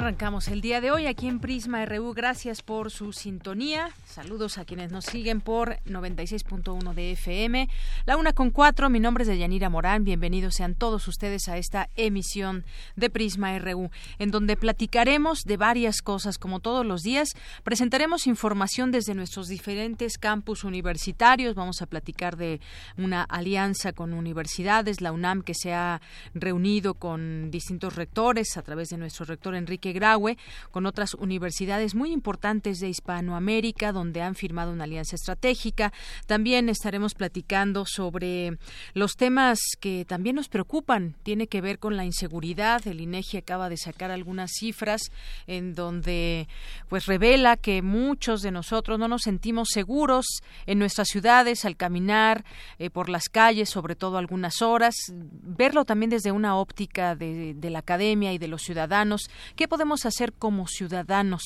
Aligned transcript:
Arrancamos 0.00 0.48
el 0.48 0.62
día 0.62 0.80
de 0.80 0.90
hoy 0.90 1.06
aquí 1.06 1.28
en 1.28 1.40
Prisma 1.40 1.84
RU. 1.84 2.14
Gracias 2.14 2.62
por 2.62 2.90
su 2.90 3.12
sintonía. 3.12 3.90
Saludos 4.06 4.56
a 4.56 4.64
quienes 4.64 4.90
nos 4.90 5.04
siguen 5.04 5.42
por 5.42 5.76
96.1 5.84 6.94
de 6.94 7.12
FM. 7.12 7.68
La 8.06 8.16
una 8.16 8.32
con 8.32 8.48
cuatro. 8.50 8.88
Mi 8.88 8.98
nombre 8.98 9.24
es 9.24 9.28
Deyanira 9.28 9.68
Morán. 9.68 10.04
Bienvenidos 10.04 10.54
sean 10.54 10.74
todos 10.74 11.06
ustedes 11.06 11.48
a 11.48 11.58
esta 11.58 11.90
emisión 11.96 12.64
de 12.96 13.10
Prisma 13.10 13.58
RU, 13.58 13.90
en 14.18 14.30
donde 14.30 14.56
platicaremos 14.56 15.42
de 15.44 15.58
varias 15.58 16.00
cosas 16.00 16.38
como 16.38 16.60
todos 16.60 16.86
los 16.86 17.02
días. 17.02 17.34
Presentaremos 17.62 18.26
información 18.26 18.92
desde 18.92 19.14
nuestros 19.14 19.48
diferentes 19.48 20.16
campus 20.16 20.64
universitarios. 20.64 21.54
Vamos 21.54 21.82
a 21.82 21.86
platicar 21.86 22.38
de 22.38 22.62
una 22.96 23.22
alianza 23.24 23.92
con 23.92 24.14
universidades, 24.14 25.02
la 25.02 25.12
UNAM, 25.12 25.42
que 25.42 25.52
se 25.52 25.74
ha 25.74 26.00
reunido 26.32 26.94
con 26.94 27.50
distintos 27.50 27.96
rectores 27.96 28.56
a 28.56 28.62
través 28.62 28.88
de 28.88 28.96
nuestro 28.96 29.26
rector 29.26 29.54
Enrique 29.54 29.89
Graue 29.92 30.36
con 30.70 30.86
otras 30.86 31.14
universidades 31.14 31.94
muy 31.94 32.12
importantes 32.12 32.78
de 32.78 32.88
Hispanoamérica, 32.88 33.92
donde 33.92 34.22
han 34.22 34.34
firmado 34.34 34.72
una 34.72 34.84
alianza 34.84 35.16
estratégica. 35.16 35.92
También 36.26 36.68
estaremos 36.68 37.14
platicando 37.14 37.84
sobre 37.86 38.58
los 38.94 39.16
temas 39.16 39.58
que 39.80 40.04
también 40.04 40.36
nos 40.36 40.48
preocupan. 40.48 41.16
Tiene 41.22 41.46
que 41.46 41.60
ver 41.60 41.78
con 41.78 41.96
la 41.96 42.04
inseguridad. 42.04 42.86
El 42.86 43.00
INEGI 43.00 43.38
acaba 43.38 43.68
de 43.68 43.76
sacar 43.76 44.10
algunas 44.10 44.52
cifras 44.52 45.10
en 45.46 45.74
donde 45.74 46.48
pues 46.88 47.06
revela 47.06 47.56
que 47.56 47.82
muchos 47.82 48.42
de 48.42 48.50
nosotros 48.50 48.98
no 48.98 49.08
nos 49.08 49.22
sentimos 49.22 49.68
seguros 49.70 50.26
en 50.66 50.78
nuestras 50.78 51.08
ciudades 51.08 51.64
al 51.64 51.76
caminar 51.76 52.44
eh, 52.78 52.90
por 52.90 53.08
las 53.08 53.28
calles, 53.28 53.68
sobre 53.68 53.96
todo 53.96 54.18
algunas 54.18 54.62
horas. 54.62 54.94
Verlo 55.10 55.84
también 55.84 56.10
desde 56.10 56.32
una 56.32 56.56
óptica 56.56 57.14
de, 57.14 57.54
de 57.54 57.70
la 57.70 57.80
academia 57.80 58.32
y 58.32 58.38
de 58.38 58.48
los 58.48 58.62
ciudadanos. 58.62 59.30
¿Qué 59.56 59.68
podemos 59.70 60.04
hacer 60.04 60.34
como 60.34 60.66
ciudadanos 60.66 61.42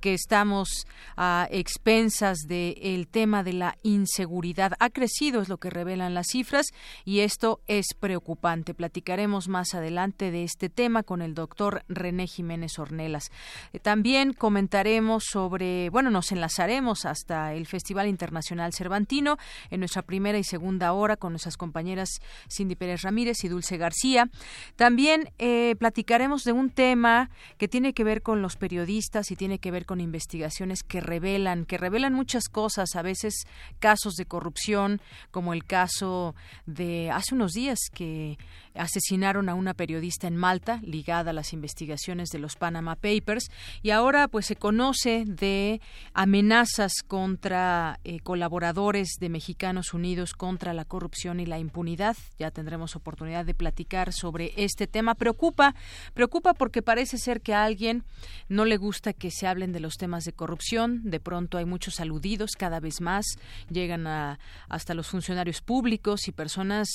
que 0.00 0.12
estamos 0.12 0.86
a 1.16 1.48
expensas 1.50 2.40
del 2.46 3.06
tema 3.08 3.42
de 3.42 3.54
la 3.54 3.78
inseguridad? 3.82 4.72
Ha 4.80 4.90
crecido, 4.90 5.40
es 5.40 5.48
lo 5.48 5.56
que 5.56 5.70
revelan 5.70 6.12
las 6.12 6.26
cifras, 6.26 6.66
y 7.06 7.20
esto 7.20 7.60
es 7.66 7.86
preocupante. 7.98 8.74
Platicaremos 8.74 9.48
más 9.48 9.74
adelante 9.74 10.30
de 10.30 10.42
este 10.42 10.68
tema 10.68 11.04
con 11.04 11.22
el 11.22 11.34
doctor 11.34 11.84
René 11.88 12.26
Jiménez 12.26 12.78
Ornelas. 12.78 13.30
Eh, 13.72 13.78
también 13.78 14.32
comentaremos 14.32 15.24
sobre, 15.24 15.88
bueno, 15.90 16.10
nos 16.10 16.32
enlazaremos 16.32 17.06
hasta 17.06 17.54
el 17.54 17.66
Festival 17.66 18.08
Internacional 18.08 18.72
Cervantino 18.74 19.38
en 19.70 19.80
nuestra 19.80 20.02
primera 20.02 20.36
y 20.36 20.44
segunda 20.44 20.92
hora 20.92 21.16
con 21.16 21.32
nuestras 21.32 21.56
compañeras 21.56 22.10
Cindy 22.50 22.74
Pérez 22.74 23.02
Ramírez 23.02 23.44
y 23.44 23.48
Dulce 23.48 23.76
García. 23.76 24.28
También 24.74 25.30
eh, 25.38 25.76
platicaremos 25.78 26.42
de 26.42 26.50
un 26.50 26.70
tema 26.70 27.30
que 27.56 27.67
tiene 27.68 27.92
que 27.92 28.04
ver 28.04 28.22
con 28.22 28.42
los 28.42 28.56
periodistas 28.56 29.30
y 29.30 29.36
tiene 29.36 29.58
que 29.58 29.70
ver 29.70 29.86
con 29.86 30.00
investigaciones 30.00 30.82
que 30.82 31.00
revelan, 31.00 31.64
que 31.64 31.78
revelan 31.78 32.14
muchas 32.14 32.48
cosas, 32.48 32.96
a 32.96 33.02
veces 33.02 33.46
casos 33.78 34.14
de 34.14 34.26
corrupción, 34.26 35.00
como 35.30 35.52
el 35.52 35.64
caso 35.64 36.34
de 36.66 37.10
hace 37.10 37.34
unos 37.34 37.52
días 37.52 37.78
que 37.92 38.38
asesinaron 38.78 39.48
a 39.48 39.54
una 39.54 39.74
periodista 39.74 40.26
en 40.26 40.36
Malta 40.36 40.80
ligada 40.84 41.30
a 41.30 41.34
las 41.34 41.52
investigaciones 41.52 42.30
de 42.30 42.38
los 42.38 42.56
Panama 42.56 42.94
Papers 42.94 43.50
y 43.82 43.90
ahora 43.90 44.28
pues 44.28 44.46
se 44.46 44.56
conoce 44.56 45.24
de 45.26 45.80
amenazas 46.14 47.02
contra 47.06 47.98
eh, 48.04 48.20
colaboradores 48.20 49.16
de 49.20 49.28
Mexicanos 49.28 49.94
Unidos 49.94 50.32
contra 50.32 50.72
la 50.72 50.84
corrupción 50.84 51.40
y 51.40 51.46
la 51.46 51.58
impunidad. 51.58 52.16
Ya 52.38 52.50
tendremos 52.50 52.96
oportunidad 52.96 53.44
de 53.44 53.54
platicar 53.54 54.12
sobre 54.12 54.52
este 54.56 54.86
tema. 54.86 55.14
Preocupa, 55.14 55.74
preocupa 56.14 56.54
porque 56.54 56.82
parece 56.82 57.18
ser 57.18 57.40
que 57.40 57.54
a 57.54 57.64
alguien 57.64 58.04
no 58.48 58.64
le 58.64 58.76
gusta 58.76 59.12
que 59.12 59.30
se 59.30 59.46
hablen 59.46 59.72
de 59.72 59.80
los 59.80 59.96
temas 59.96 60.24
de 60.24 60.32
corrupción. 60.32 61.02
De 61.04 61.20
pronto 61.20 61.58
hay 61.58 61.64
muchos 61.64 62.00
aludidos, 62.00 62.52
cada 62.56 62.80
vez 62.80 63.00
más 63.00 63.26
llegan 63.70 64.06
a, 64.06 64.38
hasta 64.68 64.94
los 64.94 65.08
funcionarios 65.08 65.60
públicos 65.60 66.28
y 66.28 66.32
personas 66.32 66.88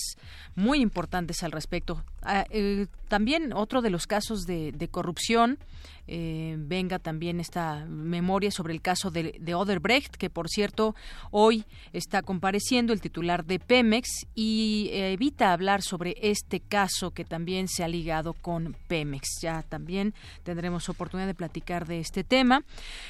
muy 0.55 0.79
importantes 0.79 1.43
al 1.43 1.51
respecto. 1.51 1.72
Ah, 2.21 2.45
eh, 2.49 2.87
también 3.07 3.53
otro 3.53 3.81
de 3.81 3.89
los 3.89 4.07
casos 4.07 4.45
de, 4.45 4.87
corrupción 4.89 5.59
eh, 6.07 6.55
venga 6.57 6.99
también 6.99 7.39
esta 7.39 7.85
memoria 7.85 8.51
sobre 8.51 8.73
el 8.73 8.81
caso 8.81 9.11
de, 9.11 9.37
de 9.39 9.55
Oderbrecht, 9.55 10.15
que 10.15 10.29
por 10.29 10.49
cierto 10.49 10.95
hoy 11.31 11.65
está 11.91 12.21
compareciendo 12.21 12.93
el 12.93 13.01
titular 13.01 13.45
de 13.45 13.59
Pemex 13.59 14.25
y 14.35 14.89
eh, 14.91 15.13
evita 15.13 15.51
hablar 15.51 15.81
sobre 15.81 16.15
este 16.21 16.59
caso 16.59 17.11
que 17.11 17.25
también 17.25 17.67
se 17.67 17.83
ha 17.83 17.87
ligado 17.87 18.33
con 18.33 18.75
Pemex. 18.87 19.41
Ya 19.41 19.63
también 19.63 20.13
tendremos 20.43 20.89
oportunidad 20.89 21.27
de 21.27 21.35
platicar 21.35 21.87
de 21.87 21.99
este 21.99 22.23
tema. 22.23 22.63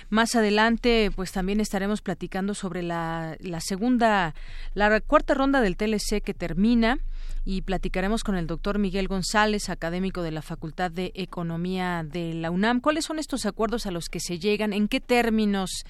Más 0.10 0.36
adelante, 0.36 1.12
pues 1.16 1.32
también 1.32 1.60
estaremos 1.60 2.02
platicando 2.02 2.54
sobre 2.56 2.82
la 2.84 3.38
segunda, 3.60 4.34
la 4.74 5.02
cuarta 5.02 5.34
ronda 5.34 5.62
del 5.62 5.78
TLC 5.78 6.22
que 6.24 6.34
termina 6.34 7.00
y 7.46 7.62
platicaremos 7.62 8.24
con 8.24 8.36
el 8.36 8.48
doctor 8.48 8.80
Miguel 8.80 9.08
González, 9.08 9.70
académico 9.70 10.22
de 10.22 10.32
la 10.32 10.42
Facultad 10.42 10.92
de 10.92 11.12
Economía 11.16 12.04
de 12.04 12.34
la 12.34 12.52
UNAM. 12.52 12.80
¿Cuáles 12.80 13.06
son 13.06 13.20
estos 13.20 13.46
acuerdos 13.46 13.86
a 13.86 13.92
los 13.92 14.10
que 14.10 14.20
se 14.20 14.40
llegan? 14.40 14.74
¿En 14.74 14.88
qué 14.88 15.02
términos 15.02 15.84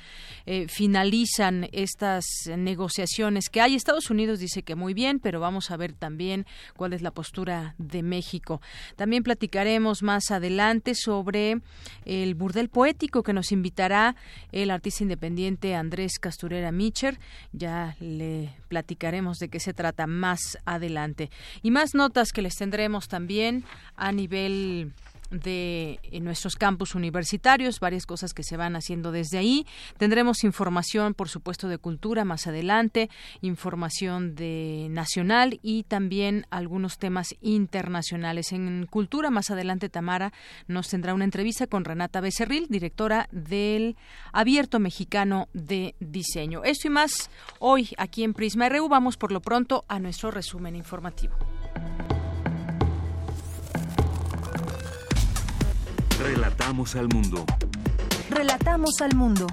eh, 0.46 0.68
finalizan 0.68 1.70
estas 1.72 2.26
negociaciones 2.58 3.50
que 3.50 3.62
hay? 3.62 3.76
Estados 3.76 4.10
Unidos 4.10 4.40
dice 4.40 4.64
que 4.64 4.76
muy 4.76 4.94
bien, 4.94 5.20
pero 5.20 5.40
vamos 5.40 5.72
a 5.72 5.78
ver 5.78 5.94
también 5.94 6.46
cuál 6.76 6.94
es 6.94 7.02
la 7.02 7.12
postura 7.12 7.76
de 7.78 8.04
México. 8.04 8.62
También 8.96 9.24
platicaremos 9.24 10.04
más 10.04 10.32
adelante 10.32 10.96
sobre 10.96 11.62
el 12.06 12.36
burdel 12.36 12.70
poético 12.70 13.24
que 13.24 13.34
nos 13.34 13.52
invitará 13.52 14.16
el 14.52 14.72
artista 14.72 15.04
independiente 15.04 15.76
Andrés 15.76 16.20
Casturera 16.20 16.72
Micher. 16.72 17.20
Ya 17.52 17.96
le 18.00 18.56
platicaremos 18.68 19.38
de 19.38 19.50
qué 19.50 19.60
se 19.60 19.74
trata 19.74 20.08
más 20.08 20.58
adelante. 20.66 21.30
Y 21.62 21.72
más 21.72 21.96
notas 21.96 22.34
que 22.34 22.42
les 22.42 22.56
tendremos 22.56 23.08
también 23.08 23.64
a 23.96 24.12
nivel 24.12 24.92
de 25.34 26.00
nuestros 26.22 26.56
campus 26.56 26.96
universitarios, 26.96 27.80
varias 27.80 28.06
cosas 28.06 28.34
que 28.34 28.44
se 28.44 28.56
van 28.56 28.76
haciendo 28.76 29.12
desde 29.12 29.40
ahí. 29.40 29.66
Tendremos 29.98 30.44
información, 30.44 31.14
por 31.14 31.28
supuesto, 31.28 31.68
de 31.68 31.78
cultura 31.78 32.24
más 32.24 32.48
adelante, 32.48 33.10
información 33.42 34.36
de 34.36 34.88
nacional 34.90 35.60
y 35.62 35.84
también 35.84 36.46
algunos 36.52 36.98
temas 36.98 37.36
internacionales. 37.42 38.52
En 38.52 38.86
cultura 38.90 39.32
más 39.32 39.50
adelante 39.50 39.90
Tamara 39.90 40.32
nos 40.68 40.90
tendrá 40.90 41.14
una 41.14 41.26
entrevista 41.26 41.68
con 41.68 41.84
Renata 41.84 42.22
Becerril, 42.22 42.68
directora 42.70 43.28
del 43.32 43.96
Abierto 44.32 44.80
Mexicano 44.80 45.50
de 45.54 45.96
Diseño. 46.00 46.64
Esto 46.64 46.88
y 46.88 46.92
más 46.92 47.30
hoy 47.60 47.90
aquí 47.98 48.24
en 48.24 48.34
Prisma 48.34 48.70
RU. 48.70 48.88
Vamos 48.88 49.18
por 49.18 49.32
lo 49.32 49.42
pronto 49.42 49.86
a 49.88 50.00
nuestro 50.00 50.32
resumen 50.32 50.76
informativo. 50.76 51.36
Relatamos 56.24 56.96
al 56.96 57.10
mundo. 57.10 57.46
Relatamos 58.30 59.02
al 59.02 59.14
mundo. 59.14 59.46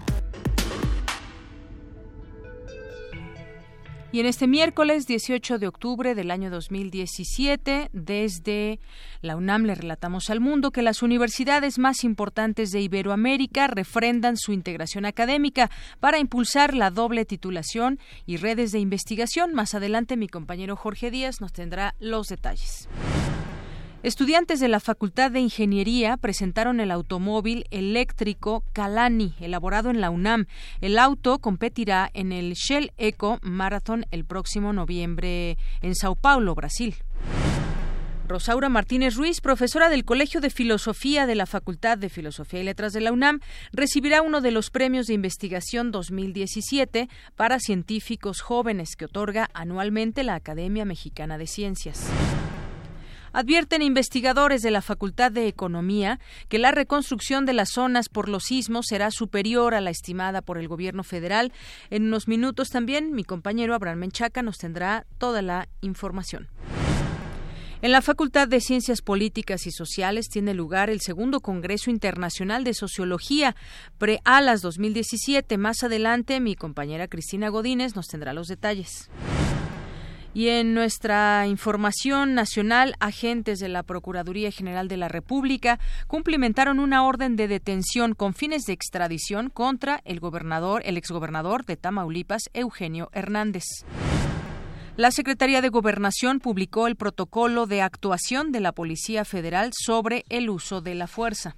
Y 4.12 4.20
en 4.20 4.26
este 4.26 4.46
miércoles 4.46 5.08
18 5.08 5.58
de 5.58 5.66
octubre 5.66 6.14
del 6.14 6.30
año 6.30 6.48
2017, 6.48 7.90
desde 7.92 8.78
la 9.20 9.34
UNAM 9.34 9.64
le 9.64 9.74
relatamos 9.74 10.30
al 10.30 10.38
mundo 10.38 10.70
que 10.70 10.82
las 10.82 11.02
universidades 11.02 11.80
más 11.80 12.04
importantes 12.04 12.70
de 12.70 12.80
Iberoamérica 12.82 13.66
refrendan 13.66 14.36
su 14.36 14.52
integración 14.52 15.06
académica 15.06 15.72
para 15.98 16.20
impulsar 16.20 16.74
la 16.74 16.92
doble 16.92 17.24
titulación 17.24 17.98
y 18.26 18.36
redes 18.36 18.70
de 18.70 18.78
investigación. 18.78 19.54
Más 19.54 19.74
adelante 19.74 20.16
mi 20.16 20.28
compañero 20.28 20.76
Jorge 20.76 21.10
Díaz 21.10 21.40
nos 21.40 21.52
tendrá 21.52 21.96
los 21.98 22.28
detalles. 22.28 22.88
Estudiantes 24.02 24.60
de 24.60 24.68
la 24.68 24.80
Facultad 24.80 25.30
de 25.30 25.40
Ingeniería 25.40 26.16
presentaron 26.16 26.80
el 26.80 26.90
automóvil 26.90 27.66
eléctrico 27.70 28.64
Calani, 28.72 29.34
elaborado 29.40 29.90
en 29.90 30.00
la 30.00 30.08
UNAM. 30.08 30.46
El 30.80 30.98
auto 30.98 31.38
competirá 31.38 32.10
en 32.14 32.32
el 32.32 32.54
Shell 32.54 32.92
Eco 32.96 33.38
Marathon 33.42 34.06
el 34.10 34.24
próximo 34.24 34.72
noviembre 34.72 35.58
en 35.82 35.94
Sao 35.94 36.14
Paulo, 36.14 36.54
Brasil. 36.54 36.94
Rosaura 38.26 38.70
Martínez 38.70 39.16
Ruiz, 39.16 39.42
profesora 39.42 39.90
del 39.90 40.06
Colegio 40.06 40.40
de 40.40 40.48
Filosofía 40.48 41.26
de 41.26 41.34
la 41.34 41.44
Facultad 41.44 41.98
de 41.98 42.08
Filosofía 42.08 42.60
y 42.60 42.64
Letras 42.64 42.94
de 42.94 43.02
la 43.02 43.12
UNAM, 43.12 43.40
recibirá 43.70 44.22
uno 44.22 44.40
de 44.40 44.50
los 44.50 44.70
premios 44.70 45.08
de 45.08 45.14
investigación 45.14 45.90
2017 45.90 47.10
para 47.36 47.60
científicos 47.60 48.40
jóvenes 48.40 48.96
que 48.96 49.04
otorga 49.04 49.50
anualmente 49.52 50.22
la 50.22 50.36
Academia 50.36 50.86
Mexicana 50.86 51.36
de 51.36 51.46
Ciencias. 51.46 52.08
Advierten 53.32 53.82
investigadores 53.82 54.62
de 54.62 54.70
la 54.70 54.82
Facultad 54.82 55.30
de 55.30 55.46
Economía 55.46 56.18
que 56.48 56.58
la 56.58 56.72
reconstrucción 56.72 57.46
de 57.46 57.52
las 57.52 57.70
zonas 57.70 58.08
por 58.08 58.28
los 58.28 58.44
sismos 58.44 58.86
será 58.88 59.10
superior 59.10 59.74
a 59.74 59.80
la 59.80 59.90
estimada 59.90 60.42
por 60.42 60.58
el 60.58 60.66
gobierno 60.66 61.04
federal. 61.04 61.52
En 61.90 62.06
unos 62.06 62.26
minutos 62.26 62.70
también 62.70 63.12
mi 63.12 63.22
compañero 63.22 63.74
Abraham 63.74 64.00
Menchaca 64.00 64.42
nos 64.42 64.58
tendrá 64.58 65.06
toda 65.18 65.42
la 65.42 65.68
información. 65.80 66.48
En 67.82 67.92
la 67.92 68.02
Facultad 68.02 68.46
de 68.46 68.60
Ciencias 68.60 69.00
Políticas 69.00 69.66
y 69.66 69.70
Sociales 69.70 70.28
tiene 70.28 70.52
lugar 70.52 70.90
el 70.90 71.00
segundo 71.00 71.40
Congreso 71.40 71.90
Internacional 71.90 72.62
de 72.62 72.74
Sociología 72.74 73.56
Pre-Alas 73.96 74.60
2017. 74.60 75.56
Más 75.56 75.82
adelante, 75.82 76.40
mi 76.40 76.56
compañera 76.56 77.08
Cristina 77.08 77.48
Godínez 77.48 77.96
nos 77.96 78.08
tendrá 78.08 78.34
los 78.34 78.48
detalles. 78.48 79.08
Y 80.32 80.48
en 80.48 80.74
nuestra 80.74 81.46
información 81.48 82.34
nacional, 82.34 82.94
agentes 83.00 83.58
de 83.58 83.68
la 83.68 83.82
Procuraduría 83.82 84.52
General 84.52 84.86
de 84.86 84.96
la 84.96 85.08
República 85.08 85.80
cumplimentaron 86.06 86.78
una 86.78 87.02
orden 87.04 87.34
de 87.34 87.48
detención 87.48 88.14
con 88.14 88.34
fines 88.34 88.62
de 88.62 88.72
extradición 88.72 89.50
contra 89.50 90.00
el 90.04 90.20
gobernador, 90.20 90.82
el 90.84 90.96
exgobernador 90.96 91.64
de 91.64 91.76
Tamaulipas, 91.76 92.48
Eugenio 92.54 93.10
Hernández. 93.12 93.64
La 94.96 95.10
Secretaría 95.10 95.62
de 95.62 95.68
Gobernación 95.68 96.38
publicó 96.38 96.86
el 96.86 96.94
protocolo 96.94 97.66
de 97.66 97.82
actuación 97.82 98.52
de 98.52 98.60
la 98.60 98.72
Policía 98.72 99.24
Federal 99.24 99.70
sobre 99.72 100.24
el 100.28 100.48
uso 100.48 100.80
de 100.80 100.94
la 100.94 101.06
fuerza 101.08 101.56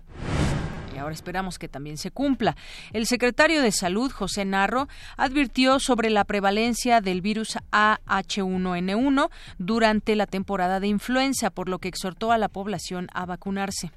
ahora 1.02 1.14
esperamos 1.14 1.58
que 1.58 1.68
también 1.68 1.98
se 1.98 2.10
cumpla. 2.10 2.56
El 2.92 3.06
secretario 3.06 3.62
de 3.62 3.72
Salud, 3.72 4.10
José 4.10 4.44
Narro, 4.44 4.88
advirtió 5.16 5.78
sobre 5.78 6.10
la 6.10 6.24
prevalencia 6.24 7.00
del 7.00 7.20
virus 7.20 7.58
AH1N1 7.70 9.30
durante 9.58 10.16
la 10.16 10.26
temporada 10.26 10.80
de 10.80 10.88
influenza, 10.88 11.50
por 11.50 11.68
lo 11.68 11.78
que 11.78 11.88
exhortó 11.88 12.32
a 12.32 12.38
la 12.38 12.48
población 12.48 13.08
a 13.12 13.26
vacunarse. 13.26 13.90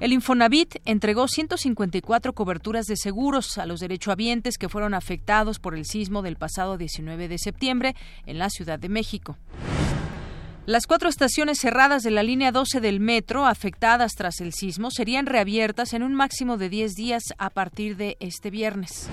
El 0.00 0.12
Infonavit 0.12 0.76
entregó 0.84 1.28
154 1.28 2.32
coberturas 2.32 2.86
de 2.86 2.96
seguros 2.96 3.58
a 3.58 3.64
los 3.64 3.80
derechohabientes 3.80 4.58
que 4.58 4.68
fueron 4.68 4.92
afectados 4.92 5.58
por 5.60 5.74
el 5.74 5.86
sismo 5.86 6.20
del 6.20 6.36
pasado 6.36 6.76
19 6.76 7.28
de 7.28 7.38
septiembre 7.38 7.94
en 8.26 8.38
la 8.38 8.50
Ciudad 8.50 8.78
de 8.78 8.88
México. 8.88 9.38
Las 10.66 10.86
cuatro 10.86 11.10
estaciones 11.10 11.58
cerradas 11.58 12.02
de 12.02 12.10
la 12.10 12.22
línea 12.22 12.50
12 12.50 12.80
del 12.80 12.98
metro 12.98 13.44
afectadas 13.44 14.12
tras 14.14 14.40
el 14.40 14.54
sismo 14.54 14.90
serían 14.90 15.26
reabiertas 15.26 15.92
en 15.92 16.02
un 16.02 16.14
máximo 16.14 16.56
de 16.56 16.70
10 16.70 16.94
días 16.94 17.22
a 17.36 17.50
partir 17.50 17.98
de 17.98 18.16
este 18.18 18.48
viernes. 18.48 19.10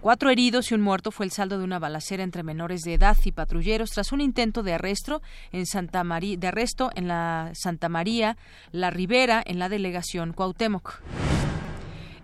Cuatro 0.00 0.30
heridos 0.30 0.70
y 0.70 0.74
un 0.74 0.82
muerto 0.82 1.10
fue 1.10 1.26
el 1.26 1.32
saldo 1.32 1.58
de 1.58 1.64
una 1.64 1.80
balacera 1.80 2.22
entre 2.22 2.44
menores 2.44 2.82
de 2.82 2.94
edad 2.94 3.16
y 3.24 3.32
patrulleros 3.32 3.90
tras 3.90 4.12
un 4.12 4.20
intento 4.20 4.62
de 4.62 4.74
arresto 4.74 5.20
en 5.50 5.66
Santa 5.66 6.04
María, 6.04 6.36
de 6.36 6.46
arresto 6.46 6.92
en 6.94 7.08
la 7.08 7.50
Santa 7.54 7.88
María, 7.88 8.36
La 8.70 8.90
Ribera, 8.90 9.42
en 9.44 9.58
la 9.58 9.68
delegación 9.68 10.32
Cuauhtémoc. 10.32 11.00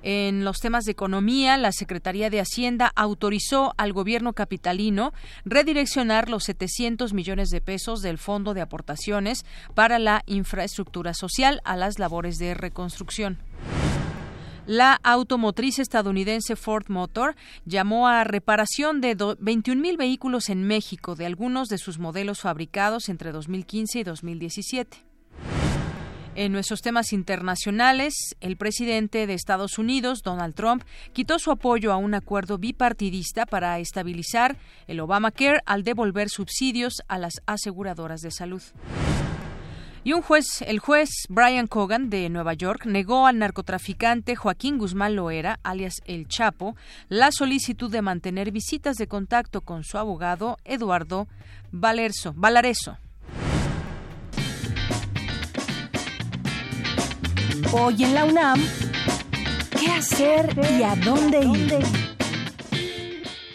En 0.02 0.44
los 0.44 0.58
temas 0.58 0.84
de 0.84 0.92
economía, 0.92 1.56
la 1.56 1.70
Secretaría 1.70 2.28
de 2.28 2.40
Hacienda 2.40 2.92
autorizó 2.96 3.72
al 3.76 3.92
gobierno 3.92 4.32
capitalino 4.32 5.12
redireccionar 5.44 6.28
los 6.28 6.44
700 6.44 7.12
millones 7.12 7.50
de 7.50 7.60
pesos 7.60 8.02
del 8.02 8.18
Fondo 8.18 8.52
de 8.52 8.62
Aportaciones 8.62 9.44
para 9.74 10.00
la 10.00 10.22
infraestructura 10.26 11.14
social 11.14 11.60
a 11.64 11.76
las 11.76 12.00
labores 12.00 12.38
de 12.38 12.54
reconstrucción. 12.54 13.38
La 14.66 14.94
automotriz 15.02 15.80
estadounidense 15.80 16.54
Ford 16.54 16.84
Motor 16.88 17.34
llamó 17.64 18.06
a 18.06 18.22
reparación 18.22 19.00
de 19.00 19.16
21 19.40 19.80
mil 19.80 19.96
vehículos 19.96 20.48
en 20.50 20.64
México 20.64 21.16
de 21.16 21.26
algunos 21.26 21.68
de 21.68 21.78
sus 21.78 21.98
modelos 21.98 22.40
fabricados 22.40 23.08
entre 23.08 23.32
2015 23.32 23.98
y 23.98 24.04
2017. 24.04 25.11
En 26.34 26.52
nuestros 26.52 26.80
temas 26.80 27.12
internacionales, 27.12 28.14
el 28.40 28.56
presidente 28.56 29.26
de 29.26 29.34
Estados 29.34 29.76
Unidos, 29.76 30.22
Donald 30.22 30.54
Trump, 30.54 30.82
quitó 31.12 31.38
su 31.38 31.50
apoyo 31.50 31.92
a 31.92 31.96
un 31.96 32.14
acuerdo 32.14 32.56
bipartidista 32.56 33.44
para 33.44 33.78
estabilizar 33.78 34.56
el 34.86 35.00
Obamacare 35.00 35.60
al 35.66 35.84
devolver 35.84 36.30
subsidios 36.30 37.02
a 37.06 37.18
las 37.18 37.34
aseguradoras 37.44 38.22
de 38.22 38.30
salud. 38.30 38.62
Y 40.04 40.14
un 40.14 40.22
juez, 40.22 40.62
el 40.62 40.78
juez 40.78 41.10
Brian 41.28 41.66
Cogan 41.66 42.08
de 42.08 42.30
Nueva 42.30 42.54
York, 42.54 42.86
negó 42.86 43.26
al 43.26 43.38
narcotraficante 43.38 44.34
Joaquín 44.34 44.78
Guzmán 44.78 45.14
Loera, 45.14 45.60
alias 45.62 46.00
El 46.06 46.28
Chapo, 46.28 46.76
la 47.10 47.30
solicitud 47.30 47.90
de 47.90 48.00
mantener 48.00 48.52
visitas 48.52 48.96
de 48.96 49.06
contacto 49.06 49.60
con 49.60 49.84
su 49.84 49.98
abogado 49.98 50.56
Eduardo 50.64 51.28
Valerso, 51.72 52.32
Valareso. 52.34 52.96
Hoy 57.74 58.04
en 58.04 58.12
la 58.12 58.26
UNAM, 58.26 58.62
¿qué 59.80 59.86
hacer 59.86 60.54
y 60.78 60.82
a 60.82 60.94
dónde 60.94 61.40
ir? 61.40 61.78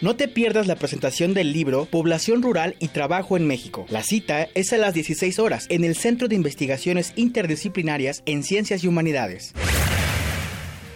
No 0.00 0.16
te 0.16 0.26
pierdas 0.26 0.66
la 0.66 0.74
presentación 0.74 1.34
del 1.34 1.52
libro 1.52 1.84
Población 1.84 2.42
Rural 2.42 2.74
y 2.80 2.88
Trabajo 2.88 3.36
en 3.36 3.46
México. 3.46 3.86
La 3.90 4.02
cita 4.02 4.48
es 4.56 4.72
a 4.72 4.78
las 4.78 4.94
16 4.94 5.38
horas 5.38 5.66
en 5.68 5.84
el 5.84 5.94
Centro 5.94 6.26
de 6.26 6.34
Investigaciones 6.34 7.12
Interdisciplinarias 7.14 8.24
en 8.26 8.42
Ciencias 8.42 8.82
y 8.82 8.88
Humanidades. 8.88 9.52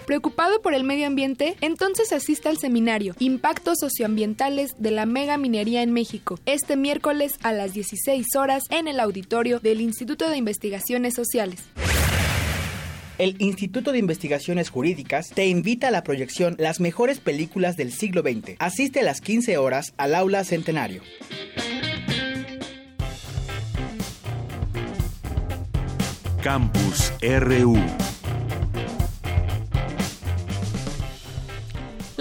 Preocupado 0.05 0.61
por 0.61 0.75
el 0.75 0.83
medio 0.83 1.07
ambiente, 1.07 1.55
entonces 1.61 2.13
asista 2.13 2.49
al 2.49 2.59
seminario 2.59 3.15
Impactos 3.21 3.79
socioambientales 3.79 4.75
de 4.79 4.91
la 4.91 5.07
mega 5.07 5.39
minería 5.39 5.85
en 5.85 5.93
México, 5.93 6.41
este 6.45 6.77
miércoles 6.77 7.35
a 7.45 7.53
las 7.53 7.73
16 7.73 8.35
horas 8.35 8.65
en 8.71 8.89
el 8.89 8.99
auditorio 8.99 9.61
del 9.61 9.81
Instituto 9.81 10.29
de 10.29 10.39
Investigaciones 10.39 11.15
Sociales 11.15 11.61
el 13.19 13.37
Instituto 13.39 13.93
de 13.93 13.99
Investigaciones 13.99 14.71
Jurídicas 14.71 15.31
te 15.31 15.47
invita 15.47 15.89
a 15.89 15.91
la 15.91 16.03
proyección 16.03 16.57
Las 16.59 16.81
mejores 16.81 17.21
películas 17.21 17.77
del 17.77 17.93
siglo 17.93 18.23
XX. 18.23 18.57
Asiste 18.59 19.01
a 19.01 19.05
las 19.05 19.21
15 19.21 19.59
horas 19.59 19.95
al 19.97 20.15
aula 20.15 20.45
Centenario. 20.45 21.03
Campus 26.43 27.13
RU 27.21 27.77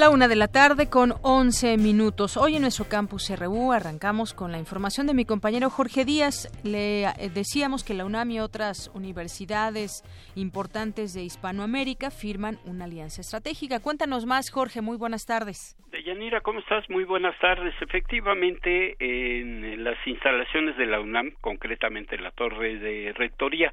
La 0.01 0.09
una 0.09 0.27
de 0.27 0.35
la 0.35 0.47
tarde 0.47 0.89
con 0.89 1.13
11 1.21 1.77
minutos. 1.77 2.35
Hoy 2.35 2.55
en 2.55 2.63
nuestro 2.63 2.85
campus 2.89 3.29
RU 3.37 3.71
arrancamos 3.71 4.33
con 4.33 4.51
la 4.51 4.57
información 4.57 5.05
de 5.05 5.13
mi 5.13 5.25
compañero 5.25 5.69
Jorge 5.69 6.05
Díaz. 6.05 6.49
Le 6.63 7.03
eh, 7.03 7.29
decíamos 7.31 7.83
que 7.83 7.93
la 7.93 8.03
UNAM 8.03 8.31
y 8.31 8.39
otras 8.39 8.89
universidades 8.95 10.01
importantes 10.33 11.13
de 11.13 11.21
Hispanoamérica 11.21 12.09
firman 12.09 12.57
una 12.65 12.85
alianza 12.85 13.21
estratégica. 13.21 13.79
Cuéntanos 13.79 14.25
más, 14.25 14.49
Jorge. 14.49 14.81
Muy 14.81 14.97
buenas 14.97 15.27
tardes. 15.27 15.77
Deyanira, 15.91 16.41
¿cómo 16.41 16.61
estás? 16.61 16.89
Muy 16.89 17.03
buenas 17.03 17.37
tardes. 17.37 17.75
Efectivamente, 17.79 18.95
en 18.97 19.83
las 19.83 19.99
instalaciones 20.07 20.77
de 20.77 20.87
la 20.87 20.99
UNAM, 20.99 21.33
concretamente 21.41 22.15
en 22.15 22.23
la 22.23 22.31
torre 22.31 22.79
de 22.79 23.13
rectoría, 23.13 23.71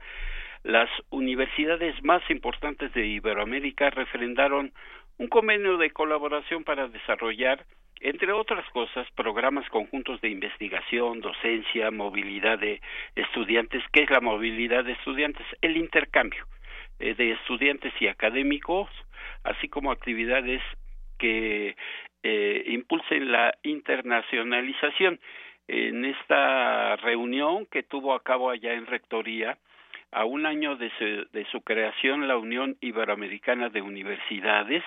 las 0.63 0.91
universidades 1.09 1.95
más 2.03 2.21
importantes 2.31 2.93
de 2.93 3.07
Iberoamérica 3.07 3.89
refrendaron 3.89 4.73
un 5.19 5.29
convenio 5.29 5.77
de 5.77 5.91
colaboración 5.91 6.65
para 6.65 6.89
desarrollar, 6.89 7.65
entre 8.01 8.33
otras 8.33 8.69
cosas, 8.71 9.07
programas 9.17 9.69
conjuntos 9.71 10.21
de 10.21 10.31
investigación, 10.31 11.21
docencia, 11.21 11.91
movilidad 11.91 12.59
de 12.59 12.81
estudiantes. 13.17 13.83
¿Qué 13.93 14.05
es 14.05 14.11
la 14.11 14.21
movilidad 14.21 14.85
de 14.85 14.93
estudiantes? 14.93 15.45
El 15.61 15.77
intercambio 15.77 16.47
eh, 17.01 17.15
de 17.15 17.33
estudiantes 17.33 17.93
y 18.01 18.07
académicos, 18.07 18.89
así 19.43 19.69
como 19.69 19.91
actividades 19.91 20.63
que 21.19 21.77
eh, 22.23 22.65
impulsen 22.67 23.33
la 23.33 23.55
internacionalización. 23.63 25.21
En 25.67 26.05
esta 26.05 26.97
reunión 26.97 27.67
que 27.67 27.83
tuvo 27.83 28.15
a 28.15 28.23
cabo 28.23 28.51
allá 28.51 28.73
en 28.73 28.87
Rectoría, 28.87 29.59
a 30.13 30.25
un 30.25 30.47
año 30.47 30.77
de 30.77 30.91
su, 31.51 31.61
creación, 31.63 32.29
la 32.29 32.37
Unión 32.37 32.77
Iberoamericana 32.81 33.69
de 33.69 33.83
Universidades 33.83 34.83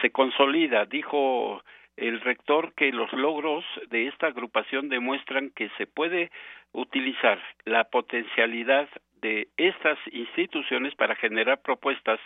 se 0.00 0.10
consolida, 0.10 0.86
dijo 0.86 1.62
el 1.96 2.20
rector 2.20 2.72
que 2.74 2.92
los 2.92 3.12
logros 3.12 3.64
de 3.88 4.06
esta 4.06 4.28
agrupación 4.28 4.88
demuestran 4.88 5.50
que 5.50 5.68
se 5.76 5.86
puede 5.86 6.30
utilizar 6.72 7.42
la 7.64 7.84
potencialidad 7.84 8.88
de 9.20 9.48
estas 9.56 9.98
instituciones 10.12 10.94
para 10.94 11.16
generar 11.16 11.60
propuestas 11.60 12.20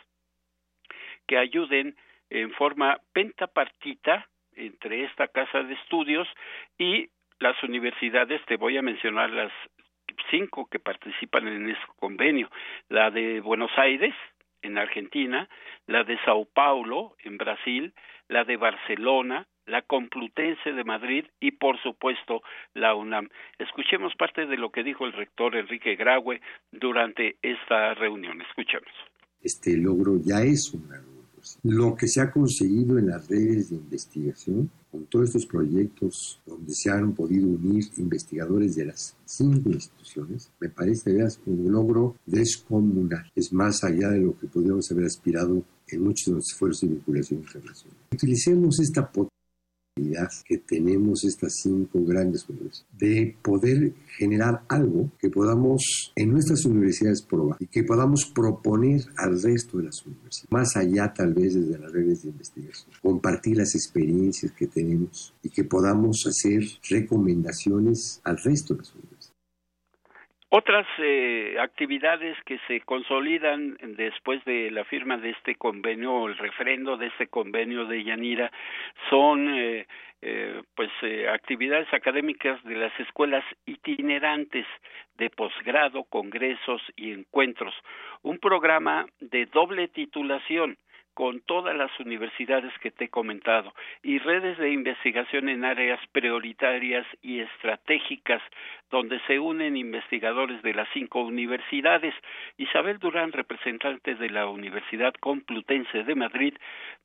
que 1.26 1.38
ayuden 1.38 1.96
en 2.30 2.52
forma 2.52 2.98
pentapartita 3.12 4.28
entre 4.54 5.04
esta 5.04 5.28
casa 5.28 5.62
de 5.62 5.74
estudios 5.74 6.28
y 6.78 7.08
las 7.40 7.60
universidades, 7.62 8.40
te 8.46 8.56
voy 8.56 8.76
a 8.76 8.82
mencionar 8.82 9.30
las 9.30 9.52
cinco 10.30 10.66
que 10.70 10.78
participan 10.78 11.48
en 11.48 11.70
este 11.70 11.84
convenio, 11.96 12.50
la 12.88 13.10
de 13.10 13.40
Buenos 13.40 13.70
Aires, 13.76 14.14
en 14.62 14.78
Argentina, 14.78 15.48
la 15.86 16.04
de 16.04 16.18
Sao 16.24 16.46
Paulo, 16.46 17.16
en 17.22 17.36
Brasil, 17.36 17.92
la 18.28 18.44
de 18.44 18.56
Barcelona, 18.56 19.46
la 19.66 19.82
Complutense 19.82 20.72
de 20.72 20.84
Madrid 20.84 21.26
y, 21.40 21.52
por 21.52 21.80
supuesto, 21.82 22.42
la 22.74 22.94
UNAM. 22.94 23.28
Escuchemos 23.58 24.14
parte 24.16 24.46
de 24.46 24.56
lo 24.56 24.70
que 24.70 24.82
dijo 24.82 25.06
el 25.06 25.12
rector 25.12 25.56
Enrique 25.56 25.96
Graue 25.96 26.40
durante 26.72 27.36
esta 27.42 27.94
reunión. 27.94 28.40
Escuchemos. 28.42 28.92
Este 29.42 29.76
logro 29.76 30.12
ya 30.24 30.40
es 30.40 30.72
un 30.72 30.88
lo 31.62 31.94
que 31.94 32.08
se 32.08 32.20
ha 32.20 32.30
conseguido 32.30 32.98
en 32.98 33.08
las 33.08 33.28
redes 33.28 33.70
de 33.70 33.76
investigación, 33.76 34.70
con 34.90 35.06
todos 35.06 35.26
estos 35.26 35.46
proyectos 35.46 36.40
donde 36.46 36.72
se 36.72 36.90
han 36.90 37.12
podido 37.14 37.48
unir 37.48 37.84
investigadores 37.96 38.76
de 38.76 38.86
las 38.86 39.16
cinco 39.24 39.70
instituciones, 39.70 40.50
me 40.60 40.68
parece 40.68 41.10
un 41.46 41.72
logro 41.72 42.16
descomunal. 42.26 43.30
Es 43.34 43.52
más 43.52 43.82
allá 43.82 44.10
de 44.10 44.20
lo 44.20 44.38
que 44.38 44.46
podríamos 44.46 44.90
haber 44.92 45.06
aspirado 45.06 45.64
en 45.88 46.02
muchos 46.02 46.26
de 46.26 46.32
los 46.32 46.50
esfuerzos 46.50 46.82
de 46.82 46.94
vinculación 46.94 47.40
internacional. 47.40 47.96
Utilicemos 48.12 48.78
esta 48.80 49.10
que 50.44 50.58
tenemos 50.58 51.22
estas 51.24 51.54
cinco 51.62 52.04
grandes 52.04 52.48
universidades, 52.48 52.84
de 52.98 53.36
poder 53.42 53.92
generar 54.18 54.62
algo 54.68 55.10
que 55.20 55.30
podamos 55.30 56.12
en 56.16 56.32
nuestras 56.32 56.64
universidades 56.64 57.22
probar 57.22 57.56
y 57.60 57.66
que 57.66 57.84
podamos 57.84 58.24
proponer 58.34 59.02
al 59.16 59.40
resto 59.40 59.78
de 59.78 59.84
las 59.84 60.04
universidades, 60.04 60.50
más 60.50 60.76
allá 60.76 61.12
tal 61.14 61.32
vez 61.32 61.54
desde 61.54 61.78
las 61.78 61.92
redes 61.92 62.22
de 62.22 62.30
investigación, 62.30 62.90
compartir 63.02 63.56
las 63.56 63.74
experiencias 63.76 64.50
que 64.52 64.66
tenemos 64.66 65.32
y 65.44 65.50
que 65.50 65.62
podamos 65.62 66.24
hacer 66.26 66.64
recomendaciones 66.90 68.20
al 68.24 68.38
resto 68.38 68.74
de 68.74 68.80
las 68.80 68.92
universidades. 68.94 69.13
Otras 70.56 70.86
eh, 70.98 71.56
actividades 71.58 72.36
que 72.44 72.60
se 72.68 72.80
consolidan 72.82 73.76
después 73.96 74.44
de 74.44 74.70
la 74.70 74.84
firma 74.84 75.16
de 75.16 75.30
este 75.30 75.56
convenio 75.56 76.12
o 76.12 76.28
el 76.28 76.38
refrendo 76.38 76.96
de 76.96 77.08
este 77.08 77.26
convenio 77.26 77.86
de 77.86 78.04
Yanira 78.04 78.52
son 79.10 79.52
eh, 79.52 79.88
eh, 80.22 80.62
pues 80.76 80.92
actividades 81.28 81.92
académicas 81.92 82.62
de 82.62 82.76
las 82.76 82.92
escuelas 83.00 83.44
itinerantes 83.66 84.64
de 85.18 85.28
posgrado, 85.28 86.04
congresos 86.04 86.80
y 86.94 87.10
encuentros, 87.10 87.74
un 88.22 88.38
programa 88.38 89.06
de 89.18 89.46
doble 89.46 89.88
titulación 89.88 90.76
con 91.14 91.40
todas 91.40 91.76
las 91.76 91.90
universidades 92.00 92.72
que 92.80 92.90
te 92.90 93.04
he 93.04 93.08
comentado 93.08 93.72
y 94.02 94.18
redes 94.18 94.58
de 94.58 94.70
investigación 94.70 95.48
en 95.48 95.64
áreas 95.64 96.00
prioritarias 96.12 97.06
y 97.22 97.40
estratégicas 97.40 98.42
donde 98.90 99.20
se 99.26 99.38
unen 99.38 99.76
investigadores 99.76 100.62
de 100.62 100.74
las 100.74 100.88
cinco 100.92 101.22
universidades. 101.22 102.14
Isabel 102.58 102.98
Durán, 102.98 103.32
representante 103.32 104.14
de 104.14 104.30
la 104.30 104.46
Universidad 104.46 105.14
Complutense 105.14 106.04
de 106.04 106.14
Madrid, 106.14 106.54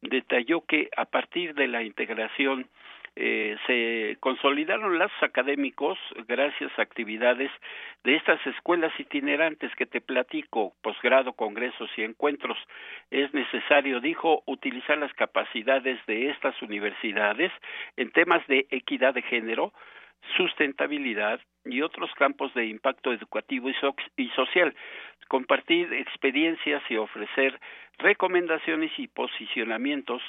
detalló 0.01 0.61
que 0.61 0.89
a 0.97 1.05
partir 1.05 1.53
de 1.53 1.67
la 1.67 1.83
integración 1.83 2.67
eh, 3.15 3.57
se 3.67 4.17
consolidaron 4.19 4.97
lazos 4.97 5.23
académicos 5.23 5.97
gracias 6.27 6.71
a 6.77 6.81
actividades 6.81 7.51
de 8.03 8.15
estas 8.15 8.45
escuelas 8.47 8.91
itinerantes 8.99 9.73
que 9.75 9.85
te 9.85 10.01
platico, 10.01 10.73
posgrado, 10.81 11.33
congresos 11.33 11.89
y 11.97 12.03
encuentros. 12.03 12.57
Es 13.11 13.33
necesario, 13.33 13.99
dijo, 13.99 14.43
utilizar 14.45 14.97
las 14.97 15.13
capacidades 15.13 15.99
de 16.05 16.29
estas 16.29 16.61
universidades 16.61 17.51
en 17.97 18.11
temas 18.11 18.45
de 18.47 18.67
equidad 18.69 19.13
de 19.13 19.21
género, 19.23 19.73
sustentabilidad 20.37 21.39
y 21.65 21.81
otros 21.81 22.11
campos 22.15 22.53
de 22.53 22.65
impacto 22.65 23.11
educativo 23.11 23.69
y, 23.69 24.29
social, 24.29 24.75
compartir 25.27 25.93
experiencias 25.93 26.81
y 26.89 26.97
ofrecer 26.97 27.59
recomendaciones 27.97 28.91
y 28.97 29.07
posicionamientos 29.07 30.21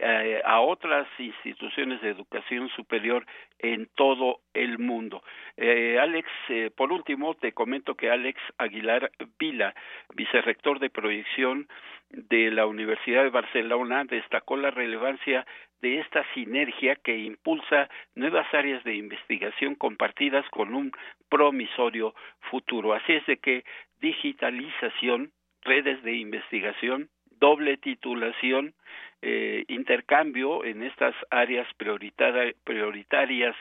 eh, 0.00 0.40
a 0.44 0.60
otras 0.60 1.08
instituciones 1.18 2.00
de 2.00 2.10
educación 2.10 2.68
superior 2.70 3.26
en 3.58 3.88
todo 3.96 4.40
el 4.54 4.78
mundo. 4.78 5.24
Eh, 5.56 5.98
Alex, 6.00 6.28
eh, 6.50 6.70
por 6.76 6.92
último, 6.92 7.34
te 7.34 7.52
comento 7.52 7.96
que 7.96 8.08
Alex 8.08 8.40
Aguilar 8.58 9.10
Vila, 9.40 9.74
vicerrector 10.14 10.78
de 10.78 10.90
proyección 10.90 11.68
de 12.10 12.52
la 12.52 12.66
Universidad 12.66 13.24
de 13.24 13.30
Barcelona, 13.30 14.04
destacó 14.04 14.56
la 14.56 14.70
relevancia 14.70 15.44
de 15.80 15.98
esta 15.98 16.24
sinergia 16.32 16.94
que 16.94 17.18
impulsa 17.18 17.88
nuevas 18.14 18.46
áreas 18.54 18.84
de 18.84 18.94
investigación 18.94 19.74
compartidas 19.74 20.48
con 20.50 20.74
un 20.74 20.92
promisorio 21.28 22.14
futuro. 22.50 22.94
Así 22.94 23.14
es 23.14 23.26
de 23.26 23.38
que 23.38 23.64
digitalización, 24.00 25.32
redes 25.62 26.00
de 26.04 26.14
investigación, 26.14 27.10
doble 27.38 27.76
titulación, 27.76 28.74
eh, 29.22 29.64
intercambio 29.68 30.64
en 30.64 30.82
estas 30.82 31.14
áreas 31.30 31.66
prioritarias 31.74 33.56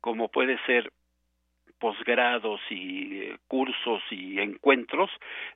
como 0.00 0.28
puede 0.28 0.58
ser 0.66 0.92
posgrados 1.78 2.60
y 2.70 3.20
eh, 3.20 3.36
cursos 3.46 4.02
y 4.10 4.40
encuentros 4.40 5.10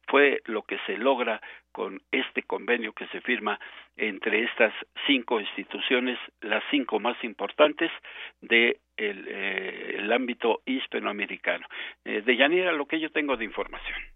fue 0.06 0.40
lo 0.46 0.62
que 0.62 0.78
se 0.86 0.96
logra 0.96 1.40
con 1.72 2.00
este 2.12 2.42
convenio 2.42 2.92
que 2.92 3.06
se 3.08 3.20
firma 3.20 3.58
entre 3.96 4.44
estas 4.44 4.72
cinco 5.06 5.40
instituciones, 5.40 6.18
las 6.40 6.62
cinco 6.70 7.00
más 7.00 7.22
importantes 7.24 7.90
de 8.40 8.78
eh, 8.96 9.96
ámbito 10.12 10.60
hispanoamericano. 10.66 11.66
Eh, 12.04 12.22
de 12.22 12.36
lo 12.72 12.86
que 12.86 13.00
yo 13.00 13.10
tengo 13.10 13.36
de 13.36 13.44
información. 13.44 14.11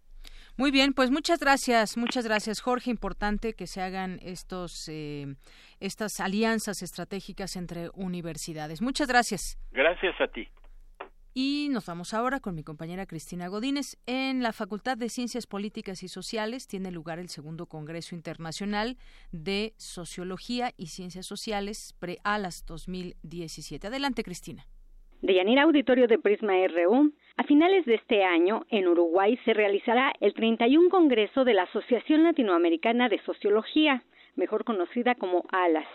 Muy 0.58 0.70
bien, 0.70 0.94
pues 0.94 1.10
muchas 1.10 1.38
gracias, 1.38 1.98
muchas 1.98 2.24
gracias 2.24 2.60
Jorge. 2.60 2.90
Importante 2.90 3.52
que 3.52 3.66
se 3.66 3.82
hagan 3.82 4.18
estos 4.22 4.88
eh, 4.88 5.34
estas 5.80 6.18
alianzas 6.18 6.82
estratégicas 6.82 7.56
entre 7.56 7.90
universidades. 7.92 8.80
Muchas 8.80 9.06
gracias. 9.06 9.58
Gracias 9.70 10.18
a 10.18 10.28
ti. 10.28 10.48
Y 11.34 11.68
nos 11.70 11.84
vamos 11.84 12.14
ahora 12.14 12.40
con 12.40 12.54
mi 12.54 12.64
compañera 12.64 13.04
Cristina 13.04 13.48
Godínez. 13.48 13.98
En 14.06 14.42
la 14.42 14.54
Facultad 14.54 14.96
de 14.96 15.10
Ciencias 15.10 15.46
Políticas 15.46 16.02
y 16.02 16.08
Sociales 16.08 16.66
tiene 16.66 16.90
lugar 16.90 17.18
el 17.18 17.28
segundo 17.28 17.66
Congreso 17.66 18.14
Internacional 18.14 18.96
de 19.32 19.74
Sociología 19.76 20.72
y 20.78 20.86
Ciencias 20.86 21.26
Sociales 21.26 21.94
pre-ALAS 21.98 22.64
2017. 22.64 23.88
Adelante, 23.88 24.24
Cristina. 24.24 24.66
De 25.22 25.32
Yanira 25.32 25.62
Auditorio 25.62 26.08
de 26.08 26.18
Prisma 26.18 26.52
RU, 26.68 27.10
a 27.38 27.42
finales 27.44 27.86
de 27.86 27.94
este 27.94 28.22
año, 28.22 28.66
en 28.68 28.86
Uruguay, 28.86 29.38
se 29.44 29.54
realizará 29.54 30.12
el 30.20 30.34
31 30.34 30.90
Congreso 30.90 31.44
de 31.44 31.54
la 31.54 31.62
Asociación 31.62 32.22
Latinoamericana 32.22 33.08
de 33.08 33.18
Sociología, 33.20 34.02
mejor 34.36 34.64
conocida 34.64 35.14
como 35.14 35.46
ALAS, 35.50 35.88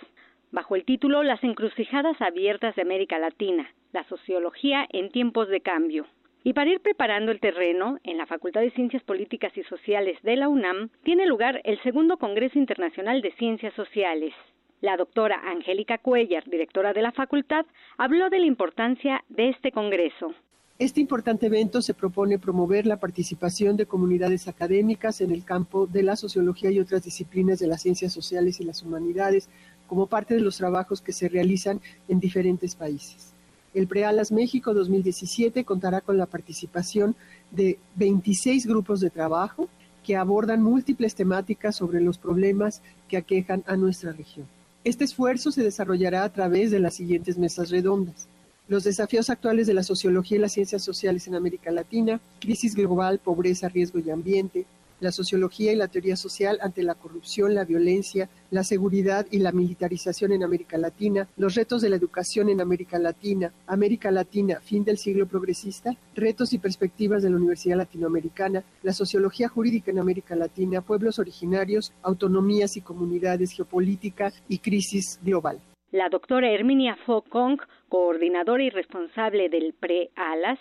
bajo 0.51 0.75
el 0.75 0.86
título 0.86 1.22
Las 1.22 1.44
encrucijadas 1.44 2.20
abiertas 2.20 2.75
de 2.75 2.82
América 2.82 3.20
Latina, 3.20 3.72
la 3.94 4.04
sociología 4.06 4.88
en 4.92 5.12
tiempos 5.12 5.50
de 5.50 5.62
cambio. 5.62 6.08
Y 6.44 6.54
para 6.54 6.72
ir 6.72 6.80
preparando 6.80 7.32
el 7.32 7.40
terreno, 7.40 8.00
en 8.04 8.18
la 8.18 8.25
Facultad 8.25 8.62
de 8.62 8.72
Ciencias 8.72 9.04
Políticas 9.04 9.56
y 9.56 9.63
Sociales 9.63 10.18
de 10.24 10.36
la 10.36 10.50
UNAM 10.50 10.90
tiene 11.04 11.28
lugar 11.28 11.62
el 11.63 11.80
segundo 11.84 12.18
Congreso 12.18 12.58
Internacional 12.58 13.22
de 13.22 13.32
Ciencias 13.34 13.75
Sociales. 13.75 14.34
La 14.82 14.98
doctora 14.98 15.40
Angélica 15.46 16.00
Cuellar, 16.00 16.50
directora 16.50 16.92
de 16.92 17.04
la 17.04 17.12
facultad, 17.12 17.68
habló 18.00 18.32
de 18.32 18.40
la 18.40 18.48
importancia 18.48 19.24
de 19.30 19.50
este 19.50 19.72
Congreso. 19.72 20.34
Este 20.80 21.00
importante 21.00 21.46
evento 21.46 21.84
se 21.84 21.94
propone 21.94 22.40
promover 22.40 22.88
la 22.88 23.00
participación 23.00 23.78
de 23.78 23.86
comunidades 23.86 24.48
académicas 24.48 25.22
en 25.22 25.30
el 25.30 25.46
campo 25.46 25.86
de 25.86 26.02
la 26.02 26.16
sociología 26.16 26.72
y 26.72 26.80
otras 26.80 27.04
disciplinas 27.04 27.60
de 27.60 27.68
las 27.68 27.84
ciencias 27.84 28.12
sociales 28.12 28.60
y 28.60 28.64
las 28.64 28.82
humanidades 28.82 29.50
como 29.86 30.08
parte 30.08 30.34
de 30.34 30.42
los 30.42 30.58
trabajos 30.58 31.00
que 31.00 31.14
se 31.14 31.30
realizan 31.30 31.80
en 32.08 32.20
diferentes 32.20 32.74
países. 32.74 33.36
El 33.76 33.86
Prealas 33.86 34.32
México 34.32 34.74
2017 34.74 35.64
contará 35.64 36.02
con 36.02 36.18
la 36.18 36.26
participación 36.26 37.16
de 37.52 37.78
26 37.98 38.66
grupos 38.66 39.00
de 39.00 39.12
trabajo 39.12 39.70
que 40.04 40.16
abordan 40.16 40.64
múltiples 40.64 41.14
temáticas 41.14 41.76
sobre 41.76 42.02
los 42.02 42.18
problemas 42.18 42.82
que 43.08 43.18
aquejan 43.18 43.64
a 43.68 43.78
nuestra 43.78 44.12
región. 44.12 44.48
Este 44.84 45.04
esfuerzo 45.04 45.52
se 45.52 45.64
desarrollará 45.64 46.24
a 46.24 46.34
través 46.34 46.72
de 46.72 46.80
las 46.80 46.96
siguientes 46.96 47.38
mesas 47.38 47.70
redondas. 47.70 48.28
Los 48.68 48.84
desafíos 48.84 49.30
actuales 49.30 49.68
de 49.68 49.76
la 49.76 49.84
sociología 49.84 50.38
y 50.38 50.42
las 50.42 50.54
ciencias 50.54 50.84
sociales 50.84 51.28
en 51.28 51.36
América 51.36 51.70
Latina, 51.72 52.20
crisis 52.40 52.74
global, 52.74 53.20
pobreza, 53.20 53.70
riesgo 53.70 54.00
y 54.00 54.10
ambiente, 54.10 54.66
la 55.01 55.12
sociología 55.12 55.74
y 55.74 55.75
la 55.75 55.89
teoría 55.89 56.15
social 56.15 56.60
ante 56.62 56.84
la 56.84 56.96
corrupción, 56.96 57.53
la 57.53 57.65
violencia, 57.65 58.29
la 58.51 58.63
seguridad 58.63 59.27
y 59.29 59.39
la 59.39 59.51
militarización 59.51 60.31
en 60.31 60.43
América 60.43 60.77
Latina, 60.77 61.27
los 61.36 61.55
retos 61.55 61.81
de 61.81 61.89
la 61.89 61.98
educación 61.98 62.48
en 62.48 62.62
América 62.62 62.98
Latina, 63.00 63.51
América 63.67 64.12
Latina, 64.12 64.62
fin 64.62 64.86
del 64.86 64.98
siglo 64.98 65.25
progresista, 65.25 65.98
retos 66.15 66.53
y 66.53 66.60
perspectivas 66.60 67.24
de 67.24 67.29
la 67.29 67.36
Universidad 67.36 67.77
Latinoamericana, 67.77 68.63
la 68.84 68.93
sociología 68.93 69.50
jurídica 69.50 69.91
en 69.91 70.00
América 70.00 70.36
Latina, 70.36 70.81
pueblos 70.81 71.20
originarios, 71.20 71.91
autonomías 72.03 72.77
y 72.77 72.81
comunidades, 72.81 73.51
geopolítica 73.51 74.31
y 74.48 74.60
crisis 74.60 75.20
global. 75.24 75.60
La 75.91 76.08
doctora 76.08 76.50
Herminia 76.50 76.96
Fokong, 77.05 77.60
coordinadora 77.89 78.63
y 78.63 78.70
responsable 78.70 79.50
del 79.50 79.74
PRE-ALAS, 79.74 80.60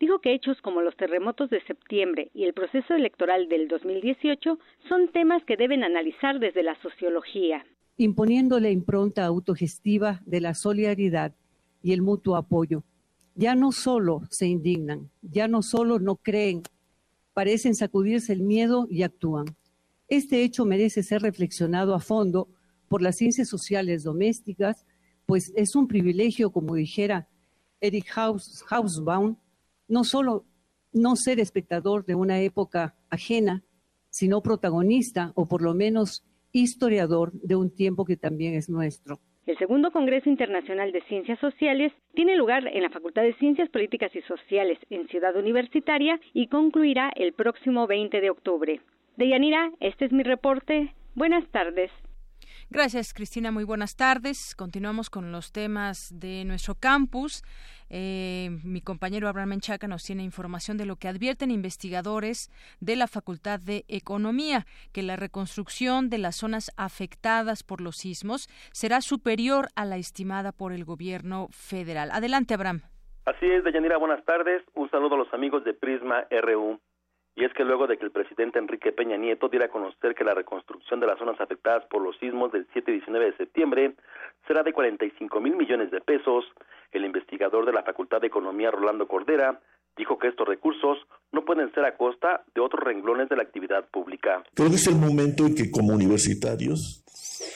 dijo 0.00 0.20
que 0.20 0.32
hechos 0.32 0.60
como 0.62 0.80
los 0.80 0.96
terremotos 0.96 1.50
de 1.50 1.62
septiembre 1.66 2.30
y 2.34 2.44
el 2.44 2.54
proceso 2.54 2.94
electoral 2.94 3.48
del 3.48 3.68
2018 3.68 4.58
son 4.88 5.12
temas 5.12 5.44
que 5.44 5.58
deben 5.58 5.84
analizar 5.84 6.40
desde 6.40 6.62
la 6.62 6.74
sociología. 6.80 7.64
Imponiendo 7.98 8.58
la 8.58 8.70
impronta 8.70 9.26
autogestiva 9.26 10.22
de 10.24 10.40
la 10.40 10.54
solidaridad 10.54 11.34
y 11.82 11.92
el 11.92 12.00
mutuo 12.00 12.36
apoyo. 12.36 12.82
Ya 13.34 13.54
no 13.54 13.72
solo 13.72 14.22
se 14.30 14.46
indignan, 14.46 15.10
ya 15.20 15.48
no 15.48 15.62
solo 15.62 15.98
no 15.98 16.16
creen, 16.16 16.62
parecen 17.34 17.74
sacudirse 17.74 18.32
el 18.32 18.40
miedo 18.40 18.86
y 18.90 19.02
actúan. 19.02 19.44
Este 20.08 20.42
hecho 20.42 20.64
merece 20.64 21.02
ser 21.02 21.20
reflexionado 21.22 21.94
a 21.94 22.00
fondo 22.00 22.48
por 22.88 23.02
las 23.02 23.16
ciencias 23.16 23.48
sociales 23.48 24.02
domésticas, 24.02 24.86
pues 25.26 25.52
es 25.54 25.76
un 25.76 25.86
privilegio, 25.86 26.50
como 26.50 26.74
dijera 26.74 27.28
Eric 27.80 28.06
Hausbaum, 28.16 29.36
no 29.90 30.04
solo 30.04 30.46
no 30.92 31.16
ser 31.16 31.38
espectador 31.38 32.06
de 32.06 32.14
una 32.14 32.40
época 32.40 32.94
ajena, 33.10 33.62
sino 34.08 34.40
protagonista 34.40 35.32
o 35.34 35.46
por 35.46 35.62
lo 35.62 35.74
menos 35.74 36.24
historiador 36.52 37.32
de 37.32 37.56
un 37.56 37.74
tiempo 37.74 38.04
que 38.04 38.16
también 38.16 38.54
es 38.54 38.68
nuestro. 38.68 39.20
El 39.46 39.58
segundo 39.58 39.90
Congreso 39.90 40.28
Internacional 40.28 40.92
de 40.92 41.02
Ciencias 41.02 41.38
Sociales 41.40 41.92
tiene 42.14 42.36
lugar 42.36 42.66
en 42.66 42.82
la 42.82 42.90
Facultad 42.90 43.22
de 43.22 43.34
Ciencias 43.34 43.68
Políticas 43.68 44.14
y 44.14 44.22
Sociales 44.22 44.78
en 44.90 45.08
Ciudad 45.08 45.36
Universitaria 45.36 46.20
y 46.32 46.46
concluirá 46.48 47.10
el 47.16 47.32
próximo 47.32 47.86
20 47.86 48.20
de 48.20 48.30
octubre. 48.30 48.80
Deyanira, 49.16 49.72
este 49.80 50.04
es 50.04 50.12
mi 50.12 50.22
reporte. 50.22 50.94
Buenas 51.14 51.48
tardes. 51.50 51.90
Gracias, 52.70 53.12
Cristina. 53.12 53.50
Muy 53.50 53.64
buenas 53.64 53.96
tardes. 53.96 54.54
Continuamos 54.54 55.10
con 55.10 55.32
los 55.32 55.50
temas 55.50 56.12
de 56.12 56.44
nuestro 56.44 56.76
campus. 56.76 57.42
Eh, 57.90 58.50
mi 58.64 58.80
compañero 58.80 59.28
Abraham 59.28 59.50
Menchaca 59.50 59.88
nos 59.88 60.04
tiene 60.04 60.22
información 60.22 60.76
de 60.76 60.86
lo 60.86 60.96
que 60.96 61.08
advierten 61.08 61.50
investigadores 61.50 62.50
de 62.80 62.96
la 62.96 63.08
Facultad 63.08 63.58
de 63.58 63.84
Economía, 63.88 64.64
que 64.92 65.02
la 65.02 65.16
reconstrucción 65.16 66.08
de 66.08 66.18
las 66.18 66.36
zonas 66.36 66.70
afectadas 66.76 67.64
por 67.64 67.80
los 67.80 67.96
sismos 67.96 68.48
será 68.72 69.00
superior 69.00 69.68
a 69.74 69.84
la 69.84 69.96
estimada 69.96 70.52
por 70.52 70.72
el 70.72 70.84
gobierno 70.84 71.48
federal. 71.50 72.10
Adelante, 72.12 72.54
Abraham. 72.54 72.82
Así 73.26 73.46
es, 73.46 73.64
Deyanira, 73.64 73.98
buenas 73.98 74.24
tardes. 74.24 74.62
Un 74.74 74.90
saludo 74.90 75.16
a 75.16 75.18
los 75.18 75.34
amigos 75.34 75.64
de 75.64 75.74
Prisma 75.74 76.26
RU. 76.30 76.80
Y 77.40 77.44
es 77.44 77.54
que 77.54 77.64
luego 77.64 77.86
de 77.86 77.96
que 77.96 78.04
el 78.04 78.10
presidente 78.10 78.58
Enrique 78.58 78.92
Peña 78.92 79.16
Nieto 79.16 79.48
diera 79.48 79.64
a 79.64 79.70
conocer 79.70 80.14
que 80.14 80.24
la 80.24 80.34
reconstrucción 80.34 81.00
de 81.00 81.06
las 81.06 81.18
zonas 81.18 81.40
afectadas 81.40 81.86
por 81.86 82.02
los 82.02 82.14
sismos 82.18 82.52
del 82.52 82.66
7 82.74 82.90
y 82.90 82.94
19 82.96 83.30
de 83.30 83.36
septiembre 83.38 83.94
será 84.46 84.62
de 84.62 84.74
45 84.74 85.40
mil 85.40 85.56
millones 85.56 85.90
de 85.90 86.02
pesos, 86.02 86.44
el 86.92 87.06
investigador 87.06 87.64
de 87.64 87.72
la 87.72 87.82
Facultad 87.82 88.20
de 88.20 88.26
Economía, 88.26 88.70
Rolando 88.70 89.08
Cordera, 89.08 89.58
dijo 89.96 90.18
que 90.18 90.28
estos 90.28 90.46
recursos 90.46 90.98
no 91.32 91.44
pueden 91.44 91.72
ser 91.74 91.84
a 91.84 91.96
costa 91.96 92.44
de 92.54 92.60
otros 92.60 92.82
renglones 92.82 93.28
de 93.28 93.36
la 93.36 93.42
actividad 93.42 93.88
pública. 93.90 94.42
Creo 94.54 94.70
que 94.70 94.76
es 94.76 94.86
el 94.86 94.96
momento 94.96 95.46
en 95.46 95.54
que 95.54 95.70
como 95.70 95.94
universitarios 95.94 97.04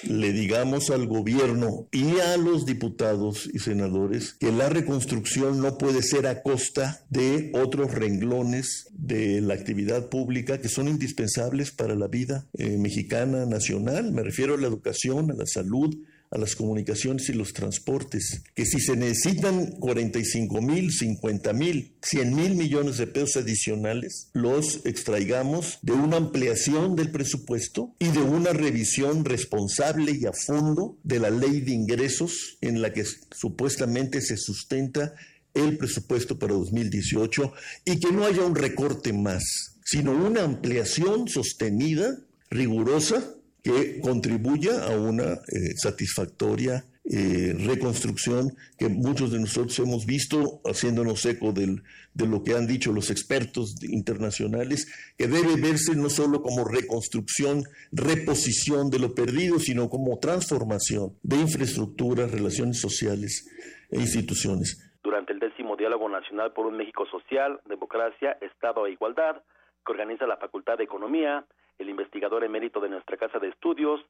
le 0.09 0.33
digamos 0.33 0.91
al 0.91 1.07
gobierno 1.07 1.89
y 1.93 2.19
a 2.19 2.37
los 2.37 2.67
diputados 2.67 3.49
y 3.53 3.59
senadores 3.59 4.35
que 4.35 4.53
la 4.53 4.69
reconstrucción 4.69 5.61
no 5.61 5.79
puede 5.79 6.03
ser 6.03 6.27
a 6.27 6.43
costa 6.43 7.01
de 7.11 7.53
otros 7.55 7.93
renglones 7.93 8.89
de 8.93 9.41
la 9.41 9.55
actividad 9.55 10.09
pública 10.09 10.61
que 10.61 10.69
son 10.69 10.89
indispensables 10.89 11.71
para 11.71 11.95
la 11.95 12.09
vida 12.09 12.47
eh, 12.55 12.77
mexicana 12.79 13.47
nacional. 13.47 14.13
Me 14.13 14.23
refiero 14.23 14.55
a 14.55 14.59
la 14.59 14.67
educación, 14.67 15.31
a 15.31 15.35
la 15.35 15.47
salud, 15.47 15.95
a 16.35 16.39
las 16.39 16.57
comunicaciones 16.57 17.29
y 17.29 17.33
los 17.33 17.53
transportes, 17.53 18.43
que 18.55 18.67
si 18.67 18.81
se 18.81 18.97
necesitan 18.97 19.71
45 19.79 20.61
mil, 20.61 20.91
50 20.91 21.53
mil, 21.53 21.95
100 22.03 22.35
mil 22.35 22.55
millones 22.57 22.99
de 22.99 23.07
pesos 23.07 23.43
adicionales, 23.43 24.31
los 24.33 24.85
extraigamos 24.85 25.79
de 25.83 25.93
una 25.93 26.17
ampliación 26.17 26.97
del 26.97 27.13
presupuesto 27.13 27.95
y 28.01 28.09
de 28.09 28.21
una 28.21 28.53
revisión 28.53 29.25
responsable 29.25 30.13
y 30.13 30.27
a 30.27 30.33
fondo 30.33 30.99
de 31.05 31.21
la 31.21 31.31
ley 31.31 31.61
de 31.61 31.73
ingresos 31.73 32.59
en 32.61 32.83
la 32.83 32.93
que 32.93 33.05
supuestamente 33.31 34.21
se 34.21 34.37
sustenta 34.37 35.15
el 35.55 35.79
presupuesto 35.79 36.37
para 36.37 36.55
2018 36.55 37.53
y 37.85 38.01
que 38.01 38.11
no 38.11 38.25
haya 38.25 38.43
un 38.43 38.57
recorte 38.57 39.13
más, 39.13 39.45
sino 39.85 40.11
una 40.11 40.43
ampliación 40.43 41.29
sostenida, 41.29 42.19
rigurosa, 42.51 43.35
que 43.65 43.99
contribuya 44.01 44.85
a 44.85 44.91
una 44.91 45.33
eh, 45.49 45.75
satisfactoria 45.75 46.85
eh, 47.07 47.55
reconstrucción 47.67 48.51
que 48.79 48.89
muchos 48.89 49.33
de 49.33 49.39
nosotros 49.39 49.79
hemos 49.79 50.07
visto, 50.07 50.61
haciéndonos 50.65 51.25
eco 51.27 51.53
de 51.53 52.27
lo 52.27 52.43
que 52.43 52.55
han 52.55 52.67
dicho 52.67 52.93
los 52.93 53.11
expertos 53.11 53.75
internacionales, 53.83 54.87
que 55.19 55.27
debe 55.27 55.61
verse 55.61 55.97
no 55.97 56.09
solo 56.09 56.41
como 56.41 56.65
reconstrucción, 56.65 57.65
reposición 57.93 58.91
de 58.91 59.01
lo 59.01 59.15
perdido, 59.15 59.59
sino 59.59 59.89
como 59.89 60.19
transformación 60.19 61.17
de 61.23 61.37
infraestructuras, 61.37 62.31
relaciones 62.31 62.81
sociales 62.81 63.51
e 63.91 64.01
instituciones. 64.01 64.93
Durante 65.03 65.35
el 65.35 65.41
décimo 65.41 65.77
Diálogo 65.77 66.09
Nacional 66.09 66.53
por 66.53 66.67
un 66.67 66.77
México 66.77 67.05
Social, 67.07 67.61
Democracia, 67.67 68.39
Estado 68.41 68.87
e 68.87 68.93
Igualdad, 68.93 69.43
que 69.85 69.93
organiza 69.93 70.27
la 70.27 70.39
Facultad 70.39 70.79
de 70.79 70.85
Economía, 70.85 71.45
el 71.79 71.89
investigador 71.89 72.45
emérito 72.45 72.81
de 72.81 72.89
nuestra 72.89 73.17
casa 73.17 73.39
de 73.39 73.49
estudios, 73.49 74.01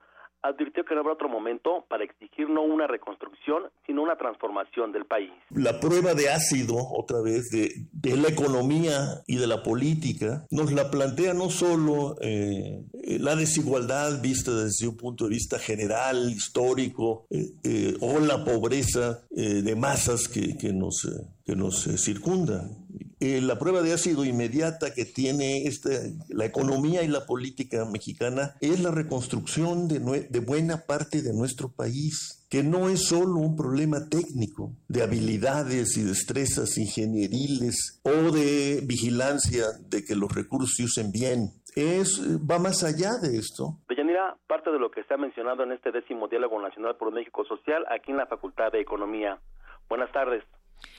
advirtió 0.44 0.85
que 0.85 0.94
no 0.94 1.00
habrá 1.00 1.14
otro 1.14 1.29
momento 1.29 1.87
para 1.88 2.05
exigir 2.05 2.50
no 2.50 2.62
una 2.62 2.87
reconstrucción, 2.87 3.62
sino 3.87 4.03
una 4.03 4.16
transformación 4.16 4.92
del 4.92 5.07
país. 5.07 5.33
La 5.50 5.81
prueba 5.81 6.12
de 6.12 6.29
ácido, 6.29 6.77
otra 6.77 7.22
vez, 7.22 7.48
de, 7.50 7.70
de 7.92 8.16
la 8.16 8.29
economía 8.29 9.22
y 9.27 9.37
de 9.37 9.46
la 9.46 9.62
política, 9.62 10.44
nos 10.50 10.70
la 10.72 10.90
plantea 10.90 11.33
no 11.33 11.48
solo 11.48 12.16
eh, 12.20 12.85
la 13.18 13.37
desigualdad 13.37 14.20
vista 14.20 14.53
desde 14.53 14.87
un 14.87 14.98
punto 14.98 15.24
de 15.24 15.31
vista 15.31 15.59
general, 15.59 16.31
histórico, 16.31 17.27
eh, 17.31 17.46
eh, 17.64 17.94
o 18.00 18.18
la 18.20 18.44
pobreza 18.44 19.27
de 19.31 19.74
masas 19.77 20.29
que, 20.29 20.57
que 20.57 20.72
nos, 20.72 21.09
que 21.44 21.57
nos 21.57 21.85
circundan 21.96 22.84
eh, 23.24 23.40
la 23.40 23.58
prueba 23.58 23.80
de 23.80 23.94
ácido 23.94 24.22
inmediata 24.22 24.92
que 24.92 25.06
tiene 25.06 25.66
este, 25.66 26.12
la 26.28 26.44
economía 26.44 27.02
y 27.02 27.08
la 27.08 27.24
política 27.24 27.87
mexicana 27.87 28.54
es 28.60 28.80
la 28.80 28.90
reconstrucción 28.90 29.88
de, 29.88 30.28
de 30.28 30.40
buena 30.40 30.82
parte 30.87 31.22
de 31.22 31.32
nuestro 31.32 31.70
país, 31.70 32.46
que 32.50 32.62
no 32.62 32.90
es 32.90 33.08
solo 33.08 33.37
un 33.37 33.56
problema 33.56 34.10
técnico, 34.10 34.72
de 34.88 35.02
habilidades 35.02 35.96
y 35.96 36.02
destrezas 36.02 36.76
ingenieriles 36.76 38.02
o 38.02 38.30
de 38.30 38.82
vigilancia 38.84 39.68
de 39.88 40.04
que 40.04 40.16
los 40.16 40.30
recursos 40.30 40.74
se 40.76 40.84
usen 40.84 41.10
bien. 41.10 41.50
Es, 41.74 42.20
va 42.20 42.58
más 42.58 42.84
allá 42.84 43.16
de 43.22 43.38
esto. 43.38 43.78
Deyanira, 43.88 44.37
parte 44.46 44.70
de 44.70 44.78
lo 44.78 44.90
que 44.90 45.02
se 45.04 45.14
ha 45.14 45.16
mencionado 45.16 45.62
en 45.62 45.72
este 45.72 45.92
décimo 45.92 46.28
Diálogo 46.28 46.60
Nacional 46.60 46.96
por 46.96 47.10
México 47.10 47.42
Social 47.46 47.87
aquí 47.90 48.10
en 48.10 48.18
la 48.18 48.26
Facultad 48.26 48.70
de 48.70 48.82
Economía. 48.82 49.40
Buenas 49.88 50.12
tardes. 50.12 50.44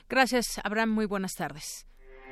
Gracias, 0.08 0.60
Abraham. 0.64 0.90
Muy 0.90 1.06
buenas 1.06 1.34
tardes. 1.36 1.86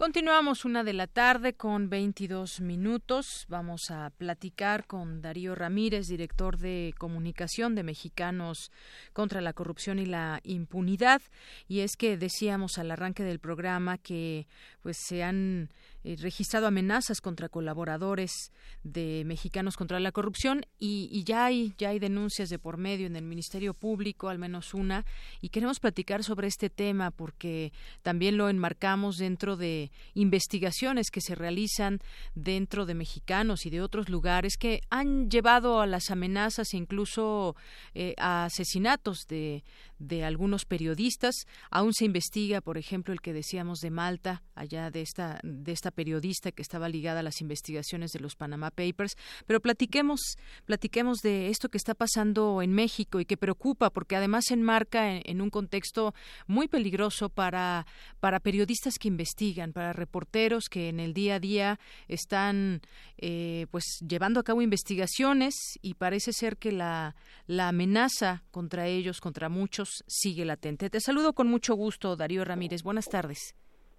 Continuamos 0.00 0.64
una 0.64 0.82
de 0.82 0.94
la 0.94 1.06
tarde 1.06 1.52
con 1.52 1.90
22 1.90 2.62
minutos. 2.62 3.44
Vamos 3.50 3.90
a 3.90 4.08
platicar 4.08 4.86
con 4.86 5.20
Darío 5.20 5.54
Ramírez, 5.54 6.08
director 6.08 6.56
de 6.56 6.94
comunicación 6.96 7.74
de 7.74 7.82
Mexicanos 7.82 8.72
contra 9.12 9.42
la 9.42 9.52
corrupción 9.52 9.98
y 9.98 10.06
la 10.06 10.40
impunidad. 10.42 11.20
Y 11.68 11.80
es 11.80 11.98
que 11.98 12.16
decíamos 12.16 12.78
al 12.78 12.90
arranque 12.90 13.24
del 13.24 13.40
programa 13.40 13.98
que 13.98 14.46
pues 14.80 14.96
se 14.96 15.22
han 15.22 15.68
eh, 16.04 16.16
registrado 16.18 16.66
amenazas 16.66 17.20
contra 17.20 17.48
colaboradores 17.48 18.52
de 18.82 19.22
Mexicanos 19.26 19.76
contra 19.76 20.00
la 20.00 20.12
corrupción 20.12 20.64
y, 20.78 21.08
y, 21.12 21.24
ya 21.24 21.44
hay 21.44 21.74
ya 21.78 21.90
hay 21.90 21.98
denuncias 21.98 22.48
de 22.48 22.58
por 22.58 22.78
medio 22.78 23.06
en 23.06 23.16
el 23.16 23.24
Ministerio 23.24 23.74
Público, 23.74 24.28
al 24.28 24.38
menos 24.38 24.74
una, 24.74 25.04
y 25.40 25.50
queremos 25.50 25.80
platicar 25.80 26.24
sobre 26.24 26.48
este 26.48 26.70
tema 26.70 27.10
porque 27.10 27.72
también 28.02 28.36
lo 28.36 28.48
enmarcamos 28.48 29.16
dentro 29.16 29.56
de 29.56 29.90
investigaciones 30.14 31.10
que 31.10 31.20
se 31.20 31.34
realizan 31.34 32.00
dentro 32.34 32.86
de 32.86 32.94
mexicanos 32.94 33.66
y 33.66 33.70
de 33.70 33.82
otros 33.82 34.08
lugares 34.08 34.56
que 34.56 34.80
han 34.90 35.30
llevado 35.30 35.80
a 35.80 35.86
las 35.86 36.10
amenazas 36.10 36.72
e 36.72 36.76
incluso 36.76 37.56
eh, 37.94 38.14
a 38.18 38.46
asesinatos 38.46 39.26
de, 39.28 39.62
de 40.00 40.24
algunos 40.24 40.64
periodistas. 40.64 41.46
Aún 41.70 41.92
se 41.92 42.06
investiga, 42.06 42.60
por 42.60 42.78
ejemplo, 42.78 43.12
el 43.12 43.20
que 43.20 43.32
decíamos 43.32 43.78
de 43.78 43.90
Malta, 43.90 44.42
allá 44.54 44.90
de 44.90 45.02
esta, 45.02 45.38
de 45.44 45.70
esta 45.70 45.92
periodista 45.92 46.50
que 46.50 46.62
estaba 46.62 46.88
ligada 46.88 47.20
a 47.20 47.22
las 47.22 47.40
investigaciones 47.40 48.10
de 48.10 48.20
los 48.20 48.34
Panama 48.34 48.70
Papers. 48.70 49.16
Pero 49.46 49.60
platiquemos, 49.60 50.20
platiquemos 50.64 51.18
de 51.18 51.48
esto 51.48 51.68
que 51.68 51.78
está 51.78 51.94
pasando 51.94 52.62
en 52.62 52.72
México 52.72 53.20
y 53.20 53.26
que 53.26 53.36
preocupa, 53.36 53.90
porque 53.90 54.16
además 54.16 54.46
se 54.48 54.54
enmarca 54.54 55.16
en, 55.16 55.40
un 55.40 55.50
contexto 55.50 56.14
muy 56.46 56.66
peligroso 56.66 57.28
para, 57.28 57.86
para 58.20 58.40
periodistas 58.40 58.94
que 58.98 59.08
investigan, 59.08 59.72
para 59.72 59.92
reporteros 59.92 60.64
que 60.70 60.88
en 60.88 60.98
el 60.98 61.12
día 61.12 61.36
a 61.36 61.40
día 61.40 61.80
están 62.08 62.80
eh, 63.18 63.66
pues 63.70 63.84
llevando 64.06 64.40
a 64.40 64.44
cabo 64.44 64.62
investigaciones 64.62 65.54
y 65.82 65.94
parece 65.94 66.32
ser 66.32 66.56
que 66.56 66.72
la, 66.72 67.14
la 67.46 67.68
amenaza 67.68 68.44
contra 68.50 68.86
ellos, 68.86 69.20
contra 69.20 69.48
muchos, 69.48 69.89
sigue 70.06 70.44
latente. 70.44 70.90
Te 70.90 71.00
saludo 71.00 71.32
con 71.32 71.48
mucho 71.48 71.74
gusto, 71.74 72.16
Darío 72.16 72.44
Ramírez. 72.44 72.82
Buenas 72.82 73.06
tardes. 73.06 73.54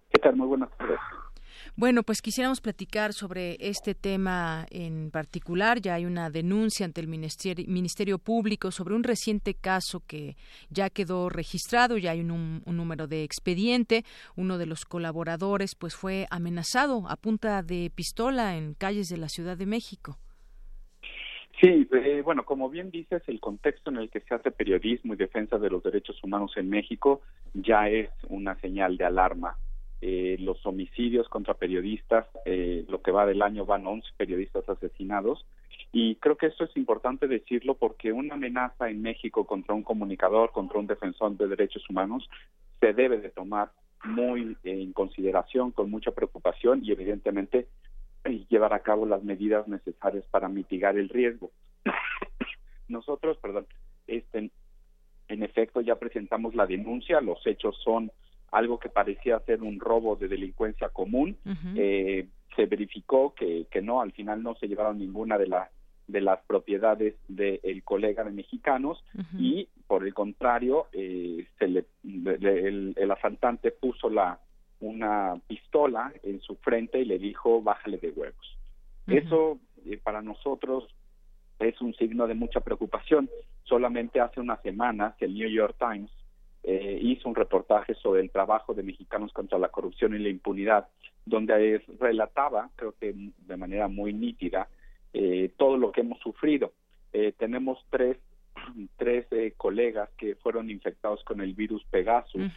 ¿Qué 0.09 0.19
tal? 0.19 0.35
Muy 0.35 0.47
buenas 0.47 0.69
tardes. 0.77 0.99
Bueno, 1.75 2.03
pues 2.03 2.21
quisiéramos 2.21 2.59
platicar 2.59 3.13
sobre 3.13 3.57
este 3.59 3.95
tema 3.95 4.65
en 4.71 5.09
particular. 5.11 5.79
Ya 5.79 5.93
hay 5.95 6.05
una 6.05 6.29
denuncia 6.29 6.85
ante 6.85 7.01
el 7.01 7.07
Ministerio, 7.07 7.65
Ministerio 7.67 8.19
Público 8.19 8.71
sobre 8.71 8.95
un 8.95 9.03
reciente 9.03 9.53
caso 9.53 10.01
que 10.05 10.35
ya 10.69 10.89
quedó 10.89 11.29
registrado, 11.29 11.97
ya 11.97 12.11
hay 12.11 12.19
un, 12.19 12.61
un, 12.65 12.77
número 12.77 13.07
de 13.07 13.23
expediente. 13.23 14.03
Uno 14.35 14.57
de 14.57 14.65
los 14.65 14.85
colaboradores 14.85 15.75
pues 15.75 15.95
fue 15.95 16.27
amenazado 16.29 17.07
a 17.07 17.15
punta 17.15 17.61
de 17.63 17.91
pistola 17.93 18.57
en 18.57 18.73
calles 18.73 19.07
de 19.07 19.17
la 19.17 19.29
Ciudad 19.29 19.57
de 19.57 19.65
México. 19.65 20.17
Sí, 21.61 21.87
eh, 21.91 22.23
bueno, 22.25 22.43
como 22.43 22.71
bien 22.71 22.89
dices, 22.89 23.21
el 23.27 23.39
contexto 23.39 23.91
en 23.91 23.97
el 23.97 24.09
que 24.09 24.21
se 24.21 24.33
hace 24.33 24.49
periodismo 24.49 25.13
y 25.13 25.17
defensa 25.17 25.59
de 25.59 25.69
los 25.69 25.83
derechos 25.83 26.21
humanos 26.23 26.53
en 26.55 26.69
México 26.69 27.21
ya 27.53 27.87
es 27.87 28.09
una 28.29 28.59
señal 28.61 28.97
de 28.97 29.05
alarma. 29.05 29.57
Eh, 30.01 30.37
los 30.39 30.65
homicidios 30.65 31.29
contra 31.29 31.53
periodistas, 31.53 32.25
eh, 32.45 32.83
lo 32.89 33.03
que 33.03 33.11
va 33.11 33.27
del 33.27 33.43
año 33.43 33.67
van 33.67 33.85
11 33.85 34.07
periodistas 34.17 34.67
asesinados 34.67 35.45
y 35.91 36.15
creo 36.15 36.35
que 36.35 36.47
esto 36.47 36.63
es 36.63 36.75
importante 36.75 37.27
decirlo 37.27 37.75
porque 37.75 38.11
una 38.11 38.33
amenaza 38.33 38.89
en 38.89 39.03
México 39.03 39.45
contra 39.45 39.75
un 39.75 39.83
comunicador, 39.83 40.51
contra 40.51 40.79
un 40.79 40.87
defensor 40.87 41.37
de 41.37 41.47
derechos 41.47 41.87
humanos, 41.87 42.27
se 42.79 42.93
debe 42.93 43.19
de 43.19 43.29
tomar 43.29 43.69
muy 44.03 44.57
en 44.63 44.93
consideración, 44.93 45.69
con 45.69 45.91
mucha 45.91 46.09
preocupación 46.09 46.81
y 46.83 46.91
evidentemente 46.91 47.67
y 48.25 48.45
llevar 48.49 48.73
a 48.73 48.79
cabo 48.79 49.05
las 49.05 49.23
medidas 49.23 49.67
necesarias 49.67 50.25
para 50.31 50.47
mitigar 50.47 50.97
el 50.97 51.09
riesgo. 51.09 51.51
Nosotros, 52.87 53.37
perdón, 53.37 53.67
este, 54.07 54.51
en 55.27 55.43
efecto 55.43 55.81
ya 55.81 55.95
presentamos 55.95 56.55
la 56.55 56.67
denuncia, 56.67 57.21
los 57.21 57.45
hechos 57.47 57.77
son 57.83 58.11
algo 58.51 58.79
que 58.79 58.89
parecía 58.89 59.39
ser 59.39 59.61
un 59.63 59.79
robo 59.79 60.15
de 60.17 60.27
delincuencia 60.27 60.89
común, 60.89 61.37
eh, 61.75 62.27
se 62.55 62.65
verificó 62.65 63.33
que, 63.33 63.65
que 63.71 63.81
no, 63.81 64.01
al 64.01 64.11
final 64.11 64.43
no 64.43 64.55
se 64.55 64.67
llevaron 64.67 64.99
ninguna 64.99 65.37
de 65.37 65.47
las 65.47 65.69
de 66.07 66.19
las 66.19 66.41
propiedades 66.45 67.15
del 67.29 67.83
colega 67.85 68.25
de 68.25 68.31
mexicanos 68.31 69.01
y 69.37 69.69
por 69.87 70.05
el 70.05 70.13
contrario 70.13 70.87
eh, 70.91 71.47
se 71.57 71.67
le, 71.69 71.85
el, 72.03 72.93
el 72.97 73.11
asaltante 73.11 73.71
puso 73.71 74.09
la 74.09 74.37
una 74.81 75.39
pistola 75.47 76.11
en 76.23 76.41
su 76.41 76.55
frente 76.57 76.99
y 76.99 77.05
le 77.05 77.19
dijo 77.19 77.61
bájale 77.61 77.97
de 77.97 78.09
huevos. 78.09 78.57
Eso 79.07 79.59
eh, 79.85 79.97
para 79.97 80.21
nosotros 80.21 80.87
es 81.59 81.79
un 81.81 81.93
signo 81.95 82.27
de 82.27 82.33
mucha 82.33 82.59
preocupación. 82.59 83.29
Solamente 83.63 84.19
hace 84.19 84.39
unas 84.39 84.61
semanas 84.61 85.15
el 85.19 85.33
New 85.33 85.49
York 85.49 85.75
Times 85.79 86.11
eh, 86.63 86.99
hizo 87.01 87.29
un 87.29 87.35
reportaje 87.35 87.93
sobre 87.95 88.21
el 88.21 88.31
trabajo 88.31 88.73
de 88.73 88.83
mexicanos 88.83 89.31
contra 89.33 89.57
la 89.57 89.69
corrupción 89.69 90.15
y 90.15 90.19
la 90.19 90.29
impunidad, 90.29 90.87
donde 91.25 91.83
relataba, 91.99 92.69
creo 92.75 92.93
que 92.99 93.13
de 93.13 93.57
manera 93.57 93.87
muy 93.87 94.13
nítida, 94.13 94.67
eh, 95.13 95.51
todo 95.57 95.77
lo 95.77 95.91
que 95.91 96.01
hemos 96.01 96.19
sufrido. 96.19 96.73
tenemos 97.37 97.77
tres 97.89 98.17
tres 98.97 99.27
colegas 99.57 100.09
que 100.17 100.35
fueron 100.35 100.69
infectados 100.69 101.23
con 101.23 101.41
el 101.41 101.53
virus 101.53 101.83
Pegasus 101.85 102.51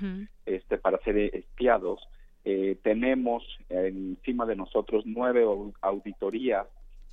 este 0.46 0.78
para 0.78 0.98
ser 0.98 1.16
espiados. 1.18 2.00
Eh, 2.44 2.76
tenemos 2.82 3.42
encima 3.68 4.44
de 4.44 4.56
nosotros 4.56 5.04
nueve 5.06 5.44
auditorías, 5.80 6.66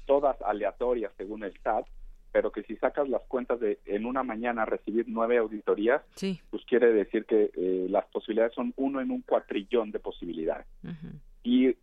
todas 0.06 0.36
aleatorias 0.42 1.14
según 1.18 1.44
el 1.44 1.54
SAT, 1.64 1.86
pero 2.32 2.52
que 2.52 2.64
si 2.64 2.76
sacas 2.78 3.10
las 3.10 3.22
cuentas 3.24 3.60
de 3.60 3.80
en 3.86 4.06
una 4.06 4.24
mañana 4.24 4.66
recibir 4.66 5.06
nueve 5.08 5.38
auditorías, 5.38 6.02
pues 6.50 6.66
quiere 6.66 6.94
decir 6.94 7.26
que 7.26 7.52
eh, 7.56 7.88
las 7.90 8.06
posibilidades 8.06 8.54
son 8.54 8.74
uno 8.78 9.02
en 9.02 9.12
un 9.12 9.22
cuatrillón 9.22 9.92
de 9.92 10.00
posibilidades. 10.00 10.66
Y 11.44 11.76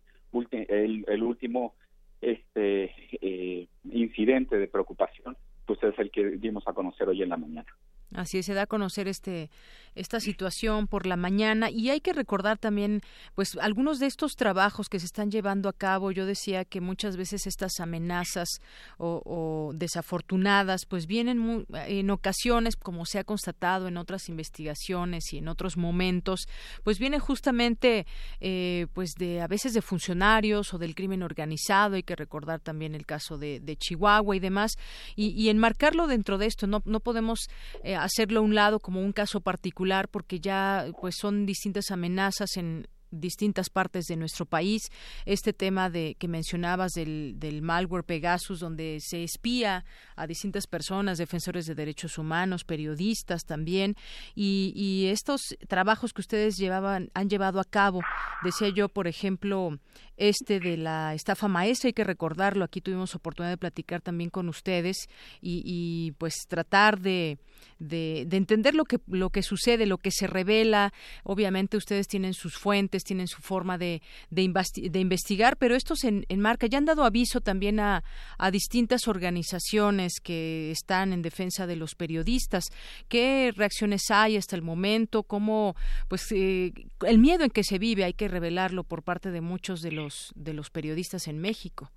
el, 0.51 1.05
el, 1.07 1.23
último 1.23 1.73
este 2.21 2.91
eh, 3.21 3.67
incidente 3.91 4.57
de 4.57 4.67
preocupación, 4.67 5.37
pues 5.69 5.83
es 5.83 5.99
el 5.99 6.09
que 6.09 6.25
dimos 6.37 6.67
a 6.67 6.73
conocer 6.73 7.07
hoy 7.07 7.21
en 7.21 7.29
la 7.29 7.37
mañana. 7.37 7.67
Así 8.15 8.41
se 8.41 8.55
da 8.55 8.63
a 8.63 8.65
conocer 8.65 9.07
este 9.07 9.51
esta 9.99 10.19
situación 10.19 10.87
por 10.87 11.05
la 11.05 11.17
mañana. 11.17 11.69
Y 11.69 11.89
hay 11.89 11.99
que 11.99 12.13
recordar 12.13 12.57
también 12.57 13.01
pues 13.35 13.57
algunos 13.61 13.99
de 13.99 14.07
estos 14.07 14.35
trabajos 14.35 14.87
que 14.87 14.99
se 14.99 15.05
están 15.05 15.29
llevando 15.29 15.67
a 15.67 15.73
cabo. 15.73 16.11
Yo 16.11 16.25
decía 16.25 16.63
que 16.63 16.79
muchas 16.79 17.17
veces 17.17 17.45
estas 17.45 17.79
amenazas 17.79 18.61
o, 18.97 19.71
desafortunadas 19.75 20.85
pues 20.85 21.05
vienen 21.05 21.65
en 21.73 22.09
ocasiones 22.09 22.75
como 22.75 23.05
se 23.05 23.19
ha 23.19 23.23
constatado 23.23 23.87
en 23.87 23.97
otras 23.97 24.29
investigaciones 24.29 25.33
y 25.33 25.37
en 25.37 25.47
otros 25.47 25.77
momentos 25.77 26.47
pues 26.83 26.97
viene 26.97 27.19
justamente 27.19 28.05
eh, 28.39 28.87
pues 28.93 29.11
de 29.17 29.41
a 29.41 29.47
veces 29.47 29.73
de 29.73 29.81
funcionarios 29.81 30.73
o 30.73 30.77
del 30.77 30.95
crimen 30.95 31.23
organizado. 31.23 31.95
Hay 31.95 32.03
que 32.03 32.15
recordar 32.15 32.61
también 32.61 32.95
el 32.95 33.05
caso 33.05 33.37
de, 33.37 33.59
Chihuahua 33.79 34.35
y 34.35 34.39
demás. 34.39 34.73
Y, 35.15 35.49
enmarcarlo 35.49 36.07
dentro 36.07 36.37
de 36.37 36.45
esto 36.45 36.67
no 36.67 36.81
no 36.85 36.99
podemos 36.99 37.49
eh, 37.83 37.95
hacerlo 37.95 38.39
a 38.39 38.43
un 38.43 38.55
lado 38.55 38.79
como 38.79 39.01
un 39.01 39.13
caso 39.13 39.41
particular 39.41 39.88
porque 40.09 40.39
ya 40.39 40.85
pues 40.99 41.15
son 41.15 41.45
distintas 41.45 41.91
amenazas 41.91 42.57
en 42.57 42.87
distintas 43.11 43.69
partes 43.69 44.05
de 44.05 44.15
nuestro 44.15 44.45
país. 44.45 44.89
Este 45.25 45.53
tema 45.53 45.89
de 45.89 46.15
que 46.19 46.27
mencionabas 46.27 46.91
del, 46.93 47.35
del 47.37 47.61
malware 47.61 48.03
Pegasus, 48.03 48.59
donde 48.59 48.99
se 49.01 49.23
espía 49.23 49.85
a 50.15 50.27
distintas 50.27 50.67
personas, 50.67 51.17
defensores 51.17 51.65
de 51.65 51.75
derechos 51.75 52.17
humanos, 52.17 52.63
periodistas 52.63 53.45
también, 53.45 53.95
y, 54.35 54.73
y 54.75 55.07
estos 55.07 55.41
trabajos 55.67 56.13
que 56.13 56.21
ustedes 56.21 56.57
llevaban, 56.57 57.09
han 57.13 57.29
llevado 57.29 57.59
a 57.59 57.65
cabo, 57.65 58.01
decía 58.43 58.69
yo, 58.69 58.89
por 58.89 59.07
ejemplo, 59.07 59.79
este 60.17 60.59
de 60.59 60.77
la 60.77 61.13
estafa 61.13 61.47
maestra, 61.47 61.87
hay 61.87 61.93
que 61.93 62.03
recordarlo, 62.03 62.65
aquí 62.65 62.81
tuvimos 62.81 63.15
oportunidad 63.15 63.53
de 63.53 63.57
platicar 63.57 64.01
también 64.01 64.29
con 64.29 64.49
ustedes 64.49 65.07
y, 65.41 65.61
y 65.65 66.11
pues 66.13 66.33
tratar 66.47 66.99
de, 66.99 67.39
de, 67.79 68.25
de 68.27 68.37
entender 68.37 68.75
lo 68.75 68.83
que, 68.83 68.99
lo 69.07 69.29
que 69.29 69.43
sucede, 69.43 69.85
lo 69.85 69.97
que 69.97 70.11
se 70.11 70.27
revela. 70.27 70.93
Obviamente 71.23 71.77
ustedes 71.77 72.07
tienen 72.07 72.33
sus 72.33 72.57
fuentes, 72.57 72.98
tienen 73.03 73.27
su 73.27 73.41
forma 73.41 73.77
de, 73.77 74.01
de, 74.29 74.41
investigar, 74.41 75.57
pero 75.57 75.75
estos 75.75 76.03
en, 76.03 76.25
marca 76.39 76.67
ya 76.67 76.77
han 76.77 76.85
dado 76.85 77.03
aviso 77.03 77.41
también 77.41 77.79
a, 77.79 78.03
a, 78.37 78.51
distintas 78.51 79.07
organizaciones 79.07 80.19
que 80.23 80.71
están 80.71 81.13
en 81.13 81.21
defensa 81.21 81.67
de 81.67 81.75
los 81.75 81.95
periodistas. 81.95 82.65
¿Qué 83.07 83.51
reacciones 83.55 84.09
hay 84.09 84.37
hasta 84.37 84.55
el 84.55 84.61
momento? 84.61 85.23
¿Cómo, 85.23 85.75
pues, 86.07 86.31
eh, 86.31 86.73
el 87.07 87.19
miedo 87.19 87.43
en 87.43 87.49
que 87.49 87.63
se 87.63 87.79
vive 87.79 88.03
hay 88.03 88.13
que 88.13 88.27
revelarlo 88.27 88.83
por 88.83 89.03
parte 89.03 89.31
de 89.31 89.41
muchos 89.41 89.81
de 89.81 89.91
los, 89.91 90.31
de 90.35 90.53
los 90.53 90.69
periodistas 90.69 91.27
en 91.27 91.39
México? 91.39 91.91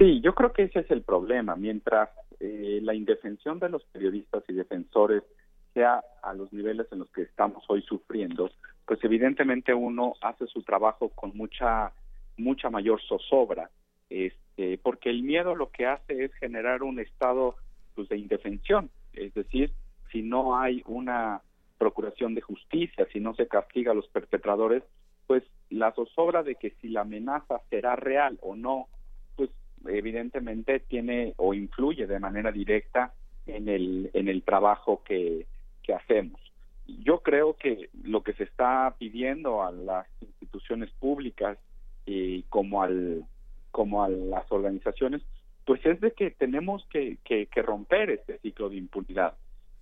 Sí, 0.00 0.20
yo 0.22 0.34
creo 0.34 0.52
que 0.52 0.62
ese 0.62 0.80
es 0.80 0.90
el 0.90 1.02
problema. 1.02 1.56
Mientras 1.56 2.08
eh, 2.40 2.80
la 2.82 2.94
indefensión 2.94 3.58
de 3.58 3.68
los 3.68 3.84
periodistas 3.84 4.42
y 4.48 4.54
defensores 4.54 5.22
sea 5.74 6.02
a 6.22 6.32
los 6.32 6.50
niveles 6.54 6.86
en 6.90 7.00
los 7.00 7.10
que 7.10 7.22
estamos 7.22 7.62
hoy 7.68 7.82
sufriendo, 7.82 8.50
pues 8.90 9.04
evidentemente 9.04 9.72
uno 9.72 10.14
hace 10.20 10.48
su 10.48 10.64
trabajo 10.64 11.10
con 11.10 11.30
mucha 11.36 11.92
mucha 12.36 12.70
mayor 12.70 13.00
zozobra, 13.00 13.70
este, 14.08 14.78
porque 14.78 15.10
el 15.10 15.22
miedo 15.22 15.54
lo 15.54 15.70
que 15.70 15.86
hace 15.86 16.24
es 16.24 16.34
generar 16.40 16.82
un 16.82 16.98
estado 16.98 17.54
pues, 17.94 18.08
de 18.08 18.18
indefensión, 18.18 18.90
es 19.12 19.32
decir, 19.32 19.70
si 20.10 20.22
no 20.22 20.58
hay 20.58 20.82
una 20.86 21.40
procuración 21.78 22.34
de 22.34 22.40
justicia, 22.40 23.06
si 23.12 23.20
no 23.20 23.32
se 23.36 23.46
castiga 23.46 23.92
a 23.92 23.94
los 23.94 24.08
perpetradores, 24.08 24.82
pues 25.28 25.44
la 25.68 25.92
zozobra 25.92 26.42
de 26.42 26.56
que 26.56 26.70
si 26.80 26.88
la 26.88 27.02
amenaza 27.02 27.60
será 27.70 27.94
real 27.94 28.40
o 28.42 28.56
no, 28.56 28.88
pues 29.36 29.50
evidentemente 29.86 30.80
tiene 30.80 31.34
o 31.36 31.54
influye 31.54 32.08
de 32.08 32.18
manera 32.18 32.50
directa 32.50 33.14
en 33.46 33.68
el, 33.68 34.10
en 34.14 34.26
el 34.26 34.42
trabajo 34.42 35.04
que, 35.04 35.46
que 35.80 35.94
hacemos. 35.94 36.49
Yo 36.98 37.20
creo 37.20 37.54
que 37.54 37.90
lo 38.02 38.22
que 38.22 38.32
se 38.34 38.44
está 38.44 38.94
pidiendo 38.98 39.62
a 39.62 39.72
las 39.72 40.06
instituciones 40.20 40.90
públicas 40.92 41.58
y 42.06 42.42
como 42.44 42.82
al 42.82 43.24
como 43.70 44.02
a 44.02 44.08
las 44.08 44.50
organizaciones, 44.50 45.22
pues 45.64 45.84
es 45.86 46.00
de 46.00 46.12
que 46.12 46.32
tenemos 46.32 46.84
que, 46.90 47.18
que, 47.24 47.62
romper 47.62 48.10
este 48.10 48.38
ciclo 48.38 48.68
de 48.68 48.76
impunidad, 48.76 49.36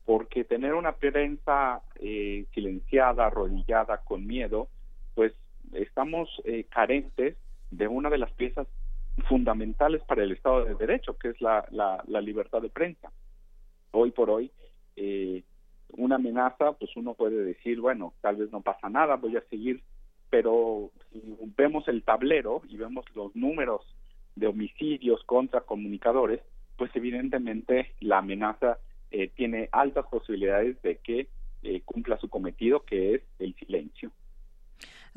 porque 0.05 0.45
tener 0.45 0.75
una 0.75 0.93
prensa 0.93 1.81
eh, 1.97 2.45
silenciada, 2.53 3.27
arrodillada, 3.27 3.99
con 4.05 4.27
miedo, 4.27 4.69
pues 5.15 5.33
estamos 5.73 6.29
eh, 6.45 6.65
carentes 6.65 7.37
de 7.71 7.89
una 7.89 8.11
de 8.11 8.19
las 8.19 8.31
piezas 8.33 8.67
fundamentales 9.29 10.03
para 10.05 10.23
el 10.23 10.33
Estado 10.33 10.65
de 10.65 10.75
Derecho, 10.75 11.17
que 11.17 11.29
es 11.31 11.41
la, 11.41 11.67
la, 11.71 12.21
libertad 12.21 12.63
de 12.63 12.69
prensa. 12.69 13.11
Hoy 13.91 14.11
por 14.11 14.31
hoy, 14.31 14.51
eh, 14.97 15.43
una 15.91 16.17
amenaza, 16.17 16.73
pues 16.73 16.95
uno 16.97 17.15
puede 17.15 17.45
decir, 17.45 17.81
bueno, 17.81 18.15
tal 18.21 18.37
vez 18.37 18.53
no 18.53 18.61
pasa 18.61 18.89
nada, 18.89 19.17
voy 19.17 19.37
a 19.37 19.43
seguir 19.49 19.83
pero 20.31 20.91
si 21.11 21.23
vemos 21.57 21.89
el 21.89 22.03
tablero 22.03 22.63
y 22.69 22.77
vemos 22.77 23.05
los 23.15 23.35
números 23.35 23.83
de 24.37 24.47
homicidios 24.47 25.23
contra 25.25 25.63
comunicadores, 25.63 26.41
pues 26.77 26.91
evidentemente 26.95 27.95
la 28.01 28.19
amenaza 28.19 28.79
eh, 29.11 29.29
tiene 29.29 29.69
altas 29.73 30.07
posibilidades 30.07 30.81
de 30.83 30.99
que 30.99 31.29
eh, 31.63 31.81
cumpla 31.85 32.19
su 32.19 32.29
cometido, 32.29 32.85
que 32.85 33.15
es 33.15 33.23
el 33.39 33.55
silencio. 33.57 34.13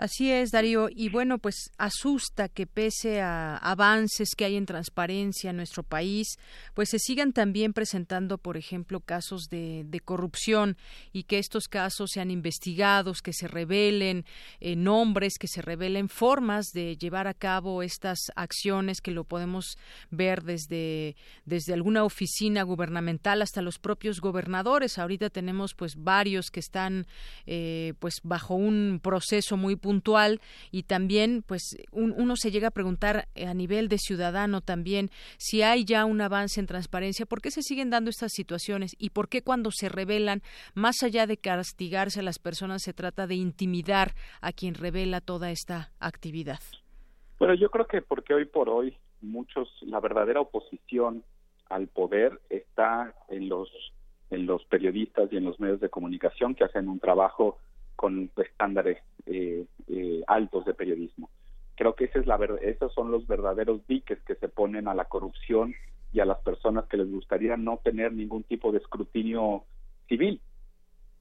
Así 0.01 0.31
es, 0.31 0.49
Darío. 0.49 0.87
Y 0.89 1.09
bueno, 1.09 1.37
pues 1.37 1.69
asusta 1.77 2.49
que 2.49 2.65
pese 2.65 3.21
a 3.21 3.55
avances 3.57 4.29
que 4.35 4.45
hay 4.45 4.55
en 4.55 4.65
transparencia 4.65 5.51
en 5.51 5.57
nuestro 5.57 5.83
país, 5.83 6.39
pues 6.73 6.89
se 6.89 6.97
sigan 6.97 7.33
también 7.33 7.71
presentando, 7.71 8.39
por 8.39 8.57
ejemplo, 8.57 9.01
casos 9.01 9.43
de, 9.51 9.85
corrupción 10.03 10.75
y 11.13 11.25
que 11.25 11.37
estos 11.37 11.67
casos 11.67 12.09
sean 12.13 12.31
investigados, 12.31 13.21
que 13.21 13.31
se 13.31 13.47
revelen 13.47 14.25
eh, 14.59 14.75
nombres, 14.75 15.37
que 15.37 15.47
se 15.47 15.61
revelen 15.61 16.09
formas 16.09 16.71
de 16.73 16.97
llevar 16.97 17.27
a 17.27 17.35
cabo 17.35 17.83
estas 17.83 18.31
acciones 18.35 19.01
que 19.01 19.11
lo 19.11 19.23
podemos 19.23 19.77
ver 20.09 20.41
desde, 20.41 21.15
desde 21.45 21.75
alguna 21.75 22.03
oficina 22.03 22.63
gubernamental 22.63 23.43
hasta 23.43 23.61
los 23.61 23.77
propios 23.77 24.19
gobernadores. 24.19 24.97
Ahorita 24.97 25.29
tenemos 25.29 25.75
pues 25.75 25.95
varios 25.95 26.49
que 26.49 26.59
están 26.59 27.05
eh, 27.45 27.93
pues 27.99 28.15
bajo 28.23 28.55
un 28.55 28.99
proceso 29.03 29.57
muy 29.57 29.75
puntual 29.75 29.90
y 30.71 30.83
también 30.83 31.43
pues 31.45 31.77
uno 31.91 32.35
se 32.35 32.51
llega 32.51 32.69
a 32.69 32.71
preguntar 32.71 33.27
eh, 33.35 33.47
a 33.47 33.53
nivel 33.53 33.89
de 33.89 33.97
ciudadano 33.97 34.61
también 34.61 35.09
si 35.37 35.61
hay 35.61 35.83
ya 35.83 36.05
un 36.05 36.21
avance 36.21 36.59
en 36.59 36.67
transparencia, 36.67 37.25
¿por 37.25 37.41
qué 37.41 37.51
se 37.51 37.61
siguen 37.61 37.89
dando 37.89 38.09
estas 38.09 38.31
situaciones 38.31 38.95
y 38.97 39.09
por 39.09 39.27
qué 39.27 39.41
cuando 39.41 39.71
se 39.71 39.89
revelan, 39.89 40.41
más 40.73 41.03
allá 41.03 41.27
de 41.27 41.37
castigarse 41.37 42.19
a 42.19 42.23
las 42.23 42.39
personas, 42.39 42.83
se 42.83 42.93
trata 42.93 43.27
de 43.27 43.35
intimidar 43.35 44.13
a 44.41 44.51
quien 44.51 44.75
revela 44.75 45.21
toda 45.21 45.51
esta 45.51 45.91
actividad? 45.99 46.59
Bueno, 47.39 47.55
yo 47.55 47.69
creo 47.69 47.87
que 47.87 48.01
porque 48.01 48.33
hoy 48.33 48.45
por 48.45 48.69
hoy 48.69 48.95
muchos, 49.21 49.69
la 49.81 49.99
verdadera 49.99 50.41
oposición 50.41 51.23
al 51.69 51.87
poder 51.87 52.39
está 52.49 53.13
en 53.29 53.49
los 53.49 53.69
en 54.29 54.45
los 54.45 54.63
periodistas 54.65 55.31
y 55.31 55.37
en 55.37 55.43
los 55.43 55.59
medios 55.59 55.81
de 55.81 55.89
comunicación 55.89 56.55
que 56.55 56.63
hacen 56.63 56.87
un 56.87 56.99
trabajo 56.99 57.57
con 58.01 58.31
estándares 58.35 58.97
eh, 59.27 59.63
eh, 59.87 60.23
altos 60.25 60.65
de 60.65 60.73
periodismo. 60.73 61.29
Creo 61.75 61.93
que 61.93 62.05
ese 62.05 62.17
es 62.17 62.25
la 62.25 62.39
esos 62.63 62.91
son 62.95 63.11
los 63.11 63.27
verdaderos 63.27 63.85
diques 63.85 64.19
que 64.23 64.33
se 64.33 64.47
ponen 64.49 64.87
a 64.87 64.95
la 64.95 65.05
corrupción 65.05 65.75
y 66.11 66.19
a 66.19 66.25
las 66.25 66.39
personas 66.39 66.85
que 66.85 66.97
les 66.97 67.11
gustaría 67.11 67.57
no 67.57 67.77
tener 67.77 68.11
ningún 68.11 68.41
tipo 68.41 68.71
de 68.71 68.79
escrutinio 68.79 69.65
civil. 70.07 70.41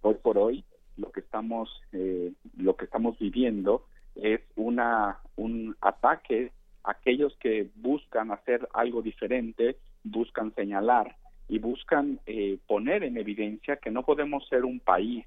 Hoy 0.01 0.15
por 0.23 0.39
hoy 0.39 0.65
lo 0.97 1.13
que 1.13 1.21
estamos 1.21 1.69
eh, 1.93 2.33
lo 2.57 2.77
que 2.77 2.87
estamos 2.87 3.19
viviendo 3.19 3.85
es 4.15 4.41
una 4.57 5.19
un 5.37 5.77
ataque 5.83 6.51
a 6.83 6.93
aquellos 6.93 7.37
que 7.37 7.69
buscan 7.75 8.31
hacer 8.31 8.67
algo 8.73 9.03
diferente, 9.03 9.77
buscan 10.03 10.55
señalar 10.55 11.15
y 11.47 11.59
buscan 11.59 12.21
eh, 12.25 12.57
poner 12.67 13.05
en 13.05 13.19
evidencia 13.19 13.77
que 13.77 13.91
no 13.91 14.03
podemos 14.03 14.49
ser 14.49 14.65
un 14.65 14.81
país 14.81 15.27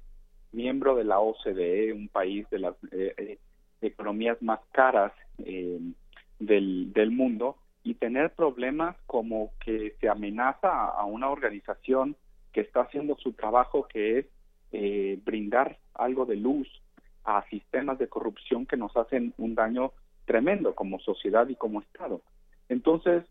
miembro 0.54 0.94
de 0.94 1.04
la 1.04 1.20
OCDE, 1.20 1.92
un 1.92 2.08
país 2.08 2.48
de 2.50 2.58
las 2.58 2.74
eh, 2.92 3.14
eh, 3.16 3.38
economías 3.80 4.40
más 4.42 4.60
caras 4.72 5.12
eh, 5.38 5.78
del, 6.38 6.92
del 6.92 7.10
mundo, 7.10 7.56
y 7.82 7.94
tener 7.94 8.30
problemas 8.34 8.96
como 9.06 9.52
que 9.62 9.94
se 10.00 10.08
amenaza 10.08 10.86
a 10.86 11.04
una 11.04 11.28
organización 11.28 12.16
que 12.52 12.62
está 12.62 12.82
haciendo 12.82 13.16
su 13.16 13.32
trabajo, 13.32 13.86
que 13.86 14.18
es 14.18 14.26
brindar 15.24 15.78
algo 15.94 16.26
de 16.26 16.34
luz 16.34 16.66
a 17.22 17.44
sistemas 17.48 17.96
de 17.98 18.08
corrupción 18.08 18.66
que 18.66 18.76
nos 18.76 18.96
hacen 18.96 19.32
un 19.38 19.54
daño 19.54 19.92
tremendo 20.24 20.74
como 20.74 20.98
sociedad 20.98 21.46
y 21.48 21.54
como 21.54 21.80
Estado. 21.80 22.22
Entonces, 22.68 23.22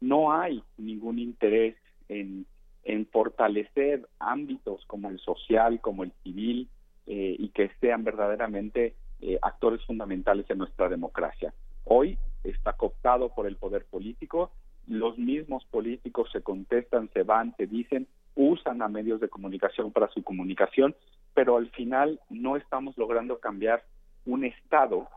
no 0.00 0.32
hay 0.32 0.62
ningún 0.76 1.18
interés 1.18 1.76
en 2.08 2.44
en 2.84 3.06
fortalecer 3.06 4.06
ámbitos 4.18 4.84
como 4.86 5.08
el 5.10 5.18
social, 5.18 5.80
como 5.80 6.04
el 6.04 6.12
civil, 6.22 6.68
eh, 7.06 7.36
y 7.38 7.48
que 7.48 7.70
sean 7.80 8.04
verdaderamente 8.04 8.94
eh, 9.20 9.38
actores 9.42 9.84
fundamentales 9.84 10.48
en 10.48 10.58
nuestra 10.58 10.88
democracia. 10.88 11.52
Hoy 11.84 12.18
está 12.44 12.72
cooptado 12.74 13.34
por 13.34 13.46
el 13.46 13.56
poder 13.56 13.84
político, 13.84 14.52
los 14.86 15.18
mismos 15.18 15.64
políticos 15.66 16.28
se 16.32 16.42
contestan, 16.42 17.10
se 17.12 17.22
van, 17.22 17.54
se 17.56 17.66
dicen, 17.66 18.06
usan 18.34 18.82
a 18.82 18.88
medios 18.88 19.20
de 19.20 19.28
comunicación 19.28 19.92
para 19.92 20.08
su 20.08 20.22
comunicación, 20.22 20.94
pero 21.34 21.56
al 21.56 21.70
final 21.70 22.20
no 22.30 22.56
estamos 22.56 22.96
logrando 22.98 23.38
cambiar 23.38 23.84
un 24.24 24.44
estado 24.44 25.08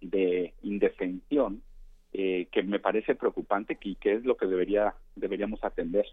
de 0.00 0.54
indefensión 0.62 1.62
eh, 2.12 2.48
que 2.52 2.62
me 2.62 2.78
parece 2.78 3.14
preocupante 3.14 3.76
y 3.82 3.96
que 3.96 4.14
es 4.14 4.24
lo 4.24 4.36
que 4.36 4.46
debería 4.46 4.94
deberíamos 5.16 5.62
atender. 5.64 6.06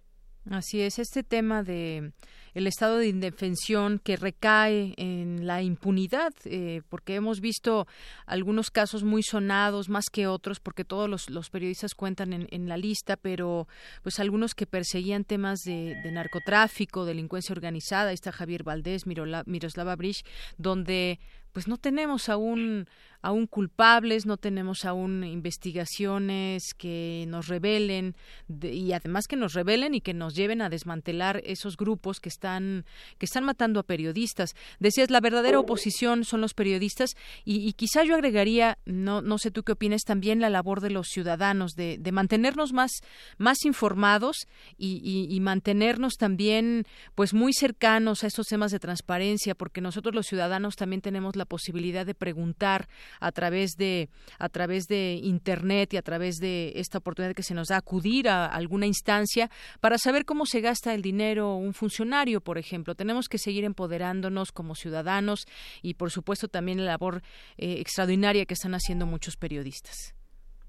Así 0.49 0.82
es, 0.82 0.97
este 0.97 1.23
tema 1.23 1.63
de 1.63 2.12
el 2.54 2.67
estado 2.67 2.97
de 2.97 3.08
indefensión 3.08 3.99
que 3.99 4.17
recae 4.17 4.93
en 4.97 5.47
la 5.47 5.62
impunidad, 5.62 6.34
eh, 6.45 6.82
porque 6.89 7.15
hemos 7.15 7.39
visto 7.39 7.88
algunos 8.25 8.71
casos 8.71 9.04
muy 9.04 9.23
sonados 9.23 9.88
más 9.88 10.10
que 10.12 10.27
otros, 10.27 10.60
porque 10.60 10.84
todos 10.84 11.30
los, 11.30 11.49
periodistas 11.49 11.95
cuentan 11.95 12.34
en, 12.34 12.67
la 12.67 12.77
lista, 12.77 13.15
pero 13.15 13.67
pues 14.04 14.19
algunos 14.19 14.54
que 14.54 14.65
perseguían 14.65 15.23
temas 15.23 15.62
de, 15.62 15.95
narcotráfico, 16.12 17.06
delincuencia 17.06 17.54
organizada, 17.54 18.10
ahí 18.10 18.15
está 18.15 18.32
Javier 18.32 18.63
Valdés, 18.63 19.06
Miroslava 19.06 19.95
Brich, 19.95 20.23
donde 20.58 21.19
pues 21.54 21.68
no 21.68 21.78
tenemos 21.78 22.30
aún 22.30 22.88
aún 23.22 23.48
culpables, 23.48 24.26
no 24.26 24.38
tenemos 24.38 24.86
aún 24.86 25.24
investigaciones 25.24 26.74
que 26.74 27.26
nos 27.28 27.48
revelen 27.48 28.16
y 28.62 28.92
además 28.94 29.28
que 29.28 29.36
nos 29.36 29.54
revelen 29.54 29.94
y 29.94 30.02
que 30.02 30.14
nos 30.14 30.36
lleven 30.36 30.62
a 30.62 30.70
desmantelar 30.70 31.42
esos 31.46 31.78
grupos 31.78 32.20
que 32.20 32.30
están 32.30 32.86
que 33.20 33.26
están 33.26 33.44
matando 33.44 33.80
a 33.80 33.84
periodistas. 33.84 34.56
Decías 34.80 35.12
la 35.12 35.22
verdadera 35.22 35.60
oposición 35.60 36.26
son 36.26 36.42
los 36.42 36.54
periodistas 36.54 37.12
y, 37.46 37.72
quizá 37.74 38.04
yo 38.04 38.16
agregaría 38.16 38.78
no 38.86 39.22
no 39.22 39.38
sé 39.38 39.52
tú 39.52 39.64
qué 39.64 39.72
opinas 39.74 40.02
también 40.02 40.40
la 40.40 40.50
labor 40.50 40.82
de 40.82 40.90
los 40.90 41.08
ciudadanos 41.08 41.74
de, 41.74 41.98
de 42.00 42.12
mantenernos 42.12 42.74
más 42.74 42.92
más 43.38 43.66
informados 43.66 44.48
y, 44.78 45.28
y 45.30 45.40
mantenernos 45.40 46.14
también 46.18 46.86
pues 47.16 47.34
muy 47.34 47.54
cercanos 47.54 48.24
a 48.24 48.28
estos 48.28 48.48
temas 48.48 48.72
de 48.72 48.80
transparencia 48.80 49.56
porque 49.56 49.82
nosotros 49.82 50.16
los 50.16 50.26
ciudadanos 50.26 50.76
también 50.76 51.02
tenemos 51.02 51.36
la 51.36 51.40
posibilidad 51.45 52.06
de 52.06 52.13
preguntar 52.13 52.88
a 53.19 53.32
través 53.32 53.71
de 53.77 54.10
a 54.39 54.49
través 54.49 54.88
de 54.88 55.19
internet 55.21 55.93
y 55.93 55.97
a 55.97 56.01
través 56.01 56.38
de 56.38 56.73
esta 56.75 56.99
oportunidad 56.99 57.36
que 57.36 57.43
se 57.43 57.54
nos 57.54 57.67
da 57.67 57.77
acudir 57.77 58.30
a 58.30 58.45
alguna 58.45 58.86
instancia 58.86 59.49
para 59.80 59.97
saber 59.97 60.25
cómo 60.25 60.45
se 60.45 60.62
gasta 60.62 60.93
el 60.93 61.01
dinero 61.01 61.56
un 61.56 61.73
funcionario, 61.73 62.41
por 62.41 62.58
ejemplo. 62.58 62.95
Tenemos 62.95 63.27
que 63.27 63.38
seguir 63.38 63.63
empoderándonos 63.63 64.51
como 64.51 64.75
ciudadanos 64.75 65.45
y 65.82 65.95
por 65.95 66.12
supuesto 66.12 66.47
también 66.47 66.86
la 66.86 66.91
labor 66.91 67.21
eh, 67.58 67.80
extraordinaria 67.80 68.45
que 68.45 68.54
están 68.54 68.73
haciendo 68.73 69.06
muchos 69.06 69.38
periodistas. 69.38 70.15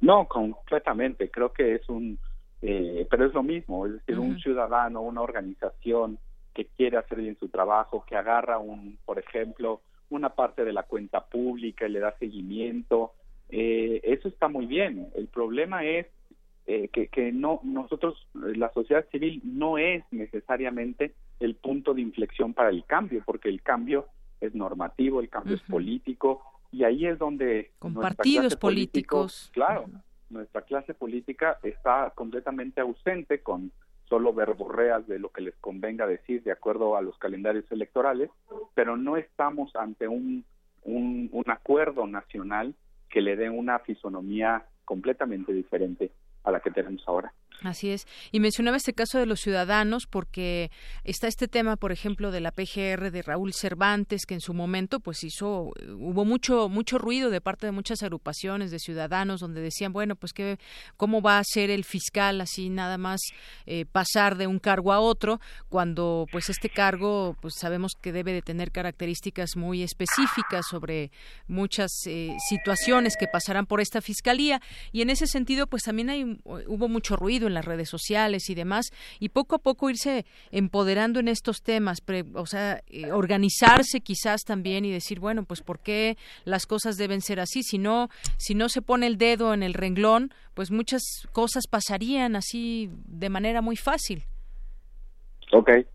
No, 0.00 0.26
completamente. 0.26 1.30
Creo 1.30 1.52
que 1.52 1.76
es 1.76 1.88
un, 1.88 2.18
eh, 2.60 3.06
pero 3.10 3.26
es 3.26 3.34
lo 3.34 3.42
mismo. 3.42 3.86
Es 3.86 3.92
decir, 3.92 4.18
un 4.18 4.38
ciudadano, 4.38 5.00
una 5.00 5.20
organización 5.20 6.18
que 6.54 6.66
quiere 6.66 6.98
hacer 6.98 7.18
bien 7.18 7.36
su 7.38 7.48
trabajo, 7.48 8.04
que 8.06 8.16
agarra 8.16 8.58
un, 8.58 8.98
por 9.04 9.18
ejemplo, 9.18 9.80
una 10.16 10.30
parte 10.30 10.64
de 10.64 10.72
la 10.72 10.84
cuenta 10.84 11.24
pública 11.24 11.86
y 11.86 11.90
le 11.90 12.00
da 12.00 12.16
seguimiento. 12.18 13.12
Eh, 13.48 14.00
eso 14.04 14.28
está 14.28 14.48
muy 14.48 14.66
bien. 14.66 15.08
El 15.14 15.28
problema 15.28 15.84
es 15.84 16.06
eh, 16.66 16.88
que, 16.88 17.08
que 17.08 17.32
no 17.32 17.60
nosotros, 17.64 18.26
la 18.34 18.72
sociedad 18.72 19.04
civil 19.10 19.40
no 19.44 19.78
es 19.78 20.04
necesariamente 20.10 21.14
el 21.40 21.56
punto 21.56 21.94
de 21.94 22.02
inflexión 22.02 22.54
para 22.54 22.70
el 22.70 22.84
cambio, 22.84 23.22
porque 23.26 23.48
el 23.48 23.62
cambio 23.62 24.06
es 24.40 24.54
normativo, 24.54 25.20
el 25.20 25.28
cambio 25.28 25.56
es 25.56 25.62
político, 25.62 26.42
y 26.70 26.84
ahí 26.84 27.06
es 27.06 27.18
donde... 27.18 27.72
Con 27.78 27.94
partidos 27.94 28.56
políticos. 28.56 29.50
claro, 29.52 29.86
nuestra 30.30 30.62
clase 30.62 30.94
política 30.94 31.58
está 31.62 32.12
completamente 32.14 32.80
ausente 32.80 33.42
con 33.42 33.70
solo 34.12 34.34
verborreas 34.34 35.06
de 35.06 35.18
lo 35.18 35.30
que 35.30 35.40
les 35.40 35.56
convenga 35.56 36.06
decir 36.06 36.42
de 36.42 36.52
acuerdo 36.52 36.98
a 36.98 37.00
los 37.00 37.16
calendarios 37.16 37.64
electorales, 37.72 38.28
pero 38.74 38.98
no 38.98 39.16
estamos 39.16 39.74
ante 39.74 40.06
un, 40.06 40.44
un, 40.82 41.30
un 41.32 41.44
acuerdo 41.50 42.06
nacional 42.06 42.74
que 43.08 43.22
le 43.22 43.36
dé 43.36 43.48
una 43.48 43.78
fisonomía 43.78 44.66
completamente 44.84 45.54
diferente 45.54 46.12
a 46.44 46.50
la 46.50 46.60
que 46.60 46.70
tenemos 46.70 47.02
ahora. 47.08 47.32
Así 47.64 47.90
es. 47.90 48.06
Y 48.32 48.40
mencionaba 48.40 48.76
este 48.76 48.92
caso 48.92 49.18
de 49.18 49.26
los 49.26 49.40
ciudadanos 49.40 50.06
porque 50.06 50.70
está 51.04 51.28
este 51.28 51.46
tema, 51.46 51.76
por 51.76 51.92
ejemplo, 51.92 52.30
de 52.30 52.40
la 52.40 52.50
PGR 52.50 53.10
de 53.10 53.22
Raúl 53.22 53.52
Cervantes, 53.54 54.26
que 54.26 54.34
en 54.34 54.40
su 54.40 54.52
momento 54.52 54.98
pues 54.98 55.22
hizo, 55.22 55.72
hubo 55.86 56.24
mucho, 56.24 56.68
mucho 56.68 56.98
ruido 56.98 57.30
de 57.30 57.40
parte 57.40 57.66
de 57.66 57.72
muchas 57.72 58.02
agrupaciones 58.02 58.70
de 58.70 58.78
ciudadanos 58.78 59.40
donde 59.40 59.60
decían, 59.60 59.92
bueno, 59.92 60.16
pues 60.16 60.32
que, 60.32 60.58
cómo 60.96 61.22
va 61.22 61.38
a 61.38 61.44
ser 61.44 61.70
el 61.70 61.84
fiscal 61.84 62.40
así 62.40 62.68
nada 62.68 62.98
más 62.98 63.20
eh, 63.66 63.86
pasar 63.86 64.36
de 64.36 64.46
un 64.46 64.58
cargo 64.58 64.92
a 64.92 65.00
otro, 65.00 65.40
cuando 65.68 66.26
pues 66.32 66.48
este 66.50 66.68
cargo 66.68 67.36
pues 67.40 67.54
sabemos 67.58 67.92
que 68.00 68.12
debe 68.12 68.32
de 68.32 68.42
tener 68.42 68.72
características 68.72 69.56
muy 69.56 69.82
específicas 69.82 70.66
sobre 70.68 71.12
muchas 71.46 71.90
eh, 72.06 72.36
situaciones 72.48 73.16
que 73.16 73.28
pasarán 73.28 73.66
por 73.66 73.80
esta 73.80 74.00
fiscalía. 74.00 74.60
Y 74.90 75.02
en 75.02 75.10
ese 75.10 75.26
sentido 75.26 75.66
pues 75.66 75.82
también 75.82 76.10
hay, 76.10 76.40
hubo 76.44 76.88
mucho 76.88 77.16
ruido 77.16 77.46
en 77.46 77.51
las 77.54 77.64
redes 77.64 77.88
sociales 77.88 78.48
y 78.50 78.54
demás, 78.54 78.90
y 79.18 79.30
poco 79.30 79.56
a 79.56 79.58
poco 79.58 79.90
irse 79.90 80.24
empoderando 80.50 81.20
en 81.20 81.28
estos 81.28 81.62
temas, 81.62 81.98
o 82.34 82.46
sea, 82.46 82.82
eh, 82.86 83.12
organizarse 83.12 84.00
quizás 84.00 84.42
también 84.42 84.84
y 84.84 84.90
decir, 84.90 85.20
bueno, 85.20 85.44
pues 85.44 85.62
por 85.62 85.80
qué 85.80 86.16
las 86.44 86.66
cosas 86.66 86.96
deben 86.96 87.20
ser 87.20 87.40
así, 87.40 87.62
si 87.62 87.78
no, 87.78 88.08
si 88.36 88.54
no 88.54 88.68
se 88.68 88.82
pone 88.82 89.06
el 89.06 89.18
dedo 89.18 89.54
en 89.54 89.62
el 89.62 89.74
renglón, 89.74 90.32
pues 90.54 90.70
muchas 90.70 91.02
cosas 91.32 91.64
pasarían 91.68 92.36
así 92.36 92.90
de 93.06 93.28
manera 93.28 93.62
muy 93.62 93.76
fácil. 93.76 94.24
Okay 95.52 95.86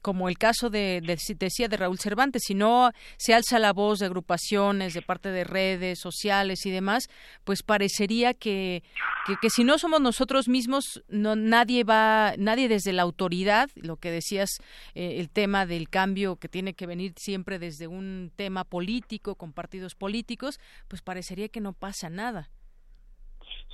como 0.00 0.28
el 0.28 0.38
caso 0.38 0.70
de, 0.70 1.00
decía 1.38 1.68
de 1.68 1.76
Raúl 1.76 1.98
Cervantes, 1.98 2.42
si 2.46 2.54
no 2.54 2.90
se 3.16 3.34
alza 3.34 3.58
la 3.58 3.72
voz 3.72 3.98
de 3.98 4.06
agrupaciones, 4.06 4.94
de 4.94 5.02
parte 5.02 5.30
de 5.30 5.44
redes 5.44 5.98
sociales 5.98 6.64
y 6.66 6.70
demás, 6.70 7.08
pues 7.44 7.62
parecería 7.62 8.34
que, 8.34 8.82
que, 9.40 9.50
si 9.50 9.64
no 9.64 9.78
somos 9.78 10.00
nosotros 10.00 10.48
mismos, 10.48 11.02
no 11.08 11.36
nadie 11.36 11.84
va, 11.84 12.34
nadie 12.38 12.68
desde 12.68 12.92
la 12.92 13.02
autoridad, 13.02 13.70
lo 13.76 13.96
que 13.96 14.10
decías, 14.10 14.50
eh, 14.94 15.16
el 15.18 15.30
tema 15.30 15.66
del 15.66 15.88
cambio 15.88 16.36
que 16.36 16.48
tiene 16.48 16.74
que 16.74 16.86
venir 16.86 17.12
siempre 17.16 17.58
desde 17.58 17.86
un 17.86 18.30
tema 18.36 18.64
político, 18.64 19.34
con 19.34 19.52
partidos 19.52 19.94
políticos, 19.94 20.58
pues 20.88 21.02
parecería 21.02 21.48
que 21.48 21.60
no 21.60 21.72
pasa 21.72 22.08
nada. 22.10 22.48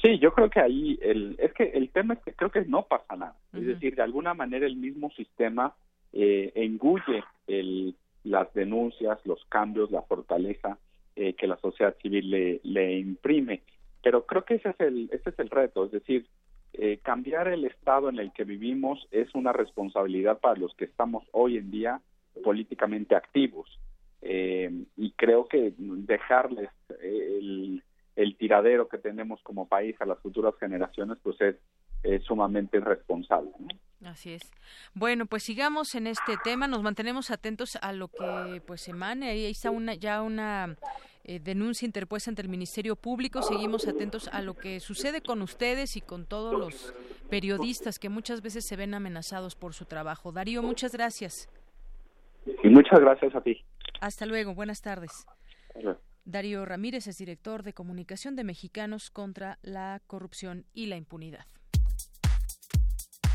Sí, 0.03 0.19
yo 0.19 0.33
creo 0.33 0.51
que 0.51 0.61
ahí 0.61 0.99
el, 1.01 1.37
es 1.39 1.53
que 1.55 1.65
el 1.65 1.91
tema 1.91 2.15
es 2.15 2.21
que 2.21 2.33
creo 2.35 2.51
que 2.51 2.65
no 2.65 2.87
pasa 2.87 3.17
nada. 3.17 3.37
Es 3.55 3.67
decir, 3.67 3.95
de 3.95 4.03
alguna 4.03 4.35
manera 4.35 4.67
el 4.67 4.77
mismo 4.77 5.11
sistema 5.13 5.75
eh, 6.19 6.53
engulle 6.55 7.25
el, 7.47 7.95
las 8.25 8.53
denuncias, 8.55 9.19
los 9.25 9.45
cambios, 9.47 9.91
la 9.91 10.03
fortaleza 10.03 10.79
eh, 11.15 11.35
que 11.35 11.47
la 11.47 11.59
sociedad 11.59 11.95
civil 12.01 12.59
le, 12.63 12.99
imprime. 12.99 13.63
Pero 14.03 14.25
creo 14.25 14.45
que 14.45 14.55
ese 14.55 14.71
es 14.71 14.81
el, 14.81 15.11
ese 15.13 15.31
es 15.31 15.39
el 15.39 15.51
reto, 15.51 15.85
es 15.85 15.93
decir, 15.93 16.27
eh, 16.73 16.99
cambiar 17.03 17.49
el 17.49 17.65
estado 17.65 18.09
en 18.09 18.19
el 18.19 18.33
que 18.33 18.45
vivimos 18.45 19.07
es 19.11 19.35
una 19.35 19.53
responsabilidad 19.53 20.39
para 20.41 20.59
los 20.59 20.75
que 20.75 20.87
estamos 20.87 21.25
hoy 21.33 21.59
en 21.59 21.71
día 21.71 22.01
políticamente 22.43 23.15
activos. 23.15 23.79
Eh, 24.23 24.71
y 24.97 25.11
creo 25.13 25.47
que 25.47 25.75
dejarles 25.77 26.71
el, 27.03 27.83
el 28.17 28.37
tiradero 28.37 28.89
que 28.89 28.99
tenemos 28.99 29.41
como 29.43 29.69
país 29.69 29.95
a 30.01 30.07
las 30.07 30.19
futuras 30.21 30.55
generaciones, 30.59 31.19
pues 31.23 31.41
es 31.41 31.57
es 32.07 32.23
sumamente 32.25 32.77
irresponsable. 32.79 33.51
Así 34.05 34.35
es. 34.35 34.43
Bueno, 34.95 35.27
pues 35.27 35.43
sigamos 35.43 35.95
en 35.95 36.07
este 36.07 36.37
tema, 36.45 36.69
nos 36.69 36.83
mantenemos 36.83 37.31
atentos 37.31 37.77
a 37.81 37.93
lo 37.93 38.09
que 38.09 38.63
pues 38.67 38.87
emane. 38.89 39.31
Ahí 39.31 39.47
está 39.47 39.71
una 39.71 39.95
ya 39.95 40.23
una 40.23 40.77
eh, 41.25 41.41
denuncia 41.41 41.87
interpuesta 41.87 42.31
ante 42.31 42.43
el 42.43 42.49
Ministerio 42.49 42.95
Público. 42.95 43.43
Seguimos 43.43 43.89
atentos 43.89 44.29
a 44.29 44.43
lo 44.43 44.55
que 44.55 44.81
sucede 44.81 45.23
con 45.23 45.43
ustedes 45.43 45.97
y 45.97 46.01
con 46.01 46.27
todos 46.27 46.59
los 46.59 46.95
periodistas 47.31 47.99
que 47.99 48.09
muchas 48.09 48.43
veces 48.43 48.67
se 48.67 48.77
ven 48.77 48.95
amenazados 48.95 49.57
por 49.57 49.75
su 49.75 49.87
trabajo. 49.87 50.31
Darío, 50.31 50.63
muchas 50.63 50.93
gracias. 50.93 51.49
Y 52.63 52.69
muchas 52.69 53.01
gracias 53.01 53.35
a 53.35 53.41
ti. 53.41 53.65
Hasta 54.01 54.27
luego, 54.27 54.55
buenas 54.55 54.83
tardes. 54.83 55.27
Darío 56.25 56.65
Ramírez 56.65 57.07
es 57.07 57.19
director 57.19 57.63
de 57.63 57.73
comunicación 57.73 58.37
de 58.37 58.45
Mexicanos 58.45 59.11
contra 59.11 59.59
la 59.63 60.01
corrupción 60.07 60.65
y 60.75 60.87
la 60.87 60.97
impunidad. 60.97 61.47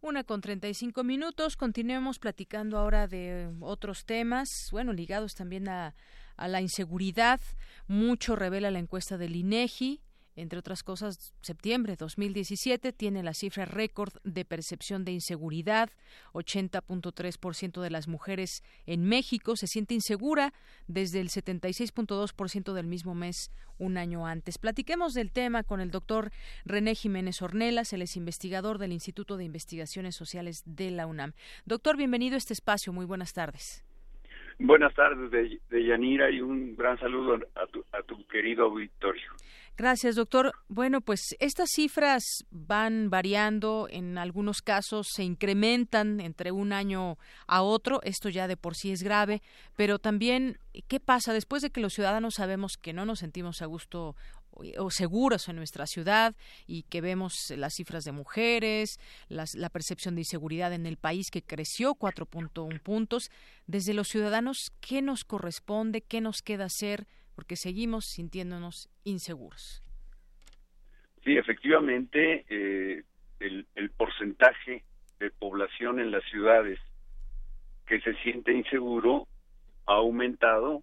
Una 0.00 0.22
con 0.22 0.40
35 0.40 1.02
minutos. 1.02 1.56
Continuemos 1.56 2.20
platicando 2.20 2.78
ahora 2.78 3.08
de 3.08 3.50
otros 3.60 4.04
temas, 4.04 4.68
bueno, 4.70 4.92
ligados 4.92 5.34
también 5.34 5.68
a, 5.68 5.96
a 6.36 6.46
la 6.46 6.60
inseguridad. 6.60 7.40
Mucho 7.88 8.36
revela 8.36 8.70
la 8.70 8.78
encuesta 8.78 9.18
del 9.18 9.34
INEGI. 9.34 10.00
Entre 10.38 10.58
otras 10.60 10.84
cosas, 10.84 11.32
septiembre 11.42 11.94
de 11.94 11.96
2017 11.96 12.92
tiene 12.92 13.24
la 13.24 13.34
cifra 13.34 13.64
récord 13.64 14.12
de 14.22 14.44
percepción 14.44 15.04
de 15.04 15.10
inseguridad. 15.10 15.90
80.3% 16.32 17.80
de 17.80 17.90
las 17.90 18.06
mujeres 18.06 18.62
en 18.86 19.02
México 19.02 19.56
se 19.56 19.66
siente 19.66 19.94
insegura 19.94 20.54
desde 20.86 21.18
el 21.18 21.30
76.2% 21.30 22.72
del 22.72 22.86
mismo 22.86 23.16
mes 23.16 23.50
un 23.78 23.96
año 23.96 24.26
antes. 24.26 24.58
Platiquemos 24.58 25.12
del 25.12 25.32
tema 25.32 25.64
con 25.64 25.80
el 25.80 25.90
doctor 25.90 26.30
René 26.64 26.94
Jiménez 26.94 27.42
Ornelas, 27.42 27.92
él 27.92 28.02
es 28.02 28.16
investigador 28.16 28.78
del 28.78 28.92
Instituto 28.92 29.38
de 29.38 29.44
Investigaciones 29.44 30.14
Sociales 30.14 30.62
de 30.66 30.92
la 30.92 31.06
UNAM. 31.06 31.32
Doctor, 31.64 31.96
bienvenido 31.96 32.36
a 32.36 32.38
este 32.38 32.52
espacio. 32.52 32.92
Muy 32.92 33.06
buenas 33.06 33.32
tardes. 33.32 33.87
Buenas 34.58 34.92
tardes, 34.94 35.30
de, 35.30 35.84
Yanira, 35.84 36.30
y 36.30 36.40
un 36.40 36.76
gran 36.76 36.98
saludo 36.98 37.38
a 37.54 37.66
tu, 37.66 37.84
a 37.92 38.02
tu 38.02 38.26
querido 38.26 38.64
auditorio. 38.64 39.30
Gracias, 39.78 40.16
doctor. 40.16 40.50
Bueno, 40.66 41.00
pues 41.00 41.36
estas 41.38 41.70
cifras 41.70 42.44
van 42.50 43.10
variando, 43.10 43.86
en 43.88 44.18
algunos 44.18 44.60
casos 44.60 45.06
se 45.08 45.22
incrementan 45.22 46.18
entre 46.18 46.50
un 46.50 46.72
año 46.72 47.16
a 47.46 47.62
otro, 47.62 48.00
esto 48.02 48.28
ya 48.28 48.48
de 48.48 48.56
por 48.56 48.74
sí 48.74 48.90
es 48.90 49.04
grave, 49.04 49.40
pero 49.76 50.00
también, 50.00 50.58
¿qué 50.88 50.98
pasa 50.98 51.32
después 51.32 51.62
de 51.62 51.70
que 51.70 51.80
los 51.80 51.92
ciudadanos 51.92 52.34
sabemos 52.34 52.72
que 52.76 52.92
no 52.92 53.06
nos 53.06 53.20
sentimos 53.20 53.62
a 53.62 53.66
gusto 53.66 54.16
o 54.50 54.90
seguros 54.90 55.48
en 55.48 55.56
nuestra 55.56 55.86
ciudad 55.86 56.34
y 56.66 56.82
que 56.84 57.00
vemos 57.00 57.52
las 57.56 57.74
cifras 57.74 58.04
de 58.04 58.12
mujeres, 58.12 58.98
la 59.28 59.70
percepción 59.70 60.14
de 60.14 60.22
inseguridad 60.22 60.72
en 60.72 60.86
el 60.86 60.96
país 60.96 61.30
que 61.30 61.42
creció 61.42 61.94
4.1 61.94 62.80
puntos. 62.80 63.30
Desde 63.66 63.94
los 63.94 64.08
ciudadanos, 64.08 64.72
¿qué 64.80 65.02
nos 65.02 65.24
corresponde? 65.24 66.00
¿Qué 66.00 66.20
nos 66.20 66.42
queda 66.42 66.64
hacer? 66.64 67.06
porque 67.38 67.54
seguimos 67.54 68.06
sintiéndonos 68.06 68.90
inseguros. 69.04 69.80
Sí, 71.22 71.36
efectivamente, 71.36 72.44
eh, 72.48 73.04
el, 73.38 73.64
el 73.76 73.90
porcentaje 73.90 74.82
de 75.20 75.30
población 75.30 76.00
en 76.00 76.10
las 76.10 76.24
ciudades 76.24 76.80
que 77.86 78.00
se 78.00 78.14
siente 78.24 78.52
inseguro 78.52 79.28
ha 79.86 79.92
aumentado 79.92 80.82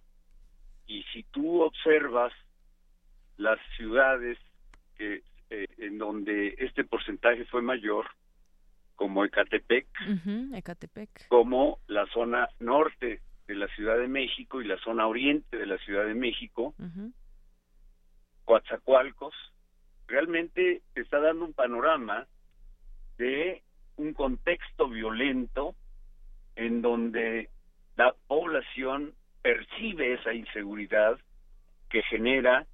y 0.86 1.02
si 1.12 1.24
tú 1.24 1.60
observas 1.60 2.32
las 3.36 3.58
ciudades 3.76 4.38
que, 4.96 5.22
eh, 5.50 5.66
en 5.78 5.98
donde 5.98 6.54
este 6.58 6.84
porcentaje 6.84 7.44
fue 7.46 7.62
mayor, 7.62 8.06
como 8.94 9.24
Ecatepec, 9.24 9.86
Ecatepec, 10.54 11.28
como 11.28 11.78
la 11.86 12.06
zona 12.06 12.48
norte 12.60 13.20
de 13.46 13.54
la 13.54 13.66
la 13.66 13.68
Ciudad 13.68 13.98
de 13.98 14.08
México 14.08 14.60
y 14.60 14.66
la 14.66 14.78
zona 14.78 15.06
oriente 15.06 15.56
de 15.56 15.66
la 15.66 15.78
Ciudad 15.78 16.04
de 16.06 16.14
México, 16.14 16.74
Coatzacoalcos, 18.44 19.34
realmente 20.06 20.82
está 20.94 21.20
dando 21.20 21.44
un 21.44 21.52
panorama 21.52 22.26
de 23.18 23.62
un 23.96 24.12
contexto 24.14 24.88
violento 24.88 25.74
en 26.54 26.82
donde 26.82 27.50
la 27.96 28.14
población 28.26 29.14
percibe 29.42 30.14
esa 30.14 30.32
inseguridad 30.32 31.18
que 31.88 32.02
genera 32.02 32.66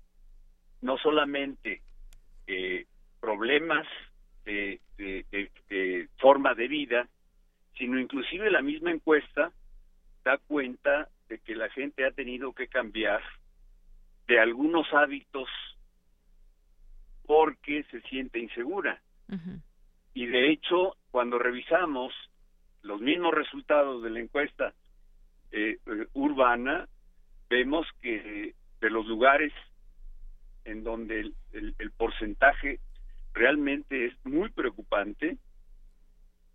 no 0.83 0.99
solamente 0.99 1.81
eh, 2.47 2.87
problemas 3.21 3.87
de, 4.45 4.81
forma 6.19 6.55
de 6.55 6.69
vida, 6.69 7.09
sino 7.79 7.99
inclusive 7.99 8.51
la 8.51 8.63
misma 8.63 8.91
encuesta 8.91 9.53
da 10.25 10.39
cuenta 10.39 11.09
de 11.29 11.39
que 11.39 11.55
la 11.55 11.71
gente 11.71 12.05
ha 12.05 12.11
tenido 12.11 12.53
que 12.53 12.69
cambiar 12.69 13.23
de 14.27 14.39
algunos 14.39 14.87
hábitos 14.93 15.49
porque 17.27 17.85
se 17.85 18.01
siente 18.03 18.39
insegura. 18.41 19.01
Y 20.15 20.27
de 20.27 20.51
hecho, 20.51 20.97
cuando 21.11 21.39
revisamos 21.39 22.13
los 22.83 23.01
mismos 23.01 23.33
resultados 23.33 24.03
de 24.03 24.11
la 24.11 24.21
encuesta 24.21 24.75
eh, 25.53 25.79
eh, 25.87 26.07
urbana, 26.13 26.89
vemos 27.49 27.87
que 28.01 28.55
de 28.81 28.91
los 28.91 29.07
lugares 29.07 29.53
en 30.65 30.85
donde 30.85 31.33
el, 31.53 31.91
porcentaje 31.97 32.81
realmente 33.33 34.07
es 34.07 34.15
muy 34.25 34.51
preocupante, 34.51 35.37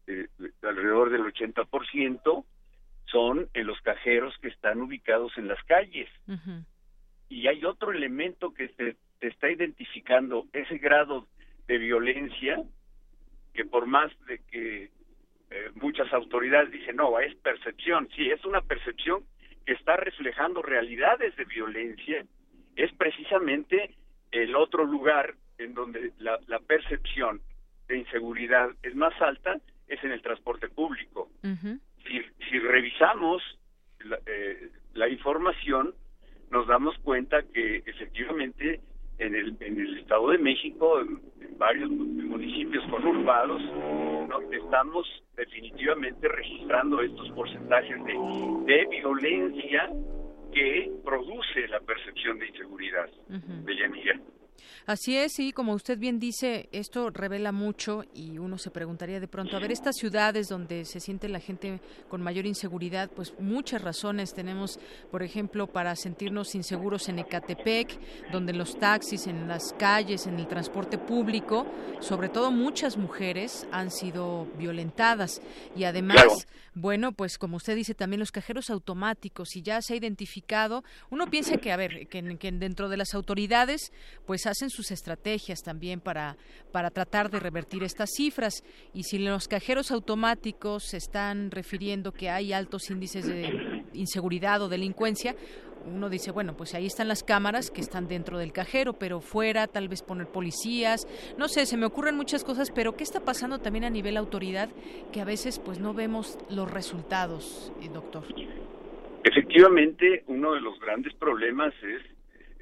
eh, 0.07 0.27
alrededor 0.61 1.09
del 1.09 1.21
80%, 1.21 2.45
son 3.05 3.49
en 3.53 3.67
los 3.67 3.79
cajeros 3.81 4.35
que 4.41 4.49
están 4.49 4.81
ubicados 4.81 5.37
en 5.37 5.47
las 5.47 5.63
calles. 5.63 6.09
Y 7.29 7.47
hay 7.47 7.63
otro 7.65 7.91
elemento 7.91 8.53
que 8.53 8.69
se, 8.69 8.95
está 9.21 9.49
identificando, 9.49 10.47
ese 10.53 10.77
grado 10.77 11.27
de 11.67 11.77
violencia, 11.77 12.61
que 13.53 13.65
por 13.65 13.87
más 13.87 14.11
de 14.27 14.39
que 14.51 14.91
eh, 15.49 15.71
muchas 15.75 16.11
autoridades 16.13 16.71
dicen, 16.71 16.97
no, 16.97 17.19
es 17.19 17.33
percepción, 17.35 18.09
sí, 18.15 18.29
es 18.29 18.43
una 18.45 18.61
percepción 18.61 19.23
que 19.65 19.73
está 19.73 19.97
reflejando 19.97 20.61
realidades 20.61 21.35
de 21.35 21.45
violencia, 21.45 22.25
es 22.78 22.93
precisamente 22.93 23.95
el 24.32 24.55
otro 24.55 24.86
lugar 24.86 25.36
en 25.57 25.73
donde 25.73 26.11
la, 26.19 26.59
percepción 26.59 27.41
de 27.88 27.97
inseguridad 27.97 28.69
es 28.84 28.95
más 28.95 29.19
alta, 29.21 29.59
es 29.88 30.03
en 30.03 30.11
el 30.11 30.21
transporte 30.21 30.69
público. 30.69 31.30
si, 31.41 32.21
si, 32.49 32.59
revisamos 32.59 33.41
la, 33.99 34.19
eh, 34.25 34.69
la 34.93 35.09
información, 35.09 35.95
nos 36.51 36.67
damos 36.67 36.97
cuenta 36.99 37.41
que 37.41 37.84
efectivamente 37.86 38.82
en 39.19 39.36
el, 39.36 39.57
en 39.59 39.80
el 39.80 39.97
Estado 39.99 40.30
de 40.30 40.38
México, 40.38 41.01
en, 41.01 41.19
varios 41.57 41.89
municipios 41.89 42.86
conurbados, 42.88 43.59
¿no? 44.30 44.39
estamos 44.51 45.07
definitivamente 45.36 46.28
registrando 46.28 47.01
estos 47.01 47.32
porcentajes 47.32 47.97
de, 48.05 48.13
de 48.65 48.86
violencia 48.86 49.89
que 50.57 50.91
produce 51.05 51.67
la 51.67 51.79
percepción 51.81 52.39
de 52.39 52.47
inseguridad 52.47 53.07
de 53.29 53.75
Yanira. 53.75 54.19
Así 54.85 55.17
es, 55.17 55.39
y 55.39 55.51
como 55.51 55.73
usted 55.73 55.97
bien 55.97 56.19
dice, 56.19 56.69
esto 56.71 57.09
revela 57.09 57.51
mucho 57.51 58.03
y 58.13 58.37
uno 58.37 58.57
se 58.57 58.71
preguntaría 58.71 59.19
de 59.19 59.27
pronto, 59.27 59.55
a 59.55 59.59
ver, 59.59 59.71
estas 59.71 59.95
ciudades 59.95 60.47
donde 60.47 60.85
se 60.85 60.99
siente 60.99 61.29
la 61.29 61.39
gente 61.39 61.79
con 62.09 62.21
mayor 62.21 62.45
inseguridad, 62.45 63.09
pues 63.09 63.33
muchas 63.39 63.81
razones 63.81 64.33
tenemos, 64.33 64.79
por 65.11 65.23
ejemplo, 65.23 65.67
para 65.67 65.95
sentirnos 65.95 66.55
inseguros 66.55 67.09
en 67.09 67.19
Ecatepec, 67.19 67.99
donde 68.31 68.53
los 68.53 68.77
taxis, 68.79 69.27
en 69.27 69.47
las 69.47 69.73
calles, 69.73 70.27
en 70.27 70.39
el 70.39 70.47
transporte 70.47 70.97
público, 70.97 71.65
sobre 71.99 72.29
todo 72.29 72.51
muchas 72.51 72.97
mujeres 72.97 73.67
han 73.71 73.91
sido 73.91 74.47
violentadas. 74.57 75.41
Y 75.75 75.83
además... 75.83 76.47
Bueno, 76.79 77.11
pues 77.11 77.39
como 77.39 77.57
usted 77.57 77.75
dice, 77.75 77.95
también 77.95 78.19
los 78.19 78.31
cajeros 78.31 78.69
automáticos, 78.69 79.55
y 79.55 79.63
ya 79.63 79.81
se 79.81 79.95
ha 79.95 79.97
identificado, 79.97 80.83
uno 81.09 81.25
piensa 81.27 81.57
que, 81.57 81.71
a 81.71 81.75
ver, 81.75 82.07
que, 82.07 82.21
dentro 82.21 82.87
de 82.87 82.97
las 82.97 83.15
autoridades, 83.15 83.91
pues 84.27 84.45
hacen 84.47 84.69
sus 84.69 84.91
estrategias 84.91 85.61
también 85.61 85.99
para, 85.99 86.37
para 86.71 86.89
tratar 86.89 87.29
de 87.29 87.39
revertir 87.39 87.83
estas 87.83 88.09
cifras. 88.15 88.63
Y 88.93 89.03
si 89.03 89.19
los 89.19 89.47
cajeros 89.47 89.91
automáticos 89.91 90.85
se 90.85 90.97
están 90.97 91.51
refiriendo 91.51 92.11
que 92.11 92.29
hay 92.29 92.53
altos 92.53 92.89
índices 92.89 93.27
de 93.27 93.83
inseguridad 93.93 94.61
o 94.61 94.69
delincuencia, 94.69 95.35
uno 95.87 96.09
dice, 96.09 96.31
bueno, 96.31 96.55
pues 96.55 96.73
ahí 96.75 96.85
están 96.85 97.07
las 97.07 97.23
cámaras 97.23 97.71
que 97.71 97.81
están 97.81 98.07
dentro 98.07 98.37
del 98.37 98.51
cajero, 98.51 98.93
pero 98.93 99.21
fuera 99.21 99.67
tal 99.67 99.87
vez 99.87 100.01
poner 100.01 100.27
policías, 100.27 101.07
no 101.37 101.47
sé, 101.47 101.65
se 101.65 101.77
me 101.77 101.85
ocurren 101.85 102.15
muchas 102.15 102.43
cosas, 102.43 102.71
pero 102.71 102.95
¿qué 102.95 103.03
está 103.03 103.21
pasando 103.21 103.59
también 103.59 103.85
a 103.85 103.89
nivel 103.89 104.17
autoridad 104.17 104.69
que 105.11 105.21
a 105.21 105.25
veces 105.25 105.59
pues 105.59 105.79
no 105.79 105.93
vemos 105.93 106.37
los 106.49 106.69
resultados, 106.69 107.71
eh, 107.81 107.89
doctor? 107.93 108.25
Efectivamente, 109.23 110.23
uno 110.27 110.53
de 110.53 110.61
los 110.61 110.79
grandes 110.79 111.13
problemas 111.15 111.73
es, 111.83 112.01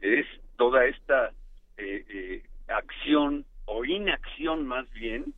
es 0.02 0.26
toda 0.58 0.86
esta 0.86 1.32
eh, 1.78 2.06
eh, 2.10 2.44
acción 2.68 3.46
o 3.66 3.86
inacción 3.86 4.66
más 4.66 4.90
bien 4.92 5.34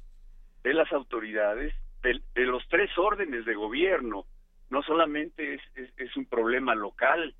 de 0.63 0.73
las 0.73 0.91
autoridades, 0.91 1.73
de, 2.03 2.45
los 2.45 2.67
tres 2.69 2.89
órdenes 2.97 3.45
de 3.45 3.55
gobierno. 3.55 4.25
No 4.69 4.83
solamente 4.83 5.55
es, 5.55 5.61
es 5.97 6.15
un 6.17 6.25
problema 6.25 6.75
local, 6.75 7.33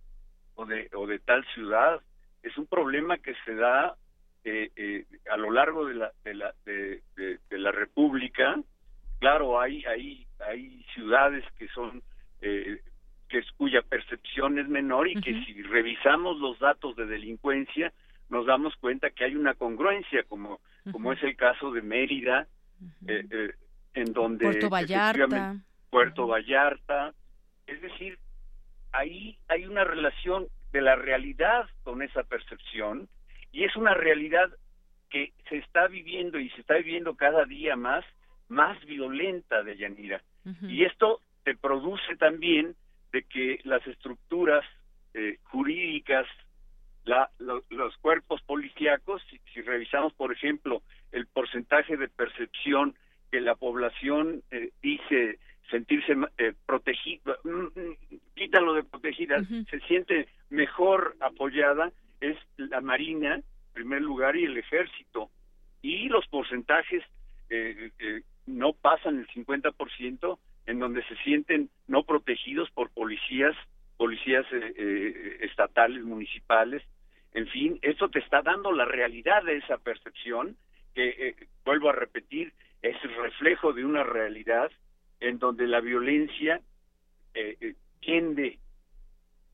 o 0.57 0.65
de, 0.65 0.89
o 0.93 1.07
de 1.07 1.19
tal 1.19 1.45
ciudad. 1.53 2.01
Es 2.43 2.57
un 2.57 2.67
problema 2.67 3.17
que 3.17 3.33
se 3.45 3.55
da 3.55 3.95
eh, 4.43 4.69
eh, 4.75 5.05
a 5.31 5.37
lo 5.37 5.51
largo 5.51 5.85
de 5.85 5.95
la, 5.95 6.11
de 6.23 6.33
la, 6.33 6.53
de, 6.65 7.01
la 7.51 7.71
República. 7.71 8.59
Claro, 9.19 9.59
hay, 9.59 9.83
hay, 9.85 10.27
hay 10.39 10.83
ciudades 10.93 11.45
que 11.57 11.67
son 11.69 12.03
eh, 12.41 12.81
que 13.29 13.39
es, 13.39 13.51
cuya 13.53 13.81
percepción 13.81 14.57
es 14.57 14.67
menor 14.67 15.07
y 15.07 15.15
que 15.21 15.43
si 15.45 15.61
revisamos 15.63 16.39
los 16.39 16.57
datos 16.59 16.95
de 16.95 17.05
delincuencia 17.05 17.91
nos 18.29 18.45
damos 18.45 18.75
cuenta 18.77 19.09
que 19.09 19.25
hay 19.25 19.35
una 19.35 19.53
congruencia 19.53 20.23
como 20.23 20.59
como 20.91 21.11
es 21.11 21.21
el 21.23 21.35
caso 21.35 21.71
de 21.71 21.81
Mérida 21.81 22.47
en 23.05 24.13
donde 24.13 24.45
Puerto 24.45 24.69
Vallarta. 24.69 25.55
Puerto 25.89 26.27
Vallarta 26.27 27.13
es 27.65 27.81
decir 27.81 28.17
ahí 28.91 29.37
hay 29.47 29.65
una 29.65 29.83
relación 29.83 30.47
de 30.71 30.81
la 30.81 30.95
realidad 30.95 31.69
con 31.83 32.01
esa 32.01 32.23
percepción 32.23 33.09
y 33.51 33.63
es 33.63 33.75
una 33.75 33.93
realidad 33.93 34.49
que 35.09 35.33
se 35.49 35.57
está 35.57 35.87
viviendo 35.87 36.39
y 36.39 36.49
se 36.51 36.61
está 36.61 36.75
viviendo 36.75 37.15
cada 37.15 37.45
día 37.45 37.75
más, 37.75 38.05
más 38.49 38.83
violenta 38.85 39.63
de 39.63 39.77
Yanira. 39.77 40.21
Y 40.61 40.85
esto 40.85 41.19
te 41.43 41.55
produce 41.55 42.15
también 42.17 42.75
de 43.11 43.23
que 43.23 43.59
las 43.65 43.85
estructuras 43.85 44.63
eh, 45.13 45.39
jurídicas, 45.43 46.25
la, 47.07 47.29
los 47.39 47.97
cuerpos 47.97 48.41
policíacos, 48.43 49.21
si, 49.53 49.61
revisamos, 49.61 50.13
por 50.13 50.31
ejemplo, 50.31 50.81
el 51.11 51.25
porcentaje 51.27 51.97
de 51.97 52.07
percepción 52.07 52.95
que 53.31 53.41
la 53.41 53.55
población 53.55 54.43
eh, 54.51 54.71
dice 54.81 55.39
sentirse 55.69 56.15
eh, 56.37 56.53
protegida, 56.65 57.37
mm, 57.43 57.49
mm, 57.49 57.97
quítalo 58.35 58.73
de 58.73 58.83
protegida, 58.83 59.43
se 59.69 59.79
siente 59.81 60.27
mejor 60.49 61.15
apoyada, 61.19 61.91
es 62.21 62.37
la 62.57 62.81
Marina, 62.81 63.35
en 63.35 63.43
primer 63.73 64.01
lugar, 64.01 64.35
y 64.35 64.45
el 64.45 64.57
Ejército. 64.57 65.29
Y 65.81 66.09
los 66.09 66.25
porcentajes 66.27 67.03
eh, 67.49 67.91
eh, 67.99 68.21
no 68.45 68.73
pasan 68.73 69.19
el 69.19 69.27
50%, 69.27 70.39
en 70.65 70.79
donde 70.79 71.03
se 71.03 71.15
sienten 71.17 71.69
no 71.87 72.03
protegidos 72.03 72.69
por 72.71 72.89
policías, 72.89 73.55
policías 73.97 74.45
eh, 74.51 75.37
estatales, 75.41 76.03
municipales. 76.03 76.83
En 77.33 77.47
fin, 77.47 77.79
esto 77.81 78.09
te 78.09 78.19
está 78.19 78.41
dando 78.41 78.71
la 78.71 78.85
realidad 78.85 79.43
de 79.43 79.57
esa 79.57 79.77
percepción, 79.77 80.57
que, 80.93 81.35
vuelvo 81.63 81.89
a 81.89 81.93
repetir, 81.93 82.53
es 82.81 82.95
el 83.03 83.15
reflejo 83.15 83.73
de 83.73 83.85
una 83.85 84.03
realidad 84.03 84.71
en 85.19 85.37
donde 85.37 85.67
la 85.67 85.79
violencia 85.79 86.61
eh, 87.33 87.57
eh, 87.59 87.75
tiende 87.99 88.59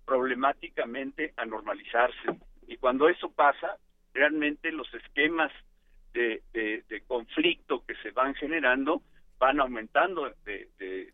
problemáticamente 0.06 1.34
a 1.38 1.46
normalizarse. 1.46 2.40
Y 2.68 2.78
cuando 2.78 3.10
eso 3.10 3.32
pasa, 3.32 3.78
realmente 4.14 4.72
los 4.72 4.94
esquemas 4.94 5.52
de, 6.14 6.44
de 6.54 7.02
conflicto 7.08 7.84
que 7.86 7.96
se 7.96 8.12
van 8.12 8.36
generando 8.36 9.02
van 9.44 9.60
aumentando 9.60 10.32
de, 10.46 10.70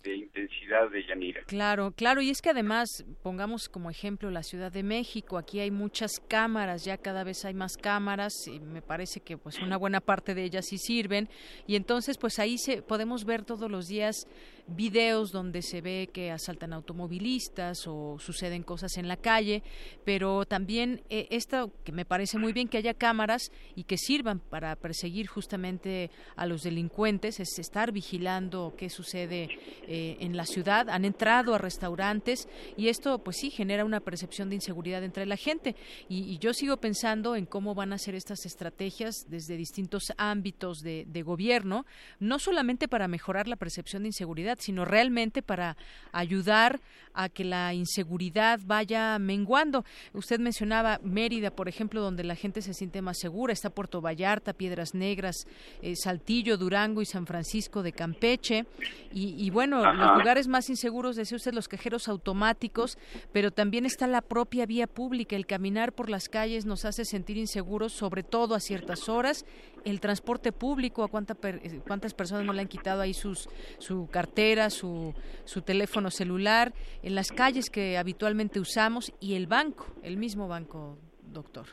intensidad 0.06 0.88
de 0.92 1.04
Yanira. 1.04 1.42
Claro, 1.48 1.92
claro, 1.96 2.22
y 2.22 2.30
es 2.30 2.44
que 2.44 2.52
además, 2.52 3.04
pongamos 3.24 3.70
como 3.70 3.90
ejemplo 3.90 4.30
la 4.30 4.44
Ciudad 4.44 4.72
de 4.72 4.84
México, 4.84 5.40
aquí 5.40 5.60
hay 5.60 5.72
muchas 5.72 6.20
cámaras, 6.28 6.86
ya 6.86 6.98
cada 6.98 7.24
vez 7.24 7.44
hay 7.46 7.56
más 7.56 7.76
cámaras, 7.76 8.34
y 8.46 8.60
me 8.60 8.84
parece 8.84 9.20
que 9.22 9.38
pues 9.38 9.58
una 9.60 9.78
buena 9.78 10.00
parte 10.00 10.36
de 10.36 10.44
ellas 10.44 10.68
sí 10.70 10.78
sirven, 10.78 11.28
y 11.66 11.76
entonces 11.76 12.20
pues 12.20 12.38
ahí 12.38 12.60
se, 12.60 12.84
podemos 12.84 13.26
ver 13.26 13.44
todos 13.46 13.72
los 13.72 13.88
días 13.88 14.28
videos 14.76 15.32
donde 15.32 15.62
se 15.62 15.82
ve 15.82 16.10
que 16.12 16.32
asaltan 16.32 16.74
automovilistas 16.74 17.88
o 17.88 18.18
suceden 18.20 18.64
cosas 18.64 18.98
en 18.98 19.08
la 19.08 19.18
calle, 19.18 19.64
pero 20.06 20.46
también 20.46 21.02
eh, 21.10 21.28
esto 21.32 21.72
que 21.84 21.92
me 21.92 22.06
parece 22.06 22.38
muy 22.38 22.54
bien 22.54 22.68
que 22.68 22.78
haya 22.78 22.94
cámaras 22.94 23.52
y 23.76 23.84
que 23.84 23.98
sirvan 23.98 24.40
para 24.40 24.76
perseguir 24.76 25.28
justamente 25.28 26.12
a 26.36 26.46
los 26.46 26.62
delincuentes, 26.64 27.40
es 27.40 27.60
estar 27.60 27.92
vigilando 27.92 28.74
qué 28.78 28.90
sucede 28.90 29.50
eh, 29.88 30.18
en 30.20 30.38
la 30.38 30.46
ciudad. 30.46 30.90
Han 30.90 31.06
entrado 31.06 31.56
a 31.56 31.58
restaurantes 31.58 32.48
y 32.78 32.88
esto 32.88 33.20
pues 33.20 33.38
sí 33.38 33.50
genera 33.50 33.86
una 33.86 34.00
percepción 34.00 34.50
de 34.50 34.56
inseguridad 34.56 35.04
entre 35.04 35.26
la 35.26 35.38
gente 35.38 35.76
y, 36.08 36.38
yo 36.40 36.54
sigo 36.54 36.78
pensando 36.78 37.36
en 37.36 37.46
cómo 37.46 37.76
van 37.76 37.92
a 37.92 37.98
ser 37.98 38.16
estas 38.16 38.46
estrategias 38.46 39.26
desde 39.28 39.58
distintos 39.58 40.14
ámbitos 40.18 40.80
de, 40.80 41.04
de 41.06 41.22
gobierno, 41.22 41.86
no 42.20 42.40
solamente 42.40 42.88
para 42.88 43.10
mejorar 43.10 43.48
la 43.50 43.58
percepción 43.58 44.04
de 44.04 44.10
inseguridad, 44.10 44.59
sino 44.60 44.86
realmente 44.86 45.42
para 45.42 45.78
ayudar 46.12 46.80
a 47.14 47.30
que 47.30 47.44
la 47.44 47.74
inseguridad 47.74 48.60
vaya 48.66 49.20
menguando. 49.20 49.84
Usted 50.14 50.40
mencionaba 50.40 51.00
Mérida, 51.04 51.52
por 51.52 51.68
ejemplo, 51.68 52.02
donde 52.02 52.24
la 52.24 52.36
gente 52.36 52.62
se 52.62 52.74
siente 52.74 53.02
más 53.02 53.18
segura, 53.20 53.52
está 53.52 53.70
Puerto 53.70 54.02
Vallarta, 54.02 54.54
Piedras 54.54 54.94
Negras, 54.94 55.46
eh, 55.82 55.96
Saltillo, 55.96 56.58
Durango 56.58 57.02
y 57.02 57.06
San 57.06 57.26
Francisco 57.26 57.84
de 57.84 57.92
Campeche. 57.92 58.66
Y, 59.12 59.50
bueno, 59.50 59.92
los 59.94 60.18
lugares 60.18 60.48
más 60.48 60.70
inseguros, 60.70 61.16
decía 61.16 61.36
usted, 61.36 61.54
los 61.54 61.68
cajeros 61.68 62.08
automáticos, 62.08 62.98
pero 63.34 63.52
también 63.52 63.86
está 63.86 64.08
la 64.08 64.22
propia 64.22 64.66
vía 64.66 64.88
pública. 64.88 65.36
El 65.36 65.46
caminar 65.46 65.94
por 65.94 66.10
las 66.10 66.30
calles 66.30 66.66
nos 66.66 66.86
hace 66.86 67.06
sentir 67.06 67.38
inseguros, 67.38 67.92
sobre 67.92 68.24
todo 68.24 68.56
a 68.56 68.60
ciertas 68.60 69.10
horas. 69.10 69.46
El 69.86 70.00
transporte 70.00 70.52
público, 70.52 71.04
a 71.04 71.08
cuánta 71.08 71.36
eh, 71.44 71.82
cuántas 71.88 72.14
personas 72.14 72.46
no 72.46 72.54
le 72.54 72.62
han 72.62 72.68
quitado 72.68 73.02
ahí 73.02 73.14
sus, 73.14 73.50
su 73.78 74.08
cartera, 74.12 74.39
su, 74.70 75.14
su 75.46 75.62
teléfono 75.62 76.10
celular, 76.10 76.74
en 77.04 77.16
las 77.16 77.32
calles 77.32 77.70
que 77.70 77.98
habitualmente 77.98 78.60
usamos 78.60 79.14
y 79.20 79.36
el 79.36 79.48
banco, 79.48 79.88
el 80.04 80.18
mismo 80.18 80.48
banco, 80.48 80.98
doctor. 81.24 81.66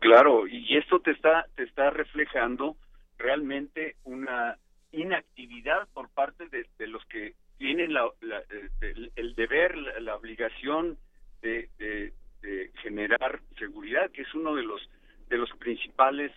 Claro, 0.00 0.46
y 0.46 0.76
esto 0.76 1.00
te 1.00 1.10
está, 1.12 1.46
te 1.56 1.64
está 1.64 1.90
reflejando 1.90 2.76
realmente 3.18 3.96
una 4.04 4.56
inactividad 4.92 5.88
por 5.92 6.08
parte 6.10 6.44
de, 6.48 6.86
los 6.86 7.04
que 7.06 7.34
tienen 7.58 7.92
la, 7.92 8.10
el, 9.16 9.34
deber, 9.34 9.76
la, 10.00 10.16
obligación 10.16 10.98
de, 11.42 11.68
generar 12.82 13.40
seguridad, 13.58 14.10
que 14.10 14.22
es 14.22 14.34
uno 14.34 14.54
de 14.54 14.62
los 14.62 14.80
de 15.28 15.38
los 15.38 15.50
principales 15.58 16.32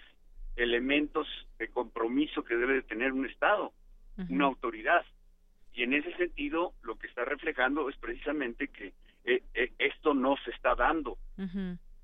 elementos 0.55 1.27
de 1.57 1.67
compromiso 1.69 2.43
que 2.43 2.55
debe 2.55 2.75
de 2.75 2.81
tener 2.83 3.11
un 3.11 3.25
Estado, 3.25 3.73
una 4.29 4.45
autoridad. 4.45 5.03
Y 5.73 5.83
en 5.83 5.93
ese 5.93 6.15
sentido, 6.17 6.73
lo 6.83 6.97
que 6.97 7.07
está 7.07 7.25
reflejando 7.25 7.89
es 7.89 7.97
precisamente 7.97 8.67
que 8.67 8.93
eh, 9.25 9.43
eh, 9.53 9.71
esto 9.79 10.13
no 10.13 10.35
se 10.43 10.51
está 10.51 10.75
dando. 10.75 11.17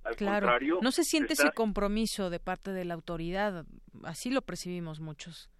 Al 0.03 0.15
contrario, 0.15 0.79
no 0.81 0.91
se 0.91 1.03
siente 1.03 1.33
ese 1.33 1.51
compromiso 1.51 2.29
de 2.29 2.39
parte 2.39 2.71
de 2.71 2.85
la 2.85 2.95
autoridad, 2.95 3.65
así 4.03 4.31
lo 4.31 4.41
percibimos 4.41 4.99
muchos. 4.99 5.51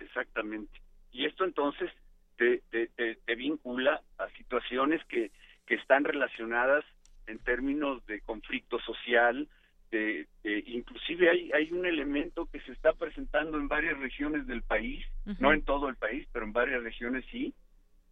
Exactamente. 0.00 0.80
Y 1.12 1.26
esto 1.26 1.44
entonces 1.44 1.90
te, 2.36 2.62
te, 2.70 3.34
vincula 3.36 4.02
a 4.18 4.28
situaciones 4.30 5.04
que, 5.04 5.30
que 5.66 5.76
están 5.76 6.04
relacionadas 6.04 6.84
en 7.26 7.38
términos 7.38 8.04
de 8.06 8.20
conflicto 8.20 8.80
social, 8.80 9.48
de, 9.94 10.26
inclusive 10.66 11.30
hay, 11.30 11.52
hay 11.52 11.72
un 11.72 11.86
elemento 11.86 12.46
que 12.46 12.60
se 12.60 12.72
está 12.72 12.92
presentando 12.92 13.58
en 13.58 13.68
varias 13.68 13.98
regiones 13.98 14.46
del 14.46 14.62
país, 14.62 15.04
no 15.38 15.52
en 15.52 15.62
todo 15.62 15.88
el 15.88 15.96
país, 15.96 16.26
pero 16.32 16.44
en 16.44 16.52
varias 16.52 16.82
regiones 16.82 17.24
sí, 17.30 17.54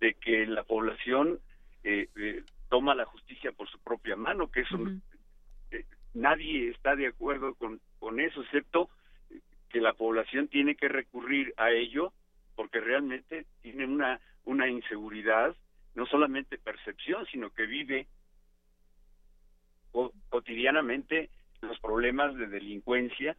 de 0.00 0.14
que 0.14 0.46
la 0.46 0.62
población 0.62 1.40
eh, 1.84 2.08
eh, 2.16 2.42
toma 2.68 2.94
la 2.94 3.04
justicia 3.04 3.52
por 3.52 3.68
su 3.68 3.78
propia 3.80 4.16
mano, 4.16 4.50
que 4.50 4.60
eso 4.60 4.76
eh, 5.70 5.84
nadie 6.14 6.70
está 6.70 6.94
de 6.94 7.08
acuerdo 7.08 7.54
con, 7.54 7.80
con 7.98 8.20
eso, 8.20 8.42
excepto 8.42 8.88
que 9.68 9.80
la 9.80 9.94
población 9.94 10.48
tiene 10.48 10.76
que 10.76 10.88
recurrir 10.88 11.52
a 11.56 11.70
ello 11.70 12.12
porque 12.54 12.80
realmente 12.80 13.46
tiene 13.62 13.86
una, 13.86 14.20
una 14.44 14.68
inseguridad, 14.68 15.56
no 15.94 16.06
solamente 16.06 16.58
percepción, 16.58 17.26
sino 17.26 17.50
que 17.50 17.66
vive 17.66 18.06
cotidianamente 20.30 21.28
los 21.62 21.78
problemas 21.80 22.36
de 22.36 22.46
delincuencia, 22.46 23.36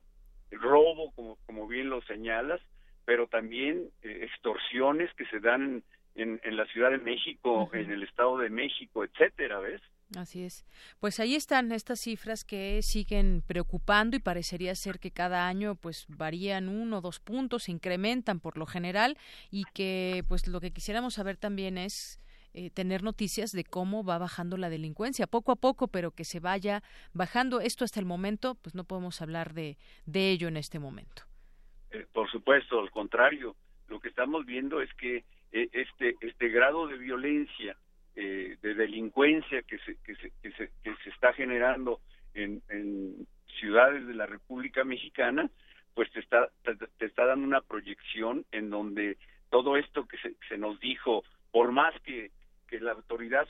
robo, 0.51 1.11
como, 1.13 1.38
como 1.45 1.67
bien 1.67 1.89
lo 1.89 2.01
señalas, 2.03 2.61
pero 3.05 3.28
también 3.28 3.89
eh, 4.01 4.19
extorsiones 4.24 5.13
que 5.15 5.26
se 5.26 5.39
dan 5.39 5.84
en, 6.15 6.39
en, 6.43 6.57
la 6.57 6.65
Ciudad 6.67 6.91
de 6.91 6.99
México, 6.99 7.69
en 7.74 7.91
el 7.91 8.03
Estado 8.03 8.38
de 8.38 8.49
México, 8.49 9.03
etcétera, 9.03 9.59
¿ves? 9.59 9.82
Así 10.15 10.43
es. 10.43 10.65
Pues 10.99 11.19
ahí 11.19 11.36
están 11.36 11.71
estas 11.71 11.99
cifras 11.99 12.43
que 12.43 12.82
siguen 12.84 13.43
preocupando 13.45 14.15
y 14.15 14.19
parecería 14.19 14.76
ser 14.76 14.99
que 14.99 15.11
cada 15.11 15.47
año 15.47 15.76
pues 15.76 16.05
varían 16.07 16.69
uno 16.69 16.99
o 16.99 17.01
dos 17.01 17.19
puntos, 17.19 17.63
se 17.63 17.71
incrementan 17.71 18.39
por 18.39 18.57
lo 18.57 18.67
general 18.67 19.17
y 19.49 19.63
que 19.74 20.24
pues 20.28 20.47
lo 20.47 20.61
que 20.61 20.71
quisiéramos 20.71 21.15
saber 21.15 21.38
también 21.38 21.80
es 21.80 22.19
eh, 22.54 22.70
tener 22.70 23.04
noticias 23.04 23.51
de 23.51 23.64
cómo 23.64 24.04
va 24.04 24.18
bajando 24.18 24.58
la 24.58 24.70
delincuencia, 24.70 25.28
poco 25.28 25.51
a 25.51 25.56
poco, 25.56 25.88
pero 25.88 26.12
que 26.12 26.24
se 26.24 26.39
vaya 26.39 26.84
bajando. 27.14 27.60
Esto 27.62 27.86
hasta 27.86 27.99
el 27.99 28.06
momento, 28.06 28.56
pues 28.56 28.76
no 28.76 28.84
podemos 28.84 29.22
hablar 29.22 29.54
de, 29.54 29.78
de 30.06 30.32
ello 30.32 30.47
en 30.47 30.58
este 30.58 30.80
momento. 30.80 31.24
Eh, 31.91 32.06
por 32.12 32.30
supuesto, 32.30 32.80
al 32.80 32.91
contrario, 32.91 33.56
lo 33.88 33.99
que 33.99 34.10
estamos 34.10 34.45
viendo 34.45 34.82
es 34.82 34.93
que 34.93 35.24
eh, 35.51 35.70
este, 35.72 36.16
este 36.22 36.49
grado 36.49 36.88
de 36.88 36.97
violencia, 36.97 37.78
de 38.16 38.76
delincuencia 38.76 39.64
que 39.64 39.80
se, 39.80 39.95
que 40.04 40.14
se, 40.14 40.32
que 40.43 40.51
se, 40.51 40.70
que 40.84 40.95
se 41.04 41.10
está 41.10 41.34
generando 41.34 41.99
en, 42.36 42.62
en 42.70 43.26
ciudades 43.60 44.06
de 44.06 44.14
la 44.14 44.28
República 44.28 44.84
Mexicana, 44.84 45.49
pues 45.93 46.12
te 46.12 46.20
está, 46.20 46.49
te, 46.64 47.06
está 47.06 47.26
dando 47.26 47.45
una 47.45 47.62
proyección 47.62 48.45
en 48.51 48.70
donde 48.70 49.18
todo 49.49 49.78
esto 49.78 50.06
que 50.08 50.18
se, 50.18 50.36
se 50.49 50.58
nos 50.58 50.80
dijo, 50.80 51.24
por 51.51 51.72
más 51.72 51.93
que 52.01 52.32
que 52.74 52.80
la 52.80 52.93
autoridad 52.93 53.47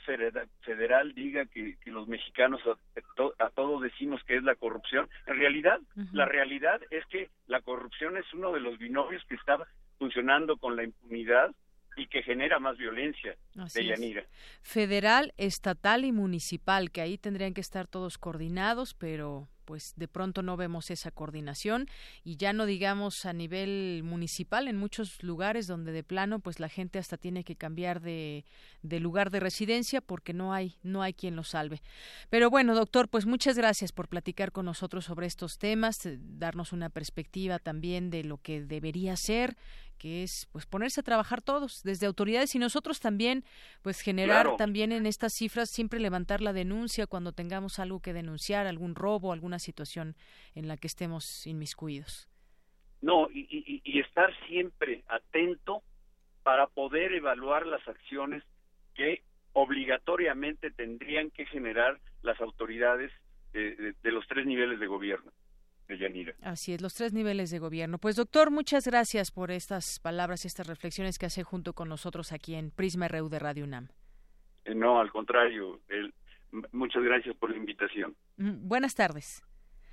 federal, 0.66 1.14
diga 1.14 1.46
que, 1.46 1.78
los 1.86 2.06
mexicanos 2.06 2.60
a, 3.38 3.50
todos 3.50 3.80
decimos 3.80 4.22
que 4.24 4.36
es 4.36 4.42
la 4.42 4.54
corrupción. 4.54 5.08
En 5.26 5.38
realidad, 5.38 5.80
la 6.12 6.26
realidad 6.26 6.78
es 6.90 7.06
que 7.06 7.30
la 7.46 7.62
corrupción 7.62 8.18
es 8.18 8.26
uno 8.34 8.52
de 8.52 8.60
los 8.60 8.76
binomios 8.76 9.24
que 9.26 9.36
está 9.36 9.66
funcionando 9.98 10.58
con 10.58 10.76
la 10.76 10.84
impunidad 10.84 11.52
y 11.96 12.06
que 12.06 12.22
genera 12.22 12.58
más 12.58 12.76
violencia 12.76 13.36
de. 13.54 14.26
Federal, 14.62 15.32
estatal 15.36 16.04
y 16.04 16.12
municipal, 16.12 16.90
que 16.90 17.00
ahí 17.00 17.18
tendrían 17.18 17.54
que 17.54 17.60
estar 17.60 17.86
todos 17.86 18.18
coordinados, 18.18 18.94
pero 18.94 19.48
pues 19.64 19.94
de 19.96 20.08
pronto 20.08 20.42
no 20.42 20.56
vemos 20.56 20.90
esa 20.90 21.10
coordinación. 21.10 21.86
Y 22.22 22.36
ya 22.36 22.52
no 22.52 22.66
digamos 22.66 23.24
a 23.24 23.32
nivel 23.32 24.02
municipal 24.04 24.68
en 24.68 24.76
muchos 24.76 25.22
lugares 25.22 25.66
donde 25.66 25.92
de 25.92 26.02
plano 26.02 26.38
pues 26.38 26.60
la 26.60 26.68
gente 26.68 26.98
hasta 26.98 27.16
tiene 27.16 27.44
que 27.44 27.56
cambiar 27.56 28.00
de, 28.00 28.44
de 28.82 29.00
lugar 29.00 29.30
de 29.30 29.40
residencia 29.40 30.00
porque 30.00 30.32
no 30.32 30.52
hay 30.52 30.76
no 30.82 31.02
hay 31.02 31.14
quien 31.14 31.36
lo 31.36 31.44
salve. 31.44 31.80
Pero 32.30 32.50
bueno 32.50 32.74
doctor 32.74 33.08
pues 33.08 33.26
muchas 33.26 33.56
gracias 33.56 33.92
por 33.92 34.08
platicar 34.08 34.52
con 34.52 34.66
nosotros 34.66 35.06
sobre 35.06 35.26
estos 35.26 35.58
temas 35.58 36.04
eh, 36.06 36.18
darnos 36.20 36.72
una 36.72 36.90
perspectiva 36.90 37.58
también 37.58 38.10
de 38.10 38.24
lo 38.24 38.38
que 38.38 38.62
debería 38.62 39.16
ser 39.16 39.56
que 40.04 40.22
es 40.22 40.46
pues 40.52 40.66
ponerse 40.66 41.00
a 41.00 41.02
trabajar 41.02 41.40
todos 41.40 41.82
desde 41.82 42.04
autoridades 42.04 42.54
y 42.54 42.58
nosotros 42.58 43.00
también 43.00 43.42
pues 43.80 44.02
generar 44.02 44.58
también 44.58 44.92
en 44.92 45.06
estas 45.06 45.32
cifras 45.32 45.70
siempre 45.70 45.98
levantar 45.98 46.42
la 46.42 46.52
denuncia 46.52 47.06
cuando 47.06 47.32
tengamos 47.32 47.78
algo 47.78 48.00
que 48.00 48.12
denunciar 48.12 48.66
algún 48.66 48.94
robo 48.94 49.32
alguna 49.32 49.58
situación 49.58 50.14
en 50.54 50.68
la 50.68 50.76
que 50.76 50.88
estemos 50.88 51.46
inmiscuidos. 51.46 52.28
No 53.00 53.30
y, 53.30 53.80
y, 53.82 53.98
estar 53.98 54.30
siempre 54.46 55.04
atento 55.08 55.82
para 56.42 56.66
poder 56.66 57.14
evaluar 57.14 57.64
las 57.64 57.88
acciones 57.88 58.42
que 58.94 59.22
obligatoriamente 59.54 60.70
tendrían 60.70 61.30
que 61.30 61.46
generar 61.46 61.98
las 62.20 62.38
autoridades 62.42 63.10
de 63.54 64.12
los 64.12 64.26
tres 64.28 64.44
niveles 64.44 64.78
de 64.80 64.86
gobierno 64.86 65.32
Así 66.42 66.72
es, 66.72 66.80
los 66.80 66.94
tres 66.94 67.12
niveles 67.12 67.50
de 67.50 67.58
gobierno. 67.58 67.98
Pues 67.98 68.16
doctor, 68.16 68.50
muchas 68.50 68.86
gracias 68.86 69.30
por 69.30 69.50
estas 69.50 70.00
palabras 70.00 70.44
y 70.44 70.48
estas 70.48 70.66
reflexiones 70.66 71.18
que 71.18 71.26
hace 71.26 71.42
junto 71.42 71.74
con 71.74 71.88
nosotros 71.88 72.32
aquí 72.32 72.54
en 72.54 72.70
Prisma 72.70 73.08
RU 73.08 73.28
de 73.28 73.38
Radio 73.38 73.64
UNAM. 73.64 73.88
Eh, 74.64 74.74
no, 74.74 74.98
al 74.98 75.10
contrario, 75.10 75.80
muchas 76.72 77.02
gracias 77.02 77.36
por 77.36 77.50
la 77.50 77.56
invitación. 77.56 78.16
Mm, 78.36 78.66
buenas 78.66 78.94
tardes. 78.94 79.42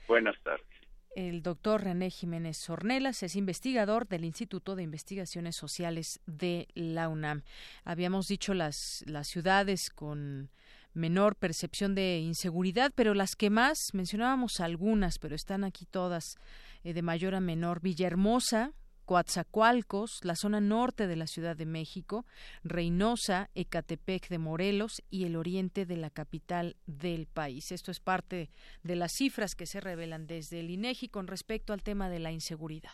Buenas 0.08 0.36
tardes. 0.44 0.66
El 1.14 1.44
doctor 1.44 1.84
René 1.84 2.10
Jiménez 2.10 2.70
Ornelas 2.70 3.22
es 3.22 3.36
investigador 3.36 4.08
del 4.08 4.24
Instituto 4.24 4.78
de 4.78 4.84
Investigaciones 4.84 5.58
Sociales 5.58 6.22
de 6.26 6.70
la 6.74 7.10
UNAM. 7.10 7.44
Habíamos 7.84 8.30
dicho 8.30 8.54
las, 8.54 9.04
las 9.08 9.28
ciudades 9.28 9.90
con 9.90 10.50
menor 10.94 11.36
percepción 11.36 11.96
de 11.96 12.20
inseguridad, 12.20 12.92
pero 12.96 13.14
las 13.14 13.36
que 13.36 13.50
más, 13.50 13.78
mencionábamos 13.94 14.60
algunas, 14.60 15.20
pero 15.20 15.36
están 15.36 15.64
aquí 15.64 15.86
todas 15.86 16.36
eh, 16.84 16.94
de 16.94 17.02
mayor 17.02 17.36
a 17.36 17.40
menor. 17.40 17.82
Villahermosa, 17.82 18.74
Coatzacoalcos, 19.06 20.20
la 20.24 20.36
zona 20.36 20.62
norte 20.62 21.08
de 21.08 21.16
la 21.16 21.28
Ciudad 21.28 21.56
de 21.56 21.66
México, 21.66 22.26
Reynosa, 22.64 23.50
Ecatepec 23.56 24.30
de 24.30 24.38
Morelos 24.38 25.02
y 25.10 25.26
el 25.26 25.36
oriente 25.36 25.86
de 25.86 25.98
la 25.98 26.10
capital 26.10 26.78
del 26.86 27.28
país. 27.28 27.72
Esto 27.72 27.92
es 27.92 28.00
parte 28.00 28.52
de 28.84 28.96
las 28.96 29.12
cifras 29.12 29.56
que 29.56 29.66
se 29.66 29.82
revelan 29.82 30.28
desde 30.28 30.62
el 30.62 30.70
INEGI 30.70 31.10
con 31.10 31.28
respecto 31.28 31.74
al 31.74 31.84
tema 31.84 32.10
de 32.10 32.20
la 32.20 32.32
inseguridad. 32.32 32.92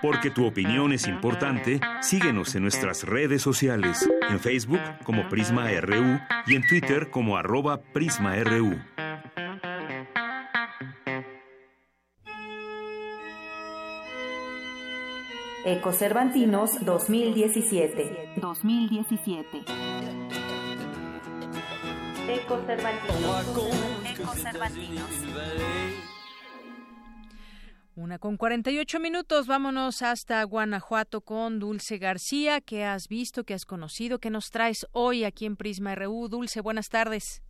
Porque 0.00 0.30
tu 0.30 0.46
opinión 0.46 0.92
es 0.92 1.06
importante, 1.06 1.80
síguenos 2.00 2.54
en 2.54 2.62
nuestras 2.62 3.04
redes 3.04 3.42
sociales, 3.42 4.08
en 4.28 4.40
Facebook 4.40 4.80
como 5.04 5.28
Prisma 5.28 5.68
RU 5.80 6.18
y 6.46 6.56
en 6.56 6.66
Twitter 6.66 7.10
como 7.10 7.36
arroba 7.36 7.80
PrismaRU. 7.92 8.78
Ecocervantinos 15.64 16.84
2017. 16.84 18.32
2017. 18.36 19.64
Ecocervantinos. 22.28 23.46
Ecocervantinos. 24.18 26.11
Una 27.94 28.18
con 28.18 28.38
48 28.38 29.00
minutos, 29.00 29.46
vámonos 29.46 30.00
hasta 30.00 30.42
Guanajuato 30.44 31.20
con 31.20 31.58
Dulce 31.58 31.98
García. 31.98 32.62
¿Qué 32.62 32.84
has 32.84 33.06
visto, 33.06 33.44
qué 33.44 33.52
has 33.52 33.66
conocido, 33.66 34.18
qué 34.18 34.30
nos 34.30 34.50
traes 34.50 34.88
hoy 34.92 35.24
aquí 35.24 35.44
en 35.44 35.56
Prisma 35.56 35.94
RU? 35.94 36.28
Dulce, 36.28 36.62
buenas 36.62 36.88
tardes. 36.88 37.42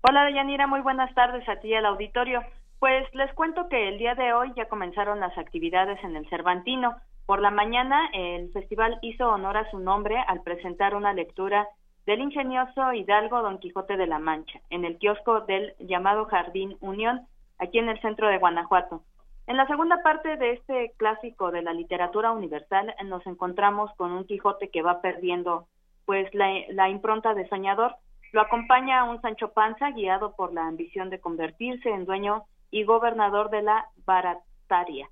Hola, 0.00 0.24
Deyanira, 0.24 0.66
muy 0.66 0.80
buenas 0.80 1.14
tardes 1.14 1.46
a 1.46 1.56
ti 1.56 1.68
y 1.68 1.74
al 1.74 1.84
auditorio. 1.84 2.40
Pues 2.78 3.06
les 3.12 3.30
cuento 3.34 3.68
que 3.68 3.90
el 3.90 3.98
día 3.98 4.14
de 4.14 4.32
hoy 4.32 4.50
ya 4.56 4.64
comenzaron 4.64 5.20
las 5.20 5.36
actividades 5.36 6.02
en 6.02 6.16
el 6.16 6.26
Cervantino. 6.30 6.96
Por 7.26 7.42
la 7.42 7.50
mañana 7.50 8.08
el 8.14 8.50
festival 8.50 8.98
hizo 9.02 9.28
honor 9.28 9.58
a 9.58 9.70
su 9.70 9.78
nombre 9.78 10.16
al 10.26 10.40
presentar 10.40 10.94
una 10.94 11.12
lectura 11.12 11.68
del 12.06 12.20
ingenioso 12.20 12.94
Hidalgo 12.94 13.42
Don 13.42 13.58
Quijote 13.58 13.98
de 13.98 14.06
la 14.06 14.18
Mancha 14.18 14.60
en 14.70 14.86
el 14.86 14.96
kiosco 14.96 15.42
del 15.42 15.74
llamado 15.80 16.24
Jardín 16.24 16.78
Unión, 16.80 17.26
aquí 17.58 17.78
en 17.78 17.90
el 17.90 18.00
centro 18.00 18.28
de 18.28 18.38
Guanajuato. 18.38 19.02
En 19.46 19.58
la 19.58 19.66
segunda 19.66 20.02
parte 20.02 20.36
de 20.36 20.52
este 20.52 20.92
clásico 20.96 21.50
de 21.50 21.62
la 21.62 21.74
literatura 21.74 22.32
universal 22.32 22.94
nos 23.04 23.26
encontramos 23.26 23.90
con 23.96 24.12
un 24.12 24.24
Quijote 24.24 24.70
que 24.70 24.82
va 24.82 25.02
perdiendo 25.02 25.66
pues 26.06 26.32
la, 26.34 26.50
la 26.70 26.88
impronta 26.88 27.34
de 27.34 27.48
soñador. 27.48 27.94
Lo 28.32 28.40
acompaña 28.40 29.04
un 29.04 29.20
Sancho 29.20 29.52
Panza 29.52 29.90
guiado 29.90 30.34
por 30.34 30.54
la 30.54 30.66
ambición 30.66 31.10
de 31.10 31.20
convertirse 31.20 31.90
en 31.90 32.06
dueño 32.06 32.44
y 32.70 32.84
gobernador 32.84 33.50
de 33.50 33.62
la 33.62 33.86
Barataria, 34.06 35.08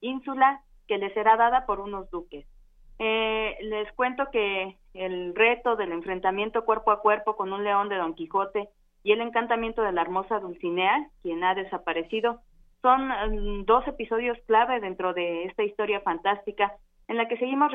ínsula 0.00 0.62
que 0.86 0.98
le 0.98 1.12
será 1.12 1.36
dada 1.36 1.66
por 1.66 1.80
unos 1.80 2.08
duques. 2.10 2.46
Eh, 2.98 3.56
les 3.60 3.92
cuento 3.92 4.30
que 4.30 4.78
el 4.94 5.34
reto 5.34 5.76
del 5.76 5.92
enfrentamiento 5.92 6.64
cuerpo 6.64 6.92
a 6.92 7.02
cuerpo 7.02 7.36
con 7.36 7.52
un 7.52 7.64
león 7.64 7.88
de 7.88 7.96
Don 7.96 8.14
Quijote 8.14 8.68
y 9.02 9.12
el 9.12 9.20
encantamiento 9.20 9.82
de 9.82 9.92
la 9.92 10.02
hermosa 10.02 10.38
Dulcinea, 10.38 11.10
quien 11.22 11.44
ha 11.44 11.54
desaparecido, 11.54 12.40
son 12.82 13.08
mm, 13.08 13.64
dos 13.64 13.86
episodios 13.86 14.38
clave 14.46 14.80
dentro 14.80 15.14
de 15.14 15.44
esta 15.44 15.62
historia 15.62 16.00
fantástica 16.00 16.76
en 17.08 17.16
la 17.16 17.28
que 17.28 17.36
seguimos 17.38 17.72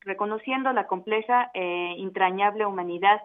reconociendo 0.00 0.72
la 0.72 0.86
compleja 0.86 1.50
e 1.54 1.94
entrañable 1.98 2.64
humanidad 2.64 3.20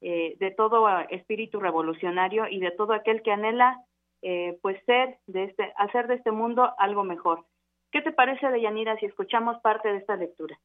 eh, 0.00 0.36
de 0.38 0.50
todo 0.52 0.86
espíritu 1.10 1.60
revolucionario 1.60 2.46
y 2.48 2.60
de 2.60 2.70
todo 2.70 2.92
aquel 2.92 3.22
que 3.22 3.32
anhela 3.32 3.84
eh, 4.22 4.58
pues 4.62 4.76
ser 4.86 5.18
de 5.26 5.44
este, 5.44 5.72
hacer 5.76 6.06
de 6.06 6.14
este 6.14 6.30
mundo 6.30 6.72
algo 6.78 7.02
mejor. 7.02 7.44
¿Qué 7.90 8.00
te 8.02 8.12
parece, 8.12 8.48
Deyanira, 8.48 8.96
si 8.98 9.06
escuchamos 9.06 9.58
parte 9.60 9.88
de 9.88 9.98
esta 9.98 10.16
lectura? 10.16 10.58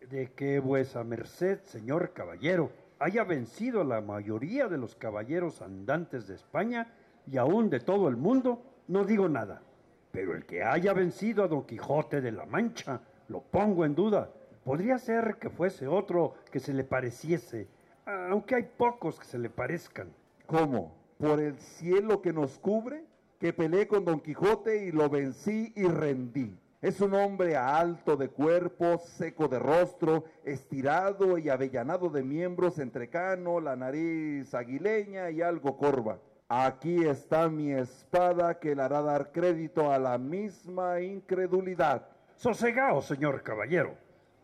De 0.00 0.32
que 0.34 0.58
vuesa 0.58 1.04
merced, 1.04 1.60
señor 1.60 2.12
caballero, 2.14 2.70
haya 2.98 3.24
vencido 3.24 3.82
a 3.82 3.84
la 3.84 4.00
mayoría 4.00 4.68
de 4.68 4.78
los 4.78 4.96
caballeros 4.96 5.60
andantes 5.62 6.26
de 6.26 6.34
España 6.34 6.94
y 7.30 7.36
aún 7.36 7.70
de 7.70 7.80
todo 7.80 8.08
el 8.08 8.16
mundo, 8.16 8.62
no 8.88 9.04
digo 9.04 9.28
nada. 9.28 9.62
Pero 10.10 10.34
el 10.34 10.44
que 10.46 10.62
haya 10.62 10.92
vencido 10.92 11.44
a 11.44 11.48
Don 11.48 11.66
Quijote 11.66 12.20
de 12.20 12.32
la 12.32 12.46
Mancha, 12.46 13.00
lo 13.28 13.40
pongo 13.42 13.84
en 13.84 13.94
duda. 13.94 14.30
Podría 14.64 14.98
ser 14.98 15.36
que 15.40 15.50
fuese 15.50 15.86
otro 15.86 16.34
que 16.50 16.60
se 16.60 16.72
le 16.72 16.84
pareciese, 16.84 17.68
aunque 18.06 18.54
hay 18.54 18.62
pocos 18.62 19.18
que 19.18 19.26
se 19.26 19.38
le 19.38 19.50
parezcan. 19.50 20.12
¿Cómo? 20.46 21.04
por 21.18 21.40
el 21.40 21.58
cielo 21.58 22.20
que 22.20 22.32
nos 22.32 22.58
cubre, 22.58 23.04
que 23.38 23.52
peleé 23.52 23.86
con 23.86 24.04
Don 24.04 24.20
Quijote 24.20 24.84
y 24.84 24.92
lo 24.92 25.08
vencí 25.08 25.72
y 25.74 25.84
rendí. 25.84 26.58
Es 26.80 27.00
un 27.00 27.14
hombre 27.14 27.56
alto 27.56 28.16
de 28.16 28.28
cuerpo, 28.28 28.98
seco 28.98 29.48
de 29.48 29.58
rostro, 29.58 30.24
estirado 30.44 31.38
y 31.38 31.48
avellanado 31.48 32.10
de 32.10 32.22
miembros, 32.22 32.78
entrecano, 32.78 33.58
la 33.58 33.74
nariz 33.74 34.52
aguileña 34.54 35.30
y 35.30 35.40
algo 35.40 35.78
corva. 35.78 36.18
Aquí 36.48 37.02
está 37.02 37.48
mi 37.48 37.72
espada 37.72 38.58
que 38.60 38.74
le 38.74 38.82
hará 38.82 39.00
dar 39.00 39.32
crédito 39.32 39.90
a 39.90 39.98
la 39.98 40.18
misma 40.18 41.00
incredulidad. 41.00 42.06
Sosegaos, 42.36 43.06
señor 43.06 43.42
caballero, 43.42 43.96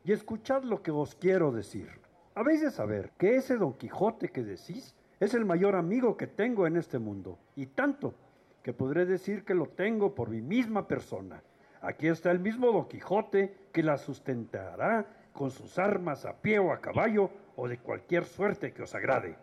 y 0.03 0.13
escuchad 0.13 0.63
lo 0.63 0.83
que 0.83 0.91
os 0.91 1.15
quiero 1.15 1.53
decir. 1.53 2.01
Habéis 2.35 2.63
de 2.63 2.71
saber 2.71 3.13
que 3.19 3.37
ese 3.37 3.59
Don 3.59 3.75
Quijote 3.75 4.31
que 4.31 4.43
decís 4.43 4.97
es 5.19 5.35
el 5.35 5.45
mayor 5.45 5.77
amigo 5.77 6.17
que 6.17 6.27
tengo 6.27 6.67
en 6.67 6.79
este 6.79 6.99
mundo, 6.99 7.39
y 7.55 7.67
tanto 7.67 8.15
que 8.63 8.73
podré 8.73 9.05
decir 9.05 9.45
que 9.45 9.55
lo 9.55 9.67
tengo 9.67 10.15
por 10.15 10.31
mi 10.31 10.41
misma 10.41 10.89
persona. 10.89 11.43
Aquí 11.83 12.09
está 12.09 12.31
el 12.31 12.41
mismo 12.41 12.73
Don 12.73 12.89
Quijote 12.89 13.69
que 13.73 13.83
la 13.83 13.99
sustentará 13.99 15.07
con 15.35 15.51
sus 15.51 15.79
armas 15.79 16.25
a 16.25 16.33
pie 16.33 16.61
o 16.61 16.73
a 16.73 16.81
caballo 16.81 17.31
o 17.57 17.69
de 17.69 17.77
cualquier 17.77 18.25
suerte 18.25 18.73
que 18.73 18.85
os 18.85 18.95
agrade. 18.95 19.37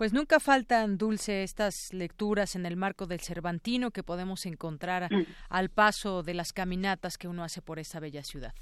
Pues 0.00 0.14
nunca 0.14 0.40
faltan, 0.40 0.96
Dulce, 0.96 1.42
estas 1.42 1.92
lecturas 1.92 2.56
en 2.56 2.64
el 2.64 2.74
marco 2.74 3.04
del 3.04 3.20
Cervantino 3.20 3.90
que 3.90 4.02
podemos 4.02 4.46
encontrar 4.46 5.12
mm. 5.12 5.26
al 5.50 5.68
paso 5.68 6.22
de 6.22 6.32
las 6.32 6.54
caminatas 6.54 7.18
que 7.18 7.28
uno 7.28 7.44
hace 7.44 7.60
por 7.60 7.78
esta 7.78 8.00
bella 8.00 8.22
ciudad. 8.22 8.54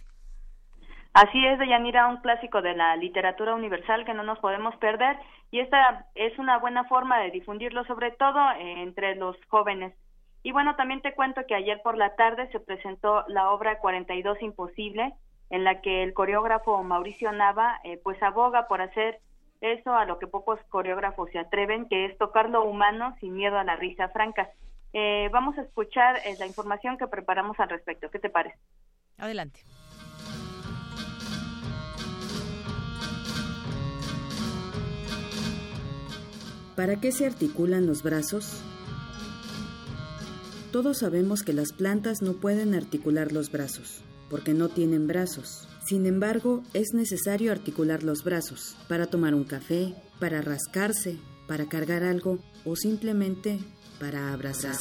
Así 1.12 1.46
es, 1.46 1.60
Deyanira, 1.60 2.08
un 2.08 2.16
clásico 2.16 2.60
de 2.60 2.74
la 2.74 2.96
literatura 2.96 3.54
universal 3.54 4.04
que 4.04 4.14
no 4.14 4.24
nos 4.24 4.40
podemos 4.40 4.74
perder 4.78 5.16
y 5.52 5.60
esta 5.60 6.06
es 6.16 6.36
una 6.40 6.58
buena 6.58 6.82
forma 6.88 7.20
de 7.20 7.30
difundirlo, 7.30 7.84
sobre 7.84 8.10
todo 8.10 8.40
eh, 8.58 8.82
entre 8.82 9.14
los 9.14 9.36
jóvenes. 9.46 9.94
Y 10.42 10.50
bueno, 10.50 10.74
también 10.74 11.02
te 11.02 11.14
cuento 11.14 11.42
que 11.46 11.54
ayer 11.54 11.80
por 11.84 11.96
la 11.96 12.16
tarde 12.16 12.50
se 12.50 12.58
presentó 12.58 13.24
la 13.28 13.52
obra 13.52 13.78
42 13.78 14.42
Imposible, 14.42 15.14
en 15.50 15.62
la 15.62 15.82
que 15.82 16.02
el 16.02 16.14
coreógrafo 16.14 16.82
Mauricio 16.82 17.30
Nava 17.30 17.78
eh, 17.84 18.00
pues 18.02 18.20
aboga 18.24 18.66
por 18.66 18.80
hacer 18.80 19.20
eso 19.60 19.94
a 19.94 20.04
lo 20.04 20.18
que 20.18 20.26
pocos 20.26 20.60
coreógrafos 20.68 21.30
se 21.30 21.38
atreven, 21.38 21.88
que 21.88 22.06
es 22.06 22.18
tocar 22.18 22.48
lo 22.50 22.64
humano 22.64 23.16
sin 23.20 23.34
miedo 23.34 23.58
a 23.58 23.64
la 23.64 23.76
risa 23.76 24.08
franca. 24.10 24.50
Eh, 24.92 25.28
vamos 25.32 25.58
a 25.58 25.62
escuchar 25.62 26.16
la 26.38 26.46
información 26.46 26.96
que 26.96 27.06
preparamos 27.06 27.58
al 27.60 27.68
respecto. 27.68 28.10
¿Qué 28.10 28.18
te 28.18 28.30
parece? 28.30 28.58
Adelante. 29.18 29.60
¿Para 36.76 37.00
qué 37.00 37.10
se 37.10 37.26
articulan 37.26 37.86
los 37.86 38.04
brazos? 38.04 38.62
Todos 40.70 40.98
sabemos 40.98 41.42
que 41.42 41.52
las 41.52 41.72
plantas 41.72 42.22
no 42.22 42.34
pueden 42.34 42.74
articular 42.74 43.32
los 43.32 43.50
brazos, 43.50 44.04
porque 44.30 44.54
no 44.54 44.68
tienen 44.68 45.08
brazos. 45.08 45.66
Sin 45.88 46.04
embargo, 46.04 46.62
es 46.74 46.92
necesario 46.92 47.50
articular 47.50 48.02
los 48.02 48.22
brazos 48.22 48.76
para 48.88 49.06
tomar 49.06 49.34
un 49.34 49.44
café, 49.44 49.94
para 50.20 50.42
rascarse, 50.42 51.16
para 51.46 51.66
cargar 51.66 52.02
algo 52.02 52.40
o 52.66 52.76
simplemente 52.76 53.58
para 53.98 54.34
abrazar. 54.34 54.76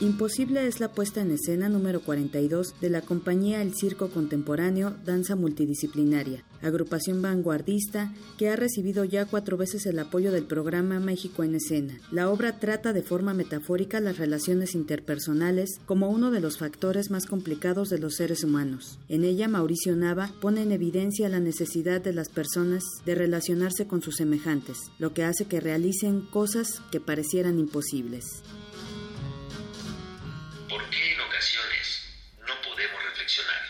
Imposible 0.00 0.66
es 0.66 0.80
la 0.80 0.90
puesta 0.90 1.20
en 1.20 1.30
escena 1.30 1.68
número 1.68 2.00
42 2.00 2.80
de 2.80 2.90
la 2.90 3.00
compañía 3.00 3.62
El 3.62 3.76
Circo 3.76 4.08
Contemporáneo 4.08 4.96
Danza 5.04 5.36
Multidisciplinaria, 5.36 6.44
agrupación 6.62 7.20
vanguardista 7.22 8.12
que 8.38 8.48
ha 8.48 8.56
recibido 8.56 9.04
ya 9.04 9.26
cuatro 9.26 9.56
veces 9.56 9.86
el 9.86 9.98
apoyo 9.98 10.32
del 10.32 10.44
programa 10.44 11.00
México 11.00 11.44
en 11.44 11.54
Escena. 11.54 11.98
La 12.10 12.28
obra 12.30 12.58
trata 12.58 12.92
de 12.92 13.02
forma 13.02 13.34
metafórica 13.34 14.00
las 14.00 14.18
relaciones 14.18 14.74
interpersonales 14.74 15.80
como 15.86 16.08
uno 16.10 16.30
de 16.30 16.40
los 16.40 16.58
factores 16.58 17.10
más 17.10 17.26
complicados 17.26 17.88
de 17.88 17.98
los 17.98 18.14
seres 18.14 18.44
humanos. 18.44 18.98
En 19.08 19.24
ella, 19.24 19.48
Mauricio 19.48 19.96
Nava 19.96 20.30
pone 20.40 20.62
en 20.62 20.72
evidencia 20.72 21.28
la 21.28 21.40
necesidad 21.40 22.00
de 22.00 22.12
las 22.12 22.28
personas 22.28 22.82
de 23.04 23.14
relacionarse 23.14 23.86
con 23.86 24.02
sus 24.02 24.16
semejantes, 24.16 24.78
lo 24.98 25.12
que 25.14 25.24
hace 25.24 25.46
que 25.46 25.60
realicen 25.60 26.22
cosas 26.22 26.80
que 26.90 27.00
parecieran 27.00 27.58
imposibles. 27.58 28.42
¿Por 30.68 30.88
qué 30.90 31.12
en 31.12 31.20
ocasiones 31.20 32.02
no 32.46 32.54
podemos 32.62 33.02
reflexionar? 33.04 33.62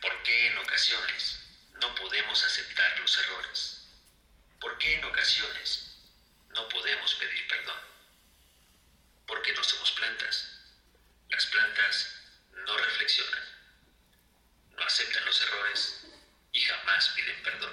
¿Por 0.00 0.22
qué 0.22 0.48
en 0.48 0.58
ocasiones 0.58 1.38
no 1.80 1.94
podemos 1.94 2.44
aceptar 2.44 3.00
los 3.00 3.18
errores? 3.18 3.88
¿Por 4.60 4.78
qué 4.78 4.94
en 4.94 5.04
no 6.54 6.68
podemos 6.68 7.14
pedir 7.14 7.46
perdón? 7.48 7.92
porque 9.32 9.52
no 9.54 9.64
somos 9.64 9.90
plantas. 9.92 10.46
Las 11.30 11.46
plantas 11.46 12.06
no 12.66 12.76
reflexionan, 12.76 13.40
no 14.76 14.82
aceptan 14.84 15.24
los 15.24 15.40
errores 15.40 16.04
y 16.52 16.60
jamás 16.60 17.10
piden 17.16 17.42
perdón. 17.42 17.70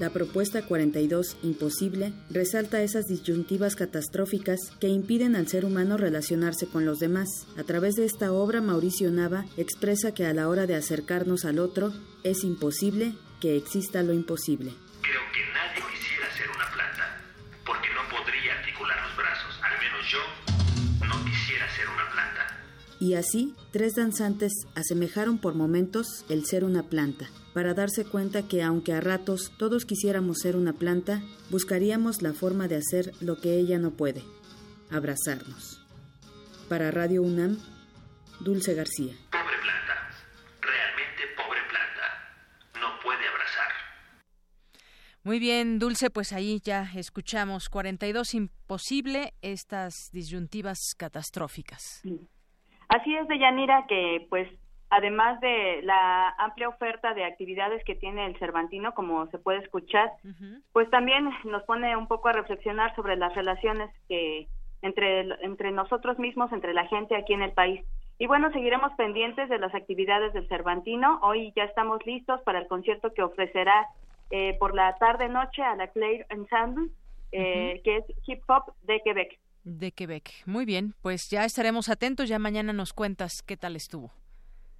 La 0.00 0.10
propuesta 0.10 0.62
42, 0.62 1.36
imposible, 1.42 2.12
resalta 2.30 2.82
esas 2.82 3.06
disyuntivas 3.06 3.76
catastróficas 3.76 4.58
que 4.80 4.88
impiden 4.88 5.36
al 5.36 5.48
ser 5.48 5.64
humano 5.64 5.96
relacionarse 5.96 6.66
con 6.66 6.84
los 6.84 6.98
demás. 6.98 7.28
A 7.56 7.62
través 7.62 7.94
de 7.94 8.04
esta 8.04 8.32
obra, 8.32 8.60
Mauricio 8.60 9.10
Nava 9.10 9.46
expresa 9.56 10.12
que 10.12 10.26
a 10.26 10.34
la 10.34 10.48
hora 10.48 10.66
de 10.66 10.74
acercarnos 10.74 11.44
al 11.44 11.60
otro, 11.60 11.94
es 12.24 12.42
imposible 12.42 13.14
que 13.40 13.56
exista 13.56 14.02
lo 14.02 14.12
imposible. 14.12 14.74
Creo 15.06 15.22
que 15.32 15.46
nadie 15.52 15.82
quisiera 15.92 16.30
ser 16.32 16.50
una 16.50 16.68
planta, 16.72 17.20
porque 17.64 17.88
no 17.94 18.08
podría 18.08 18.58
articular 18.58 19.00
los 19.06 19.16
brazos. 19.16 19.60
Al 19.62 19.78
menos 19.78 20.10
yo 20.10 20.18
no 21.06 21.24
quisiera 21.24 21.68
ser 21.76 21.88
una 21.88 22.10
planta. 22.10 22.58
Y 22.98 23.14
así, 23.14 23.54
tres 23.72 23.94
danzantes 23.94 24.52
asemejaron 24.74 25.38
por 25.38 25.54
momentos 25.54 26.24
el 26.28 26.44
ser 26.44 26.64
una 26.64 26.82
planta, 26.82 27.28
para 27.54 27.72
darse 27.74 28.04
cuenta 28.04 28.48
que 28.48 28.62
aunque 28.62 28.94
a 28.94 29.00
ratos 29.00 29.52
todos 29.58 29.84
quisiéramos 29.84 30.38
ser 30.38 30.56
una 30.56 30.72
planta, 30.72 31.22
buscaríamos 31.50 32.22
la 32.22 32.32
forma 32.32 32.66
de 32.66 32.76
hacer 32.76 33.12
lo 33.20 33.40
que 33.40 33.58
ella 33.58 33.78
no 33.78 33.92
puede, 33.92 34.24
abrazarnos. 34.90 35.80
Para 36.68 36.90
Radio 36.90 37.22
UNAM, 37.22 37.58
Dulce 38.40 38.74
García. 38.74 39.14
Pobre 39.30 39.56
planta, 39.62 40.10
realmente 40.62 41.22
pobre 41.36 41.60
planta, 41.68 42.80
no 42.80 42.98
puede 43.00 43.28
abrazar. 43.28 43.70
Muy 45.26 45.40
bien, 45.40 45.80
Dulce, 45.80 46.08
pues 46.08 46.32
ahí 46.32 46.60
ya 46.62 46.84
escuchamos 46.94 47.68
42 47.68 48.32
imposible 48.34 49.32
estas 49.42 50.12
disyuntivas 50.12 50.94
catastróficas. 50.96 52.00
Así 52.86 53.12
es, 53.12 53.26
Deyanira, 53.26 53.86
que 53.88 54.24
pues 54.30 54.48
además 54.88 55.40
de 55.40 55.82
la 55.82 56.28
amplia 56.38 56.68
oferta 56.68 57.12
de 57.12 57.24
actividades 57.24 57.82
que 57.82 57.96
tiene 57.96 58.24
el 58.24 58.38
Cervantino, 58.38 58.94
como 58.94 59.26
se 59.32 59.38
puede 59.38 59.58
escuchar, 59.58 60.12
pues 60.72 60.88
también 60.90 61.28
nos 61.42 61.64
pone 61.64 61.96
un 61.96 62.06
poco 62.06 62.28
a 62.28 62.32
reflexionar 62.32 62.94
sobre 62.94 63.16
las 63.16 63.34
relaciones 63.34 63.90
que 64.06 64.46
entre, 64.80 65.22
entre 65.44 65.72
nosotros 65.72 66.20
mismos, 66.20 66.52
entre 66.52 66.72
la 66.72 66.86
gente 66.86 67.16
aquí 67.16 67.32
en 67.32 67.42
el 67.42 67.50
país. 67.50 67.84
Y 68.20 68.28
bueno, 68.28 68.52
seguiremos 68.52 68.92
pendientes 68.92 69.48
de 69.48 69.58
las 69.58 69.74
actividades 69.74 70.32
del 70.34 70.46
Cervantino. 70.46 71.18
Hoy 71.22 71.52
ya 71.56 71.64
estamos 71.64 71.98
listos 72.06 72.40
para 72.42 72.60
el 72.60 72.68
concierto 72.68 73.12
que 73.12 73.24
ofrecerá 73.24 73.88
eh, 74.30 74.56
por 74.58 74.74
la 74.74 74.94
tarde-noche 74.96 75.62
a 75.62 75.76
la 75.76 75.88
Claire 75.88 76.26
Ensemble, 76.30 76.90
eh, 77.32 77.80
que 77.84 77.98
es 77.98 78.04
hip 78.26 78.42
hop 78.48 78.72
de 78.82 79.00
Quebec. 79.04 79.38
De 79.64 79.92
Quebec. 79.92 80.30
Muy 80.46 80.64
bien, 80.64 80.94
pues 81.02 81.28
ya 81.28 81.44
estaremos 81.44 81.88
atentos. 81.88 82.28
Ya 82.28 82.38
mañana 82.38 82.72
nos 82.72 82.92
cuentas 82.92 83.42
qué 83.42 83.56
tal 83.56 83.76
estuvo. 83.76 84.12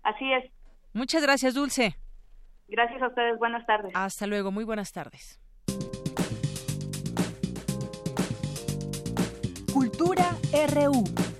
Así 0.02 0.32
es. 0.32 0.44
Muchas 0.92 1.22
gracias, 1.22 1.54
Dulce. 1.54 1.96
Gracias 2.68 3.02
a 3.02 3.08
ustedes. 3.08 3.38
Buenas 3.38 3.66
tardes. 3.66 3.92
Hasta 3.94 4.26
luego. 4.26 4.50
Muy 4.50 4.64
buenas 4.64 4.92
tardes. 4.92 5.40
Cultura 9.72 10.36
RU. 10.72 11.35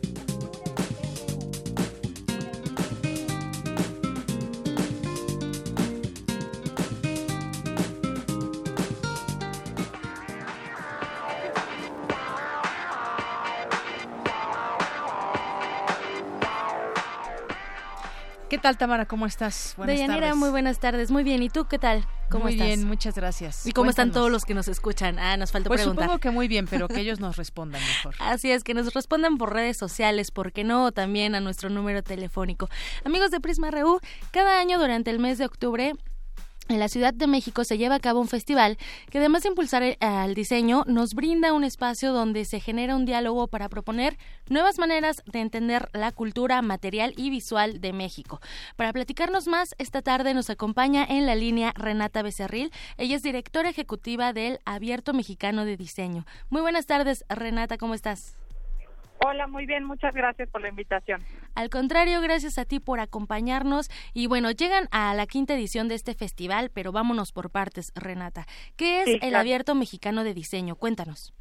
¿Qué 18.56 18.62
tal, 18.62 18.78
Tamara? 18.78 19.04
¿Cómo 19.04 19.26
estás? 19.26 19.74
Buenas 19.76 19.96
Deyanira, 19.96 20.28
tardes. 20.28 20.36
muy 20.38 20.48
buenas 20.48 20.78
tardes. 20.78 21.10
Muy 21.10 21.24
bien. 21.24 21.42
¿Y 21.42 21.50
tú 21.50 21.66
qué 21.66 21.78
tal? 21.78 22.06
¿Cómo 22.30 22.44
muy 22.44 22.54
estás? 22.54 22.66
bien, 22.68 22.84
muchas 22.88 23.14
gracias. 23.14 23.66
¿Y 23.66 23.72
cómo 23.72 23.90
están 23.90 24.12
todos 24.12 24.30
los 24.30 24.46
que 24.46 24.54
nos 24.54 24.66
escuchan? 24.66 25.18
Ah, 25.18 25.36
nos 25.36 25.52
falta 25.52 25.68
Pues 25.68 25.82
preguntar. 25.82 26.04
supongo 26.06 26.20
que 26.20 26.30
muy 26.30 26.48
bien, 26.48 26.66
pero 26.66 26.88
que 26.88 26.98
ellos 27.02 27.20
nos 27.20 27.36
respondan 27.36 27.82
mejor. 27.82 28.14
Así 28.18 28.50
es, 28.50 28.64
que 28.64 28.72
nos 28.72 28.94
respondan 28.94 29.36
por 29.36 29.52
redes 29.52 29.76
sociales, 29.76 30.30
¿por 30.30 30.52
qué 30.52 30.64
no? 30.64 30.90
También 30.90 31.34
a 31.34 31.40
nuestro 31.40 31.68
número 31.68 32.02
telefónico. 32.02 32.70
Amigos 33.04 33.30
de 33.30 33.40
Prisma 33.40 33.70
RU, 33.70 34.00
cada 34.30 34.58
año 34.58 34.78
durante 34.78 35.10
el 35.10 35.18
mes 35.18 35.36
de 35.36 35.44
octubre 35.44 35.92
en 36.68 36.78
la 36.78 36.88
Ciudad 36.88 37.14
de 37.14 37.26
México 37.26 37.64
se 37.64 37.78
lleva 37.78 37.96
a 37.96 38.00
cabo 38.00 38.20
un 38.20 38.28
festival 38.28 38.78
que 39.10 39.18
además 39.18 39.42
de 39.42 39.50
impulsar 39.50 39.82
el- 39.82 39.96
al 40.00 40.34
diseño, 40.34 40.84
nos 40.86 41.14
brinda 41.14 41.52
un 41.52 41.64
espacio 41.64 42.12
donde 42.12 42.44
se 42.44 42.60
genera 42.60 42.96
un 42.96 43.04
diálogo 43.04 43.48
para 43.48 43.68
proponer 43.68 44.18
nuevas 44.48 44.78
maneras 44.78 45.22
de 45.26 45.40
entender 45.40 45.88
la 45.92 46.12
cultura 46.12 46.62
material 46.62 47.14
y 47.16 47.30
visual 47.30 47.80
de 47.80 47.92
México. 47.92 48.40
Para 48.76 48.92
platicarnos 48.92 49.46
más, 49.46 49.74
esta 49.78 50.02
tarde 50.02 50.34
nos 50.34 50.50
acompaña 50.50 51.04
en 51.08 51.26
la 51.26 51.34
línea 51.34 51.72
Renata 51.76 52.22
Becerril. 52.22 52.72
Ella 52.98 53.16
es 53.16 53.22
directora 53.22 53.68
ejecutiva 53.68 54.32
del 54.32 54.60
Abierto 54.64 55.12
Mexicano 55.12 55.64
de 55.64 55.76
Diseño. 55.76 56.26
Muy 56.50 56.62
buenas 56.62 56.86
tardes, 56.86 57.24
Renata, 57.28 57.78
¿cómo 57.78 57.94
estás? 57.94 58.36
Hola, 59.18 59.46
muy 59.46 59.66
bien, 59.66 59.84
muchas 59.84 60.14
gracias 60.14 60.48
por 60.50 60.60
la 60.60 60.68
invitación. 60.68 61.22
Al 61.54 61.70
contrario, 61.70 62.20
gracias 62.20 62.58
a 62.58 62.64
ti 62.64 62.80
por 62.80 63.00
acompañarnos. 63.00 63.90
Y 64.12 64.26
bueno, 64.26 64.50
llegan 64.50 64.88
a 64.90 65.14
la 65.14 65.26
quinta 65.26 65.54
edición 65.54 65.88
de 65.88 65.94
este 65.94 66.14
festival, 66.14 66.70
pero 66.72 66.92
vámonos 66.92 67.32
por 67.32 67.50
partes, 67.50 67.92
Renata. 67.94 68.46
¿Qué 68.76 69.00
es 69.00 69.04
Sí, 69.06 69.18
el. 69.22 69.34
Abierto 69.34 69.74
Mexicano 69.74 70.22
de 70.24 70.34
Diseño? 70.34 70.76
Cuéntanos. 70.76 71.32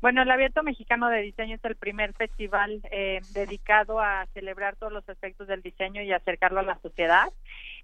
Bueno, 0.00 0.22
el 0.22 0.30
Abierto 0.30 0.62
Mexicano 0.62 1.08
de 1.08 1.22
Diseño 1.22 1.56
es 1.56 1.64
el 1.64 1.74
primer 1.74 2.12
festival 2.12 2.80
eh, 2.90 3.20
dedicado 3.32 4.00
a 4.00 4.26
celebrar 4.34 4.76
todos 4.76 4.92
los 4.92 5.08
aspectos 5.08 5.48
del 5.48 5.62
diseño 5.62 6.02
y 6.02 6.12
acercarlo 6.12 6.60
a 6.60 6.64
la 6.64 6.78
sociedad. 6.80 7.32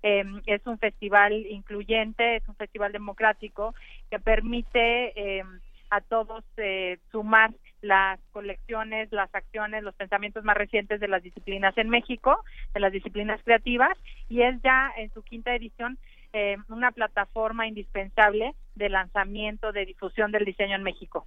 Eh, 0.03 0.24
es 0.47 0.66
un 0.66 0.78
festival 0.78 1.32
incluyente, 1.49 2.36
es 2.36 2.49
un 2.49 2.55
festival 2.57 2.93
democrático 2.93 3.74
que 4.11 4.18
permite 4.18 5.38
eh, 5.38 5.45
a 5.90 6.01
todos 6.01 6.45
eh, 6.59 6.99
sumar 7.11 7.51
las 7.82 8.18
colecciones, 8.30 9.12
las 9.12 9.32
acciones, 9.34 9.82
los 9.82 9.94
pensamientos 9.94 10.44
más 10.44 10.56
recientes 10.56 11.00
de 11.00 11.08
las 11.08 11.22
disciplinas 11.22 11.76
en 11.76 11.90
México, 11.90 12.38
de 12.72 12.80
las 12.80 12.92
disciplinas 12.92 13.40
creativas, 13.44 13.98
y 14.28 14.42
es 14.42 14.60
ya 14.62 14.92
en 14.96 15.12
su 15.12 15.22
quinta 15.22 15.54
edición 15.54 15.98
eh, 16.32 16.56
una 16.68 16.92
plataforma 16.92 17.66
indispensable 17.66 18.54
de 18.74 18.88
lanzamiento, 18.88 19.72
de 19.72 19.84
difusión 19.84 20.32
del 20.32 20.44
diseño 20.44 20.76
en 20.76 20.82
México. 20.82 21.26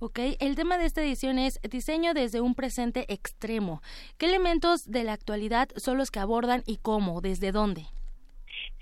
Ok, 0.00 0.20
el 0.38 0.54
tema 0.54 0.78
de 0.78 0.86
esta 0.86 1.02
edición 1.02 1.40
es 1.40 1.60
diseño 1.62 2.14
desde 2.14 2.40
un 2.40 2.54
presente 2.54 3.04
extremo. 3.12 3.82
¿Qué 4.16 4.26
elementos 4.26 4.88
de 4.88 5.02
la 5.02 5.12
actualidad 5.12 5.68
son 5.74 5.98
los 5.98 6.12
que 6.12 6.20
abordan 6.20 6.62
y 6.66 6.76
cómo? 6.76 7.20
¿Desde 7.20 7.50
dónde? 7.50 7.82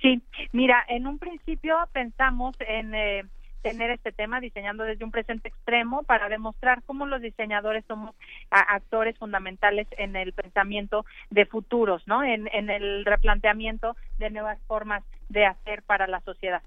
Sí, 0.03 0.21
mira, 0.53 0.85
en 0.89 1.07
un 1.07 1.19
principio 1.19 1.75
pensamos 1.93 2.55
en 2.61 2.95
eh, 2.95 3.25
tener 3.71 3.91
este 3.91 4.13
tema 4.13 4.39
diseñando 4.41 4.85
desde 4.85 5.05
un 5.05 5.11
presente 5.11 5.49
extremo 5.49 6.05
para 6.05 6.29
demostrar 6.29 6.83
cómo 6.85 7.05
los 7.05 7.21
diseñadores 7.21 7.85
somos 7.87 8.15
actores 8.51 9.19
fundamentales 9.19 9.89
en 9.99 10.15
el 10.15 10.33
pensamiento 10.33 11.05
de 11.31 11.47
futuros, 11.47 12.07
¿no? 12.07 12.23
En, 12.23 12.49
en 12.53 12.71
el 12.71 13.05
replanteamiento 13.05 13.97
de 14.19 14.31
nuevas 14.31 14.59
formas 14.69 15.03
de 15.29 15.47
hacer 15.47 15.83
para 15.83 16.07
la 16.07 16.21
sociedad. 16.21 16.63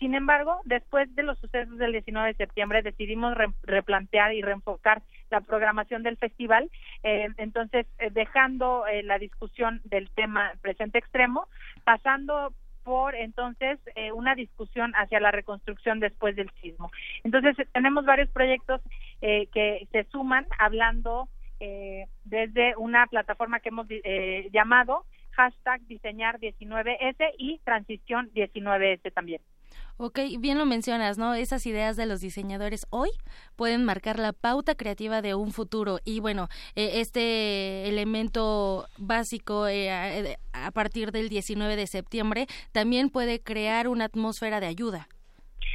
Sin 0.00 0.14
embargo, 0.14 0.60
después 0.64 1.14
de 1.14 1.22
los 1.22 1.38
sucesos 1.38 1.76
del 1.78 1.92
19 1.92 2.28
de 2.28 2.34
septiembre 2.34 2.82
decidimos 2.82 3.36
re- 3.36 3.52
replantear 3.62 4.32
y 4.34 4.42
reenfocar 4.42 5.02
la 5.30 5.42
programación 5.42 6.02
del 6.02 6.16
festival, 6.16 6.68
eh, 7.04 7.28
entonces 7.36 7.86
eh, 7.98 8.08
dejando 8.10 8.86
eh, 8.88 9.02
la 9.04 9.18
discusión 9.18 9.82
del 9.84 10.10
tema 10.10 10.52
presente 10.62 10.98
extremo, 10.98 11.46
pasando 11.84 12.52
por 12.90 13.14
entonces 13.14 13.78
eh, 13.94 14.10
una 14.10 14.34
discusión 14.34 14.92
hacia 14.96 15.20
la 15.20 15.30
reconstrucción 15.30 16.00
después 16.00 16.34
del 16.34 16.50
sismo. 16.60 16.90
Entonces 17.22 17.54
tenemos 17.72 18.04
varios 18.04 18.28
proyectos 18.30 18.80
eh, 19.20 19.46
que 19.54 19.86
se 19.92 20.02
suman 20.10 20.44
hablando 20.58 21.28
eh, 21.60 22.06
desde 22.24 22.74
una 22.76 23.06
plataforma 23.06 23.60
que 23.60 23.68
hemos 23.68 23.86
eh, 23.90 24.48
llamado 24.52 25.04
hashtag 25.30 25.82
diseñar 25.82 26.40
19S 26.40 27.34
y 27.38 27.60
transición 27.60 28.28
19S 28.34 29.12
también. 29.14 29.40
Ok, 30.02 30.18
bien 30.38 30.56
lo 30.56 30.64
mencionas, 30.64 31.18
¿no? 31.18 31.34
Esas 31.34 31.66
ideas 31.66 31.94
de 31.94 32.06
los 32.06 32.22
diseñadores 32.22 32.86
hoy 32.88 33.10
pueden 33.54 33.84
marcar 33.84 34.18
la 34.18 34.32
pauta 34.32 34.74
creativa 34.74 35.20
de 35.20 35.34
un 35.34 35.52
futuro. 35.52 35.98
Y 36.06 36.20
bueno, 36.20 36.48
eh, 36.74 37.00
este 37.02 37.86
elemento 37.86 38.86
básico 38.96 39.68
eh, 39.68 39.90
a, 40.54 40.68
a 40.68 40.70
partir 40.70 41.12
del 41.12 41.28
19 41.28 41.76
de 41.76 41.86
septiembre 41.86 42.46
también 42.72 43.10
puede 43.10 43.42
crear 43.42 43.88
una 43.88 44.06
atmósfera 44.06 44.58
de 44.58 44.68
ayuda. 44.68 45.06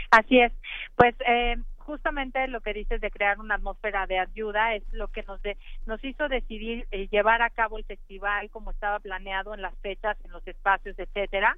Así 0.09 0.39
es. 0.39 0.51
Pues 0.95 1.13
eh, 1.27 1.57
justamente 1.77 2.47
lo 2.47 2.61
que 2.61 2.73
dices 2.73 2.99
de 3.01 3.11
crear 3.11 3.39
una 3.39 3.53
atmósfera 3.55 4.07
de 4.07 4.17
ayuda 4.17 4.73
es 4.73 4.81
lo 4.91 5.07
que 5.09 5.21
nos 5.21 5.39
de- 5.43 5.55
nos 5.85 6.03
hizo 6.03 6.27
decidir 6.29 6.87
eh, 6.89 7.07
llevar 7.11 7.43
a 7.43 7.51
cabo 7.51 7.77
el 7.77 7.85
festival 7.85 8.49
como 8.49 8.71
estaba 8.71 8.97
planeado 8.99 9.53
en 9.53 9.61
las 9.61 9.77
fechas, 9.83 10.17
en 10.25 10.31
los 10.31 10.45
espacios, 10.47 10.97
etcétera. 10.97 11.55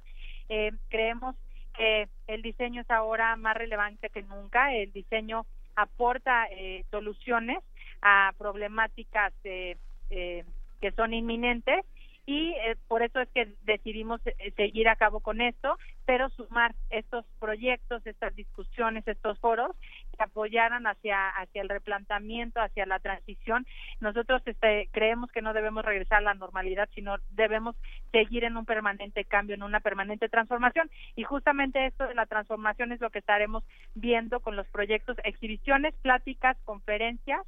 Eh, 0.50 0.72
creemos 0.90 1.34
que 1.78 2.08
el 2.26 2.42
diseño 2.42 2.82
es 2.82 2.90
ahora 2.90 3.36
más 3.36 3.56
relevante 3.56 4.10
que 4.10 4.22
nunca. 4.22 4.74
El 4.74 4.92
diseño 4.92 5.46
aporta 5.76 6.46
eh, 6.50 6.84
soluciones 6.90 7.58
a 8.02 8.32
problemáticas 8.36 9.32
eh, 9.44 9.76
que 10.10 10.92
son 10.92 11.14
inminentes 11.14 11.86
y 12.28 12.50
eh, 12.50 12.76
por 12.88 13.02
eso 13.02 13.20
es 13.20 13.28
que 13.30 13.54
decidimos 13.62 14.20
eh, 14.26 14.52
seguir 14.54 14.86
a 14.90 14.96
cabo 14.96 15.20
con 15.20 15.40
esto, 15.40 15.78
pero 16.04 16.28
sumar 16.28 16.74
estos 16.90 17.24
proyectos, 17.40 18.06
estas 18.06 18.36
discusiones, 18.36 19.08
estos 19.08 19.38
foros 19.38 19.74
que 20.14 20.22
apoyaran 20.22 20.86
hacia 20.86 21.30
hacia 21.30 21.62
el 21.62 21.70
replanteamiento, 21.70 22.60
hacia 22.60 22.84
la 22.84 22.98
transición. 22.98 23.66
Nosotros 24.00 24.42
este, 24.44 24.90
creemos 24.92 25.32
que 25.32 25.40
no 25.40 25.54
debemos 25.54 25.86
regresar 25.86 26.18
a 26.18 26.20
la 26.20 26.34
normalidad, 26.34 26.90
sino 26.94 27.16
debemos 27.30 27.76
seguir 28.12 28.44
en 28.44 28.58
un 28.58 28.66
permanente 28.66 29.24
cambio, 29.24 29.54
en 29.54 29.62
una 29.62 29.80
permanente 29.80 30.28
transformación 30.28 30.90
y 31.16 31.22
justamente 31.22 31.86
esto 31.86 32.12
la 32.12 32.26
transformación 32.26 32.92
es 32.92 33.00
lo 33.00 33.08
que 33.08 33.20
estaremos 33.20 33.64
viendo 33.94 34.40
con 34.40 34.54
los 34.54 34.68
proyectos, 34.68 35.16
exhibiciones, 35.24 35.94
pláticas, 36.02 36.58
conferencias 36.66 37.40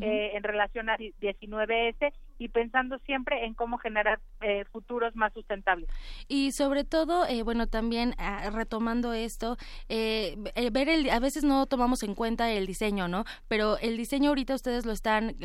eh, 0.00 0.30
en 0.34 0.42
relación 0.42 0.88
a 0.88 0.96
19S 0.96 2.14
y 2.38 2.48
pensando 2.48 2.98
siempre 3.00 3.44
en 3.44 3.52
cómo 3.52 3.76
generar 3.76 4.20
eh, 4.40 4.64
futuros 4.72 5.14
más 5.14 5.34
sustentables. 5.34 5.90
Y 6.28 6.52
sobre 6.52 6.84
todo, 6.84 7.26
eh, 7.26 7.42
bueno, 7.42 7.66
también 7.66 8.14
ah, 8.16 8.48
retomando 8.50 9.12
esto, 9.12 9.58
ver 9.88 10.88
el, 10.88 11.10
a 11.10 11.20
veces 11.20 11.44
no 11.44 11.66
tomamos 11.66 12.02
en 12.02 12.14
cuenta 12.14 12.50
el 12.50 12.66
diseño, 12.66 13.06
¿no? 13.06 13.24
Pero 13.48 13.76
el 13.78 13.98
diseño 13.98 14.30
ahorita 14.30 14.54
ustedes 14.54 14.86
lo 14.86 14.92
están 14.92 15.36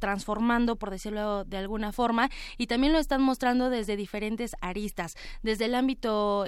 transformando, 0.00 0.74
por 0.74 0.90
decirlo 0.90 1.44
de 1.44 1.58
alguna 1.58 1.92
forma, 1.92 2.30
y 2.58 2.66
también 2.66 2.92
lo 2.92 2.98
están 2.98 3.22
mostrando 3.22 3.70
desde 3.70 3.96
diferentes 3.96 4.56
aristas, 4.60 5.14
desde 5.42 5.66
el 5.66 5.74
ámbito 5.76 6.46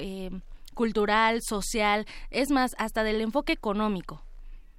cultural, 0.75 1.43
social, 1.43 2.07
es 2.31 2.51
más, 2.51 2.75
hasta 2.79 3.05
del 3.05 3.21
enfoque 3.21 3.53
económico. 3.53 4.27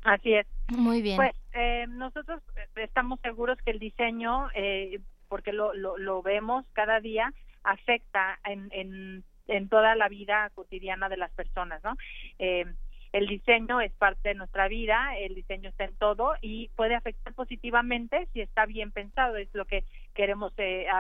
Así 0.03 0.33
es. 0.33 0.47
Muy 0.69 1.01
bien. 1.01 1.17
Pues 1.17 1.33
eh, 1.53 1.85
nosotros 1.89 2.41
estamos 2.75 3.19
seguros 3.21 3.57
que 3.63 3.71
el 3.71 3.79
diseño, 3.79 4.49
eh, 4.53 4.99
porque 5.27 5.53
lo, 5.53 5.73
lo, 5.73 6.21
vemos 6.21 6.65
cada 6.73 6.99
día, 6.99 7.33
afecta 7.63 8.39
en, 8.45 8.69
en, 8.71 9.23
en, 9.47 9.69
toda 9.69 9.95
la 9.95 10.07
vida 10.07 10.49
cotidiana 10.53 11.09
de 11.09 11.17
las 11.17 11.31
personas, 11.31 11.83
¿no? 11.83 11.95
Eh, 12.39 12.65
el 13.13 13.27
diseño 13.27 13.81
es 13.81 13.91
parte 13.93 14.29
de 14.29 14.35
nuestra 14.35 14.67
vida, 14.67 15.17
el 15.17 15.33
diseño 15.33 15.69
está 15.69 15.85
en 15.85 15.95
todo 15.95 16.33
y 16.41 16.69
puede 16.75 16.95
afectar 16.95 17.33
positivamente 17.33 18.27
si 18.33 18.41
está 18.41 18.65
bien 18.65 18.91
pensado, 18.91 19.37
es 19.37 19.49
lo 19.53 19.65
que 19.65 19.85
queremos 20.13 20.53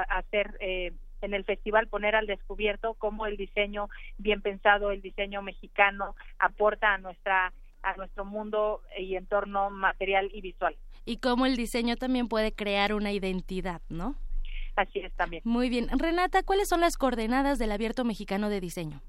hacer 0.09 0.57
en 1.21 1.33
el 1.33 1.43
festival 1.43 1.87
poner 1.87 2.15
al 2.15 2.25
descubierto 2.25 2.95
cómo 2.95 3.25
el 3.25 3.37
diseño 3.37 3.89
bien 4.17 4.41
pensado, 4.41 4.91
el 4.91 5.01
diseño 5.01 5.41
mexicano 5.41 6.15
aporta 6.39 6.93
a 6.93 6.97
nuestra 6.97 7.53
a 7.83 7.95
nuestro 7.95 8.25
mundo 8.25 8.81
y 8.97 9.15
entorno 9.15 9.69
material 9.69 10.29
y 10.33 10.41
visual. 10.41 10.75
Y 11.05 11.17
cómo 11.17 11.45
el 11.45 11.55
diseño 11.55 11.95
también 11.95 12.27
puede 12.27 12.51
crear 12.51 12.93
una 12.93 13.11
identidad, 13.11 13.81
¿no? 13.89 14.15
Así 14.75 14.99
es 14.99 15.11
también. 15.13 15.41
Muy 15.45 15.69
bien. 15.69 15.87
Renata, 15.97 16.43
¿cuáles 16.43 16.69
son 16.69 16.81
las 16.81 16.97
coordenadas 16.97 17.57
del 17.57 17.71
Abierto 17.71 18.03
Mexicano 18.03 18.49
de 18.49 18.61
Diseño? 18.61 19.01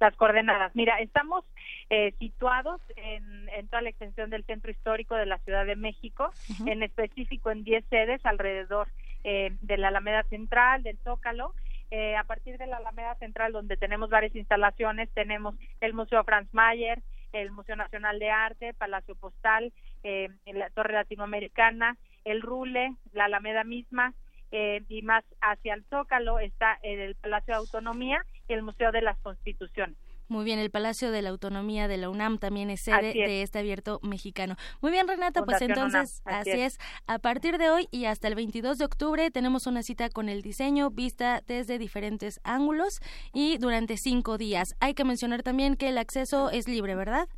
Las 0.00 0.16
coordenadas. 0.16 0.74
Mira, 0.74 0.98
estamos 0.98 1.44
eh, 1.88 2.12
situados 2.18 2.80
en, 2.96 3.68
toda 3.68 3.82
la 3.82 3.90
extensión 3.90 4.28
del 4.30 4.44
centro 4.44 4.70
histórico 4.70 5.14
de 5.14 5.26
la 5.26 5.38
Ciudad 5.38 5.64
de 5.64 5.76
México, 5.76 6.30
en 6.66 6.82
específico 6.82 7.50
en 7.50 7.64
10 7.64 7.84
sedes 7.88 8.26
alrededor 8.26 8.88
eh, 9.24 9.56
de 9.62 9.78
la 9.78 9.88
Alameda 9.88 10.24
Central, 10.24 10.82
del 10.82 10.98
Zócalo, 10.98 11.54
eh, 11.90 12.16
a 12.16 12.24
partir 12.24 12.58
de 12.58 12.66
la 12.66 12.78
Alameda 12.78 13.14
Central, 13.14 13.52
donde 13.52 13.76
tenemos 13.76 14.10
varias 14.10 14.34
instalaciones, 14.34 15.08
tenemos 15.10 15.54
el 15.80 15.94
Museo 15.94 16.24
Franz 16.24 16.52
Mayer, 16.52 17.00
el 17.40 17.50
Museo 17.50 17.76
Nacional 17.76 18.18
de 18.18 18.30
Arte, 18.30 18.74
Palacio 18.74 19.14
Postal, 19.14 19.72
eh, 20.02 20.28
la 20.46 20.70
Torre 20.70 20.94
Latinoamericana, 20.94 21.96
el 22.24 22.42
Rule, 22.42 22.94
la 23.12 23.26
Alameda 23.26 23.64
misma, 23.64 24.14
eh, 24.52 24.82
y 24.88 25.02
más 25.02 25.24
hacia 25.40 25.74
el 25.74 25.84
Zócalo 25.84 26.38
está 26.38 26.78
el 26.82 27.14
Palacio 27.16 27.54
de 27.54 27.58
Autonomía 27.58 28.24
y 28.48 28.52
el 28.52 28.62
Museo 28.62 28.92
de 28.92 29.02
las 29.02 29.18
Constituciones. 29.18 29.96
Muy 30.28 30.44
bien, 30.44 30.58
el 30.58 30.70
Palacio 30.70 31.10
de 31.10 31.22
la 31.22 31.30
Autonomía 31.30 31.86
de 31.86 31.96
la 31.98 32.10
UNAM 32.10 32.38
también 32.38 32.68
es 32.70 32.80
sede 32.80 33.12
de 33.12 33.42
este 33.42 33.60
abierto 33.60 34.00
mexicano. 34.02 34.56
Muy 34.80 34.90
bien, 34.90 35.06
Renata, 35.06 35.44
pues 35.44 35.62
entonces 35.62 36.22
así, 36.24 36.50
es. 36.50 36.78
A 37.06 37.18
partir 37.18 37.58
de 37.58 37.70
hoy 37.70 37.88
y 37.92 38.06
hasta 38.06 38.26
el 38.26 38.34
22 38.34 38.78
de 38.78 38.84
octubre 38.84 39.30
tenemos 39.30 39.66
una 39.66 39.82
cita 39.82 40.08
con 40.08 40.28
el 40.28 40.42
diseño 40.42 40.90
vista 40.90 41.42
desde 41.46 41.78
diferentes 41.78 42.40
ángulos 42.42 43.00
y 43.32 43.58
durante 43.58 43.96
cinco 43.96 44.36
días. 44.36 44.74
Hay 44.80 44.94
que 44.94 45.04
mencionar 45.04 45.42
también 45.42 45.76
que 45.76 45.88
el 45.88 45.98
acceso 45.98 46.50
es 46.50 46.66
libre, 46.66 46.96
¿verdad? 46.96 47.28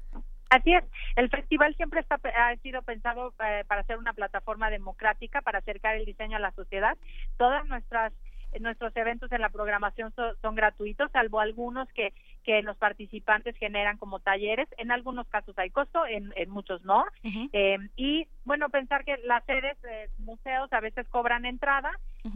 Así 0.51 0.73
es, 0.73 0.83
el 1.17 1.29
festival 1.29 1.75
siempre 1.77 2.01
está, 2.01 2.15
ha 2.15 2.57
sido 2.57 2.81
pensado 2.81 3.35
eh, 3.45 3.65
para 3.67 3.83
ser 3.85 3.99
una 3.99 4.15
plataforma 4.15 4.71
democrática, 4.71 5.43
para 5.43 5.59
acercar 5.59 5.97
el 5.97 6.07
diseño 6.07 6.39
a 6.39 6.41
la 6.41 6.53
sociedad. 6.53 6.97
Todas 7.37 7.67
nuestras 7.67 8.15
nuestros 8.61 8.97
eventos 8.97 9.31
en 9.33 9.41
la 9.41 9.51
programación 9.51 10.13
son 10.41 10.55
gratuitos, 10.55 11.11
salvo 11.13 11.41
algunos 11.41 11.89
que, 11.93 12.13
que 12.45 12.63
los 12.63 12.77
participantes 12.77 13.57
generan 13.57 13.99
como 13.99 14.21
talleres. 14.21 14.69
En 14.79 14.91
algunos 14.91 15.27
casos 15.29 15.57
hay 15.59 15.71
costo, 15.71 16.07
en, 16.07 16.33
en 16.37 16.51
muchos 16.51 16.85
no. 16.85 17.05
eh, 17.53 17.79
y 17.97 18.27
bueno, 18.45 18.69
pensar 18.71 19.05
que 19.05 19.17
las 19.25 19.45
sedes, 19.45 19.77
eh, 19.85 20.09
museos 20.19 20.73
a 20.73 20.81
veces 20.81 21.07
cobran 21.09 21.45
entrada, 21.45 21.91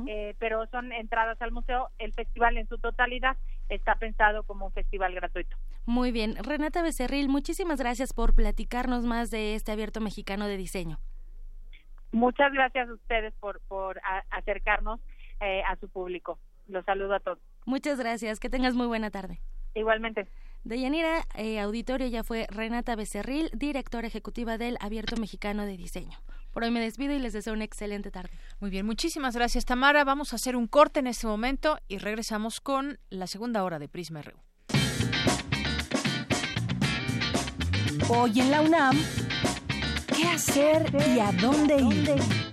eh, 0.07 0.35
pero 0.39 0.67
son 0.67 0.93
entradas 0.93 1.41
al 1.41 1.53
museo. 1.53 1.89
El 1.99 2.13
festival 2.13 2.57
en 2.59 2.69
su 2.69 2.79
totalidad 2.79 3.37
está 3.69 3.95
pensado 3.97 4.43
como 4.45 4.67
un 4.67 4.73
festival 4.73 5.15
gratuito. 5.15 5.57
Muy 5.87 6.13
bien. 6.13 6.37
Renata 6.43 6.83
Becerril, 6.83 7.29
muchísimas 7.29 7.81
gracias 7.81 8.13
por 8.13 8.35
platicarnos 8.35 9.05
más 9.05 9.31
de 9.31 9.55
este 9.55 9.73
abierto 9.73 10.01
mexicano 10.01 10.47
de 10.47 10.57
diseño. 10.57 10.99
Muchas 12.13 12.53
gracias 12.53 12.91
a 12.91 12.93
ustedes 12.93 13.33
por, 13.41 13.61
por 13.69 14.01
acercarnos 14.31 15.01
eh, 15.43 15.63
a 15.69 15.77
su 15.77 15.89
público. 15.89 16.39
Los 16.69 16.85
saludo 16.85 17.15
a 17.15 17.21
todos. 17.21 17.39
Muchas 17.67 17.99
gracias. 17.99 18.39
Que 18.41 18.49
tengas 18.49 18.75
muy 18.75 18.87
buena 18.87 19.11
tarde. 19.11 19.41
Igualmente. 19.75 20.29
De 20.65 20.81
Yanira, 20.81 21.27
eh, 21.35 21.59
auditorio 21.59 22.07
ya 22.07 22.23
fue 22.23 22.47
Renata 22.49 22.95
Becerril, 22.95 23.51
directora 23.53 24.07
ejecutiva 24.07 24.59
del 24.59 24.77
Abierto 24.81 25.17
Mexicano 25.17 25.67
de 25.67 25.77
Diseño. 25.77 26.19
Por 26.53 26.63
hoy 26.63 26.71
me 26.71 26.81
despido 26.81 27.15
y 27.15 27.19
les 27.19 27.33
deseo 27.33 27.55
una 27.55 27.65
excelente 27.65 28.13
tarde. 28.13 28.31
Muy 28.61 28.71
bien, 28.71 28.87
muchísimas 28.87 29.35
gracias 29.35 29.65
Tamara. 29.65 30.05
Vamos 30.05 30.33
a 30.33 30.37
hacer 30.37 30.55
un 30.55 30.69
corte 30.69 31.01
en 31.01 31.09
este 31.09 31.27
momento 31.27 31.79
y 31.89 31.99
regresamos 31.99 32.61
con 32.61 32.99
la 33.11 33.27
segunda 33.27 33.65
hora 33.65 33.81
de 33.81 33.89
Prisma 33.89 34.23
RU. 34.23 34.39
Hoy 38.09 38.41
en 38.41 38.51
la 38.51 38.61
UNAM, 38.61 38.97
¿qué 40.15 40.29
hacer 40.29 40.87
y 41.09 41.19
a 41.19 41.33
dónde 41.33 41.77
ir? 41.81 42.52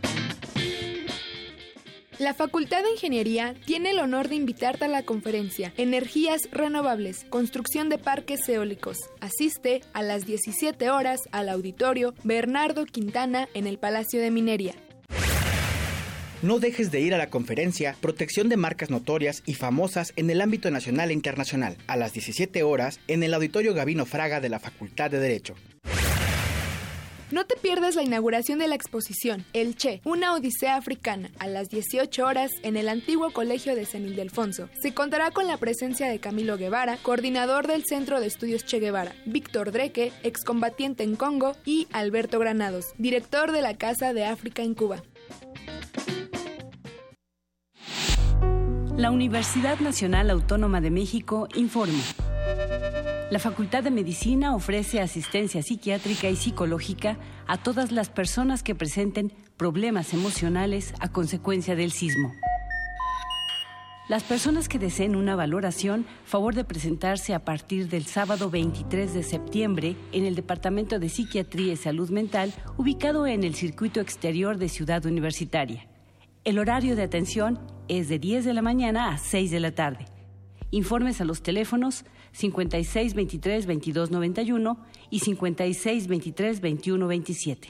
La 2.19 2.33
Facultad 2.33 2.83
de 2.83 2.91
Ingeniería 2.91 3.55
tiene 3.65 3.91
el 3.91 3.99
honor 3.99 4.27
de 4.27 4.35
invitarte 4.35 4.83
a 4.83 4.89
la 4.89 5.03
conferencia 5.03 5.71
Energías 5.77 6.49
Renovables, 6.51 7.25
Construcción 7.29 7.87
de 7.87 7.97
Parques 7.97 8.41
Eólicos. 8.49 8.97
Asiste 9.21 9.79
a 9.93 10.03
las 10.03 10.25
17 10.25 10.89
horas 10.89 11.21
al 11.31 11.47
auditorio 11.47 12.13
Bernardo 12.25 12.85
Quintana 12.85 13.47
en 13.53 13.67
el 13.67 13.77
Palacio 13.77 14.19
de 14.19 14.31
Minería. 14.31 14.75
No 16.41 16.59
dejes 16.59 16.91
de 16.91 16.99
ir 16.99 17.13
a 17.13 17.17
la 17.17 17.29
conferencia 17.29 17.95
Protección 18.01 18.49
de 18.49 18.57
marcas 18.57 18.89
notorias 18.89 19.41
y 19.45 19.53
famosas 19.53 20.11
en 20.17 20.29
el 20.29 20.41
ámbito 20.41 20.69
nacional 20.71 21.11
e 21.11 21.13
internacional, 21.13 21.77
a 21.87 21.95
las 21.95 22.11
17 22.11 22.63
horas 22.63 22.99
en 23.07 23.23
el 23.23 23.33
Auditorio 23.33 23.73
Gabino 23.73 24.05
Fraga 24.05 24.41
de 24.41 24.49
la 24.49 24.59
Facultad 24.59 25.09
de 25.09 25.19
Derecho. 25.19 25.55
No 27.31 27.45
te 27.45 27.55
pierdas 27.55 27.95
la 27.95 28.01
inauguración 28.01 28.57
de 28.57 28.67
la 28.67 28.73
exposición 28.73 29.45
El 29.53 29.75
Che, 29.75 30.01
una 30.03 30.33
odisea 30.33 30.75
africana, 30.75 31.29
a 31.37 31.47
las 31.47 31.69
18 31.69 32.25
horas 32.25 32.51
en 32.63 32.75
el 32.75 32.89
antiguo 32.89 33.29
Colegio 33.31 33.75
de 33.75 33.85
San 33.85 34.01
Ildefonso. 34.07 34.67
Se 34.81 34.95
contará 34.95 35.29
con 35.29 35.45
la 35.45 35.57
presencia 35.57 36.09
de 36.09 36.19
Camilo 36.19 36.57
Guevara, 36.57 36.97
coordinador 36.97 37.67
del 37.67 37.85
Centro 37.85 38.19
de 38.19 38.25
Estudios 38.25 38.65
Che 38.65 38.79
Guevara, 38.79 39.13
Víctor 39.27 39.71
Dreke, 39.71 40.11
excombatiente 40.23 41.03
en 41.03 41.15
Congo, 41.15 41.55
y 41.65 41.87
Alberto 41.91 42.39
Granados, 42.39 42.93
director 42.97 43.51
de 43.51 43.61
la 43.61 43.75
Casa 43.77 44.11
de 44.13 44.25
África 44.25 44.63
en 44.63 44.73
Cuba. 44.73 45.03
La 48.97 49.11
Universidad 49.11 49.79
Nacional 49.79 50.31
Autónoma 50.31 50.81
de 50.81 50.89
México 50.89 51.47
informa. 51.53 52.03
La 53.31 53.37
Facultad 53.37 53.83
de 53.83 53.91
Medicina 53.91 54.55
ofrece 54.55 54.99
asistencia 54.99 55.61
psiquiátrica 55.61 56.29
y 56.29 56.35
psicológica 56.35 57.19
a 57.45 57.57
todas 57.57 57.91
las 57.91 58.09
personas 58.09 58.63
que 58.63 58.73
presenten 58.73 59.31
problemas 59.55 60.15
emocionales 60.15 60.95
a 60.99 61.09
consecuencia 61.11 61.75
del 61.75 61.91
sismo. 61.91 62.33
Las 64.07 64.23
personas 64.23 64.67
que 64.67 64.79
deseen 64.79 65.15
una 65.15 65.35
valoración, 65.35 66.07
favor 66.25 66.55
de 66.55 66.63
presentarse 66.63 67.35
a 67.35 67.45
partir 67.45 67.87
del 67.87 68.07
sábado 68.07 68.49
23 68.49 69.13
de 69.13 69.21
septiembre 69.21 69.95
en 70.11 70.25
el 70.25 70.33
Departamento 70.33 70.97
de 70.97 71.09
Psiquiatría 71.09 71.73
y 71.73 71.77
Salud 71.77 72.09
Mental, 72.09 72.51
ubicado 72.77 73.27
en 73.27 73.43
el 73.43 73.53
circuito 73.53 73.99
exterior 73.99 74.57
de 74.57 74.69
Ciudad 74.69 75.05
Universitaria. 75.05 75.87
El 76.45 76.57
horario 76.57 76.95
de 76.95 77.03
atención 77.03 77.59
es 77.89 78.09
de 78.09 78.17
10 78.17 78.45
de 78.45 78.53
la 78.55 78.63
mañana 78.63 79.11
a 79.11 79.19
6 79.19 79.51
de 79.51 79.59
la 79.59 79.75
tarde. 79.75 80.07
Informes 80.71 81.19
a 81.21 81.25
los 81.25 81.41
teléfonos 81.41 82.05
56 82.33 83.15
23 83.15 83.65
22 83.65 84.11
91 84.11 84.77
y 85.09 85.19
56 85.19 86.07
23 86.07 86.61
21 86.61 87.07
27. 87.07 87.69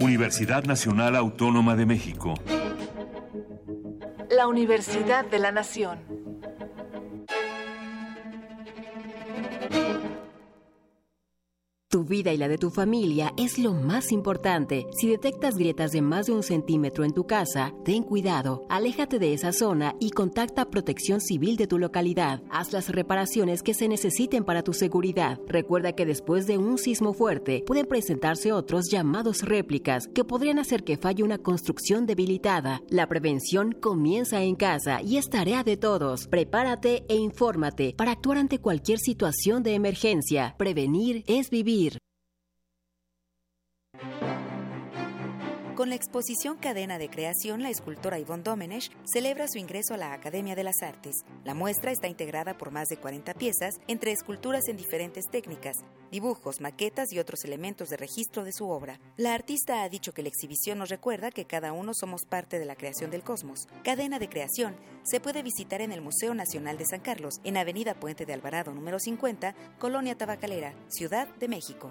Universidad 0.00 0.64
Nacional 0.64 1.16
Autónoma 1.16 1.74
de 1.76 1.86
México. 1.86 2.34
La 4.30 4.46
Universidad 4.46 5.24
de 5.24 5.38
la 5.38 5.50
Nación. 5.50 5.98
Tu 11.94 12.02
vida 12.02 12.32
y 12.32 12.36
la 12.36 12.48
de 12.48 12.58
tu 12.58 12.70
familia 12.70 13.32
es 13.36 13.56
lo 13.56 13.72
más 13.72 14.10
importante. 14.10 14.84
Si 14.96 15.06
detectas 15.06 15.54
grietas 15.54 15.92
de 15.92 16.02
más 16.02 16.26
de 16.26 16.32
un 16.32 16.42
centímetro 16.42 17.04
en 17.04 17.12
tu 17.12 17.24
casa, 17.24 17.72
ten 17.84 18.02
cuidado, 18.02 18.66
aléjate 18.68 19.20
de 19.20 19.32
esa 19.32 19.52
zona 19.52 19.94
y 20.00 20.10
contacta 20.10 20.64
Protección 20.64 21.20
Civil 21.20 21.56
de 21.56 21.68
tu 21.68 21.78
localidad. 21.78 22.42
Haz 22.50 22.72
las 22.72 22.88
reparaciones 22.88 23.62
que 23.62 23.74
se 23.74 23.86
necesiten 23.86 24.42
para 24.42 24.64
tu 24.64 24.72
seguridad. 24.72 25.38
Recuerda 25.46 25.92
que 25.92 26.04
después 26.04 26.48
de 26.48 26.58
un 26.58 26.78
sismo 26.78 27.12
fuerte 27.14 27.62
pueden 27.64 27.86
presentarse 27.86 28.50
otros 28.50 28.90
llamados 28.90 29.42
réplicas 29.42 30.08
que 30.08 30.24
podrían 30.24 30.58
hacer 30.58 30.82
que 30.82 30.96
falle 30.96 31.22
una 31.22 31.38
construcción 31.38 32.06
debilitada. 32.06 32.82
La 32.88 33.06
prevención 33.06 33.70
comienza 33.70 34.42
en 34.42 34.56
casa 34.56 35.00
y 35.00 35.16
es 35.16 35.30
tarea 35.30 35.62
de 35.62 35.76
todos. 35.76 36.26
Prepárate 36.26 37.04
e 37.06 37.14
infórmate 37.14 37.94
para 37.96 38.10
actuar 38.10 38.38
ante 38.38 38.58
cualquier 38.58 38.98
situación 38.98 39.62
de 39.62 39.74
emergencia. 39.74 40.56
Prevenir 40.58 41.22
es 41.28 41.50
vivir. 41.50 41.83
Con 45.74 45.88
la 45.88 45.96
exposición 45.96 46.56
Cadena 46.56 46.98
de 46.98 47.10
Creación, 47.10 47.60
la 47.60 47.68
escultora 47.68 48.20
Yvonne 48.20 48.44
Domenech 48.44 48.92
celebra 49.04 49.48
su 49.48 49.58
ingreso 49.58 49.94
a 49.94 49.96
la 49.96 50.12
Academia 50.12 50.54
de 50.54 50.62
las 50.62 50.82
Artes. 50.82 51.24
La 51.42 51.52
muestra 51.52 51.90
está 51.90 52.06
integrada 52.06 52.56
por 52.56 52.70
más 52.70 52.86
de 52.86 52.96
40 52.96 53.34
piezas, 53.34 53.80
entre 53.88 54.12
esculturas 54.12 54.68
en 54.68 54.76
diferentes 54.76 55.24
técnicas, 55.28 55.78
dibujos, 56.12 56.60
maquetas 56.60 57.12
y 57.12 57.18
otros 57.18 57.44
elementos 57.44 57.88
de 57.88 57.96
registro 57.96 58.44
de 58.44 58.52
su 58.52 58.68
obra. 58.68 59.00
La 59.16 59.34
artista 59.34 59.82
ha 59.82 59.88
dicho 59.88 60.14
que 60.14 60.22
la 60.22 60.28
exhibición 60.28 60.78
nos 60.78 60.90
recuerda 60.90 61.32
que 61.32 61.44
cada 61.44 61.72
uno 61.72 61.92
somos 61.92 62.24
parte 62.24 62.60
de 62.60 62.66
la 62.66 62.76
creación 62.76 63.10
del 63.10 63.24
cosmos. 63.24 63.66
Cadena 63.82 64.20
de 64.20 64.28
Creación 64.28 64.76
se 65.02 65.18
puede 65.18 65.42
visitar 65.42 65.80
en 65.80 65.90
el 65.90 66.02
Museo 66.02 66.34
Nacional 66.34 66.78
de 66.78 66.86
San 66.86 67.00
Carlos, 67.00 67.40
en 67.42 67.56
Avenida 67.56 67.94
Puente 67.94 68.26
de 68.26 68.32
Alvarado 68.32 68.72
número 68.72 69.00
50, 69.00 69.56
Colonia 69.80 70.16
Tabacalera, 70.16 70.72
Ciudad 70.86 71.26
de 71.34 71.48
México. 71.48 71.90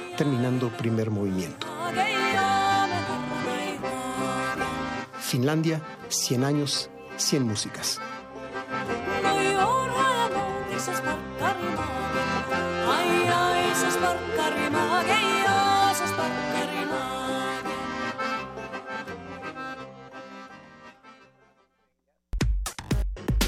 terminando 0.21 0.69
primer 0.69 1.09
movimiento. 1.09 1.65
Finlandia, 5.19 5.81
100 6.09 6.43
años, 6.43 6.91
100 7.17 7.47
músicas. 7.47 7.99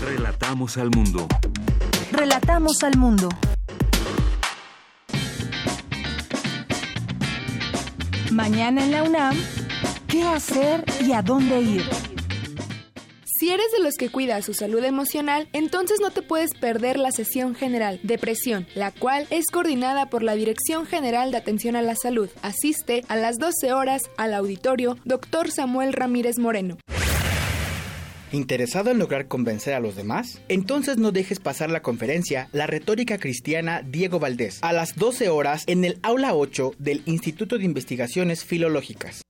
Relatamos 0.01 0.77
al 0.77 0.89
mundo. 0.89 1.27
Relatamos 2.11 2.83
al 2.83 2.97
mundo. 2.97 3.29
Mañana 8.33 8.83
en 8.83 8.91
la 8.91 9.03
UNAM, 9.03 9.37
¿qué 10.07 10.23
hacer 10.23 10.83
y 11.05 11.11
a 11.11 11.21
dónde 11.21 11.61
ir? 11.61 11.83
Si 13.25 13.51
eres 13.51 13.67
de 13.77 13.83
los 13.83 13.93
que 13.93 14.09
cuida 14.09 14.41
su 14.41 14.55
salud 14.55 14.83
emocional, 14.83 15.47
entonces 15.53 15.99
no 16.01 16.09
te 16.09 16.23
puedes 16.23 16.49
perder 16.59 16.97
la 16.97 17.11
sesión 17.11 17.53
general 17.53 17.99
Depresión, 18.01 18.65
la 18.73 18.89
cual 18.89 19.27
es 19.29 19.45
coordinada 19.51 20.09
por 20.09 20.23
la 20.23 20.33
Dirección 20.33 20.87
General 20.87 21.29
de 21.29 21.37
Atención 21.37 21.75
a 21.75 21.83
la 21.83 21.93
Salud. 21.95 22.27
Asiste 22.41 23.03
a 23.07 23.17
las 23.17 23.37
12 23.37 23.71
horas 23.71 24.01
al 24.17 24.33
auditorio 24.33 24.97
Dr. 25.05 25.51
Samuel 25.51 25.93
Ramírez 25.93 26.39
Moreno. 26.39 26.77
¿Interesado 28.33 28.89
en 28.89 28.97
lograr 28.97 29.27
convencer 29.27 29.75
a 29.75 29.79
los 29.79 29.95
demás? 29.95 30.41
Entonces 30.47 30.97
no 30.97 31.11
dejes 31.11 31.39
pasar 31.39 31.69
la 31.69 31.83
conferencia 31.83 32.49
La 32.51 32.65
retórica 32.65 33.19
cristiana 33.19 33.83
Diego 33.83 34.19
Valdés 34.19 34.57
a 34.63 34.73
las 34.73 34.95
12 34.95 35.29
horas 35.29 35.63
en 35.67 35.85
el 35.85 35.99
aula 36.01 36.33
8 36.33 36.71
del 36.79 37.03
Instituto 37.05 37.59
de 37.59 37.65
Investigaciones 37.65 38.43
Filológicas. 38.43 39.21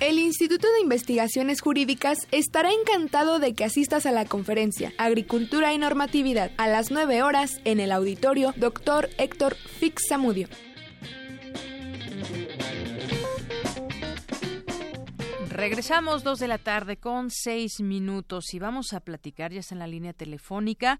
El 0.00 0.18
Instituto 0.18 0.66
de 0.72 0.80
Investigaciones 0.80 1.60
Jurídicas 1.60 2.26
estará 2.32 2.70
encantado 2.72 3.38
de 3.38 3.54
que 3.54 3.62
asistas 3.62 4.06
a 4.06 4.10
la 4.10 4.24
conferencia 4.24 4.92
Agricultura 4.98 5.72
y 5.72 5.78
Normatividad 5.78 6.50
a 6.56 6.66
las 6.66 6.90
9 6.90 7.22
horas 7.22 7.60
en 7.64 7.78
el 7.78 7.92
auditorio 7.92 8.52
Dr. 8.56 9.08
Héctor 9.18 9.54
Fix 9.54 10.02
Zamudio. 10.08 10.48
Regresamos 15.62 16.24
dos 16.24 16.40
de 16.40 16.48
la 16.48 16.58
tarde 16.58 16.96
con 16.96 17.30
seis 17.30 17.80
minutos 17.80 18.52
y 18.52 18.58
vamos 18.58 18.92
a 18.94 18.98
platicar, 18.98 19.52
ya 19.52 19.60
está 19.60 19.76
en 19.76 19.78
la 19.78 19.86
línea 19.86 20.12
telefónica, 20.12 20.98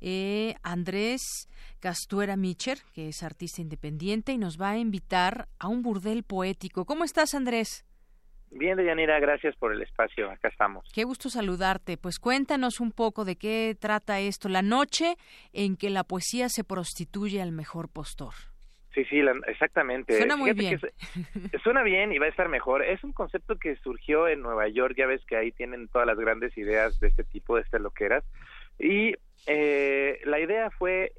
eh, 0.00 0.56
Andrés 0.64 1.48
Castuera 1.78 2.34
Micher, 2.34 2.78
que 2.92 3.06
es 3.06 3.22
artista 3.22 3.62
independiente 3.62 4.32
y 4.32 4.36
nos 4.38 4.60
va 4.60 4.70
a 4.70 4.78
invitar 4.78 5.46
a 5.60 5.68
un 5.68 5.82
burdel 5.82 6.24
poético. 6.24 6.86
¿Cómo 6.86 7.04
estás, 7.04 7.34
Andrés? 7.34 7.86
Bien, 8.50 8.76
Deyanira, 8.76 9.20
gracias 9.20 9.54
por 9.54 9.72
el 9.72 9.80
espacio. 9.80 10.28
Acá 10.28 10.48
estamos. 10.48 10.84
Qué 10.92 11.04
gusto 11.04 11.30
saludarte. 11.30 11.96
Pues 11.96 12.18
cuéntanos 12.18 12.80
un 12.80 12.90
poco 12.90 13.24
de 13.24 13.36
qué 13.36 13.76
trata 13.78 14.18
esto, 14.18 14.48
la 14.48 14.62
noche 14.62 15.14
en 15.52 15.76
que 15.76 15.88
la 15.88 16.02
poesía 16.02 16.48
se 16.48 16.64
prostituye 16.64 17.40
al 17.40 17.52
mejor 17.52 17.88
postor. 17.88 18.34
Sí, 18.94 19.04
sí, 19.04 19.20
exactamente. 19.46 20.16
Suena 20.16 20.36
muy 20.36 20.52
bien. 20.52 20.80
suena 21.62 21.82
bien 21.82 22.12
y 22.12 22.18
va 22.18 22.26
a 22.26 22.30
estar 22.30 22.48
mejor. 22.48 22.82
Es 22.82 23.04
un 23.04 23.12
concepto 23.12 23.56
que 23.56 23.76
surgió 23.76 24.26
en 24.26 24.42
Nueva 24.42 24.66
York, 24.68 24.94
ya 24.96 25.06
ves 25.06 25.24
que 25.26 25.36
ahí 25.36 25.52
tienen 25.52 25.88
todas 25.88 26.06
las 26.06 26.18
grandes 26.18 26.56
ideas 26.58 26.98
de 26.98 27.08
este 27.08 27.22
tipo, 27.22 27.56
de 27.56 27.62
este 27.62 27.78
loqueras. 27.78 28.24
Y 28.78 29.14
eh, 29.46 30.20
la 30.24 30.40
idea 30.40 30.70
fue 30.70 31.12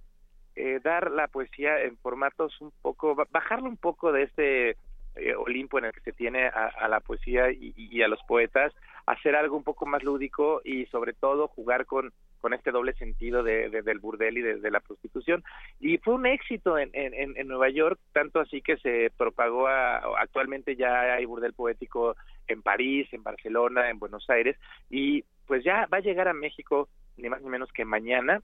eh, 0.56 0.82
dar 0.84 1.12
la 1.12 1.28
poesía 1.28 1.82
en 1.82 1.98
formatos 1.98 2.60
un 2.60 2.74
poco, 2.82 3.16
bajarlo 3.32 3.70
un 3.70 3.78
poco 3.78 4.12
de 4.12 4.24
este 4.24 4.76
eh, 5.16 5.36
Olimpo 5.36 5.80
en 5.80 5.86
el 5.86 5.94
que 5.94 6.02
se 6.02 6.12
tiene 6.12 6.48
a, 6.48 6.88
la 6.90 7.00
poesía 7.00 7.52
y, 7.52 8.02
a 8.02 8.08
los 8.10 8.22
poetas, 8.24 8.74
hacer 9.06 9.36
algo 9.36 9.58
un 9.58 9.64
poco 9.64 9.86
más 9.86 10.04
lúdico 10.04 10.62
y 10.64 10.86
sobre 10.88 11.14
todo 11.14 11.48
jugar 11.48 11.86
con, 11.86 12.12
con 12.40 12.54
este 12.54 12.72
doble 12.72 12.94
sentido 12.94 13.44
de, 13.44 13.70
del 13.70 14.00
burdel 14.00 14.38
y 14.38 14.42
de, 14.42 14.72
la 14.72 14.80
prostitución. 14.80 15.44
Y 15.80 15.98
fue 16.00 16.16
un 16.16 16.26
éxito 16.26 16.78
en, 16.78 16.90
en, 16.94 17.38
en, 17.38 17.48
Nueva 17.48 17.70
York, 17.70 18.00
tanto 18.14 18.40
así 18.40 18.62
que 18.62 18.78
se 18.78 19.12
propagó 19.18 19.68
a, 19.68 19.98
actualmente 20.20 20.76
ya 20.76 21.14
hay 21.14 21.26
burdel 21.26 21.54
poético 21.54 22.16
en 22.48 22.62
París, 22.62 23.08
en 23.12 23.24
Barcelona, 23.24 23.90
en 23.90 24.00
Buenos 24.00 24.30
Aires, 24.30 24.58
y 24.90 25.24
pues 25.48 25.64
ya 25.64 25.88
va 25.92 25.98
a 25.98 26.02
llegar 26.02 26.28
a 26.28 26.34
México 26.34 26.88
ni 27.18 27.30
más 27.30 27.42
ni 27.42 27.50
menos 27.50 27.72
que 27.74 27.86
mañana 27.86 28.42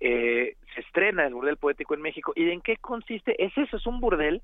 eh, 0.00 0.56
se 0.74 0.80
estrena 0.80 1.26
el 1.26 1.34
burdel 1.34 1.56
poético 1.56 1.94
en 1.94 2.02
México. 2.02 2.32
¿Y 2.36 2.48
en 2.50 2.60
qué 2.60 2.76
consiste? 2.76 3.42
Es 3.42 3.56
eso, 3.56 3.76
es 3.76 3.86
un 3.86 4.00
burdel, 4.00 4.42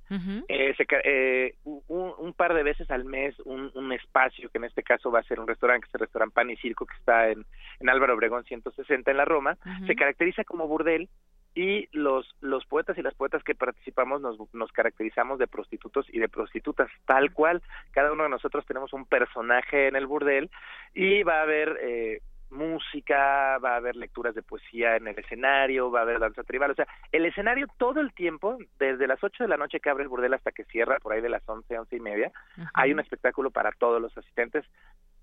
eh, 0.49 0.75
se, 0.77 0.87
eh, 1.05 1.55
un, 1.65 2.13
un, 2.19 2.33
par 2.33 2.55
de 2.55 2.63
veces 2.63 2.91
al 2.91 3.05
mes, 3.05 3.39
un, 3.45 3.71
un, 3.75 3.93
espacio 3.93 4.49
que 4.51 4.59
en 4.59 4.65
este 4.65 4.83
caso 4.83 5.11
va 5.11 5.21
a 5.21 5.25
ser 5.25 5.39
un 5.39 5.47
restaurante, 5.47 5.85
que 5.85 5.89
es 5.89 5.95
el 5.95 6.01
restaurante 6.01 6.35
Pan 6.35 6.51
y 6.51 6.57
Circo, 6.57 6.87
que 6.87 6.97
está 6.97 7.29
en, 7.29 7.45
en 7.81 7.89
Álvaro 7.89 8.15
Obregón 8.15 8.45
160 8.45 9.11
en 9.11 9.17
la 9.17 9.25
Roma, 9.25 9.57
se 9.87 9.95
caracteriza 9.95 10.45
como 10.45 10.67
burdel 10.67 11.09
y 11.55 11.89
los 11.93 12.35
los 12.41 12.67
poetas 12.67 12.99
y 12.99 13.03
las 13.03 13.15
poetas 13.15 13.45
que 13.45 13.55
participamos 13.55 14.21
nos, 14.21 14.37
nos 14.53 14.73
caracterizamos 14.73 15.39
de 15.39 15.47
prostitutos 15.47 16.07
y 16.13 16.19
de 16.19 16.29
prostitutas 16.29 16.91
tal 17.07 17.33
cual 17.33 17.63
cada 17.93 18.13
uno 18.13 18.25
de 18.25 18.29
nosotros 18.29 18.67
tenemos 18.67 18.93
un 18.93 19.07
personaje 19.07 19.87
en 19.87 19.95
el 19.95 20.07
burdel 20.07 20.51
y 20.95 21.23
va 21.23 21.39
a 21.39 21.43
haber 21.43 21.79
eh, 21.81 22.23
música, 22.55 23.59
va 23.59 23.75
a 23.75 23.77
haber 23.77 23.97
lecturas 23.97 24.35
de 24.35 24.43
poesía 24.43 24.97
en 24.97 25.09
el 25.09 25.19
escenario, 25.19 25.91
va 25.91 26.01
a 26.01 26.03
haber 26.03 26.19
danza 26.19 26.43
tribal, 26.43 26.71
o 26.71 26.75
sea, 26.75 26.87
el 27.13 27.27
escenario 27.27 27.67
todo 27.77 28.01
el 28.01 28.13
tiempo, 28.15 28.59
desde 28.79 29.07
las 29.07 29.23
8 29.23 29.45
de 29.45 29.49
la 29.49 29.57
noche 29.57 29.81
que 29.81 29.91
abre 29.91 30.05
el 30.05 30.09
burdel 30.09 30.35
hasta 30.35 30.53
que 30.53 30.65
cierra, 30.65 30.99
por 31.01 31.13
ahí 31.13 31.21
de 31.21 31.29
las 31.29 31.43
11, 31.47 31.79
11 31.79 31.97
y 31.97 32.01
media, 32.01 32.33
hay 32.73 32.93
un 32.93 33.01
espectáculo 33.01 33.51
para 33.51 33.73
todos 33.73 34.01
los 34.01 34.17
asistentes, 34.17 34.65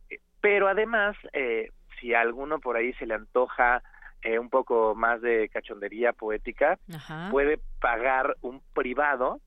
eh, 0.09 0.19
pero 0.41 0.67
además, 0.67 1.15
eh, 1.33 1.71
si 1.99 2.13
a 2.13 2.21
alguno 2.21 2.59
por 2.59 2.75
ahí 2.75 2.93
se 2.93 3.05
le 3.05 3.13
antoja 3.13 3.81
eh, 4.23 4.37
un 4.37 4.49
poco 4.49 4.93
más 4.95 5.21
de 5.21 5.49
cachondería 5.49 6.13
poética, 6.13 6.77
puede 7.31 7.59
pagar 7.79 8.35
un 8.41 8.61
privado. 8.73 9.41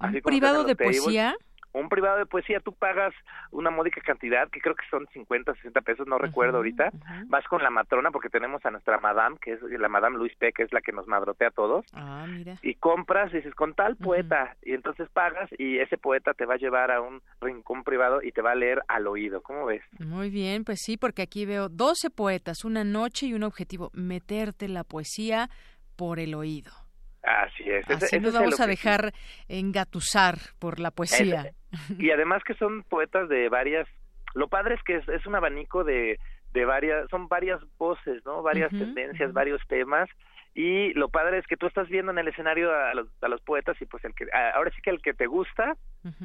¿Un 0.00 0.20
privado 0.22 0.64
de 0.64 0.76
poesía? 0.76 1.34
Un 1.72 1.88
privado 1.88 2.18
de 2.18 2.26
poesía 2.26 2.60
tú 2.60 2.72
pagas 2.72 3.14
una 3.50 3.70
módica 3.70 4.00
cantidad, 4.00 4.48
que 4.50 4.60
creo 4.60 4.74
que 4.74 4.84
son 4.90 5.06
50, 5.12 5.54
60 5.54 5.80
pesos, 5.82 6.06
no 6.06 6.18
recuerdo 6.18 6.58
ahorita, 6.58 6.90
vas 7.26 7.44
con 7.46 7.62
la 7.62 7.70
matrona 7.70 8.10
porque 8.10 8.28
tenemos 8.28 8.64
a 8.64 8.70
nuestra 8.70 8.98
madame, 8.98 9.36
que 9.40 9.52
es 9.52 9.62
la 9.62 9.88
madame 9.88 10.16
Luis 10.16 10.34
P, 10.36 10.52
que 10.52 10.62
es 10.62 10.72
la 10.72 10.80
que 10.80 10.92
nos 10.92 11.06
madrotea 11.06 11.48
a 11.48 11.52
todos, 11.52 11.86
ah, 11.92 12.26
y 12.62 12.74
compras, 12.74 13.32
y 13.32 13.38
dices, 13.38 13.54
con 13.54 13.74
tal 13.74 13.96
poeta, 13.96 14.56
y 14.62 14.74
entonces 14.74 15.08
pagas 15.10 15.50
y 15.58 15.78
ese 15.78 15.98
poeta 15.98 16.34
te 16.34 16.46
va 16.46 16.54
a 16.54 16.58
llevar 16.58 16.90
a 16.90 17.00
un 17.00 17.20
rincón 17.40 17.84
privado 17.84 18.22
y 18.22 18.32
te 18.32 18.42
va 18.42 18.52
a 18.52 18.54
leer 18.54 18.82
al 18.88 19.06
oído, 19.06 19.42
¿cómo 19.42 19.66
ves? 19.66 19.82
Muy 19.98 20.30
bien, 20.30 20.64
pues 20.64 20.80
sí, 20.82 20.96
porque 20.96 21.22
aquí 21.22 21.46
veo 21.46 21.68
12 21.68 22.10
poetas, 22.10 22.64
una 22.64 22.84
noche 22.84 23.26
y 23.26 23.34
un 23.34 23.42
objetivo, 23.42 23.90
meterte 23.92 24.68
la 24.68 24.84
poesía 24.84 25.50
por 25.96 26.18
el 26.18 26.34
oído. 26.34 26.87
Así 27.28 27.70
es. 27.70 27.88
Así 27.90 28.20
nos 28.20 28.34
vamos 28.34 28.60
a 28.60 28.66
dejar 28.66 29.12
engatusar 29.48 30.36
por 30.58 30.80
la 30.80 30.90
poesía. 30.90 31.52
y 31.98 32.10
además 32.10 32.42
que 32.44 32.54
son 32.54 32.82
poetas 32.84 33.28
de 33.28 33.48
varias... 33.48 33.86
Lo 34.34 34.48
padre 34.48 34.74
es 34.74 34.82
que 34.82 34.96
es, 34.96 35.26
un 35.26 35.34
abanico 35.34 35.84
de, 35.84 36.18
de 36.52 36.64
varias... 36.64 37.08
Son 37.10 37.28
varias 37.28 37.60
voces, 37.78 38.24
¿no? 38.24 38.42
Varias 38.42 38.70
tendencias, 38.70 39.32
varios 39.32 39.60
temas. 39.68 40.08
Y 40.54 40.92
lo 40.94 41.08
padre 41.08 41.38
es 41.38 41.46
que 41.46 41.56
tú 41.56 41.66
estás 41.66 41.88
viendo 41.88 42.10
en 42.12 42.18
el 42.18 42.28
escenario 42.28 42.74
a 42.74 42.94
los, 42.94 43.06
a 43.22 43.28
los 43.28 43.40
poetas 43.42 43.80
y 43.80 43.86
pues 43.86 44.04
el 44.04 44.14
que 44.14 44.26
ahora 44.54 44.70
sí 44.74 44.80
que 44.82 44.90
el 44.90 45.00
que 45.00 45.14
te 45.14 45.26
gusta 45.26 45.76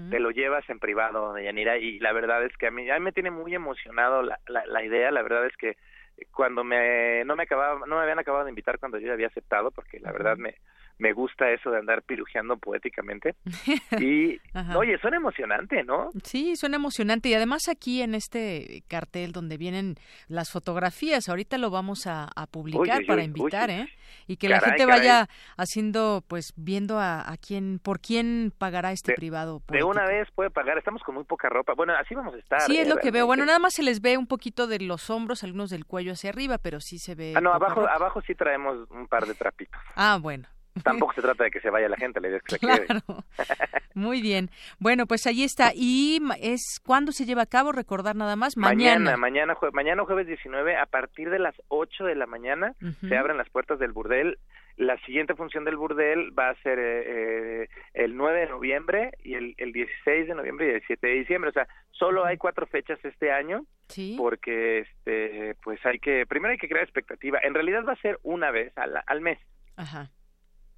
te 0.10 0.20
lo 0.20 0.32
llevas 0.32 0.68
en 0.70 0.80
privado, 0.80 1.38
Yanira. 1.38 1.78
Y 1.78 2.00
la 2.00 2.14
verdad 2.14 2.44
es 2.44 2.56
que 2.58 2.68
a 2.68 2.72
mí, 2.72 2.90
a 2.90 2.98
mí 2.98 3.02
me 3.02 3.12
tiene 3.12 3.30
muy 3.30 3.54
emocionado 3.54 4.24
la, 4.24 4.40
la, 4.48 4.66
la 4.66 4.84
idea. 4.84 5.12
La 5.12 5.22
verdad 5.22 5.46
es 5.46 5.56
que 5.58 5.76
cuando 6.32 6.64
me 6.64 7.24
no 7.26 7.36
me 7.36 7.44
acababa 7.44 7.86
no 7.86 7.96
me 7.96 8.02
habían 8.02 8.20
acabado 8.20 8.46
de 8.46 8.52
invitar 8.52 8.80
cuando 8.80 8.98
yo 8.98 9.08
ya 9.08 9.14
había 9.14 9.28
aceptado 9.28 9.72
porque 9.72 10.00
la 10.00 10.12
verdad 10.12 10.38
me 10.38 10.56
me 10.98 11.14
gusta 11.14 11.50
eso 11.50 11.72
de 11.72 11.80
andar 11.80 12.04
pirujeando 12.04 12.58
poéticamente. 12.58 13.36
Y, 14.00 14.40
oye, 14.76 14.98
suena 15.00 15.18
emocionante, 15.18 15.84
¿no? 15.84 16.10
Sí, 16.24 16.56
suena 16.56 16.76
emocionante. 16.76 17.30
Y 17.30 17.34
además 17.36 17.68
aquí 17.70 18.02
en 18.02 18.16
este 18.16 18.84
cartel 18.88 19.32
donde 19.32 19.58
vienen 19.58 19.96
las 20.28 20.52
fotografías, 20.52 21.30
ahorita 21.30 21.58
lo 21.58 21.70
vamos 21.70 22.08
a, 22.08 22.28
publicar 22.52 23.06
para 23.06 23.24
invitar, 23.24 23.70
¿eh? 23.70 23.88
Y 24.28 24.38
que 24.38 24.50
la 24.50 24.60
gente 24.60 24.86
vaya 24.86 25.28
haciendo, 25.58 26.24
pues, 26.28 26.54
viendo 26.56 27.00
a, 27.00 27.22
a, 27.32 27.38
quién, 27.38 27.80
por 27.80 28.00
quién 28.00 28.52
pagará 28.58 28.92
este 28.92 29.14
privado. 29.14 29.62
De 29.70 29.84
una 29.84 30.06
vez 30.06 30.30
puede 30.32 30.50
pagar, 30.50 30.78
estamos 30.78 31.02
con 31.04 31.16
muy 31.16 31.24
poca 31.24 31.50
ropa. 31.50 31.74
Bueno, 31.74 31.94
así 31.96 32.16
vamos 32.16 32.34
a 32.36 32.38
estar. 32.38 32.62
Sí, 32.62 32.78
es 32.78 32.88
lo 32.88 32.98
que 32.98 33.12
veo. 33.12 33.26
Bueno, 33.26 33.46
nada 33.46 33.60
más 33.60 33.74
se 33.74 33.84
les 33.84 34.02
ve 34.02 34.18
un 34.18 34.28
poquito 34.28 34.68
de 34.68 34.80
los 34.80 35.10
hombros, 35.10 35.44
algunos 35.44 35.70
del 35.70 35.86
cuello 35.86 36.14
hacia 36.14 36.30
arriba, 36.30 36.58
pero 36.58 36.80
sí 36.80 37.00
se 37.00 37.16
ve. 37.16 37.34
Ah, 37.36 37.42
no, 37.42 37.54
abajo, 37.54 37.88
abajo 37.88 38.22
sí 38.22 38.36
traemos 38.36 38.90
un 38.92 39.08
par 39.08 39.26
de 39.26 39.36
trapitos. 39.36 39.80
Ah, 39.96 40.18
bueno. 40.22 40.48
Tampoco 40.82 41.14
se 41.14 41.22
trata 41.22 41.44
de 41.44 41.52
que 41.52 41.60
se 41.60 41.70
vaya 41.70 41.88
la 41.88 41.98
gente, 41.98 42.20
la 42.20 42.30
idea 42.30 42.38
es 42.38 42.44
que 42.44 42.58
se 42.58 42.60
quede. 42.60 42.88
Muy 43.94 44.22
bien. 44.22 44.50
Bueno, 44.80 45.06
pues 45.06 45.28
ahí 45.28 45.44
está. 45.44 45.72
¿Y 45.76 46.20
es 46.42 46.82
cuándo 46.84 47.12
se 47.12 47.26
lleva 47.26 47.44
a 47.44 47.48
cabo? 47.48 47.72
Recordar 47.72 48.16
nada 48.16 48.36
más. 48.36 48.58
Mañana. 48.58 49.16
Mañana, 49.16 49.56
mañana, 49.72 50.04
jueves 50.06 50.26
19, 50.26 50.76
a 50.76 50.88
partir 50.88 51.30
de 51.30 51.38
las 51.38 51.54
8 51.68 52.06
de 52.06 52.16
la 52.16 52.26
mañana, 52.26 52.76
se 53.08 53.16
abren 53.16 53.38
las 53.38 53.50
puertas 53.50 53.78
del 53.78 53.92
burdel. 53.92 54.40
La 54.76 54.98
siguiente 55.06 55.36
función 55.36 55.66
del 55.66 55.78
burdel 55.78 56.38
va 56.38 56.50
a 56.50 56.56
ser 56.64 56.80
eh, 56.80 57.64
eh, 57.64 57.70
el 57.94 58.18
9 58.18 58.40
de 58.40 58.48
noviembre 58.48 59.12
y 59.24 59.36
el, 59.36 59.54
el 59.58 59.72
16 59.72 60.28
de 60.28 60.34
noviembre 60.34 60.66
y 60.66 60.70
el 60.72 60.84
7 60.88 61.06
de 61.06 61.14
diciembre. 61.14 61.52
O 61.52 61.54
sea, 61.54 61.68
solo 61.92 62.26
hay 62.26 62.38
cuatro 62.38 62.66
fechas 62.66 62.98
este 63.06 63.32
año. 63.32 63.68
Sí. 63.90 64.16
Porque, 64.18 64.80
este, 64.80 65.56
pues 65.62 65.86
hay 65.86 66.00
que, 66.00 66.26
primero 66.26 66.52
hay 66.52 66.58
que 66.58 66.68
crear 66.68 66.84
expectativa. 66.84 67.38
En 67.44 67.54
realidad 67.54 67.84
va 67.88 67.94
a 67.94 68.02
ser 68.02 68.20
una 68.24 68.50
vez 68.50 68.76
al, 68.76 69.00
al 69.06 69.22
mes. 69.22 69.38
Ajá 69.76 70.10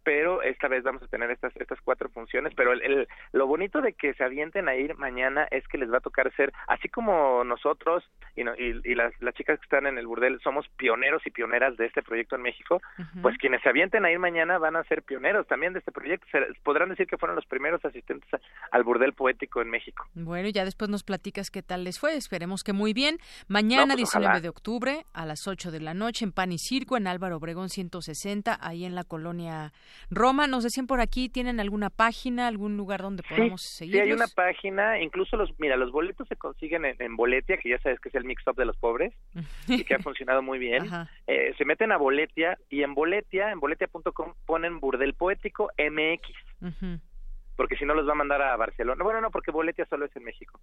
pero 0.05 0.43
esta 0.43 0.67
vez 0.67 0.83
vamos 0.83 1.01
a 1.01 1.07
tener 1.07 1.31
estas 1.31 1.53
estas 1.57 1.81
cuatro 1.81 2.09
funciones, 2.09 2.53
pero 2.55 2.73
el, 2.73 3.07
lo 3.33 3.47
bonito 3.47 3.81
de 3.81 3.93
que 3.93 4.13
se 4.13 4.23
avienten 4.23 4.69
a 4.69 4.75
ir 4.75 4.95
mañana 4.95 5.47
es 5.49 5.67
que 5.67 5.79
les 5.79 5.91
va 5.91 5.97
a 5.97 6.01
tocar 6.01 6.31
ser, 6.35 6.53
así 6.67 6.87
como 6.89 7.43
nosotros 7.43 8.03
y, 8.35 8.41
y, 8.41 8.95
las, 8.95 9.19
las 9.19 9.33
chicas 9.33 9.59
que 9.59 9.63
están 9.63 9.87
en 9.87 9.97
el 9.97 10.05
burdel 10.05 10.39
somos 10.43 10.67
pioneros 10.77 11.25
y 11.25 11.31
pioneras 11.31 11.75
de 11.77 11.87
este 11.87 12.03
proyecto 12.03 12.35
en 12.35 12.43
México, 12.43 12.81
pues 13.23 13.35
quienes 13.39 13.61
se 13.63 13.69
avienten 13.69 14.05
a 14.05 14.11
ir 14.11 14.19
mañana 14.19 14.59
van 14.59 14.75
a 14.75 14.83
ser 14.83 15.01
pioneros 15.01 15.47
también 15.47 15.73
de 15.73 15.79
este 15.79 15.91
proyecto, 15.91 16.27
se, 16.31 16.39
podrán 16.63 16.89
decir 16.89 17.07
que 17.07 17.17
fueron 17.17 17.35
los 17.35 17.45
primeros 17.47 17.83
asistentes 17.83 18.29
al 18.71 18.83
burdel 18.83 19.13
poético 19.13 19.61
en 19.61 19.69
México. 19.69 20.05
Bueno, 20.13 20.49
ya 20.49 20.65
después 20.65 20.89
nos 20.89 21.03
platicas 21.03 21.49
qué 21.49 21.63
tal 21.63 21.83
les 21.83 21.99
fue, 21.99 22.15
esperemos 22.15 22.63
que 22.63 22.73
muy 22.73 22.93
bien. 22.93 23.17
Mañana, 23.47 23.95
19 23.95 24.33
pues 24.33 24.43
de 24.43 24.49
octubre, 24.49 25.05
a 25.13 25.25
las 25.25 25.47
8 25.47 25.71
de 25.71 25.79
la 25.79 25.95
noche, 25.95 26.25
en 26.25 26.31
Pan 26.31 26.51
y 26.51 26.59
Circo, 26.59 26.97
en 26.97 27.07
Álvaro 27.07 27.37
Obregón 27.37 27.69
160, 27.69 28.59
ahí 28.61 28.85
en 28.85 28.93
la 28.93 29.03
colonia 29.03 29.71
Roma, 30.09 30.47
nos 30.47 30.63
decían 30.63 30.87
por 30.87 30.99
aquí, 30.99 31.29
¿tienen 31.29 31.59
alguna 31.59 31.89
página, 31.89 32.47
algún 32.47 32.77
lugar 32.77 33.01
donde 33.01 33.23
podamos 33.23 33.61
seguir? 33.61 33.95
Sí, 33.95 34.01
hay 34.01 34.11
una 34.11 34.27
página, 34.27 34.99
incluso 34.99 35.37
los, 35.37 35.51
mira, 35.59 35.75
los 35.77 35.91
boletos 35.91 36.27
se 36.27 36.35
consiguen 36.35 36.85
en, 36.85 37.15
Boletia, 37.15 37.57
que 37.57 37.69
ya 37.69 37.79
sabes 37.79 37.99
que 37.99 38.09
es 38.09 38.15
el 38.15 38.25
mix-up 38.25 38.55
de 38.55 38.65
los 38.65 38.77
pobres, 38.77 39.13
y 39.67 39.83
que 39.83 39.95
ha 39.95 39.99
funcionado 40.03 40.41
muy 40.41 40.59
bien. 40.59 40.85
Eh, 41.27 41.53
se 41.57 41.65
meten 41.65 41.91
a 41.91 41.97
Boletia, 41.97 42.57
y 42.69 42.83
en 42.83 42.93
Boletia, 42.93 43.51
en 43.51 43.59
boletia.com, 43.59 44.33
ponen 44.45 44.79
Burdel 44.79 45.13
Poético 45.13 45.71
MX. 45.77 46.99
Porque 47.55 47.77
si 47.77 47.85
no 47.85 47.93
los 47.93 48.07
va 48.07 48.11
a 48.11 48.15
mandar 48.15 48.41
a 48.41 48.55
Barcelona. 48.57 49.03
Bueno, 49.03 49.21
no, 49.21 49.31
porque 49.31 49.51
Boletia 49.51 49.85
solo 49.85 50.05
es 50.05 50.15
en 50.15 50.23
México. 50.23 50.59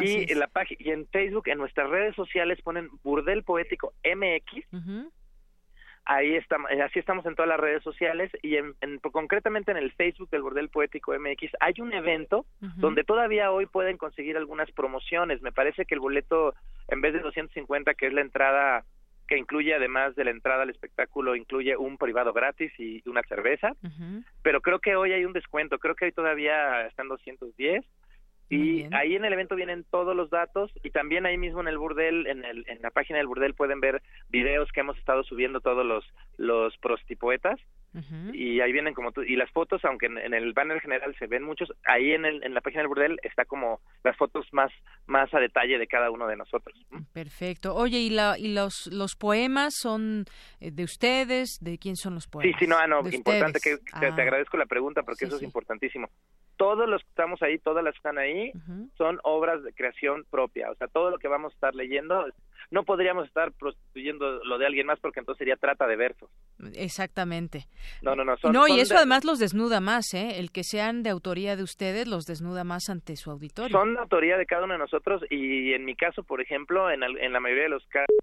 y 0.00 0.30
en 0.30 0.38
la 0.38 0.48
página 0.48 0.80
y 0.80 0.90
en 0.90 1.06
Facebook, 1.06 1.48
en 1.48 1.58
nuestras 1.58 1.88
redes 1.88 2.14
sociales 2.14 2.60
ponen 2.62 2.90
Burdel 3.02 3.44
Poético 3.44 3.94
MX 4.04 4.66
ahí 6.04 6.36
estamos, 6.36 6.70
eh, 6.70 6.82
así 6.82 6.98
estamos 6.98 7.24
en 7.26 7.34
todas 7.34 7.48
las 7.48 7.60
redes 7.60 7.82
sociales 7.82 8.30
y 8.42 8.56
en, 8.56 8.74
concretamente 9.12 9.70
en 9.70 9.76
el 9.76 9.92
Facebook 9.92 10.30
del 10.30 10.42
Bordel 10.42 10.68
Poético 10.68 11.12
MX 11.18 11.52
hay 11.60 11.74
un 11.80 11.92
evento 11.92 12.46
donde 12.76 13.04
todavía 13.04 13.50
hoy 13.50 13.66
pueden 13.66 13.96
conseguir 13.96 14.36
algunas 14.36 14.70
promociones. 14.72 15.42
Me 15.42 15.52
parece 15.52 15.84
que 15.84 15.94
el 15.94 16.00
boleto, 16.00 16.54
en 16.88 17.00
vez 17.00 17.12
de 17.12 17.20
250, 17.20 17.94
que 17.94 18.06
es 18.06 18.12
la 18.12 18.20
entrada 18.20 18.84
que 19.26 19.36
incluye 19.36 19.74
además 19.74 20.16
de 20.16 20.24
la 20.24 20.30
entrada 20.30 20.62
al 20.62 20.70
espectáculo, 20.70 21.36
incluye 21.36 21.76
un 21.76 21.98
privado 21.98 22.32
gratis 22.32 22.72
y 22.78 23.06
una 23.06 23.22
cerveza, 23.24 23.72
pero 24.42 24.62
creo 24.62 24.78
que 24.78 24.96
hoy 24.96 25.12
hay 25.12 25.26
un 25.26 25.34
descuento, 25.34 25.78
creo 25.78 25.94
que 25.94 26.06
hoy 26.06 26.12
todavía 26.12 26.86
están 26.86 27.08
210 27.08 27.84
y 28.50 28.86
ahí 28.94 29.14
en 29.14 29.24
el 29.24 29.32
evento 29.32 29.56
vienen 29.56 29.84
todos 29.90 30.16
los 30.16 30.30
datos 30.30 30.70
y 30.82 30.90
también 30.90 31.26
ahí 31.26 31.36
mismo 31.36 31.60
en 31.60 31.68
el 31.68 31.78
burdel, 31.78 32.26
en, 32.26 32.44
el, 32.44 32.64
en 32.68 32.80
la 32.80 32.90
página 32.90 33.18
del 33.18 33.26
burdel 33.26 33.54
pueden 33.54 33.80
ver 33.80 34.02
videos 34.28 34.70
que 34.72 34.80
hemos 34.80 34.96
estado 34.98 35.22
subiendo 35.22 35.60
todos 35.60 35.84
los, 35.84 36.04
los 36.38 36.76
prostipoetas 36.78 37.60
y 38.32 38.60
ahí 38.60 38.70
vienen 38.70 38.94
como 38.94 39.10
tú, 39.10 39.22
y 39.22 39.34
las 39.34 39.50
fotos, 39.50 39.84
aunque 39.84 40.06
en, 40.06 40.32
el 40.32 40.52
banner 40.52 40.80
general 40.80 41.16
se 41.18 41.26
ven 41.26 41.42
muchos, 41.42 41.72
ahí 41.84 42.12
en, 42.12 42.24
el, 42.24 42.44
en 42.44 42.54
la 42.54 42.60
página 42.60 42.82
del 42.82 42.88
burdel 42.88 43.18
está 43.22 43.44
como 43.44 43.80
las 44.04 44.16
fotos 44.16 44.46
más, 44.52 44.70
más 45.06 45.32
a 45.34 45.40
detalle 45.40 45.78
de 45.78 45.86
cada 45.88 46.10
uno 46.10 46.28
de 46.28 46.36
nosotros. 46.36 46.78
Perfecto. 47.12 47.74
Oye, 47.74 47.98
¿y, 47.98 48.10
la, 48.10 48.38
y 48.38 48.54
los, 48.54 48.88
los 48.92 49.16
poemas 49.16 49.74
son 49.76 50.26
eh, 50.60 50.70
de 50.70 50.84
ustedes? 50.84 51.58
¿De 51.60 51.78
quién 51.78 51.96
son 51.96 52.14
los 52.14 52.28
poemas? 52.28 52.54
Sí, 52.58 52.64
sí, 52.64 52.70
no, 52.70 52.76
ah, 52.78 52.86
no, 52.86 53.00
importante 53.08 53.58
que 53.58 53.78
te, 53.78 54.06
ah. 54.06 54.14
agradezco 54.16 54.56
la 54.56 54.66
pregunta 54.66 55.02
porque 55.02 55.24
eso 55.24 55.36
es 55.36 55.42
importantísimo 55.42 56.08
todos 56.58 56.86
los 56.88 57.02
que 57.02 57.08
estamos 57.08 57.40
ahí, 57.40 57.58
todas 57.58 57.82
las 57.82 57.94
que 57.94 57.98
están 57.98 58.18
ahí, 58.18 58.52
son 58.98 59.18
obras 59.22 59.62
de 59.62 59.72
creación 59.72 60.26
propia. 60.30 60.70
O 60.70 60.74
sea, 60.74 60.88
todo 60.88 61.10
lo 61.10 61.18
que 61.18 61.28
vamos 61.28 61.52
a 61.52 61.54
estar 61.54 61.74
leyendo, 61.74 62.26
no 62.70 62.82
podríamos 62.82 63.26
estar 63.26 63.52
prostituyendo 63.52 64.44
lo 64.44 64.58
de 64.58 64.66
alguien 64.66 64.86
más 64.86 64.98
porque 65.00 65.20
entonces 65.20 65.38
sería 65.38 65.56
trata 65.56 65.86
de 65.86 65.96
versos. 65.96 66.28
Exactamente. 66.74 67.66
No, 68.02 68.14
no, 68.14 68.24
no. 68.24 68.34
no, 68.52 68.68
y 68.68 68.80
eso 68.80 68.96
además 68.96 69.24
los 69.24 69.38
desnuda 69.38 69.80
más, 69.80 70.12
¿eh? 70.12 70.38
El 70.38 70.50
que 70.50 70.64
sean 70.64 71.02
de 71.02 71.10
autoría 71.10 71.56
de 71.56 71.62
ustedes 71.62 72.06
los 72.06 72.26
desnuda 72.26 72.64
más 72.64 72.90
ante 72.90 73.16
su 73.16 73.30
auditorio. 73.30 73.70
Son 73.70 73.94
de 73.94 74.00
autoría 74.00 74.36
de 74.36 74.44
cada 74.44 74.64
uno 74.64 74.74
de 74.74 74.80
nosotros 74.80 75.22
y 75.30 75.72
en 75.72 75.84
mi 75.84 75.94
caso, 75.94 76.24
por 76.24 76.42
ejemplo, 76.42 76.90
en, 76.90 77.02
en 77.02 77.32
la 77.32 77.40
mayoría 77.40 77.64
de 77.64 77.70
los 77.70 77.86
casos, 77.86 78.16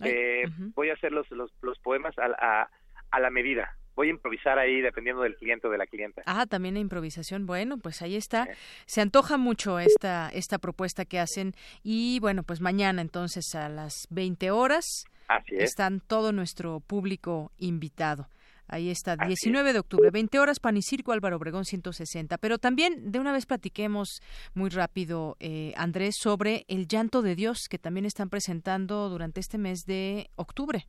eh, 0.00 0.44
voy 0.74 0.90
a 0.90 0.94
hacer 0.94 1.12
los, 1.12 1.30
los, 1.30 1.52
los 1.62 1.78
poemas 1.80 2.16
a, 2.18 2.26
a 2.38 2.70
a 3.12 3.20
la 3.20 3.30
medida. 3.30 3.76
Voy 3.94 4.08
a 4.08 4.10
improvisar 4.10 4.58
ahí 4.58 4.80
dependiendo 4.80 5.22
del 5.22 5.36
cliente 5.36 5.66
o 5.66 5.70
de 5.70 5.78
la 5.78 5.86
clienta. 5.86 6.22
Ah, 6.26 6.46
también 6.46 6.74
la 6.74 6.80
improvisación. 6.80 7.46
Bueno, 7.46 7.78
pues 7.78 8.02
ahí 8.02 8.16
está. 8.16 8.48
Se 8.86 9.00
antoja 9.00 9.36
mucho 9.36 9.78
esta, 9.78 10.30
esta 10.30 10.58
propuesta 10.58 11.04
que 11.04 11.18
hacen. 11.18 11.54
Y 11.82 12.18
bueno, 12.20 12.42
pues 12.42 12.60
mañana 12.60 13.02
entonces 13.02 13.54
a 13.54 13.68
las 13.68 14.06
20 14.10 14.50
horas 14.50 15.04
Así 15.28 15.56
es. 15.56 15.64
están 15.64 16.00
todo 16.00 16.32
nuestro 16.32 16.80
público 16.80 17.52
invitado. 17.58 18.28
Ahí 18.68 18.88
está, 18.88 19.16
19 19.16 19.74
de 19.74 19.78
octubre, 19.80 20.10
20 20.10 20.38
horas, 20.38 20.58
Pan 20.58 20.78
y 20.78 20.82
Circo, 20.82 21.12
Álvaro 21.12 21.36
Obregón 21.36 21.66
160. 21.66 22.38
Pero 22.38 22.56
también 22.56 23.12
de 23.12 23.18
una 23.18 23.30
vez 23.30 23.44
platiquemos 23.44 24.22
muy 24.54 24.70
rápido, 24.70 25.36
eh, 25.40 25.74
Andrés, 25.76 26.16
sobre 26.18 26.64
El 26.68 26.88
Llanto 26.88 27.20
de 27.20 27.34
Dios, 27.34 27.66
que 27.68 27.78
también 27.78 28.06
están 28.06 28.30
presentando 28.30 29.10
durante 29.10 29.40
este 29.40 29.58
mes 29.58 29.84
de 29.84 30.30
octubre. 30.36 30.86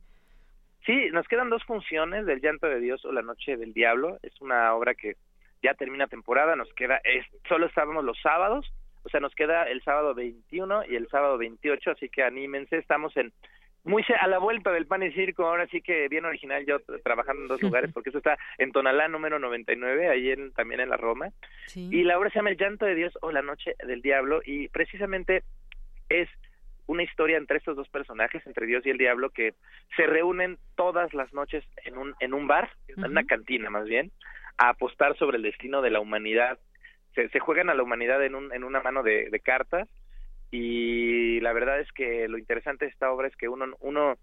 Sí, 0.86 1.08
nos 1.12 1.26
quedan 1.28 1.50
dos 1.50 1.64
funciones 1.64 2.26
del 2.26 2.40
Llanto 2.40 2.66
de 2.66 2.80
Dios 2.80 3.04
o 3.04 3.12
La 3.12 3.22
Noche 3.22 3.56
del 3.56 3.72
Diablo. 3.72 4.18
Es 4.22 4.38
una 4.40 4.74
obra 4.74 4.94
que 4.94 5.14
ya 5.62 5.74
termina 5.74 6.06
temporada, 6.06 6.56
nos 6.56 6.72
queda, 6.74 7.00
es, 7.04 7.24
solo 7.48 7.66
estábamos 7.66 8.04
los 8.04 8.20
sábados, 8.20 8.70
o 9.02 9.08
sea, 9.08 9.20
nos 9.20 9.34
queda 9.34 9.64
el 9.64 9.82
sábado 9.82 10.14
21 10.14 10.84
y 10.90 10.96
el 10.96 11.08
sábado 11.08 11.38
28, 11.38 11.92
así 11.92 12.08
que 12.10 12.22
anímense, 12.22 12.76
estamos 12.76 13.16
en 13.16 13.32
muy 13.82 14.02
a 14.18 14.26
la 14.28 14.38
vuelta 14.38 14.72
del 14.72 14.86
pan 14.86 15.02
y 15.02 15.12
circo, 15.12 15.46
ahora 15.46 15.66
sí 15.68 15.82
que 15.82 16.08
bien 16.08 16.24
original 16.24 16.64
yo 16.66 16.80
tra- 16.80 17.02
trabajando 17.02 17.42
en 17.42 17.48
dos 17.48 17.62
lugares, 17.62 17.90
porque 17.92 18.10
eso 18.10 18.18
está 18.18 18.36
en 18.58 18.72
Tonalá 18.72 19.08
número 19.08 19.38
99, 19.38 20.08
ahí 20.08 20.30
en, 20.30 20.52
también 20.52 20.80
en 20.80 20.88
la 20.90 20.96
Roma, 20.98 21.28
y 21.92 22.02
la 22.02 22.18
obra 22.18 22.28
se 22.30 22.36
llama 22.38 22.50
El 22.50 22.56
llanto 22.58 22.84
de 22.86 22.94
Dios 22.94 23.16
o 23.22 23.30
La 23.32 23.42
noche 23.42 23.74
del 23.86 24.02
diablo, 24.02 24.40
y 24.44 24.68
precisamente 24.68 25.44
es 26.10 26.28
una 26.86 27.02
historia 27.02 27.38
entre 27.38 27.58
estos 27.58 27.76
dos 27.76 27.88
personajes, 27.88 28.46
entre 28.46 28.66
Dios 28.66 28.84
y 28.84 28.90
el 28.90 28.98
diablo, 28.98 29.30
que 29.30 29.54
se 29.96 30.06
reúnen 30.06 30.58
todas 30.76 31.14
las 31.14 31.32
noches 31.32 31.64
en 31.84 31.96
un, 31.96 32.14
en 32.20 32.34
un 32.34 32.46
bar, 32.46 32.70
en 32.88 33.04
una 33.04 33.24
cantina 33.24 33.70
más 33.70 33.86
bien, 33.86 34.10
a 34.58 34.70
apostar 34.70 35.16
sobre 35.16 35.38
el 35.38 35.42
destino 35.42 35.82
de 35.82 35.90
la 35.90 36.00
humanidad. 36.00 36.58
Se, 37.14 37.28
se 37.28 37.38
juegan 37.38 37.70
a 37.70 37.74
la 37.74 37.82
humanidad 37.82 38.24
en, 38.24 38.34
un, 38.34 38.52
en 38.52 38.64
una 38.64 38.80
mano 38.80 39.02
de, 39.02 39.30
de 39.30 39.40
cartas 39.40 39.88
y 40.50 41.40
la 41.40 41.52
verdad 41.52 41.80
es 41.80 41.90
que 41.92 42.28
lo 42.28 42.38
interesante 42.38 42.84
de 42.84 42.90
esta 42.90 43.10
obra 43.10 43.28
es 43.28 43.36
que 43.36 43.48
uno, 43.48 43.74
uno, 43.80 44.18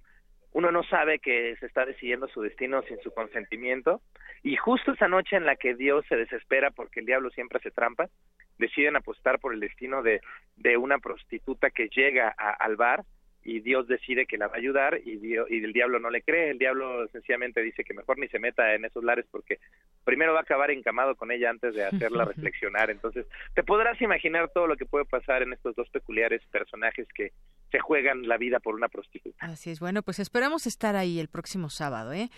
uno 0.53 0.71
no 0.71 0.83
sabe 0.83 1.19
que 1.19 1.55
se 1.59 1.65
está 1.65 1.85
decidiendo 1.85 2.27
su 2.27 2.41
destino 2.41 2.81
sin 2.83 2.99
su 3.01 3.11
consentimiento 3.13 4.01
y 4.43 4.55
justo 4.57 4.91
esa 4.91 5.07
noche 5.07 5.35
en 5.37 5.45
la 5.45 5.55
que 5.55 5.75
Dios 5.75 6.05
se 6.09 6.15
desespera 6.17 6.71
porque 6.71 6.99
el 6.99 7.05
diablo 7.05 7.29
siempre 7.29 7.57
hace 7.59 7.71
trampa, 7.71 8.09
deciden 8.57 8.95
apostar 8.95 9.39
por 9.39 9.53
el 9.53 9.59
destino 9.59 10.03
de, 10.03 10.21
de 10.57 10.77
una 10.77 10.99
prostituta 10.99 11.69
que 11.69 11.87
llega 11.89 12.33
a- 12.37 12.51
al 12.51 12.75
bar 12.75 13.03
y 13.43 13.59
Dios 13.61 13.87
decide 13.87 14.25
que 14.25 14.37
la 14.37 14.47
va 14.47 14.55
a 14.55 14.59
ayudar 14.59 14.99
y, 15.03 15.19
y 15.25 15.35
el 15.35 15.73
diablo 15.73 15.99
no 15.99 16.09
le 16.09 16.21
cree, 16.21 16.51
el 16.51 16.57
diablo 16.59 17.07
sencillamente 17.07 17.61
dice 17.61 17.83
que 17.83 17.93
mejor 17.93 18.19
ni 18.19 18.27
se 18.27 18.39
meta 18.39 18.75
en 18.75 18.85
esos 18.85 19.03
lares 19.03 19.25
porque 19.31 19.59
primero 20.03 20.33
va 20.33 20.39
a 20.39 20.43
acabar 20.43 20.71
encamado 20.71 21.15
con 21.15 21.31
ella 21.31 21.49
antes 21.49 21.73
de 21.73 21.85
hacerla 21.85 22.25
reflexionar. 22.25 22.89
Entonces, 22.89 23.25
te 23.53 23.63
podrás 23.63 23.99
imaginar 24.01 24.49
todo 24.53 24.67
lo 24.67 24.77
que 24.77 24.85
puede 24.85 25.05
pasar 25.05 25.41
en 25.41 25.53
estos 25.53 25.75
dos 25.75 25.89
peculiares 25.89 26.41
personajes 26.51 27.07
que 27.13 27.31
se 27.71 27.79
juegan 27.79 28.27
la 28.27 28.37
vida 28.37 28.59
por 28.59 28.75
una 28.75 28.89
prostituta. 28.89 29.37
Así 29.39 29.71
es, 29.71 29.79
bueno, 29.79 30.03
pues 30.03 30.19
esperamos 30.19 30.67
estar 30.67 30.95
ahí 30.95 31.19
el 31.19 31.29
próximo 31.29 31.69
sábado, 31.69 32.13
¿eh? 32.13 32.29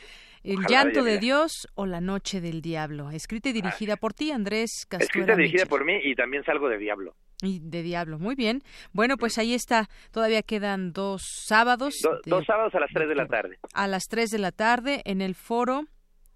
El 0.43 0.57
Ojalá, 0.57 0.69
llanto 0.69 1.03
de. 1.03 1.19
Dios 1.19 1.67
o 1.75 1.85
la 1.85 2.01
noche 2.01 2.41
del 2.41 2.61
diablo, 2.61 3.11
escrita 3.11 3.49
y 3.49 3.53
dirigida 3.53 3.95
por 3.95 4.13
ti, 4.13 4.31
Andrés 4.31 4.85
Castuera 4.89 5.05
Escrita 5.05 5.35
dirigida 5.35 5.63
Mitchell. 5.63 5.69
por 5.69 5.85
mí 5.85 5.99
y 6.03 6.15
también 6.15 6.43
salgo 6.43 6.67
de 6.67 6.77
diablo. 6.77 7.15
Y 7.43 7.59
de 7.59 7.83
diablo, 7.83 8.17
muy 8.17 8.33
bien. 8.35 8.63
Bueno, 8.93 9.17
pues 9.17 9.37
ahí 9.37 9.53
está, 9.53 9.87
todavía 10.11 10.41
quedan 10.41 10.93
dos 10.93 11.21
sábados 11.45 11.99
Do- 12.01 12.15
de- 12.15 12.21
dos 12.25 12.45
sábados 12.45 12.73
a 12.73 12.79
las 12.79 12.89
3 12.91 13.07
de 13.09 13.15
la 13.15 13.27
tarde. 13.27 13.59
a 13.73 13.87
las 13.87 14.03
3 14.09 14.31
de 14.31 14.39
la 14.39 14.51
tarde 14.51 15.01
en 15.05 15.21
el 15.21 15.35
foro. 15.35 15.83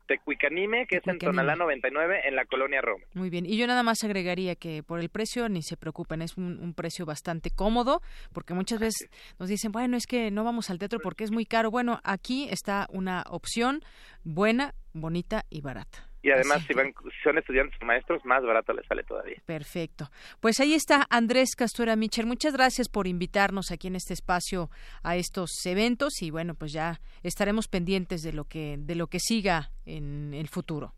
Tecuicanime, 0.07 0.85
que 0.87 0.97
es 0.97 1.07
en. 1.07 1.17
Tonalá 1.17 1.55
99, 1.57 2.21
en 2.25 2.35
la 2.37 2.45
colonia 2.45 2.79
Roma. 2.81 3.03
Muy 3.13 3.29
bien, 3.29 3.45
y 3.45 3.57
yo 3.57 3.67
nada 3.67 3.83
más 3.83 4.03
agregaría 4.05 4.55
que 4.55 4.81
por 4.81 5.01
el 5.01 5.09
precio 5.09 5.49
ni 5.49 5.61
se 5.61 5.75
preocupen, 5.75 6.21
es 6.21 6.37
un, 6.37 6.59
un 6.61 6.73
precio 6.73 7.05
bastante 7.05 7.49
cómodo, 7.51 8.01
porque 8.31 8.53
muchas 8.53 8.79
veces 8.79 9.09
nos 9.37 9.49
dicen, 9.49 9.71
bueno, 9.73 9.97
es 9.97 10.07
que 10.07 10.31
no 10.31 10.45
vamos 10.45 10.69
al 10.69 10.79
teatro 10.79 10.99
porque 11.03 11.25
es 11.25 11.31
muy 11.31 11.45
caro. 11.45 11.71
Bueno, 11.71 11.99
aquí 12.05 12.47
está 12.49 12.87
una 12.89 13.23
opción 13.29 13.81
buena, 14.23 14.73
bonita 14.93 15.43
y 15.49 15.59
barata. 15.59 16.06
Y 16.27 16.31
además, 16.31 16.61
si 16.67 16.73
van, 16.73 16.87
si 16.87 17.23
son 17.23 17.37
estudiantes 17.37 17.81
o 17.81 17.85
maestros, 17.85 18.25
más 18.25 18.43
barato 18.43 18.73
les 18.73 18.85
sale 18.85 19.03
todavía. 19.03 19.41
Perfecto. 19.45 20.09
Pues 20.41 20.59
ahí 20.59 20.73
está 20.73 21.07
Andrés 21.09 21.55
Castuera 21.55 21.95
Micher. 21.95 22.25
Muchas 22.25 22.51
gracias 22.51 22.89
por 22.89 23.07
invitarnos 23.07 23.71
aquí 23.71 23.87
en 23.87 23.95
este 23.95 24.13
espacio 24.13 24.69
a 25.03 25.15
estos 25.15 25.51
eventos 25.65 26.21
y 26.21 26.29
bueno, 26.29 26.53
pues 26.53 26.73
ya 26.73 26.99
estaremos 27.23 27.69
pendientes 27.69 28.23
de 28.23 28.33
lo 28.33 28.43
que 28.43 28.75
de 28.77 28.95
lo 28.95 29.07
que 29.07 29.19
siga 29.21 29.69
en 29.85 30.33
el 30.33 30.49
futuro. 30.49 30.93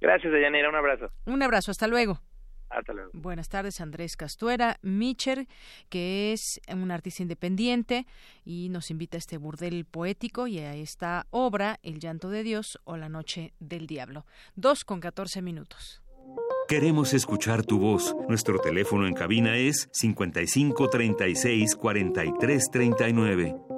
Gracias, 0.00 0.32
Deyanira. 0.32 0.68
Un 0.68 0.76
abrazo. 0.76 1.10
Un 1.26 1.42
abrazo, 1.42 1.72
hasta 1.72 1.88
luego. 1.88 2.20
Hasta 2.78 2.92
luego. 2.92 3.10
Buenas 3.12 3.48
tardes, 3.48 3.80
Andrés 3.80 4.16
Castuera 4.16 4.78
Micher, 4.82 5.48
que 5.88 6.32
es 6.32 6.60
un 6.72 6.90
artista 6.90 7.22
independiente 7.22 8.06
y 8.44 8.68
nos 8.68 8.90
invita 8.90 9.16
a 9.16 9.18
este 9.18 9.36
burdel 9.36 9.84
poético 9.84 10.46
y 10.46 10.60
a 10.60 10.74
esta 10.74 11.26
obra, 11.30 11.80
El 11.82 11.98
llanto 11.98 12.30
de 12.30 12.42
Dios 12.44 12.78
o 12.84 12.96
La 12.96 13.08
noche 13.08 13.52
del 13.58 13.86
diablo. 13.86 14.26
Dos 14.54 14.84
con 14.84 15.00
catorce 15.00 15.42
minutos. 15.42 16.02
Queremos 16.68 17.14
escuchar 17.14 17.64
tu 17.64 17.78
voz. 17.78 18.14
Nuestro 18.28 18.58
teléfono 18.60 19.06
en 19.06 19.14
cabina 19.14 19.56
es 19.56 19.88
55 19.92 20.88
36 20.88 21.74
43 21.74 22.70
39. 22.70 23.77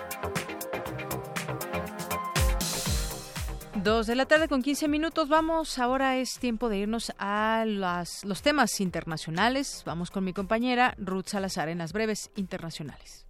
Dos 3.83 4.05
de 4.05 4.13
la 4.13 4.27
tarde 4.27 4.47
con 4.47 4.61
15 4.61 4.87
minutos. 4.87 5.27
Vamos, 5.27 5.79
ahora 5.79 6.17
es 6.17 6.37
tiempo 6.37 6.69
de 6.69 6.77
irnos 6.77 7.11
a 7.17 7.65
los 7.65 8.41
temas 8.43 8.79
internacionales. 8.79 9.81
Vamos 9.87 10.11
con 10.11 10.23
mi 10.23 10.33
compañera 10.33 10.93
Ruth 10.99 11.29
Salazar 11.29 11.67
en 11.67 11.79
las 11.79 11.91
breves 11.91 12.29
internacionales. 12.35 13.25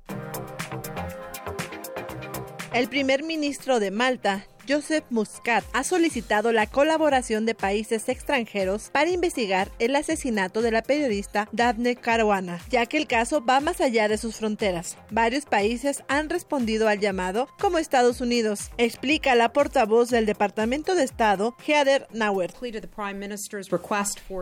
El 2.73 2.89
primer 2.89 3.23
ministro 3.23 3.79
de 3.79 3.91
Malta, 3.91 4.45
Joseph 4.67 5.05
Muscat, 5.09 5.63
ha 5.73 5.83
solicitado 5.83 6.51
la 6.51 6.67
colaboración 6.67 7.45
de 7.45 7.55
países 7.55 8.07
extranjeros 8.09 8.89
para 8.91 9.09
investigar 9.09 9.71
el 9.79 9.95
asesinato 9.95 10.61
de 10.61 10.71
la 10.71 10.81
periodista 10.81 11.49
Daphne 11.51 11.95
Caruana, 11.95 12.59
ya 12.69 12.85
que 12.85 12.97
el 12.97 13.07
caso 13.07 13.43
va 13.43 13.59
más 13.59 13.81
allá 13.81 14.07
de 14.07 14.17
sus 14.17 14.35
fronteras. 14.35 14.97
Varios 15.09 15.45
países 15.45 16.03
han 16.07 16.29
respondido 16.29 16.87
al 16.87 16.99
llamado, 16.99 17.47
como 17.59 17.77
Estados 17.77 18.21
Unidos, 18.21 18.71
explica 18.77 19.35
la 19.35 19.53
portavoz 19.53 20.09
del 20.09 20.25
Departamento 20.25 20.95
de 20.95 21.03
Estado, 21.03 21.55
Heather 21.65 22.07
Nauert. 22.11 22.55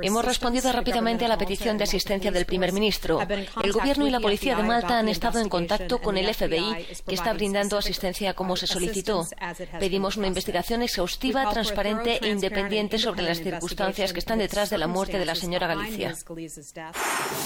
Hemos 0.01 0.25
respondido 0.25 0.71
rápidamente 0.71 1.25
a 1.25 1.27
la 1.27 1.37
petición 1.37 1.77
de 1.77 1.83
asistencia 1.85 2.31
del 2.31 2.45
primer 2.45 2.73
ministro. 2.73 3.19
El 3.63 3.71
gobierno 3.71 4.07
y 4.07 4.11
la 4.11 4.19
policía 4.19 4.55
de 4.55 4.63
Malta 4.63 4.99
han 4.99 5.09
estado 5.09 5.39
en 5.39 5.49
contacto 5.49 5.99
con 6.01 6.17
el 6.17 6.33
FBI, 6.33 6.85
que 7.07 7.15
está 7.15 7.33
brindando 7.33 7.77
asistencia 7.77 8.33
como 8.33 8.55
se 8.55 8.67
solicitó. 8.67 9.27
Pedimos 9.79 10.08
una 10.17 10.27
investigación 10.27 10.81
exhaustiva, 10.81 11.49
transparente 11.51 12.19
e 12.21 12.29
independiente 12.29 12.97
sobre 12.97 13.23
las 13.23 13.39
circunstancias 13.39 14.13
que 14.13 14.19
están 14.19 14.39
detrás 14.39 14.69
de 14.69 14.77
la 14.77 14.87
muerte 14.87 15.19
de 15.19 15.25
la 15.25 15.35
señora 15.35 15.67
Galicia. 15.67 16.13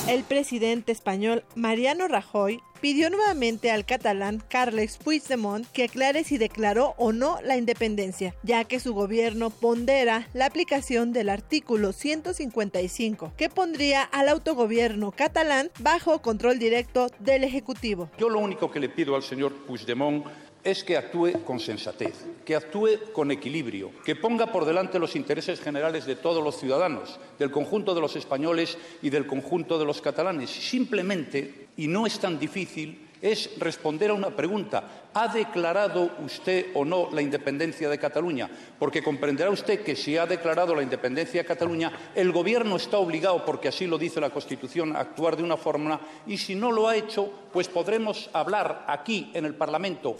El 0.08 0.24
presidente 0.24 0.92
español 0.92 1.44
Mariano 1.56 2.08
Rajoy 2.08 2.62
pidió 2.84 3.10
nuevamente 3.10 3.72
al 3.72 3.86
catalán 3.86 4.44
Carles 4.50 4.98
Puigdemont 4.98 5.66
que 5.72 5.86
aclare 5.86 6.26
si 6.26 6.38
declaró 6.38 6.96
o 6.98 7.14
no 7.14 7.40
la 7.42 7.56
independencia, 7.56 8.36
ya 8.44 8.66
que 8.66 8.82
su 8.82 8.94
gobierno 8.94 9.52
pondera 9.52 10.28
la 10.34 10.48
aplicación 10.48 11.14
del 11.14 11.30
artículo 11.30 11.94
155, 11.94 13.34
que 13.38 13.48
pondría 13.48 14.04
al 14.04 14.28
autogobierno 14.28 15.12
catalán 15.12 15.72
bajo 15.80 16.22
control 16.22 16.60
directo 16.60 17.08
del 17.20 17.46
Ejecutivo. 17.46 18.10
Yo 18.18 18.30
lo 18.30 18.40
único 18.40 18.70
que 18.70 18.82
le 18.82 18.90
pido 18.90 19.16
al 19.16 19.24
señor 19.24 19.54
Puigdemont 19.66 20.26
es 20.64 20.84
que 20.84 20.98
actúe 20.98 21.44
con 21.46 21.60
sensatez, 21.60 22.26
que 22.46 22.56
actúe 22.56 23.12
con 23.12 23.32
equilibrio, 23.32 23.92
que 24.06 24.16
ponga 24.16 24.52
por 24.52 24.66
delante 24.66 25.00
los 25.00 25.16
intereses 25.16 25.60
generales 25.60 26.06
de 26.06 26.16
todos 26.16 26.44
los 26.44 26.58
ciudadanos, 26.58 27.20
del 27.38 27.52
conjunto 27.52 27.94
de 27.94 28.02
los 28.02 28.16
españoles 28.16 28.78
y 29.02 29.10
del 29.10 29.28
conjunto 29.28 29.78
de 29.78 29.86
los 29.86 30.02
catalanes. 30.02 30.50
Simplemente, 30.50 31.68
y 31.76 31.88
no 31.88 32.06
es 32.06 32.20
tan 32.20 32.40
difícil, 32.40 33.03
es 33.24 33.58
responder 33.58 34.12
a 34.12 34.14
una 34.14 34.36
pregunta. 34.36 35.08
¿Ha 35.14 35.34
declarado 35.34 36.12
usted 36.24 36.68
o 36.74 36.84
no 36.84 37.10
la 37.12 37.22
independencia 37.22 37.88
de 37.88 37.98
Cataluña? 37.98 38.50
Porque 38.78 39.02
comprenderá 39.02 39.50
usted 39.50 39.82
que 39.82 39.96
si 39.96 40.18
ha 40.18 40.26
declarado 40.26 40.76
la 40.76 40.84
independencia 40.84 41.42
de 41.42 41.48
Cataluña, 41.48 42.12
el 42.16 42.34
Gobierno 42.34 42.76
está 42.76 42.98
obligado, 42.98 43.46
porque 43.46 43.70
así 43.70 43.88
lo 43.88 43.98
dice 43.98 44.20
la 44.20 44.30
Constitución, 44.30 44.96
a 44.96 45.00
actuar 45.00 45.38
de 45.38 45.44
una 45.44 45.56
forma 45.56 46.02
y 46.28 46.38
si 46.38 46.54
no 46.54 46.72
lo 46.72 46.88
ha 46.88 46.98
hecho, 46.98 47.32
pues 47.54 47.70
podremos 47.70 48.30
hablar 48.34 48.84
aquí 48.88 49.32
en 49.34 49.46
el 49.46 49.56
Parlamento. 49.56 50.18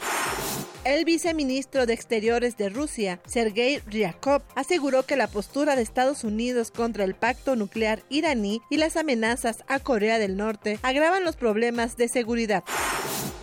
El 0.86 1.06
viceministro 1.06 1.86
de 1.86 1.94
Exteriores 1.94 2.58
de 2.58 2.70
Rusia, 2.70 3.22
Sergei 3.26 3.80
Ryakov, 3.80 4.42
aseguró 4.54 5.04
que 5.04 5.16
la 5.16 5.28
postura 5.28 5.76
de 5.76 5.82
Estados 5.82 6.24
Unidos 6.24 6.72
contra 6.72 7.06
el 7.06 7.16
pacto 7.16 7.56
nuclear 7.56 8.04
iraní 8.10 8.62
y 8.70 8.78
las 8.78 8.98
amenazas 8.98 9.64
a 9.68 9.80
Corea 9.80 10.20
del 10.20 10.36
Norte 10.36 10.80
agravan 10.84 11.24
los 11.24 11.38
problemas 11.38 11.96
de 11.96 12.10
seguridad. 12.10 12.64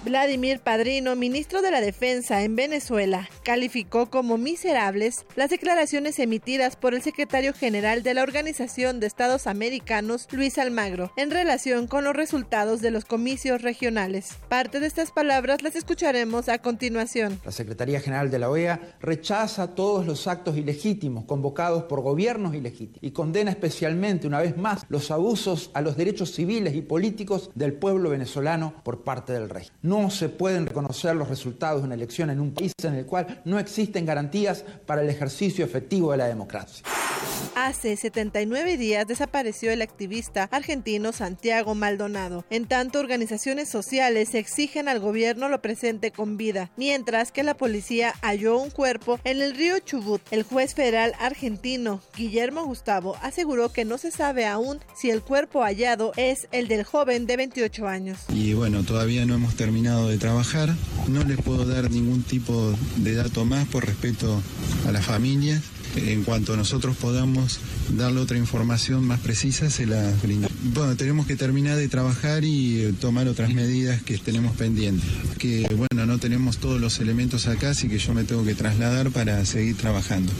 Vladimir 0.02 0.60
Padrino, 0.60 1.14
ministro 1.14 1.60
de 1.60 1.70
la 1.70 1.82
Defensa 1.82 2.42
en 2.42 2.56
Venezuela, 2.56 3.28
calificó 3.44 4.10
como 4.10 4.38
miserables 4.38 5.26
las 5.36 5.50
declaraciones 5.50 6.18
emitidas 6.18 6.74
por 6.74 6.94
el 6.94 7.02
secretario 7.02 7.52
general 7.52 8.02
de 8.02 8.14
la 8.14 8.22
Organización 8.22 8.98
de 8.98 9.06
Estados 9.06 9.46
Americanos, 9.46 10.26
Luis 10.32 10.56
Almagro, 10.56 11.12
en 11.16 11.30
relación 11.30 11.86
con 11.86 12.04
los 12.04 12.16
resultados 12.16 12.80
de 12.80 12.90
los 12.90 13.04
comicios 13.04 13.60
regionales. 13.60 14.38
Parte 14.48 14.80
de 14.80 14.86
estas 14.86 15.10
palabras 15.10 15.62
las 15.62 15.76
escucharemos 15.76 16.48
a 16.48 16.58
continuación. 16.58 17.38
La 17.44 17.52
Secretaría 17.52 18.00
General 18.00 18.30
de 18.30 18.38
la 18.38 18.48
OEA 18.48 18.80
rechaza 19.00 19.74
todos 19.74 20.06
los 20.06 20.26
actos 20.26 20.56
ilegítimos 20.56 21.24
convocados 21.26 21.84
por 21.84 22.00
gobiernos 22.00 22.54
ilegítimos 22.54 22.98
y 23.02 23.10
condena 23.10 23.50
especialmente, 23.50 24.26
una 24.26 24.40
vez 24.40 24.56
más, 24.56 24.86
los 24.88 25.10
abusos 25.10 25.70
a 25.74 25.82
los 25.82 25.98
derechos 25.98 26.32
civiles 26.32 26.74
y 26.74 26.80
políticos 26.80 27.50
del 27.54 27.74
pueblo 27.74 28.08
venezolano 28.08 28.82
por 28.82 29.04
parte 29.04 29.34
del 29.40 29.50
rey. 29.50 29.66
No 29.82 30.10
se 30.10 30.28
pueden 30.28 30.66
reconocer 30.66 31.16
los 31.16 31.28
resultados 31.28 31.82
de 31.82 31.86
una 31.86 31.94
elección 31.94 32.30
en 32.30 32.40
un 32.40 32.52
país 32.52 32.72
en 32.82 32.94
el 32.94 33.06
cual 33.06 33.42
no 33.44 33.58
existen 33.58 34.06
garantías 34.06 34.64
para 34.86 35.02
el 35.02 35.08
ejercicio 35.08 35.64
efectivo 35.64 36.12
de 36.12 36.18
la 36.18 36.26
democracia. 36.26 36.84
Hace 37.54 37.96
79 37.96 38.76
días 38.76 39.06
desapareció 39.06 39.70
el 39.72 39.82
activista 39.82 40.48
argentino 40.50 41.12
Santiago 41.12 41.74
Maldonado. 41.74 42.44
En 42.48 42.66
tanto, 42.66 43.00
organizaciones 43.00 43.68
sociales 43.68 44.34
exigen 44.34 44.88
al 44.88 45.00
gobierno 45.00 45.48
lo 45.48 45.60
presente 45.60 46.10
con 46.10 46.36
vida, 46.36 46.70
mientras 46.76 47.32
que 47.32 47.42
la 47.42 47.56
policía 47.56 48.14
halló 48.22 48.58
un 48.58 48.70
cuerpo 48.70 49.18
en 49.24 49.42
el 49.42 49.56
río 49.56 49.78
Chubut. 49.80 50.22
El 50.30 50.44
juez 50.44 50.74
federal 50.74 51.12
argentino 51.18 52.00
Guillermo 52.16 52.64
Gustavo 52.64 53.16
aseguró 53.22 53.72
que 53.72 53.84
no 53.84 53.98
se 53.98 54.10
sabe 54.10 54.46
aún 54.46 54.80
si 54.94 55.10
el 55.10 55.22
cuerpo 55.22 55.62
hallado 55.62 56.12
es 56.16 56.48
el 56.52 56.68
del 56.68 56.84
joven 56.84 57.26
de 57.26 57.36
28 57.36 57.88
años. 57.88 58.20
Y 58.28 58.54
bueno, 58.54 58.84
todavía 58.84 59.19
no 59.26 59.34
hemos 59.34 59.54
terminado 59.54 60.08
de 60.08 60.18
trabajar. 60.18 60.74
No 61.08 61.24
les 61.24 61.38
puedo 61.38 61.64
dar 61.64 61.90
ningún 61.90 62.22
tipo 62.22 62.74
de 62.96 63.14
dato 63.14 63.44
más 63.44 63.66
por 63.68 63.86
respeto 63.86 64.40
a 64.86 64.92
las 64.92 65.04
familias. 65.04 65.62
En 65.96 66.22
cuanto 66.22 66.56
nosotros 66.56 66.96
podamos 66.96 67.58
darle 67.96 68.20
otra 68.20 68.38
información 68.38 69.04
más 69.04 69.18
precisa, 69.20 69.70
se 69.70 69.86
la 69.86 70.12
brindamos. 70.22 70.56
Bueno, 70.72 70.96
tenemos 70.96 71.26
que 71.26 71.36
terminar 71.36 71.76
de 71.76 71.88
trabajar 71.88 72.44
y 72.44 72.80
eh, 72.80 72.92
tomar 72.92 73.26
otras 73.26 73.52
medidas 73.52 74.00
que 74.02 74.16
tenemos 74.18 74.56
pendientes. 74.56 75.08
Que 75.38 75.66
bueno, 75.74 76.06
no 76.06 76.18
tenemos 76.18 76.58
todos 76.58 76.80
los 76.80 77.00
elementos 77.00 77.48
acá, 77.48 77.70
así 77.70 77.88
que 77.88 77.98
yo 77.98 78.14
me 78.14 78.24
tengo 78.24 78.44
que 78.44 78.54
trasladar 78.54 79.10
para 79.10 79.44
seguir 79.44 79.76
trabajando. 79.76 80.32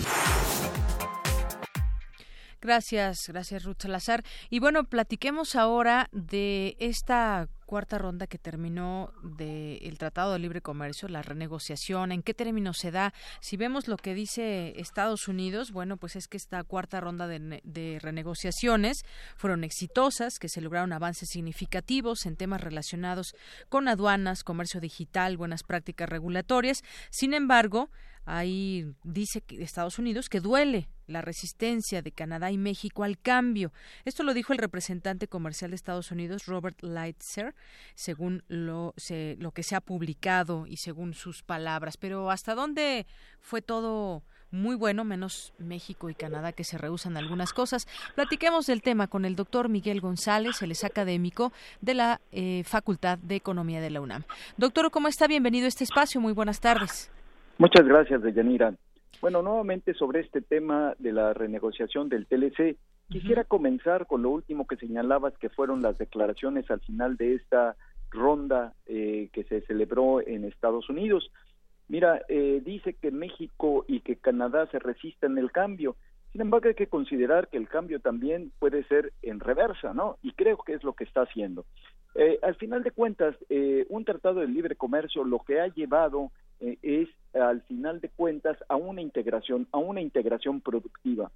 Gracias, 2.63 3.29
gracias 3.29 3.65
Ruth 3.65 3.81
Salazar. 3.81 4.23
Y 4.51 4.59
bueno, 4.59 4.85
platiquemos 4.85 5.57
ahora 5.57 6.09
de 6.13 6.77
esta 6.79 7.49
cuarta 7.71 7.99
ronda 7.99 8.27
que 8.27 8.37
terminó 8.37 9.13
del 9.23 9.97
Tratado 9.97 10.33
de 10.33 10.41
Libre 10.41 10.61
Comercio, 10.61 11.07
la 11.07 11.23
renegociación, 11.23 12.11
en 12.11 12.25
qué 12.25 12.35
términos 12.35 12.79
se 12.79 12.91
da. 12.91 13.15
Si 13.41 13.57
vemos 13.57 13.87
lo 13.87 13.97
que 13.97 14.13
dice 14.13 14.73
Estados 14.81 15.29
Unidos, 15.29 15.71
bueno, 15.71 15.97
pues 15.97 16.17
es 16.17 16.27
que 16.27 16.37
esta 16.37 16.65
cuarta 16.65 16.99
ronda 16.99 17.29
de, 17.29 17.61
de 17.63 18.01
renegociaciones 18.03 19.05
fueron 19.37 19.63
exitosas, 19.63 20.41
que 20.41 20.49
se 20.49 20.61
lograron 20.61 20.93
avances 20.93 21.29
significativos 21.29 22.27
en 22.27 22.35
temas 22.35 22.61
relacionados 22.61 23.37
con 23.69 23.87
aduanas, 23.87 24.43
comercio 24.43 24.81
digital, 24.81 25.37
buenas 25.37 25.63
prácticas 25.63 26.09
regulatorias. 26.09 26.83
Sin 27.11 27.35
embargo, 27.35 27.89
Ahí 28.25 28.95
dice 29.03 29.41
que 29.41 29.63
Estados 29.63 29.99
Unidos 29.99 30.29
que 30.29 30.41
duele 30.41 30.89
la 31.07 31.23
resistencia 31.23 32.03
de 32.03 32.13
Canadá 32.13 32.51
y 32.51 32.59
México 32.59 33.03
al 33.03 33.19
cambio. 33.19 33.73
Esto 34.05 34.23
lo 34.23 34.35
dijo 34.35 34.53
el 34.53 34.59
representante 34.59 35.29
comercial 35.29 35.71
de 35.71 35.77
Estados 35.77 36.11
Unidos, 36.11 36.47
Robert 36.47 36.81
Lightser, 36.83 37.55
según 37.95 38.45
lo, 38.49 38.95
lo 39.39 39.51
que 39.53 39.63
se 39.63 39.75
ha 39.75 39.81
publicado 39.81 40.67
y 40.67 40.77
según 40.77 41.15
sus 41.15 41.43
palabras. 41.43 41.97
Pero 41.97 42.31
¿hasta 42.31 42.55
dónde 42.55 43.07
fue 43.41 43.63
todo 43.63 44.23
muy 44.51 44.75
bueno, 44.75 45.05
menos 45.05 45.53
México 45.59 46.11
y 46.11 46.15
Canadá 46.15 46.53
que 46.53 46.65
se 46.65 46.77
rehusan 46.77 47.17
algunas 47.17 47.53
cosas. 47.53 47.87
Platiquemos 48.15 48.67
del 48.67 48.83
tema 48.83 49.07
con 49.07 49.25
el 49.25 49.37
doctor 49.37 49.69
Miguel 49.69 50.01
González, 50.01 50.61
él 50.63 50.73
es 50.73 50.83
académico 50.85 51.53
de 51.81 51.95
la 51.95 52.21
eh, 52.33 52.65
Facultad 52.67 53.19
de 53.19 53.37
Economía 53.37 53.81
de 53.81 53.91
la 53.91 54.01
UNAM. 54.01 54.25
Doctor, 54.57 54.91
¿cómo 54.91 55.09
está? 55.09 55.29
Bienvenido 55.29 55.67
a 55.67 55.69
este 55.69 55.85
espacio. 55.85 56.21
Muy 56.21 56.33
buenas 56.33 56.61
tardes. 56.61 57.11
Muchas 57.61 57.87
gracias, 57.87 58.23
Deyanira. 58.23 58.73
Bueno, 59.21 59.43
nuevamente 59.43 59.93
sobre 59.93 60.21
este 60.21 60.41
tema 60.41 60.95
de 60.99 61.13
la 61.13 61.35
renegociación 61.35 62.09
del 62.09 62.27
TLC, 62.27 62.79
quisiera 63.11 63.45
comenzar 63.45 64.07
con 64.07 64.23
lo 64.23 64.31
último 64.31 64.67
que 64.67 64.79
señalabas, 64.79 65.37
que 65.37 65.51
fueron 65.51 65.83
las 65.83 65.99
declaraciones 65.99 66.71
al 66.71 66.81
final 66.81 67.19
de 67.19 67.35
esta 67.35 67.77
ronda 68.09 68.73
eh, 68.87 69.29
que 69.35 69.45
se 69.45 69.61
celebró 69.67 70.27
en 70.27 70.47
Estados 70.47 70.89
Unidos. 70.89 71.31
Mira, 71.87 72.23
eh, 72.31 72.63
dice 72.65 72.95
que 72.95 73.11
México 73.11 73.85
y 73.87 74.01
que 74.01 74.17
Canadá 74.17 74.67
se 74.69 74.79
resisten 74.79 75.37
el 75.37 75.53
cambio. 75.53 75.97
Sin 76.33 76.41
embargo, 76.41 76.69
hay 76.69 76.75
que 76.75 76.87
considerar 76.87 77.49
que 77.49 77.59
el 77.59 77.69
cambio 77.69 78.01
también 78.01 78.53
puede 78.59 78.85
ser 78.85 79.13
en 79.21 79.39
reversa, 79.39 79.93
¿no? 79.93 80.17
Y 80.23 80.33
creo 80.33 80.57
que 80.57 80.73
es 80.73 80.83
lo 80.83 80.95
que 80.95 81.05
está 81.05 81.25
haciendo. 81.25 81.67
Eh, 82.15 82.39
al 82.43 82.55
final 82.55 82.83
de 82.83 82.91
cuentas, 82.91 83.37
un 83.91 84.07
tratado 84.07 84.41
de 84.41 84.49
libre 84.49 84.77
comercio 84.77 85.25
lo 85.25 85.41
que 85.41 85.61
ha 85.61 85.67
llevado 85.67 86.31
eh, 86.61 86.79
es 86.83 87.09
al 87.35 87.63
final 87.63 88.01
de 88.01 88.09
cuentas 88.09 88.57
a 88.69 88.77
una 88.77 89.01
integración, 89.01 89.67
a 89.73 89.79
una 89.79 90.01
integración 90.01 90.61
productiva. 90.61 91.31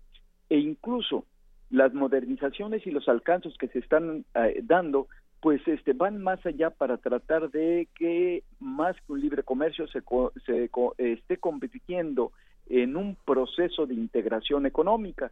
E 0.50 0.58
incluso 0.58 1.24
las 1.70 1.94
modernizaciones 1.94 2.86
y 2.86 2.90
los 2.90 3.08
alcances 3.08 3.56
que 3.58 3.68
se 3.68 3.78
están 3.78 4.24
eh, 4.34 4.60
dando 4.62 5.08
pues 5.40 5.60
este 5.68 5.92
van 5.92 6.22
más 6.22 6.44
allá 6.46 6.70
para 6.70 6.96
tratar 6.96 7.50
de 7.50 7.86
que 7.94 8.42
más 8.60 8.96
que 8.96 9.12
un 9.12 9.20
libre 9.20 9.42
comercio 9.42 9.86
se, 9.88 10.02
se 10.46 10.70
esté 10.96 11.36
compitiendo 11.36 12.32
en 12.66 12.96
un 12.96 13.16
proceso 13.26 13.84
de 13.86 13.92
integración 13.92 14.64
económica. 14.64 15.30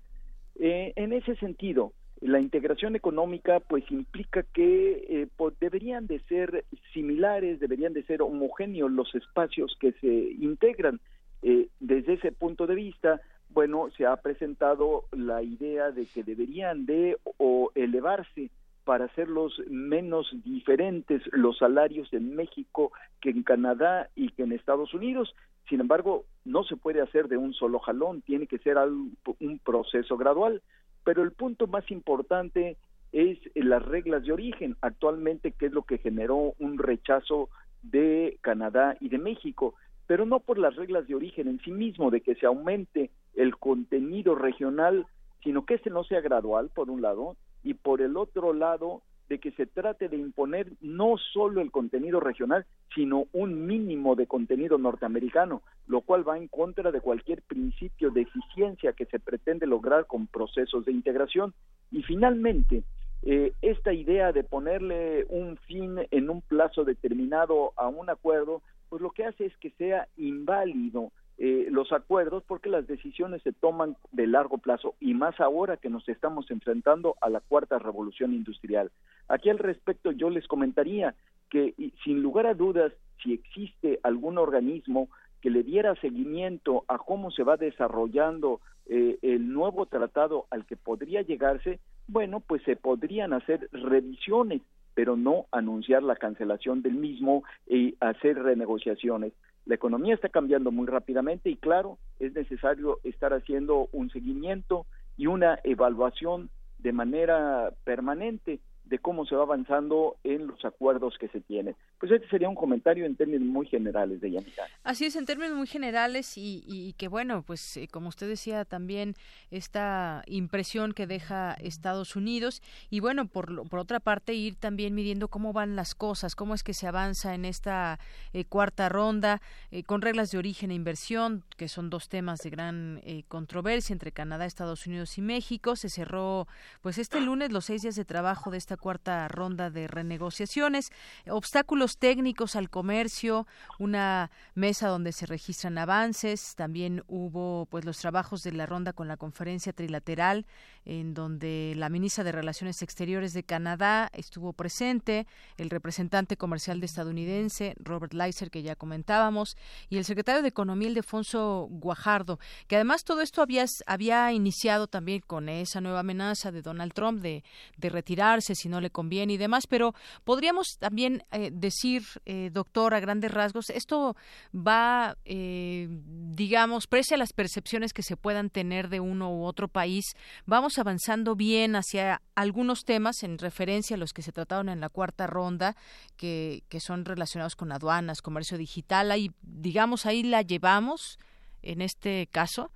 Eh, 0.61 0.93
en 0.97 1.15
ese 1.15 1.35
sentido, 1.37 1.93
la 2.23 2.41
integración 2.41 2.95
económica 2.95 3.59
pues 3.61 3.85
implica 3.91 4.45
que 4.45 5.07
eh, 5.09 5.29
deberían 5.61 6.07
de 6.07 6.21
ser 6.21 6.65
similares, 6.93 7.59
deberían 7.59 7.93
de 7.93 8.05
ser 8.05 8.23
homogéneos 8.23 8.93
los 8.93 9.13
espacios 9.15 9.77
que 9.81 9.93
se 10.01 10.07
integran. 10.07 11.01
Eh, 11.43 11.69
desde 11.81 12.15
ese 12.15 12.31
punto 12.31 12.69
de 12.69 12.77
vista, 12.77 13.21
bueno, 13.51 13.89
se 13.97 14.07
ha 14.07 14.17
presentado 14.17 15.05
la 15.11 15.43
idea 15.43 15.91
de 15.91 16.07
que 16.07 16.23
deberían 16.23 16.87
de 16.87 17.19
o 17.39 17.73
elevarse 17.75 18.51
para 18.85 19.07
hacerlos 19.07 19.61
menos 19.69 20.29
diferentes 20.45 21.23
los 21.33 21.59
salarios 21.59 22.13
en 22.13 22.37
México 22.37 22.93
que 23.21 23.31
en 23.31 23.43
Canadá 23.43 24.09
y 24.15 24.31
que 24.31 24.45
en 24.45 24.53
Estados 24.53 24.95
Unidos. 24.95 25.35
Sin 25.69 25.81
embargo, 25.81 26.25
no 26.45 26.63
se 26.65 26.77
puede 26.77 27.01
hacer 27.01 27.29
de 27.29 27.37
un 27.37 27.53
solo 27.53 27.81
jalón, 27.81 28.23
tiene 28.23 28.47
que 28.47 28.59
ser 28.59 28.77
un 28.79 29.59
proceso 29.65 30.17
gradual 30.17 30.63
pero 31.05 31.23
el 31.23 31.33
punto 31.33 31.67
más 31.67 31.91
importante 31.91 32.77
es 33.13 33.39
las 33.55 33.85
reglas 33.85 34.25
de 34.25 34.33
origen, 34.33 34.77
actualmente, 34.81 35.53
que 35.53 35.67
es 35.67 35.73
lo 35.73 35.83
que 35.83 35.99
generó 35.99 36.55
un 36.59 36.79
rechazo 36.79 37.51
de 37.83 38.39
Canadá 38.41 38.97
y 39.01 39.09
de 39.09 39.19
México, 39.19 39.75
pero 40.07 40.25
no 40.25 40.41
por 40.41 40.59
las 40.59 40.77
reglas 40.77 41.07
de 41.07 41.15
origen 41.15 41.49
en 41.49 41.61
sí 41.61 41.71
mismo, 41.71 42.11
de 42.11 42.21
que 42.21 42.35
se 42.35 42.47
aumente 42.47 43.11
el 43.35 43.57
contenido 43.57 44.35
regional, 44.35 45.07
sino 45.43 45.65
que 45.67 45.75
este 45.75 45.91
no 45.91 46.05
sea 46.05 46.21
gradual, 46.21 46.71
por 46.71 46.91
un 46.91 47.03
lado, 47.03 47.37
y 47.63 47.75
por 47.75 48.01
el 48.01 48.17
otro 48.17 48.53
lado, 48.53 49.03
de 49.33 49.39
que 49.39 49.53
se 49.53 49.65
trate 49.65 50.11
de 50.11 50.19
imponer 50.19 50.71
no 50.83 51.17
solo 51.17 51.63
el 51.63 51.71
contenido 51.71 52.21
regional, 52.21 52.67
sino 52.95 53.29
un 53.33 53.67
mínimo 53.67 54.15
de 54.15 54.27
contenido 54.27 54.77
norteamericano, 54.77 55.63
lo 55.87 56.03
cual 56.03 56.29
va 56.29 56.37
en 56.37 56.49
contra 56.49 56.93
de 56.93 57.01
cualquier 57.01 57.41
principio 57.41 58.11
de 58.11 58.21
eficiencia 58.21 58.93
que 58.93 59.07
se 59.07 59.19
pretende 59.19 59.67
lograr 59.67 60.07
con 60.07 60.27
procesos 60.27 60.85
de 60.85 60.93
integración. 60.93 61.55
Y 61.91 62.03
finalmente, 62.03 62.85
eh, 63.23 63.55
esta 63.63 63.95
idea 63.95 64.33
de 64.33 64.45
ponerle 64.45 65.25
un 65.31 65.57
fin 65.67 65.97
en 66.11 66.29
un 66.29 66.43
plazo 66.43 66.85
determinado 66.85 67.73
a 67.77 67.89
un 67.89 68.11
acuerdo, 68.11 68.61
pues 68.91 69.01
lo 69.01 69.13
que 69.13 69.25
hace 69.25 69.47
es 69.47 69.57
que 69.57 69.71
sea 69.79 70.09
inválido 70.19 71.11
eh, 71.45 71.67
los 71.73 71.91
acuerdos 71.91 72.45
porque 72.47 72.69
las 72.69 72.87
decisiones 72.87 73.43
se 73.43 73.53
toman 73.53 73.97
de 74.13 74.29
largo 74.29 74.59
plazo 74.59 74.95
y 75.01 75.13
más 75.13 75.41
ahora 75.41 75.77
que 75.77 75.91
nos 75.91 76.09
estamos 76.09 76.49
enfrentando 76.53 77.17
a 77.21 77.29
la 77.31 77.41
cuarta 77.41 77.81
revolución 77.81 78.33
industrial. 78.33 78.93
Aquí 79.27 79.51
al 79.51 79.59
respecto 79.59 80.13
yo 80.13 80.31
les 80.31 80.47
comentaría 80.47 81.17
que 81.51 81.75
sin 82.05 82.23
lugar 82.23 82.47
a 82.47 82.55
dudas 82.55 82.93
si 83.21 83.33
existe 83.33 83.99
algún 84.05 84.39
organismo 84.39 85.09
que 85.41 85.51
le 85.51 85.65
diera 85.65 85.97
seguimiento 85.97 86.85
a 86.87 86.99
cómo 86.99 87.33
se 87.33 87.43
va 87.43 87.57
desarrollando 87.57 88.61
eh, 88.87 89.19
el 89.23 89.53
nuevo 89.53 89.87
tratado 89.87 90.47
al 90.49 90.65
que 90.65 90.77
podría 90.77 91.23
llegarse, 91.23 91.81
bueno, 92.07 92.39
pues 92.39 92.63
se 92.63 92.77
podrían 92.77 93.33
hacer 93.33 93.69
revisiones, 93.73 94.63
pero 94.95 95.17
no 95.17 95.47
anunciar 95.51 96.05
la 96.05 96.15
cancelación 96.15 96.83
del 96.83 96.95
mismo 96.95 97.43
y 97.67 97.97
hacer 97.99 98.41
renegociaciones. 98.41 99.33
La 99.65 99.75
economía 99.77 100.15
está 100.15 100.29
cambiando 100.29 100.71
muy 100.71 100.87
rápidamente 100.87 101.49
y 101.49 101.57
claro, 101.57 101.99
es 102.19 102.33
necesario 102.35 102.99
estar 103.05 103.33
haciendo 103.33 103.89
un 103.93 104.11
seguimiento 104.11 104.87
y 105.17 105.27
una 105.27 105.61
evaluación 105.63 106.51
de 106.79 106.93
manera 106.93 107.73
permanente 107.85 108.61
de 108.93 108.99
cómo 108.99 109.25
se 109.25 109.35
va 109.35 109.45
avanzando 109.45 110.19
en 110.23 110.47
los 110.47 110.63
acuerdos 110.67 111.17
que 111.19 111.27
se 111.29 111.41
tienen. 111.41 111.75
Pues 111.99 112.13
este 112.13 112.29
sería 112.29 112.51
un 112.51 112.55
comentario 112.55 113.07
en 113.07 113.17
términos 113.17 113.49
muy 113.49 113.67
generales 113.67 114.21
de 114.21 114.33
Yanita. 114.33 114.65
Así 114.85 115.07
es, 115.07 115.17
en 115.17 115.25
términos 115.25 115.57
muy 115.57 115.67
generales 115.67 116.35
y, 116.37 116.95
que 116.99 117.09
bueno, 117.09 117.43
pues 117.43 117.79
eh, 117.79 117.89
como 117.91 118.11
usted 118.11 118.29
decía 118.29 118.67
también 118.67 119.15
esta 119.51 120.23
impresión 120.27 120.93
que 120.93 121.07
deja 121.07 121.55
Estados 121.55 122.17
Unidos 122.17 122.61
y 122.91 123.01
bueno, 123.01 123.29
por, 123.29 123.67
por 123.67 123.79
otra 123.79 123.99
parte 123.99 124.35
ir 124.35 124.57
también 124.57 124.95
midiendo 124.95 125.29
cómo 125.29 125.55
van 125.55 125.75
las 125.75 125.95
cosas, 125.95 126.37
cómo 126.37 126.53
es 126.53 126.63
que 126.63 126.75
se 126.75 126.87
avanza 126.87 127.35
en 127.35 127.47
esta 127.47 127.99
eh, 128.35 128.45
cuarta 128.45 128.91
ronda 128.91 129.41
eh, 129.71 129.85
con 129.85 130.03
reglas 130.03 130.31
de 130.33 130.37
origen 130.37 130.71
e 130.71 130.75
inversión, 130.75 131.45
que 131.57 131.69
son 131.69 131.89
dos 131.89 132.11
temas 132.11 132.41
de 132.41 132.51
gran 132.51 133.01
controversia 133.29 133.95
entre 133.95 134.13
Canadá, 134.13 134.45
Estados 134.45 134.87
Unidos 134.87 135.17
y 135.17 135.23
México. 135.23 135.77
Se 135.77 135.89
cerró 135.89 136.47
pues 136.83 136.99
este 136.99 137.23
lunes 137.23 137.53
los 137.53 137.65
seis 137.65 137.81
días 137.81 137.97
de 137.97 138.05
trabajo 138.05 138.51
de 138.51 138.59
esta 138.59 138.77
cuarta 138.83 139.29
ronda 139.29 139.71
de 139.71 139.87
renegociaciones, 139.87 140.91
obstáculos 141.31 141.97
técnicos 141.97 142.57
al 142.57 142.69
comercio, 142.69 143.47
una 143.79 144.31
mesa 144.55 144.89
donde 144.89 145.13
se 145.13 145.25
registran 145.25 145.79
avances, 145.79 146.55
también 146.57 147.05
hubo 147.07 147.67
pues 147.71 147.85
los 147.85 147.99
trabajos 147.99 148.43
de 148.43 148.53
la 148.53 148.67
ronda 148.67 148.93
con 148.93 149.09
la 149.09 149.17
conferencia 149.17 149.73
trilateral 149.73 150.45
en 150.85 151.15
donde 151.15 151.75
la 151.77 151.89
ministra 151.89 152.25
de 152.25 152.33
Relaciones 152.33 152.83
Exteriores 152.83 153.33
de 153.33 153.45
Canadá 153.45 154.11
estuvo 154.13 154.53
presente, 154.53 155.27
el 155.57 155.71
representante 155.71 156.37
comercial 156.37 156.81
de 156.81 156.87
estadounidense 156.87 157.75
Robert 157.79 158.13
Leiser 158.13 158.51
que 158.51 158.63
ya 158.63 158.75
comentábamos 158.75 159.57
y 159.89 159.97
el 159.97 160.05
secretario 160.05 160.43
de 160.43 160.49
Economía 160.49 160.89
el 160.89 160.95
Defonso 160.95 161.69
Guajardo, 161.71 162.41
que 162.67 162.75
además 162.75 163.05
todo 163.05 163.21
esto 163.21 163.47
había 163.87 164.33
iniciado 164.33 164.89
también 164.89 165.21
con 165.25 165.49
esa 165.49 165.81
nueva 165.81 166.01
amenaza 166.01 166.51
de 166.51 166.63
Donald 166.63 166.93
Trump 166.93 167.23
de, 167.23 167.45
retirarse 167.79 168.55
si 168.55 168.69
no 168.73 168.81
le 168.81 168.91
conviene 168.91 169.35
y 169.35 169.37
demás, 169.37 169.67
pero 169.69 169.95
podríamos 170.25 170.79
también 170.81 171.23
eh, 171.31 171.51
decir, 171.53 172.03
eh, 172.25 172.51
doctor, 172.53 172.95
a 172.95 173.01
grandes 173.01 173.31
rasgos, 173.31 173.71
esto 173.71 174.17
va, 174.53 175.17
eh, 175.25 175.87
digamos, 175.89 176.89
pese 176.89 177.15
a 177.15 177.19
las 177.19 177.33
percepciones 177.33 177.93
que 177.93 178.03
se 178.03 178.17
puedan 178.17 178.51
tener 178.51 178.89
de 178.89 178.99
uno 178.99 179.33
u 179.33 179.45
otro 179.45 179.69
país, 179.69 180.05
vamos 180.47 180.79
avanzando 180.79 181.37
bien 181.37 181.77
hacia 181.77 182.23
algunos 182.35 182.85
temas 182.85 183.23
en 183.23 183.39
referencia 183.39 183.95
a 183.95 183.99
los 183.99 184.13
que 184.13 184.23
se 184.23 184.33
trataron 184.33 184.69
en 184.69 184.81
la 184.81 184.89
cuarta 184.89 185.27
ronda, 185.27 185.77
que, 186.17 186.65
que 186.69 186.81
son 186.81 187.05
relacionados 187.05 187.55
con 187.55 187.71
aduanas, 187.71 188.23
comercio 188.23 188.59
digital, 188.59 189.13
ahí, 189.13 189.31
digamos, 189.43 190.07
ahí 190.07 190.23
la 190.23 190.43
llevamos 190.43 191.19
en 191.63 191.83
este 191.83 192.27
caso. 192.33 192.73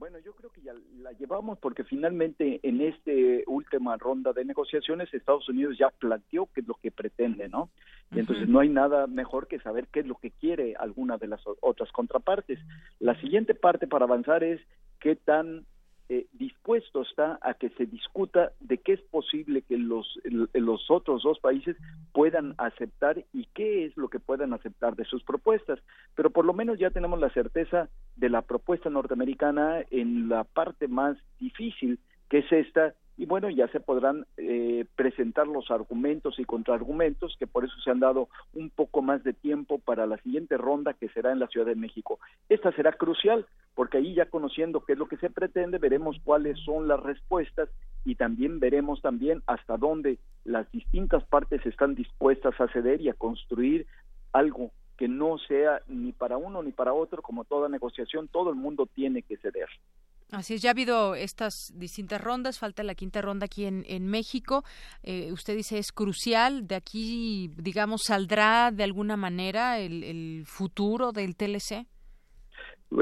Bueno, 0.00 0.18
yo 0.18 0.32
creo 0.32 0.48
que 0.48 0.62
ya 0.62 0.72
la 1.02 1.12
llevamos 1.12 1.58
porque 1.58 1.84
finalmente 1.84 2.58
en 2.62 2.80
esta 2.80 3.10
última 3.46 3.98
ronda 3.98 4.32
de 4.32 4.46
negociaciones 4.46 5.12
Estados 5.12 5.46
Unidos 5.50 5.76
ya 5.78 5.90
planteó 5.90 6.48
qué 6.54 6.62
es 6.62 6.66
lo 6.66 6.72
que 6.82 6.90
pretende, 6.90 7.50
¿no? 7.50 7.68
Y 8.10 8.18
entonces 8.18 8.48
no 8.48 8.60
hay 8.60 8.70
nada 8.70 9.06
mejor 9.06 9.46
que 9.46 9.58
saber 9.58 9.88
qué 9.88 10.00
es 10.00 10.06
lo 10.06 10.14
que 10.14 10.30
quiere 10.30 10.74
alguna 10.74 11.18
de 11.18 11.26
las 11.26 11.42
otras 11.60 11.92
contrapartes. 11.92 12.58
La 12.98 13.14
siguiente 13.20 13.54
parte 13.54 13.86
para 13.86 14.06
avanzar 14.06 14.42
es 14.42 14.58
qué 15.00 15.16
tan 15.16 15.66
eh, 16.12 16.26
dispuesto 16.32 17.02
está 17.02 17.38
a 17.40 17.54
que 17.54 17.68
se 17.70 17.86
discuta 17.86 18.50
de 18.58 18.78
qué 18.78 18.94
es 18.94 19.00
posible 19.00 19.62
que 19.62 19.78
los, 19.78 20.18
los 20.24 20.90
otros 20.90 21.22
dos 21.22 21.38
países 21.38 21.76
puedan 22.12 22.56
aceptar 22.58 23.24
y 23.32 23.46
qué 23.54 23.86
es 23.86 23.96
lo 23.96 24.08
que 24.08 24.18
puedan 24.18 24.52
aceptar 24.52 24.96
de 24.96 25.04
sus 25.04 25.22
propuestas. 25.22 25.78
Pero 26.16 26.30
por 26.30 26.44
lo 26.44 26.52
menos 26.52 26.80
ya 26.80 26.90
tenemos 26.90 27.20
la 27.20 27.30
certeza 27.30 27.88
de 28.16 28.28
la 28.28 28.42
propuesta 28.42 28.90
norteamericana 28.90 29.84
en 29.92 30.28
la 30.28 30.42
parte 30.42 30.88
más 30.88 31.16
difícil, 31.38 32.00
que 32.28 32.38
es 32.38 32.50
esta 32.50 32.92
y 33.20 33.26
bueno, 33.26 33.50
ya 33.50 33.68
se 33.68 33.80
podrán 33.80 34.24
eh, 34.38 34.86
presentar 34.96 35.46
los 35.46 35.70
argumentos 35.70 36.38
y 36.38 36.46
contraargumentos, 36.46 37.36
que 37.38 37.46
por 37.46 37.66
eso 37.66 37.74
se 37.84 37.90
han 37.90 38.00
dado 38.00 38.30
un 38.54 38.70
poco 38.70 39.02
más 39.02 39.22
de 39.24 39.34
tiempo 39.34 39.78
para 39.78 40.06
la 40.06 40.16
siguiente 40.22 40.56
ronda 40.56 40.94
que 40.94 41.10
será 41.10 41.30
en 41.30 41.38
la 41.38 41.46
Ciudad 41.48 41.66
de 41.66 41.74
México. 41.74 42.18
Esta 42.48 42.72
será 42.72 42.92
crucial, 42.92 43.44
porque 43.74 43.98
ahí 43.98 44.14
ya 44.14 44.30
conociendo 44.30 44.86
qué 44.86 44.94
es 44.94 44.98
lo 44.98 45.06
que 45.06 45.18
se 45.18 45.28
pretende, 45.28 45.76
veremos 45.76 46.16
cuáles 46.24 46.58
son 46.60 46.88
las 46.88 46.98
respuestas 46.98 47.68
y 48.06 48.14
también 48.14 48.58
veremos 48.58 49.02
también 49.02 49.42
hasta 49.46 49.76
dónde 49.76 50.18
las 50.44 50.72
distintas 50.72 51.22
partes 51.24 51.60
están 51.66 51.94
dispuestas 51.94 52.58
a 52.58 52.68
ceder 52.68 53.02
y 53.02 53.10
a 53.10 53.12
construir 53.12 53.86
algo 54.32 54.70
que 54.96 55.08
no 55.08 55.36
sea 55.46 55.82
ni 55.88 56.12
para 56.12 56.38
uno 56.38 56.62
ni 56.62 56.72
para 56.72 56.94
otro, 56.94 57.20
como 57.20 57.44
toda 57.44 57.68
negociación, 57.68 58.28
todo 58.28 58.48
el 58.48 58.56
mundo 58.56 58.86
tiene 58.86 59.20
que 59.20 59.36
ceder. 59.36 59.68
Así 60.32 60.54
es, 60.54 60.62
ya 60.62 60.70
ha 60.70 60.72
habido 60.72 61.16
estas 61.16 61.72
distintas 61.74 62.20
rondas, 62.20 62.58
falta 62.58 62.84
la 62.84 62.94
quinta 62.94 63.20
ronda 63.20 63.46
aquí 63.46 63.64
en, 63.64 63.84
en 63.88 64.06
México. 64.06 64.62
Eh, 65.02 65.32
usted 65.32 65.56
dice 65.56 65.78
es 65.78 65.90
crucial, 65.90 66.68
de 66.68 66.76
aquí, 66.76 67.50
digamos, 67.56 68.02
saldrá 68.04 68.70
de 68.70 68.84
alguna 68.84 69.16
manera 69.16 69.80
el, 69.80 70.04
el 70.04 70.44
futuro 70.46 71.10
del 71.10 71.36
TLC. 71.36 71.86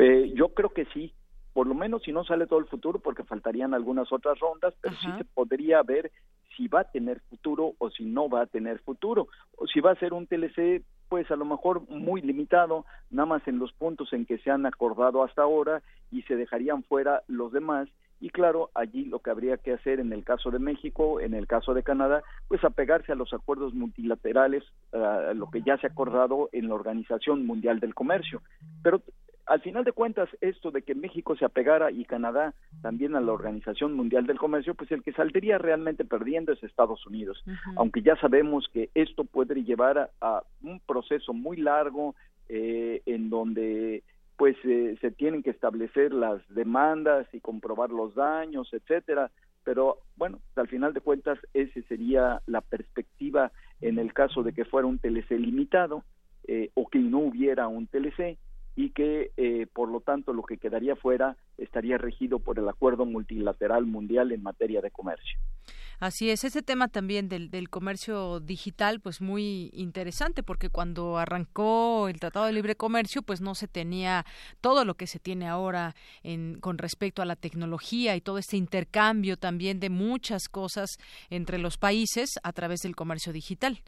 Eh, 0.01 0.33
yo 0.35 0.49
creo 0.55 0.71
que 0.71 0.87
sí, 0.87 1.13
por 1.53 1.67
lo 1.67 1.75
menos 1.75 2.03
si 2.03 2.13
no 2.13 2.25
sale 2.25 2.47
todo 2.47 2.61
el 2.61 2.67
futuro, 2.67 2.99
porque 2.99 3.25
faltarían 3.25 3.75
algunas 3.75 4.11
otras 4.11 4.39
rondas, 4.39 4.75
pero 4.81 4.95
sí 4.97 5.09
se 5.19 5.25
podría 5.25 5.83
ver 5.83 6.11
si 6.57 6.67
va 6.67 6.81
a 6.81 6.91
tener 6.91 7.21
futuro 7.29 7.75
o 7.79 7.91
si 7.91 8.05
no 8.05 8.29
va 8.29 8.43
a 8.43 8.47
tener 8.47 8.81
futuro, 8.81 9.29
o 9.57 9.67
si 9.67 9.81
va 9.81 9.93
a 9.93 9.99
ser 9.99 10.13
un 10.15 10.27
TLC 10.27 10.83
pues 11.09 11.31
a 11.31 11.37
lo 11.37 11.45
mejor 11.45 11.89
muy 11.89 12.21
limitado, 12.21 12.85
nada 13.11 13.27
más 13.27 13.49
en 13.49 13.59
los 13.59 13.73
puntos 13.73 14.13
en 14.13 14.27
que 14.27 14.39
se 14.39 14.51
han 14.51 14.67
acordado 14.67 15.23
hasta 15.23 15.43
ahora 15.43 15.83
y 16.11 16.23
se 16.23 16.37
dejarían 16.37 16.83
fuera 16.85 17.23
los 17.27 17.53
demás. 17.53 17.89
Y 18.21 18.31
claro, 18.31 18.71
allí 18.75 19.05
lo 19.05 19.21
que 19.21 19.31
habría 19.31 19.59
que 19.59 19.73
hacer 19.73 20.01
en 20.01 20.13
el 20.13 20.25
caso 20.25 20.51
de 20.51 20.59
México, 20.59 21.21
en 21.21 21.35
el 21.35 21.47
caso 21.47 21.73
de 21.73 21.85
Canadá, 21.85 22.23
pues 22.49 22.65
apegarse 22.65 23.13
a 23.13 23.15
los 23.15 23.33
acuerdos 23.33 23.75
multilaterales, 23.75 24.65
a 24.93 25.35
lo 25.35 25.49
que 25.51 25.63
ya 25.63 25.79
se 25.79 25.87
ha 25.87 25.91
acordado 25.91 26.49
en 26.53 26.69
la 26.69 26.75
Organización 26.75 27.47
Mundial 27.47 27.79
del 27.79 27.95
Comercio. 27.95 28.43
Pero 28.83 29.03
al 29.49 29.61
final 29.62 29.85
de 29.85 29.93
cuentas, 29.93 30.29
esto 30.41 30.70
de 30.70 30.83
que 30.83 30.95
México 30.95 31.35
se 31.37 31.45
apegara 31.45 31.91
y 31.91 32.05
Canadá 32.05 32.55
también 32.83 33.16
a 33.16 33.20
la 33.20 33.33
Organización 33.33 33.95
Mundial 33.95 34.27
del 34.27 34.39
Comercio, 34.39 34.75
pues 34.75 34.91
el 34.93 35.03
que 35.03 35.12
saldría 35.12 35.59
realmente 35.59 36.05
perdiendo 36.05 36.53
es 36.53 36.62
Estados 36.62 37.07
Unidos, 37.07 37.43
aunque 37.77 38.03
ya 38.03 38.16
sabemos 38.16 38.69
que 38.73 38.91
esto 38.95 39.25
puede 39.25 39.62
llevar 39.65 40.11
a, 40.20 40.43
un 40.62 40.81
proceso 40.81 41.33
muy 41.33 41.57
largo 41.57 42.15
eh, 42.49 43.03
en 43.07 43.31
donde 43.31 44.03
pues 44.37 44.57
eh, 44.65 44.97
se 45.01 45.11
tienen 45.11 45.43
que 45.43 45.51
establecer 45.51 46.12
las 46.12 46.41
demandas 46.51 47.27
y 47.33 47.41
comprobar 47.41 47.91
los 47.91 48.15
daños, 48.15 48.73
etcétera, 48.73 49.31
pero 49.65 49.99
bueno, 50.16 50.41
al 50.57 50.69
final 50.69 50.95
de 50.95 51.01
cuentas 51.01 51.39
esa 51.55 51.81
sería 51.89 52.41
la 52.47 52.61
perspectiva 52.61 53.51
en 53.81 53.99
el 53.99 54.12
caso 54.12 54.43
de 54.43 54.53
que 54.53 54.65
fuera 54.65 54.87
un 54.87 54.99
TLC 54.99 55.33
limitado 55.33 56.05
eh, 56.47 56.70
o 56.75 56.89
que 56.89 56.99
no 56.99 57.19
hubiera 57.19 57.69
un 57.69 57.87
TLC 57.87 58.39
y 58.79 58.91
que 58.91 59.33
eh, 59.37 59.67
por 59.73 59.89
lo 59.89 60.01
tanto 60.01 60.33
lo 60.33 60.45
que 60.45 60.57
quedaría 60.57 60.95
fuera 60.95 61.37
estaría 61.57 61.99
regido 61.99 62.39
por 62.39 62.61
el 62.61 62.69
acuerdo 62.69 63.07
multilateral 63.07 63.85
mundial 63.87 64.31
en 64.31 64.41
materia 64.41 64.81
de 64.81 64.93
comercio. 64.93 65.37
Así 65.99 66.31
es, 66.31 66.45
ese 66.45 66.63
tema 66.63 66.87
también 66.87 67.29
del, 67.29 67.51
del, 67.51 67.71
comercio 67.71 68.39
digital, 68.39 69.01
pues 69.01 69.21
muy 69.21 69.71
interesante, 69.73 70.45
porque 70.45 70.71
cuando 70.71 71.19
arrancó 71.19 72.07
el 72.09 72.21
Tratado 72.21 72.47
de 72.47 72.53
Libre 72.53 72.77
Comercio, 72.77 73.23
pues 73.23 73.41
no 73.41 73.57
se 73.57 73.67
tenía 73.67 74.25
todo 74.61 74.85
lo 74.85 74.95
que 74.95 75.09
se 75.09 75.19
tiene 75.19 75.49
ahora 75.49 75.97
en, 76.23 76.61
con 76.61 76.79
respecto 76.79 77.21
a 77.21 77.25
la 77.25 77.35
tecnología 77.35 78.15
y 78.15 78.21
todo 78.21 78.39
este 78.39 78.57
intercambio 78.57 79.37
también 79.37 79.81
de 79.81 79.91
muchas 79.91 80.49
cosas 80.49 80.99
entre 81.31 81.59
los 81.59 81.79
países 81.79 82.31
a 82.45 82.53
través 82.53 82.79
del 82.83 82.95
comercio 82.95 83.33
digital. 83.33 83.83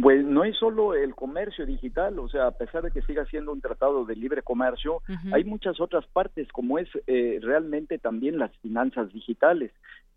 Pues 0.00 0.24
no 0.24 0.44
es 0.44 0.56
solo 0.56 0.94
el 0.94 1.14
comercio 1.14 1.66
digital, 1.66 2.18
o 2.18 2.28
sea, 2.28 2.46
a 2.46 2.50
pesar 2.52 2.82
de 2.82 2.90
que 2.90 3.02
siga 3.02 3.26
siendo 3.26 3.52
un 3.52 3.60
tratado 3.60 4.06
de 4.06 4.16
libre 4.16 4.40
comercio, 4.40 5.02
hay 5.32 5.44
muchas 5.44 5.80
otras 5.80 6.06
partes, 6.06 6.48
como 6.50 6.78
es 6.78 6.88
eh, 7.06 7.38
realmente 7.42 7.98
también 7.98 8.38
las 8.38 8.56
finanzas 8.58 9.12
digitales, 9.12 9.70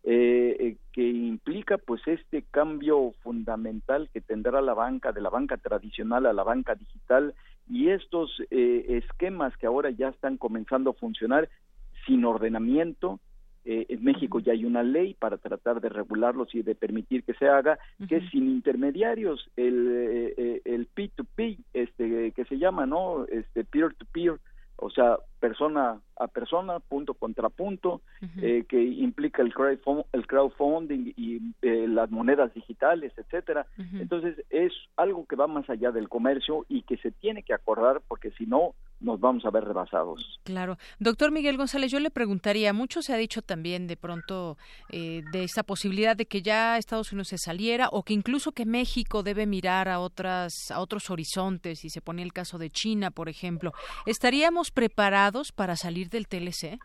eh, 0.07 0.55
eh, 0.59 0.77
que 0.93 1.01
implica 1.01 1.79
pues 1.79 1.99
este 2.05 2.43
cambio 2.51 3.13
fundamental 3.23 4.07
que 4.13 4.21
tendrá 4.21 4.61
la 4.61 4.75
banca 4.75 5.11
de 5.11 5.19
la 5.19 5.31
banca 5.31 5.57
tradicional 5.57 6.27
a 6.27 6.33
la 6.33 6.43
banca 6.43 6.75
digital 6.75 7.33
y 7.67 7.89
estos 7.89 8.39
eh, 8.51 9.01
esquemas 9.03 9.57
que 9.57 9.65
ahora 9.65 9.89
ya 9.89 10.09
están 10.09 10.37
comenzando 10.37 10.91
a 10.91 10.93
funcionar 10.93 11.49
sin 12.05 12.23
ordenamiento, 12.23 13.19
eh, 13.65 13.87
en 13.89 14.03
México 14.03 14.39
ya 14.39 14.53
hay 14.53 14.63
una 14.63 14.83
ley 14.83 15.15
para 15.15 15.37
tratar 15.37 15.81
de 15.81 15.89
regularlos 15.89 16.53
y 16.53 16.61
de 16.61 16.75
permitir 16.75 17.23
que 17.23 17.33
se 17.33 17.47
haga, 17.47 17.79
que 18.07 18.17
es 18.17 18.29
sin 18.29 18.47
intermediarios, 18.47 19.49
el, 19.57 20.33
eh, 20.37 20.61
el 20.65 20.87
P2P, 20.87 21.57
este, 21.73 22.31
que 22.31 22.45
se 22.45 22.57
llama, 22.57 22.85
¿no? 22.85 23.25
Este 23.25 23.63
peer-to-peer, 23.63 24.39
o 24.77 24.89
sea, 24.89 25.17
persona 25.39 25.99
a 26.17 26.27
persona, 26.27 26.79
punto 26.79 27.13
contra 27.13 27.49
punto, 27.49 28.01
eh, 28.41 28.63
que 28.69 28.81
implica 28.81 29.41
el, 29.41 29.53
el 30.13 30.27
crowdfunding 30.27 31.13
y 31.17 31.41
eh, 31.61 31.87
las 31.87 32.09
monedas 32.09 32.53
digitales, 32.53 33.11
etcétera. 33.17 33.67
Entonces 33.77 34.37
es 34.49 34.71
algo 34.95 35.25
que 35.25 35.35
va 35.35 35.47
más 35.47 35.69
allá 35.69 35.91
del 35.91 36.07
comercio 36.07 36.65
y 36.69 36.83
que 36.83 36.97
se 36.97 37.11
tiene 37.11 37.43
que 37.43 37.53
acordar 37.53 38.01
porque 38.07 38.31
si 38.31 38.45
no 38.45 38.75
nos 39.01 39.19
vamos 39.19 39.45
a 39.45 39.49
ver 39.49 39.65
rebasados. 39.65 40.39
Claro. 40.43 40.77
Doctor 40.99 41.31
Miguel 41.31 41.57
González, 41.57 41.91
yo 41.91 41.99
le 41.99 42.11
preguntaría, 42.11 42.71
mucho 42.71 43.01
se 43.01 43.13
ha 43.13 43.17
dicho 43.17 43.41
también 43.41 43.87
de 43.87 43.97
pronto 43.97 44.57
eh, 44.89 45.21
de 45.33 45.43
esa 45.43 45.63
posibilidad 45.63 46.15
de 46.15 46.27
que 46.27 46.41
ya 46.41 46.77
Estados 46.77 47.11
Unidos 47.11 47.27
se 47.27 47.37
saliera 47.37 47.89
o 47.91 48.03
que 48.03 48.13
incluso 48.13 48.53
que 48.53 48.65
México 48.65 49.21
debe 49.21 49.45
mirar 49.45 49.89
a 49.89 49.99
otras 49.99 50.71
a 50.71 50.79
otros 50.79 51.09
horizontes 51.09 51.83
y 51.83 51.89
se 51.89 52.01
pone 52.01 52.23
el 52.23 52.31
caso 52.31 52.57
de 52.57 52.69
China, 52.69 53.11
por 53.11 53.27
ejemplo. 53.27 53.73
¿Estaríamos 54.05 54.64
preparados 54.71 55.51
para 55.51 55.75
salir 55.75 56.09
del 56.09 56.27
TLC? 56.27 56.79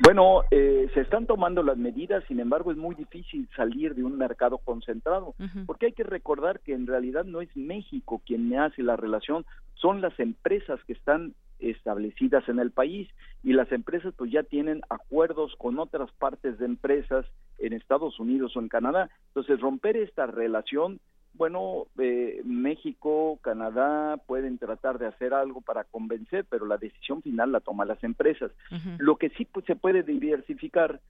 Bueno, 0.00 0.42
eh, 0.50 0.90
se 0.92 1.00
están 1.00 1.26
tomando 1.26 1.62
las 1.62 1.76
medidas, 1.76 2.24
sin 2.26 2.40
embargo 2.40 2.72
es 2.72 2.76
muy 2.76 2.96
difícil 2.96 3.48
salir 3.56 3.94
de 3.94 4.02
un 4.02 4.18
mercado 4.18 4.58
concentrado, 4.58 5.34
porque 5.66 5.86
hay 5.86 5.92
que 5.92 6.02
recordar 6.02 6.60
que 6.60 6.74
en 6.74 6.88
realidad 6.88 7.24
no 7.24 7.40
es 7.40 7.56
México 7.56 8.20
quien 8.26 8.48
me 8.48 8.58
hace 8.58 8.82
la 8.82 8.96
relación, 8.96 9.46
son 9.74 10.00
las 10.00 10.18
empresas 10.18 10.80
que 10.84 10.94
están 10.94 11.34
establecidas 11.60 12.48
en 12.48 12.58
el 12.58 12.72
país 12.72 13.08
y 13.44 13.52
las 13.52 13.70
empresas 13.70 14.12
pues 14.16 14.32
ya 14.32 14.42
tienen 14.42 14.80
acuerdos 14.90 15.54
con 15.58 15.78
otras 15.78 16.10
partes 16.12 16.58
de 16.58 16.66
empresas 16.66 17.24
en 17.58 17.72
Estados 17.72 18.18
Unidos 18.18 18.56
o 18.56 18.60
en 18.60 18.68
Canadá. 18.68 19.10
Entonces 19.28 19.60
romper 19.60 19.96
esta 19.96 20.26
relación 20.26 21.00
bueno, 21.34 21.86
eh, 21.98 22.40
México, 22.44 23.38
Canadá 23.42 24.16
pueden 24.26 24.58
tratar 24.58 24.98
de 24.98 25.06
hacer 25.06 25.34
algo 25.34 25.60
para 25.60 25.84
convencer, 25.84 26.46
pero 26.48 26.66
la 26.66 26.78
decisión 26.78 27.22
final 27.22 27.52
la 27.52 27.60
toman 27.60 27.88
las 27.88 28.02
empresas. 28.04 28.52
Lo 28.98 29.16
que 29.16 29.30
sí 29.30 29.44
pues, 29.44 29.66
se 29.66 29.76
puede 29.76 30.02
diversificar 30.02 31.00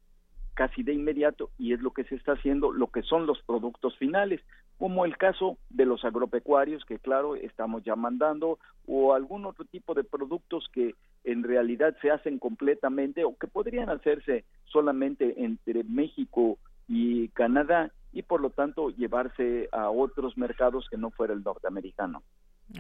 casi 0.55 0.83
de 0.83 0.95
inmediato, 0.95 1.51
y 1.59 1.73
es 1.73 1.81
lo 1.81 1.91
que 1.91 2.05
se 2.05 2.15
está 2.15 2.33
haciendo, 2.33 2.73
lo 2.73 2.87
que 2.87 3.03
son 3.03 3.27
los 3.27 3.43
productos 3.43 3.97
finales, 3.99 4.41
como 4.79 5.05
el 5.05 5.17
caso 5.17 5.59
de 5.69 5.85
los 5.85 6.05
agropecuarios, 6.05 6.85
que 6.85 6.99
claro, 6.99 7.35
estamos 7.35 7.83
ya 7.83 7.97
mandando, 7.97 8.59
o 8.87 9.15
algún 9.15 9.47
otro 9.47 9.65
tipo 9.65 9.95
de 9.95 10.05
productos 10.05 10.69
que 10.73 10.95
en 11.25 11.43
realidad 11.43 11.97
se 12.01 12.11
hacen 12.11 12.39
completamente 12.39 13.25
o 13.25 13.37
que 13.37 13.49
podrían 13.49 13.91
hacerse 13.91 14.45
solamente 14.65 15.43
entre 15.45 15.83
México 15.85 16.59
y 16.89 17.29
Canadá 17.29 17.93
y 18.13 18.23
por 18.23 18.41
lo 18.41 18.51
tanto 18.51 18.91
llevarse 18.91 19.69
a 19.73 19.91
otros 19.91 20.39
mercados 20.39 20.87
que 20.89 20.97
no 20.97 21.11
fuera 21.11 21.35
el 21.35 21.43
norteamericano. 21.43 22.23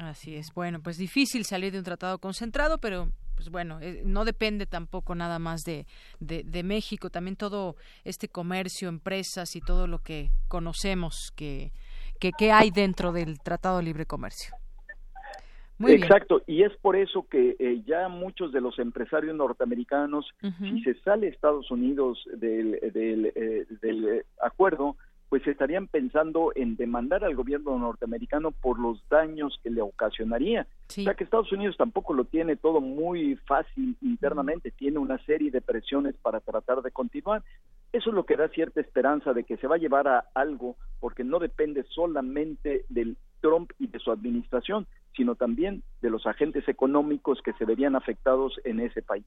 Así 0.01 0.37
es. 0.37 0.53
Bueno, 0.55 0.81
pues 0.81 0.97
difícil 0.97 1.45
salir 1.45 1.73
de 1.73 1.79
un 1.79 1.85
tratado 1.85 2.19
concentrado, 2.19 2.79
pero 2.79 3.11
pues 3.35 3.51
bueno, 3.51 3.81
eh, 3.81 4.03
no 4.05 4.25
depende 4.25 4.67
tampoco 4.67 5.15
nada 5.15 5.39
más 5.39 5.65
de, 5.65 5.87
de, 6.21 6.63
México, 6.63 7.11
también 7.11 7.37
todo 7.37 7.77
este 8.05 8.29
comercio, 8.29 8.89
empresas 8.89 9.57
y 9.57 9.61
todo 9.61 9.87
lo 9.87 9.99
que 9.99 10.31
conocemos 10.49 11.33
que, 11.35 11.73
que, 12.21 12.53
hay 12.53 12.71
dentro 12.71 13.13
del 13.13 13.41
Tratado 13.41 13.79
de 13.79 13.83
Libre 13.83 14.07
Comercio. 14.07 14.55
Muy 15.79 15.93
Exacto, 15.93 16.43
y 16.47 16.63
es 16.63 16.73
por 16.77 16.95
eso 16.95 17.27
que 17.29 17.57
eh, 17.59 17.83
ya 17.85 18.09
muchos 18.09 18.53
de 18.53 18.61
los 18.61 18.79
empresarios 18.79 19.35
norteamericanos, 19.35 20.33
si 20.61 20.83
se 20.83 20.95
sale 21.01 21.27
Estados 21.27 21.71
Unidos 21.71 22.23
del, 22.33 22.79
del, 22.93 23.33
eh, 23.35 23.67
del 23.83 24.25
acuerdo, 24.41 24.97
pues 25.35 25.49
estarían 25.49 25.89
pensando 25.89 26.53
en 26.55 26.77
demandar 26.77 27.25
al 27.25 27.35
gobierno 27.35 27.77
norteamericano 27.77 28.53
por 28.53 28.79
los 28.79 29.03
daños 29.09 29.59
que 29.65 29.71
le 29.71 29.83
ocasionaría. 29.83 30.69
O 30.89 31.03
sea 31.03 31.15
que 31.15 31.25
Estados 31.25 31.51
Unidos 31.51 31.77
tampoco 31.77 32.15
lo 32.15 32.25
tiene 32.25 32.55
todo 32.55 32.81
muy 32.81 33.35
fácil 33.47 33.97
internamente, 34.01 34.71
tiene 34.71 34.99
una 34.99 35.19
serie 35.25 35.51
de 35.51 35.61
presiones 35.61 36.15
para 36.23 36.39
tratar 36.39 36.83
de 36.83 36.93
continuar. 36.93 37.43
Eso 37.93 38.11
es 38.11 38.15
lo 38.15 38.25
que 38.27 38.37
da 38.37 38.49
cierta 38.49 38.81
esperanza 38.81 39.33
de 39.33 39.43
que 39.43 39.57
se 39.57 39.67
va 39.67 39.75
a 39.75 39.79
llevar 39.79 40.07
a 40.07 40.25
algo, 40.35 40.77
porque 41.01 41.25
no 41.25 41.41
depende 41.41 41.85
solamente 41.89 42.85
del 42.89 43.17
Trump 43.41 43.73
y 43.81 43.89
de 43.89 43.99
su 43.99 44.13
administración, 44.13 44.87
sino 45.17 45.35
también 45.35 45.83
de 46.01 46.11
los 46.11 46.27
agentes 46.27 46.69
económicos 46.69 47.41
que 47.43 47.53
se 47.55 47.65
verían 47.65 47.97
afectados 47.97 48.61
en 48.65 48.81
ese 48.81 49.03
país. 49.03 49.25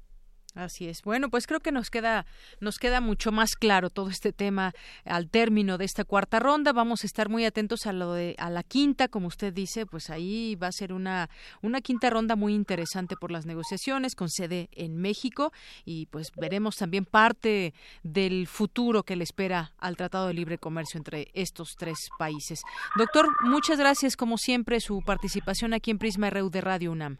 Así 0.57 0.87
es. 0.87 1.03
Bueno, 1.03 1.29
pues 1.29 1.45
creo 1.45 1.59
que 1.59 1.71
nos 1.71 1.91
queda 1.91 2.25
nos 2.59 2.79
queda 2.79 2.99
mucho 2.99 3.31
más 3.31 3.55
claro 3.55 3.91
todo 3.91 4.09
este 4.09 4.33
tema 4.33 4.73
al 5.05 5.29
término 5.29 5.77
de 5.77 5.85
esta 5.85 6.03
cuarta 6.03 6.39
ronda. 6.39 6.73
Vamos 6.73 7.03
a 7.03 7.07
estar 7.07 7.29
muy 7.29 7.45
atentos 7.45 7.85
a 7.85 7.93
lo 7.93 8.13
de 8.13 8.33
a 8.39 8.49
la 8.49 8.63
quinta, 8.63 9.07
como 9.07 9.27
usted 9.27 9.53
dice, 9.53 9.85
pues 9.85 10.09
ahí 10.09 10.55
va 10.55 10.65
a 10.65 10.71
ser 10.71 10.93
una 10.93 11.29
una 11.61 11.79
quinta 11.81 12.09
ronda 12.09 12.35
muy 12.35 12.55
interesante 12.55 13.15
por 13.15 13.31
las 13.31 13.45
negociaciones 13.45 14.15
con 14.15 14.29
sede 14.29 14.69
en 14.71 14.97
México 14.97 15.53
y 15.85 16.07
pues 16.07 16.31
veremos 16.35 16.75
también 16.75 17.05
parte 17.05 17.75
del 18.01 18.47
futuro 18.47 19.03
que 19.03 19.15
le 19.15 19.25
espera 19.25 19.73
al 19.77 19.95
Tratado 19.95 20.25
de 20.25 20.33
Libre 20.33 20.57
Comercio 20.57 20.97
entre 20.97 21.29
estos 21.35 21.75
tres 21.77 22.09
países. 22.17 22.61
Doctor, 22.97 23.27
muchas 23.43 23.77
gracias 23.77 24.15
como 24.15 24.39
siempre 24.39 24.79
su 24.79 25.03
participación 25.05 25.75
aquí 25.75 25.91
en 25.91 25.99
Prisma 25.99 26.31
RU 26.31 26.49
de 26.49 26.61
Radio 26.61 26.91
UNAM. 26.93 27.19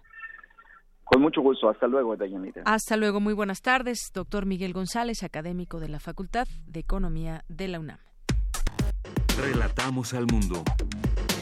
Con 1.08 1.22
mucho 1.22 1.42
gusto. 1.42 1.70
Hasta 1.70 1.88
luego, 1.88 2.16
Dayanita. 2.16 2.62
Hasta 2.66 2.98
luego. 2.98 3.20
Muy 3.20 3.34
buenas 3.34 3.62
tardes. 3.62 4.12
Doctor 4.14 4.46
Miguel 4.46 4.74
González, 4.74 5.24
académico 5.24 5.80
de 5.80 5.90
la 5.90 6.00
Facultad 6.00 6.48
de 6.68 6.80
Economía 6.80 7.44
de 7.48 7.68
la 7.68 7.80
UNAM. 7.80 8.00
Relatamos 9.40 10.14
al 10.14 10.26
mundo. 10.28 10.64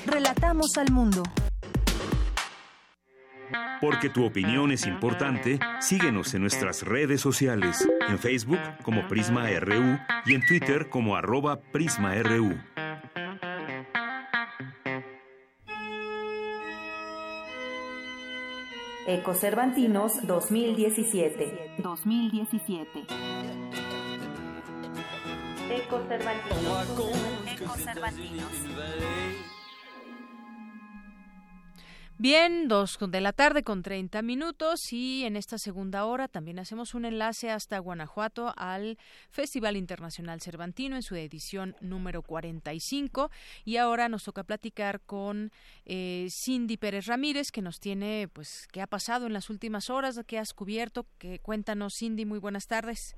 Relatamos 0.05 0.77
al 0.77 0.91
mundo. 0.91 1.23
Porque 3.81 4.09
tu 4.09 4.25
opinión 4.25 4.71
es 4.71 4.85
importante, 4.87 5.59
síguenos 5.79 6.33
en 6.33 6.41
nuestras 6.41 6.83
redes 6.83 7.21
sociales, 7.21 7.87
en 8.07 8.17
Facebook 8.17 8.59
como 8.83 9.07
Prisma 9.07 9.47
RU 9.59 9.97
y 10.25 10.33
en 10.33 10.45
Twitter 10.45 10.89
como 10.89 11.15
arroba 11.15 11.59
PrismaRU. 11.71 12.55
Ecocervantinos 19.07 20.13
2017. 20.25 21.75
2017. 21.77 23.05
Ecocervantinos. 25.69 26.89
Ecocervantinos. 27.61 29.54
Bien, 32.17 32.69
dos 32.69 32.97
de 33.01 33.19
la 33.19 33.33
tarde 33.33 33.61
con 33.61 33.83
30 33.83 34.21
minutos 34.21 34.93
y 34.93 35.25
en 35.25 35.35
esta 35.35 35.57
segunda 35.57 36.05
hora 36.05 36.29
también 36.29 36.59
hacemos 36.59 36.93
un 36.93 37.03
enlace 37.03 37.51
hasta 37.51 37.77
Guanajuato 37.77 38.53
al 38.55 38.97
Festival 39.29 39.75
Internacional 39.75 40.39
Cervantino 40.39 40.95
en 40.95 41.03
su 41.03 41.15
edición 41.15 41.75
número 41.81 42.21
45 42.21 43.31
y 43.65 43.75
ahora 43.75 44.07
nos 44.07 44.23
toca 44.23 44.45
platicar 44.45 45.01
con 45.01 45.51
eh, 45.83 46.29
Cindy 46.31 46.77
Pérez 46.77 47.07
Ramírez 47.07 47.51
que 47.51 47.61
nos 47.61 47.81
tiene 47.81 48.29
pues 48.31 48.69
qué 48.71 48.81
ha 48.81 48.87
pasado 48.87 49.27
en 49.27 49.33
las 49.33 49.49
últimas 49.49 49.89
horas, 49.89 50.17
qué 50.25 50.39
has 50.39 50.53
cubierto, 50.53 51.05
que 51.17 51.39
cuéntanos 51.39 51.95
Cindy, 51.97 52.23
muy 52.23 52.39
buenas 52.39 52.67
tardes. 52.67 53.17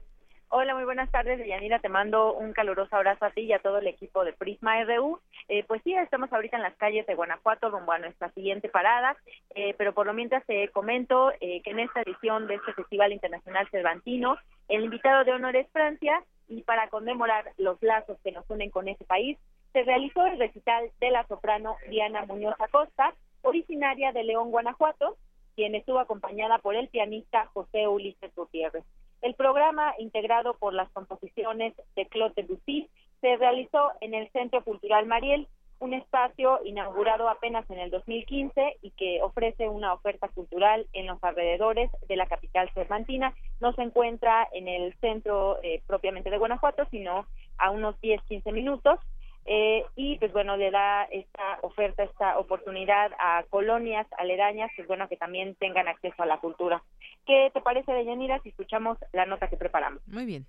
Hola, 0.49 0.75
muy 0.75 0.85
buenas 0.85 1.11
tardes, 1.11 1.45
Yanira. 1.45 1.79
Te 1.79 1.89
mando 1.89 2.33
un 2.33 2.53
caluroso 2.53 2.95
abrazo 2.95 3.25
a 3.25 3.31
ti 3.31 3.41
y 3.41 3.51
a 3.51 3.59
todo 3.59 3.79
el 3.79 3.87
equipo 3.87 4.23
de 4.23 4.31
Prisma 4.31 4.81
RU. 4.85 5.19
Eh, 5.49 5.65
pues 5.67 5.81
sí, 5.83 5.93
estamos 5.93 6.31
ahorita 6.31 6.55
en 6.55 6.63
las 6.63 6.75
calles 6.77 7.05
de 7.05 7.15
Guanajuato 7.15 7.69
rumbo 7.69 7.91
a 7.91 7.99
nuestra 7.99 8.31
siguiente 8.31 8.69
parada, 8.69 9.17
eh, 9.55 9.75
pero 9.77 9.93
por 9.93 10.05
lo 10.07 10.13
mientras 10.13 10.45
te 10.45 10.69
comento 10.69 11.33
eh, 11.41 11.61
que 11.63 11.71
en 11.71 11.79
esta 11.79 12.01
edición 12.01 12.47
de 12.47 12.55
este 12.55 12.71
Festival 12.71 13.11
Internacional 13.11 13.67
Cervantino, 13.71 14.37
el 14.69 14.85
invitado 14.85 15.25
de 15.25 15.33
honor 15.33 15.57
es 15.57 15.69
Francia 15.71 16.23
y 16.47 16.61
para 16.61 16.87
conmemorar 16.87 17.51
los 17.57 17.81
lazos 17.83 18.17
que 18.23 18.31
nos 18.31 18.49
unen 18.49 18.69
con 18.69 18.87
ese 18.87 19.03
país, 19.03 19.37
se 19.73 19.83
realizó 19.83 20.25
el 20.27 20.39
recital 20.39 20.89
de 21.01 21.11
la 21.11 21.27
soprano 21.27 21.75
Diana 21.89 22.25
Muñoz 22.25 22.55
Acosta, 22.59 23.13
originaria 23.41 24.13
de 24.13 24.23
León, 24.23 24.51
Guanajuato, 24.51 25.17
quien 25.57 25.75
estuvo 25.75 25.99
acompañada 25.99 26.59
por 26.59 26.75
el 26.75 26.87
pianista 26.87 27.47
José 27.47 27.89
Ulises 27.89 28.33
Gutiérrez. 28.33 28.85
El 29.21 29.33
programa, 29.35 29.93
integrado 29.97 30.55
por 30.55 30.73
las 30.73 30.89
composiciones 30.91 31.73
de 31.95 32.05
Claude 32.07 32.33
Debussy, 32.35 32.89
se 33.21 33.35
realizó 33.37 33.91
en 34.01 34.13
el 34.13 34.29
Centro 34.31 34.63
Cultural 34.63 35.05
Mariel, 35.05 35.47
un 35.79 35.93
espacio 35.93 36.59
inaugurado 36.65 37.29
apenas 37.29 37.69
en 37.69 37.79
el 37.79 37.91
2015 37.91 38.77
y 38.81 38.91
que 38.91 39.21
ofrece 39.21 39.69
una 39.69 39.93
oferta 39.93 40.27
cultural 40.27 40.87
en 40.93 41.05
los 41.05 41.23
alrededores 41.23 41.91
de 42.07 42.15
la 42.15 42.25
capital 42.25 42.69
cervantina. 42.73 43.33
No 43.59 43.73
se 43.73 43.83
encuentra 43.83 44.47
en 44.53 44.67
el 44.67 44.95
centro 44.95 45.59
eh, 45.61 45.81
propiamente 45.85 46.31
de 46.31 46.37
Guanajuato, 46.37 46.87
sino 46.89 47.27
a 47.59 47.69
unos 47.69 47.95
10-15 48.01 48.51
minutos. 48.53 48.99
Eh, 49.47 49.85
y 49.95 50.17
pues 50.19 50.33
bueno, 50.33 50.57
le 50.57 50.71
da 50.71 51.03
esta 51.05 51.59
oferta, 51.61 52.03
esta 52.03 52.37
oportunidad 52.37 53.11
a 53.17 53.43
colonias 53.49 54.05
aledañas, 54.17 54.69
pues 54.75 54.87
bueno, 54.87 55.07
que 55.07 55.15
también 55.15 55.55
tengan 55.55 55.87
acceso 55.87 56.21
a 56.21 56.25
la 56.25 56.39
cultura. 56.39 56.83
¿Qué 57.25 57.49
te 57.53 57.61
parece, 57.61 57.93
Deyanira, 57.93 58.41
si 58.41 58.49
escuchamos 58.49 58.97
la 59.13 59.25
nota 59.25 59.47
que 59.47 59.55
preparamos? 59.55 60.05
Muy 60.05 60.25
bien. 60.25 60.45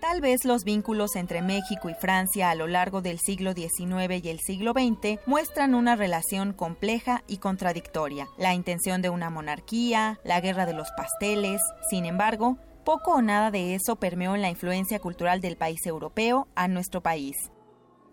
Tal 0.00 0.20
vez 0.20 0.44
los 0.44 0.64
vínculos 0.64 1.16
entre 1.16 1.42
México 1.42 1.88
y 1.88 1.94
Francia 1.94 2.50
a 2.50 2.54
lo 2.54 2.66
largo 2.66 3.00
del 3.00 3.18
siglo 3.18 3.54
XIX 3.54 4.22
y 4.22 4.28
el 4.28 4.40
siglo 4.40 4.72
XX 4.72 5.20
muestran 5.26 5.74
una 5.74 5.96
relación 5.96 6.52
compleja 6.52 7.24
y 7.26 7.38
contradictoria. 7.38 8.28
La 8.36 8.54
intención 8.54 9.00
de 9.00 9.08
una 9.08 9.30
monarquía, 9.30 10.20
la 10.22 10.40
guerra 10.40 10.66
de 10.66 10.74
los 10.74 10.88
pasteles, 10.96 11.60
sin 11.90 12.04
embargo, 12.04 12.58
poco 12.84 13.14
o 13.14 13.22
nada 13.22 13.50
de 13.50 13.74
eso 13.74 13.96
permeó 13.96 14.34
en 14.34 14.42
la 14.42 14.50
influencia 14.50 15.00
cultural 15.00 15.40
del 15.40 15.56
país 15.56 15.84
europeo 15.86 16.46
a 16.54 16.68
nuestro 16.68 17.02
país. 17.02 17.34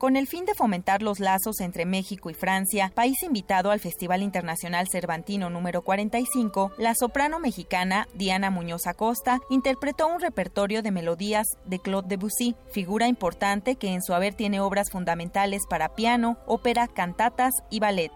Con 0.04 0.18
el 0.18 0.28
fin 0.28 0.44
de 0.44 0.54
fomentar 0.54 1.02
los 1.02 1.22
lazos 1.22 1.62
entre 1.62 1.86
México 1.86 2.30
y 2.30 2.34
Francia, 2.34 2.92
país 2.94 3.24
invitado 3.24 3.72
al 3.72 3.80
Festival 3.80 4.22
Internacional 4.22 4.90
Cervantino 4.92 5.50
número 5.50 5.82
45, 5.82 6.74
la 6.78 6.94
soprano 6.94 7.40
mexicana 7.40 8.10
Diana 8.14 8.50
Muñoz 8.50 8.86
Acosta 8.86 9.40
interpretó 9.50 10.08
un 10.08 10.20
repertorio 10.20 10.82
de 10.82 10.92
melodías 10.92 11.48
de 11.64 11.80
Claude 11.80 12.10
Debussy, 12.10 12.54
figura 12.70 13.08
importante 13.08 13.78
que 13.78 13.94
en 13.94 14.02
su 14.02 14.14
haber 14.14 14.34
tiene 14.34 14.60
obras 14.60 14.92
fundamentales 14.92 15.62
para 15.70 15.96
piano, 15.96 16.38
ópera, 16.48 16.90
cantatas 16.90 17.54
y 17.70 17.80
ballet. 17.80 18.12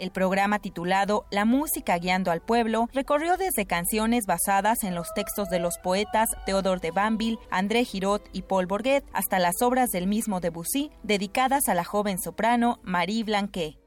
El 0.00 0.10
programa 0.12 0.58
titulado 0.60 1.26
La 1.30 1.44
música 1.44 1.98
guiando 1.98 2.30
al 2.30 2.40
pueblo 2.40 2.88
recorrió 2.94 3.36
desde 3.36 3.66
canciones 3.66 4.24
basadas 4.26 4.82
en 4.82 4.94
los 4.94 5.12
textos 5.14 5.50
de 5.50 5.60
los 5.60 5.76
poetas 5.76 6.30
Theodore 6.46 6.80
de 6.80 6.90
Banville, 6.90 7.38
André 7.50 7.84
Giraud 7.84 8.22
y 8.32 8.42
Paul 8.42 8.66
Bourget 8.66 9.04
hasta 9.12 9.38
las 9.38 9.60
obras 9.60 9.90
del 9.90 10.06
mismo 10.06 10.40
Debussy 10.40 10.90
dedicadas 11.02 11.68
a 11.68 11.74
la 11.74 11.84
joven 11.84 12.18
soprano 12.18 12.80
Marie 12.82 13.24
Blanquet. 13.24 13.79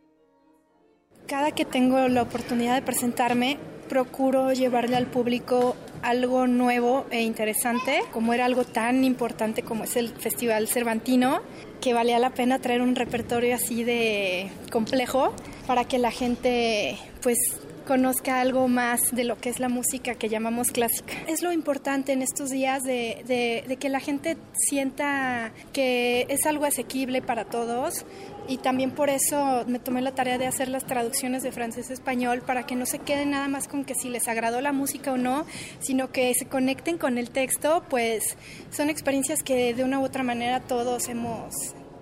Cada 1.27 1.51
que 1.51 1.65
tengo 1.65 2.07
la 2.09 2.21
oportunidad 2.21 2.75
de 2.75 2.81
presentarme, 2.81 3.57
procuro 3.87 4.51
llevarle 4.53 4.97
al 4.97 5.07
público 5.07 5.75
algo 6.01 6.47
nuevo 6.47 7.05
e 7.11 7.21
interesante, 7.21 8.01
como 8.11 8.33
era 8.33 8.45
algo 8.45 8.65
tan 8.65 9.03
importante 9.03 9.63
como 9.63 9.85
es 9.85 9.95
el 9.95 10.09
Festival 10.09 10.67
Cervantino, 10.67 11.41
que 11.79 11.93
valía 11.93 12.19
la 12.19 12.31
pena 12.31 12.59
traer 12.59 12.81
un 12.81 12.95
repertorio 12.95 13.55
así 13.55 13.83
de 13.83 14.49
complejo 14.71 15.33
para 15.65 15.85
que 15.85 15.97
la 15.97 16.11
gente 16.11 16.97
pues 17.21 17.37
conozca 17.83 18.41
algo 18.41 18.67
más 18.67 19.11
de 19.11 19.23
lo 19.23 19.37
que 19.37 19.49
es 19.49 19.59
la 19.59 19.69
música 19.69 20.15
que 20.15 20.29
llamamos 20.29 20.71
clásica. 20.71 21.13
Es 21.27 21.41
lo 21.41 21.51
importante 21.51 22.11
en 22.11 22.21
estos 22.21 22.49
días 22.49 22.83
de, 22.83 23.77
que 23.79 23.89
la 23.89 23.99
gente 23.99 24.37
sienta 24.53 25.51
que 25.71 26.25
es 26.29 26.45
algo 26.45 26.65
asequible 26.65 27.21
para 27.21 27.45
todos 27.45 28.05
y 28.47 28.57
también 28.57 28.91
por 28.91 29.09
eso 29.09 29.63
me 29.67 29.79
tomé 29.79 30.01
la 30.01 30.13
tarea 30.13 30.37
de 30.37 30.47
hacer 30.47 30.67
las 30.67 30.85
traducciones 30.85 31.43
de 31.43 31.51
francés 31.51 31.89
a 31.89 31.93
español 31.93 32.41
para 32.41 32.65
que 32.65 32.75
no 32.75 32.85
se 32.85 32.99
queden 32.99 33.31
nada 33.31 33.47
más 33.47 33.67
con 33.67 33.85
que 33.85 33.95
si 33.95 34.09
les 34.09 34.27
agradó 34.27 34.61
la 34.61 34.71
música 34.71 35.13
o 35.13 35.17
no, 35.17 35.45
sino 35.79 36.11
que 36.11 36.33
se 36.33 36.45
conecten 36.45 36.97
con 36.97 37.17
el 37.17 37.29
texto, 37.29 37.83
pues 37.89 38.37
son 38.71 38.89
experiencias 38.89 39.43
que 39.43 39.73
de 39.73 39.83
una 39.83 39.99
u 39.99 40.03
otra 40.03 40.23
manera 40.23 40.59
todos 40.61 41.07
hemos 41.09 41.53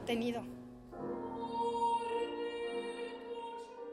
tenido. 0.06 0.61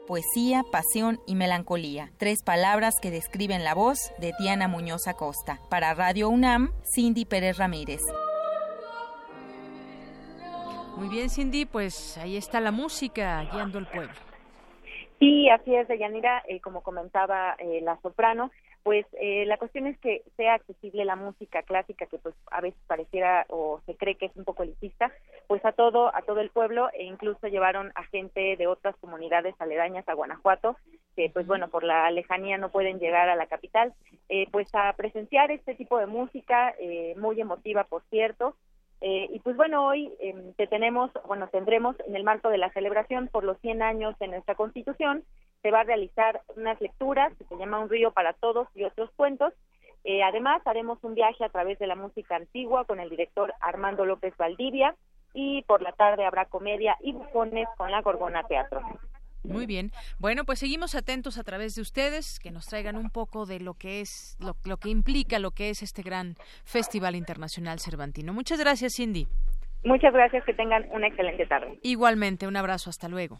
Poesía, 0.09 0.63
pasión 0.71 1.19
y 1.27 1.35
melancolía. 1.35 2.09
Tres 2.17 2.41
palabras 2.43 2.95
que 2.99 3.11
describen 3.11 3.63
la 3.63 3.75
voz 3.75 4.11
de 4.17 4.33
Diana 4.39 4.67
Muñoz 4.67 5.07
Acosta. 5.07 5.59
Para 5.69 5.93
Radio 5.93 6.29
UNAM, 6.29 6.71
Cindy 6.95 7.25
Pérez 7.25 7.59
Ramírez. 7.59 8.01
Muy 10.97 11.09
bien, 11.09 11.29
Cindy, 11.29 11.67
pues 11.67 12.17
ahí 12.17 12.37
está 12.37 12.59
la 12.59 12.71
música 12.71 13.47
guiando 13.51 13.77
el 13.77 13.85
pueblo. 13.85 14.11
Sí, 15.19 15.47
así 15.47 15.75
es, 15.75 15.87
Deyanira, 15.87 16.41
eh, 16.47 16.59
como 16.59 16.81
comentaba 16.81 17.55
eh, 17.59 17.81
la 17.83 18.01
soprano, 18.01 18.49
pues 18.83 19.05
eh, 19.19 19.45
la 19.45 19.57
cuestión 19.57 19.87
es 19.87 19.97
que 19.99 20.23
sea 20.37 20.53
accesible 20.53 21.03
la 21.03 21.15
música 21.15 21.63
clásica 21.63 22.05
que 22.05 22.17
pues 22.17 22.35
a 22.49 22.61
veces 22.61 22.79
pareciera 22.87 23.45
o 23.49 23.81
se 23.85 23.95
cree 23.95 24.15
que 24.15 24.27
es 24.27 24.35
un 24.35 24.45
poco 24.45 24.63
elitista 24.63 25.11
pues 25.47 25.63
a 25.65 25.73
todo 25.73 26.15
a 26.15 26.21
todo 26.21 26.39
el 26.39 26.49
pueblo 26.49 26.89
e 26.93 27.03
incluso 27.03 27.47
llevaron 27.47 27.91
a 27.95 28.03
gente 28.05 28.55
de 28.55 28.67
otras 28.67 28.95
comunidades 28.97 29.55
aledañas 29.59 30.07
a 30.07 30.13
Guanajuato 30.13 30.77
que 31.15 31.29
pues 31.29 31.45
bueno 31.45 31.67
por 31.69 31.83
la 31.83 32.09
lejanía 32.11 32.57
no 32.57 32.71
pueden 32.71 32.99
llegar 32.99 33.27
a 33.29 33.35
la 33.35 33.47
capital 33.47 33.93
eh, 34.29 34.47
pues 34.51 34.67
a 34.73 34.93
presenciar 34.93 35.51
este 35.51 35.75
tipo 35.75 35.97
de 35.97 36.05
música 36.05 36.73
eh, 36.79 37.15
muy 37.17 37.39
emotiva 37.41 37.83
por 37.83 38.03
cierto. 38.09 38.55
Y 39.01 39.39
pues 39.39 39.55
bueno, 39.55 39.87
hoy 39.87 40.11
em, 40.19 40.51
te 40.55 40.67
tenemos, 40.67 41.09
bueno, 41.25 41.47
tendremos 41.47 41.95
en 42.05 42.17
el 42.17 42.25
marco 42.25 42.49
de 42.49 42.57
la 42.57 42.69
celebración 42.73 43.29
por 43.29 43.45
los 43.45 43.57
100 43.61 43.81
años 43.81 44.19
de 44.19 44.27
nuestra 44.27 44.55
Constitución, 44.55 45.23
se 45.61 45.71
va 45.71 45.81
a 45.81 45.83
realizar 45.83 46.41
unas 46.55 46.79
lecturas 46.81 47.33
que 47.37 47.45
se 47.45 47.57
llama 47.57 47.79
Un 47.79 47.89
río 47.89 48.11
para 48.11 48.33
todos 48.33 48.67
y 48.75 48.83
otros 48.83 49.09
cuentos. 49.15 49.53
Eh, 50.03 50.23
además, 50.23 50.61
haremos 50.65 51.03
un 51.03 51.15
viaje 51.15 51.43
a 51.43 51.49
través 51.49 51.77
de 51.79 51.87
la 51.87 51.95
música 51.95 52.35
antigua 52.35 52.85
con 52.85 52.99
el 52.99 53.09
director 53.09 53.53
Armando 53.59 54.05
López 54.05 54.35
Valdivia 54.37 54.95
y 55.33 55.63
por 55.63 55.81
la 55.81 55.91
tarde 55.91 56.25
habrá 56.25 56.45
comedia 56.45 56.95
y 57.01 57.11
bufones 57.11 57.67
con 57.77 57.91
la 57.91 58.01
Gorgona 58.01 58.43
Teatro. 58.43 58.81
Muy 59.43 59.65
bien. 59.65 59.91
Bueno, 60.19 60.43
pues 60.43 60.59
seguimos 60.59 60.95
atentos 60.95 61.37
a 61.37 61.43
través 61.43 61.75
de 61.75 61.81
ustedes, 61.81 62.39
que 62.39 62.51
nos 62.51 62.65
traigan 62.65 62.97
un 62.97 63.09
poco 63.09 63.45
de 63.45 63.59
lo 63.59 63.73
que 63.73 64.01
es, 64.01 64.37
lo, 64.39 64.55
lo 64.65 64.77
que 64.77 64.89
implica, 64.89 65.39
lo 65.39 65.51
que 65.51 65.69
es 65.69 65.81
este 65.81 66.01
gran 66.01 66.35
Festival 66.65 67.15
Internacional 67.15 67.79
Cervantino. 67.79 68.33
Muchas 68.33 68.59
gracias, 68.59 68.95
Cindy. 68.95 69.27
Muchas 69.83 70.13
gracias, 70.13 70.43
que 70.43 70.53
tengan 70.53 70.85
una 70.91 71.07
excelente 71.07 71.45
tarde. 71.45 71.79
Igualmente, 71.83 72.47
un 72.47 72.57
abrazo, 72.57 72.89
hasta 72.89 73.07
luego. 73.07 73.39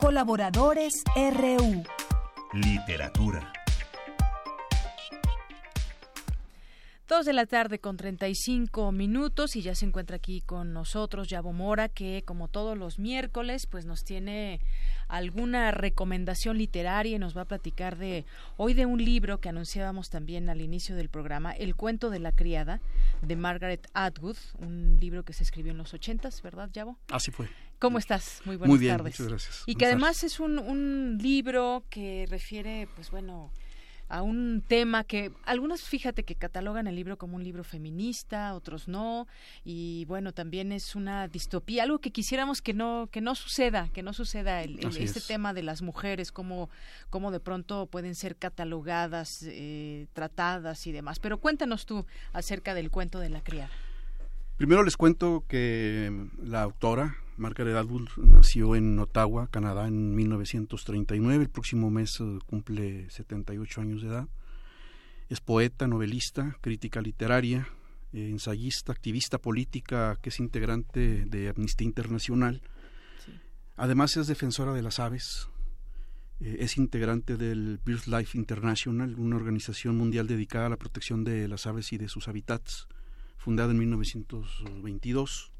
Colaboradores 0.00 1.04
RU. 1.14 1.84
Literatura. 2.54 3.52
Dos 7.06 7.26
de 7.26 7.34
la 7.34 7.44
tarde 7.44 7.80
con 7.80 7.98
35 7.98 8.92
minutos 8.92 9.56
y 9.56 9.62
ya 9.62 9.74
se 9.74 9.84
encuentra 9.84 10.16
aquí 10.16 10.40
con 10.40 10.72
nosotros 10.72 11.28
Yabo 11.28 11.52
Mora 11.52 11.88
que 11.90 12.22
como 12.24 12.48
todos 12.48 12.78
los 12.78 12.98
miércoles 12.98 13.66
pues 13.66 13.84
nos 13.84 14.04
tiene 14.04 14.60
alguna 15.08 15.70
recomendación 15.70 16.56
literaria 16.56 17.16
y 17.16 17.18
nos 17.18 17.36
va 17.36 17.42
a 17.42 17.48
platicar 17.48 17.98
de 17.98 18.24
hoy 18.56 18.72
de 18.72 18.86
un 18.86 19.04
libro 19.04 19.38
que 19.38 19.50
anunciábamos 19.50 20.08
también 20.08 20.48
al 20.48 20.62
inicio 20.62 20.96
del 20.96 21.10
programa, 21.10 21.52
El 21.52 21.76
cuento 21.76 22.08
de 22.08 22.20
la 22.20 22.32
criada 22.32 22.80
de 23.20 23.36
Margaret 23.36 23.86
Atwood, 23.92 24.36
un 24.60 24.96
libro 24.98 25.24
que 25.24 25.34
se 25.34 25.42
escribió 25.42 25.72
en 25.72 25.78
los 25.78 25.92
ochentas, 25.92 26.40
¿verdad, 26.40 26.70
Yabo? 26.72 26.96
Así 27.10 27.30
fue. 27.30 27.50
¿Cómo 27.80 27.98
estás? 27.98 28.42
Muy 28.44 28.56
buenas 28.56 28.68
Muy 28.68 28.78
bien, 28.78 28.96
tardes. 28.98 29.18
Muchas 29.18 29.28
gracias. 29.28 29.62
Y 29.66 29.74
que 29.74 29.86
además 29.86 30.22
es 30.22 30.38
un, 30.38 30.58
un 30.58 31.18
libro 31.20 31.82
que 31.88 32.26
refiere, 32.28 32.86
pues 32.94 33.10
bueno, 33.10 33.50
a 34.10 34.22
un 34.22 34.62
tema 34.66 35.04
que 35.04 35.32
algunos 35.44 35.82
fíjate 35.82 36.24
que 36.24 36.34
catalogan 36.34 36.88
el 36.88 36.96
libro 36.96 37.16
como 37.16 37.36
un 37.36 37.44
libro 37.44 37.62
feminista, 37.62 38.54
otros 38.54 38.88
no, 38.88 39.28
y 39.64 40.04
bueno, 40.06 40.32
también 40.32 40.72
es 40.72 40.96
una 40.96 41.28
distopía, 41.28 41.84
algo 41.84 42.00
que 42.00 42.10
quisiéramos 42.10 42.60
que 42.60 42.74
no 42.74 43.08
que 43.10 43.20
no 43.20 43.36
suceda, 43.36 43.88
que 43.94 44.02
no 44.02 44.12
suceda 44.12 44.62
el, 44.62 44.80
este 44.98 45.20
tema 45.20 45.54
de 45.54 45.62
las 45.62 45.80
mujeres, 45.80 46.32
cómo, 46.32 46.68
cómo 47.08 47.30
de 47.30 47.38
pronto 47.38 47.86
pueden 47.86 48.16
ser 48.16 48.36
catalogadas, 48.36 49.44
eh, 49.46 50.08
tratadas 50.12 50.86
y 50.86 50.92
demás. 50.92 51.20
Pero 51.20 51.38
cuéntanos 51.38 51.86
tú 51.86 52.04
acerca 52.32 52.74
del 52.74 52.90
cuento 52.90 53.20
de 53.20 53.30
la 53.30 53.42
criada. 53.42 53.70
Primero 54.56 54.82
les 54.82 54.96
cuento 54.96 55.44
que 55.48 56.28
la 56.42 56.62
autora, 56.62 57.16
Margaret 57.40 57.74
Atwood, 57.74 58.08
nació 58.18 58.76
en 58.76 58.98
Ottawa, 58.98 59.48
Canadá, 59.48 59.88
en 59.88 60.14
1939. 60.14 61.44
El 61.44 61.50
próximo 61.50 61.90
mes 61.90 62.20
eh, 62.20 62.38
cumple 62.46 63.10
78 63.10 63.80
años 63.80 64.02
de 64.02 64.08
edad. 64.08 64.28
Es 65.28 65.40
poeta, 65.40 65.88
novelista, 65.88 66.56
crítica 66.60 67.00
literaria, 67.00 67.68
eh, 68.12 68.28
ensayista, 68.30 68.92
activista 68.92 69.38
política, 69.38 70.18
que 70.22 70.28
es 70.28 70.38
integrante 70.38 71.24
de 71.26 71.48
Amnistía 71.48 71.86
Internacional. 71.86 72.62
Además 73.76 74.16
es 74.16 74.26
defensora 74.26 74.72
de 74.72 74.82
las 74.82 75.00
aves 75.00 75.48
Eh, 76.40 76.56
es 76.60 76.78
integrante 76.78 77.36
del 77.36 77.80
BirdLife 77.84 78.36
International, 78.38 79.14
una 79.18 79.36
organización 79.36 79.96
mundial 79.96 80.26
dedicada 80.26 80.66
a 80.66 80.70
la 80.70 80.78
protección 80.78 81.22
de 81.22 81.46
las 81.48 81.66
aves 81.66 81.92
y 81.92 81.98
de 81.98 82.08
sus 82.08 82.28
hábitats, 82.28 82.88
fundada 83.36 83.72
en 83.72 83.78
1922. 83.78 85.52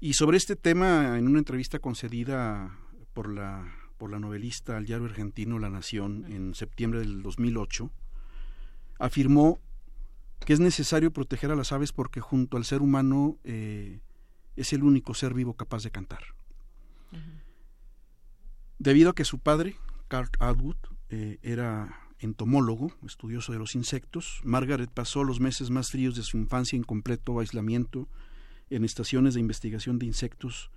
Y 0.00 0.14
sobre 0.14 0.36
este 0.36 0.56
tema, 0.56 1.18
en 1.18 1.28
una 1.28 1.38
entrevista 1.38 1.78
concedida 1.78 2.78
por 3.12 3.32
la, 3.32 3.74
por 3.96 4.10
la 4.10 4.18
novelista 4.18 4.76
al 4.76 4.84
diario 4.84 5.06
argentino 5.06 5.58
La 5.58 5.70
Nación 5.70 6.26
en 6.30 6.54
septiembre 6.54 7.00
del 7.00 7.22
2008, 7.22 7.90
afirmó 8.98 9.60
que 10.44 10.52
es 10.52 10.60
necesario 10.60 11.12
proteger 11.12 11.50
a 11.50 11.56
las 11.56 11.72
aves 11.72 11.92
porque 11.92 12.20
junto 12.20 12.56
al 12.56 12.64
ser 12.64 12.82
humano 12.82 13.38
eh, 13.44 14.00
es 14.56 14.72
el 14.72 14.84
único 14.84 15.14
ser 15.14 15.34
vivo 15.34 15.54
capaz 15.54 15.82
de 15.82 15.90
cantar. 15.90 16.22
Debido 18.78 19.10
a 19.10 19.14
que 19.14 19.24
su 19.24 19.38
padre, 19.38 19.76
Carl 20.08 20.28
Atwood, 20.40 20.76
eh, 21.08 21.38
era 21.42 22.00
entomólogo, 22.18 22.92
estudioso 23.06 23.52
de 23.52 23.58
los 23.58 23.74
insectos, 23.74 24.40
Margaret 24.44 24.90
pasó 24.90 25.24
los 25.24 25.40
meses 25.40 25.70
más 25.70 25.90
fríos 25.90 26.16
de 26.16 26.22
su 26.22 26.36
infancia 26.36 26.76
en 26.76 26.82
completo 26.82 27.38
aislamiento 27.40 28.08
en 28.76 28.84
estaciones 28.84 29.34
de 29.34 29.40
investigación 29.40 29.98
de 29.98 30.06
insectos 30.06 30.70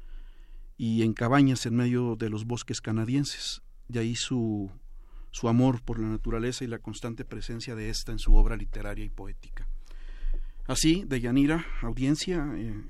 y 0.77 1.01
en 1.03 1.13
cabañas 1.13 1.65
en 1.65 1.75
medio 1.75 2.15
de 2.15 2.29
los 2.29 2.45
bosques 2.45 2.81
canadienses. 2.81 3.61
De 3.87 3.99
ahí 3.99 4.15
su, 4.15 4.69
su 5.31 5.47
amor 5.47 5.81
por 5.81 5.99
la 5.99 6.07
naturaleza 6.07 6.63
y 6.63 6.67
la 6.67 6.79
constante 6.79 7.25
presencia 7.25 7.75
de 7.75 7.89
ésta 7.89 8.11
en 8.11 8.19
su 8.19 8.35
obra 8.35 8.55
literaria 8.55 9.05
y 9.05 9.09
poética. 9.09 9.67
Así, 10.67 11.05
de 11.07 11.21
Yanira, 11.21 11.65
audiencia, 11.81 12.45
eh, 12.55 12.83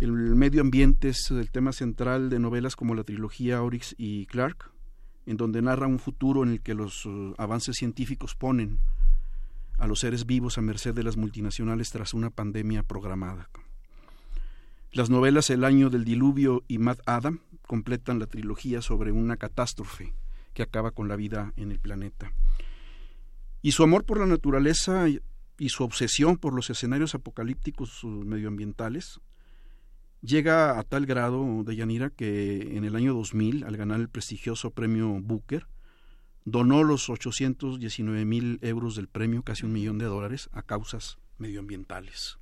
el 0.00 0.12
medio 0.12 0.60
ambiente 0.60 1.08
es 1.08 1.30
el 1.30 1.50
tema 1.50 1.72
central 1.72 2.30
de 2.30 2.38
novelas 2.38 2.76
como 2.76 2.94
la 2.94 3.02
trilogía 3.02 3.62
Oryx 3.62 3.96
y 3.98 4.26
Clark, 4.26 4.70
en 5.26 5.36
donde 5.36 5.60
narra 5.60 5.88
un 5.88 5.98
futuro 5.98 6.44
en 6.44 6.50
el 6.50 6.60
que 6.60 6.74
los 6.74 7.04
uh, 7.04 7.34
avances 7.36 7.76
científicos 7.76 8.34
ponen 8.34 8.78
a 9.76 9.86
los 9.86 10.00
seres 10.00 10.24
vivos 10.24 10.56
a 10.56 10.62
merced 10.62 10.94
de 10.94 11.02
las 11.02 11.16
multinacionales 11.16 11.90
tras 11.90 12.14
una 12.14 12.30
pandemia 12.30 12.82
programada. 12.84 13.50
Las 14.92 15.10
novelas 15.10 15.50
El 15.50 15.64
año 15.64 15.90
del 15.90 16.04
diluvio 16.04 16.64
y 16.68 16.78
Mad 16.78 16.98
Adam 17.06 17.40
completan 17.66 18.18
la 18.18 18.26
trilogía 18.26 18.82
sobre 18.82 19.12
una 19.12 19.36
catástrofe 19.36 20.14
que 20.54 20.62
acaba 20.62 20.90
con 20.90 21.08
la 21.08 21.16
vida 21.16 21.52
en 21.56 21.70
el 21.70 21.78
planeta. 21.78 22.32
Y 23.62 23.72
su 23.72 23.82
amor 23.82 24.04
por 24.04 24.18
la 24.18 24.26
naturaleza 24.26 25.06
y 25.08 25.68
su 25.68 25.84
obsesión 25.84 26.36
por 26.36 26.54
los 26.54 26.70
escenarios 26.70 27.14
apocalípticos 27.14 28.02
medioambientales 28.04 29.20
Llega 30.20 30.78
a 30.78 30.82
tal 30.82 31.06
grado 31.06 31.62
de 31.62 31.76
Yanira 31.76 32.10
que 32.10 32.76
en 32.76 32.84
el 32.84 32.96
año 32.96 33.14
2000, 33.14 33.62
al 33.62 33.76
ganar 33.76 34.00
el 34.00 34.08
prestigioso 34.08 34.72
premio 34.72 35.20
Booker, 35.20 35.68
donó 36.44 36.82
los 36.82 37.08
819 37.08 38.24
mil 38.24 38.58
euros 38.62 38.96
del 38.96 39.06
premio, 39.06 39.44
casi 39.44 39.64
un 39.64 39.72
millón 39.72 39.98
de 39.98 40.06
dólares, 40.06 40.48
a 40.52 40.62
causas 40.62 41.18
medioambientales. 41.38 42.38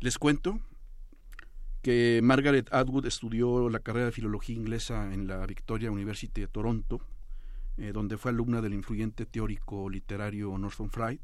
Les 0.00 0.16
cuento 0.16 0.60
que 1.82 2.20
Margaret 2.22 2.68
Atwood 2.72 3.06
estudió 3.06 3.68
la 3.70 3.80
carrera 3.80 4.06
de 4.06 4.12
filología 4.12 4.54
inglesa 4.54 5.12
en 5.12 5.26
la 5.26 5.46
Victoria 5.46 5.90
University 5.90 6.42
de 6.42 6.48
Toronto, 6.48 7.00
eh, 7.78 7.92
donde 7.92 8.18
fue 8.18 8.30
alumna 8.30 8.60
del 8.60 8.74
influyente 8.74 9.24
teórico 9.24 9.88
literario 9.88 10.56
Norton 10.58 10.90
Fried, 10.90 11.20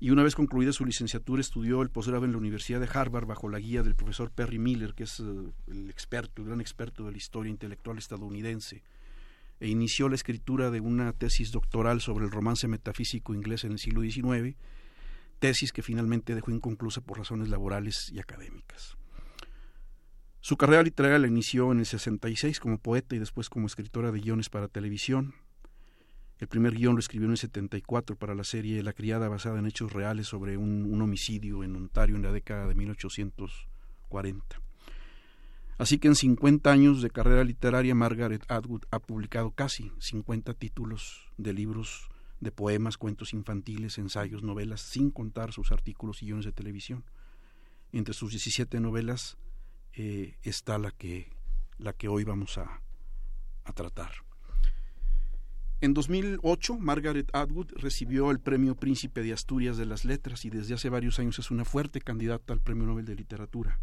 y 0.00 0.10
una 0.10 0.22
vez 0.22 0.34
concluida 0.34 0.72
su 0.72 0.84
licenciatura 0.84 1.40
estudió 1.40 1.80
el 1.80 1.90
posgrado 1.90 2.24
en 2.24 2.32
la 2.32 2.38
Universidad 2.38 2.80
de 2.80 2.88
Harvard 2.92 3.26
bajo 3.26 3.48
la 3.48 3.58
guía 3.58 3.82
del 3.82 3.94
profesor 3.94 4.30
Perry 4.30 4.58
Miller, 4.58 4.94
que 4.94 5.04
es 5.04 5.20
eh, 5.20 5.24
el 5.66 5.88
experto, 5.88 6.42
el 6.42 6.48
gran 6.48 6.60
experto 6.60 7.04
de 7.04 7.12
la 7.12 7.16
historia 7.16 7.50
intelectual 7.50 7.98
estadounidense, 7.98 8.82
e 9.60 9.68
inició 9.68 10.08
la 10.08 10.16
escritura 10.16 10.70
de 10.70 10.80
una 10.80 11.12
tesis 11.12 11.52
doctoral 11.52 12.00
sobre 12.00 12.24
el 12.24 12.30
romance 12.30 12.68
metafísico 12.68 13.34
inglés 13.34 13.64
en 13.64 13.72
el 13.72 13.78
siglo 13.78 14.02
XIX, 14.02 14.56
tesis 15.38 15.72
que 15.72 15.82
finalmente 15.82 16.34
dejó 16.34 16.50
inconclusa 16.50 17.00
por 17.00 17.18
razones 17.18 17.48
laborales 17.48 18.10
y 18.12 18.18
académicas. 18.18 18.96
Su 20.44 20.58
carrera 20.58 20.82
literaria 20.82 21.18
la 21.18 21.26
inició 21.26 21.72
en 21.72 21.78
el 21.78 21.86
66 21.86 22.60
como 22.60 22.76
poeta 22.76 23.16
y 23.16 23.18
después 23.18 23.48
como 23.48 23.66
escritora 23.66 24.12
de 24.12 24.20
guiones 24.20 24.50
para 24.50 24.68
televisión, 24.68 25.32
el 26.38 26.48
primer 26.48 26.74
guion 26.74 26.96
lo 26.96 27.00
escribió 27.00 27.24
en 27.24 27.30
el 27.30 27.38
74 27.38 28.16
para 28.16 28.34
la 28.34 28.44
serie 28.44 28.82
La 28.82 28.92
criada 28.92 29.30
basada 29.30 29.58
en 29.58 29.64
hechos 29.64 29.94
reales 29.94 30.26
sobre 30.26 30.58
un, 30.58 31.00
homicidio 31.00 31.64
en 31.64 31.74
Ontario 31.74 32.16
en 32.16 32.20
la 32.20 32.30
década 32.30 32.66
de 32.66 32.74
1840. 32.74 34.60
Así 35.78 35.96
que 35.96 36.08
en 36.08 36.14
50 36.14 36.70
años 36.70 37.00
de 37.00 37.08
carrera 37.08 37.42
literaria, 37.42 37.94
Margaret 37.94 38.44
Atwood 38.48 38.82
ha 38.90 38.98
publicado 38.98 39.50
casi 39.52 39.92
50 39.98 40.52
títulos 40.52 41.26
de 41.38 41.54
libros 41.54 42.10
de 42.40 42.52
poemas, 42.52 42.98
cuentos 42.98 43.32
infantiles, 43.32 43.96
ensayos, 43.96 44.42
novelas, 44.42 44.82
sin 44.82 45.10
contar 45.10 45.54
sus 45.54 45.72
artículos 45.72 46.22
y 46.22 46.26
guiones 46.26 46.44
de 46.44 46.52
televisión. 46.52 47.02
Entre 47.92 48.12
sus 48.12 48.32
17 48.32 48.78
novelas 48.80 49.38
eh, 49.96 50.36
está 50.42 50.78
la 50.78 50.90
que, 50.90 51.30
la 51.78 51.92
que 51.92 52.08
hoy 52.08 52.24
vamos 52.24 52.58
a 52.58 52.80
tratar. 53.74 54.24
En 55.84 55.92
2008, 55.92 56.78
Margaret 56.78 57.28
Atwood 57.34 57.72
recibió 57.74 58.30
el 58.30 58.40
Premio 58.40 58.74
Príncipe 58.74 59.22
de 59.22 59.34
Asturias 59.34 59.76
de 59.76 59.84
las 59.84 60.06
Letras 60.06 60.46
y 60.46 60.50
desde 60.50 60.72
hace 60.72 60.88
varios 60.88 61.18
años 61.18 61.38
es 61.38 61.50
una 61.50 61.66
fuerte 61.66 62.00
candidata 62.00 62.54
al 62.54 62.62
Premio 62.62 62.86
Nobel 62.86 63.04
de 63.04 63.14
Literatura. 63.14 63.78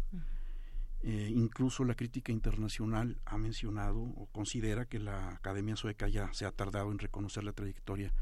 Eh, 1.04 1.30
incluso 1.32 1.84
la 1.84 1.94
crítica 1.94 2.32
internacional 2.32 3.20
ha 3.24 3.38
mencionado 3.38 4.00
o 4.00 4.26
considera 4.32 4.86
que 4.86 4.98
la 4.98 5.28
Academia 5.28 5.76
Sueca 5.76 6.08
ya 6.08 6.32
se 6.32 6.44
ha 6.44 6.50
tardado 6.50 6.90
en 6.90 6.98
reconocer 6.98 7.44
la 7.44 7.52
trayectoria 7.52 8.12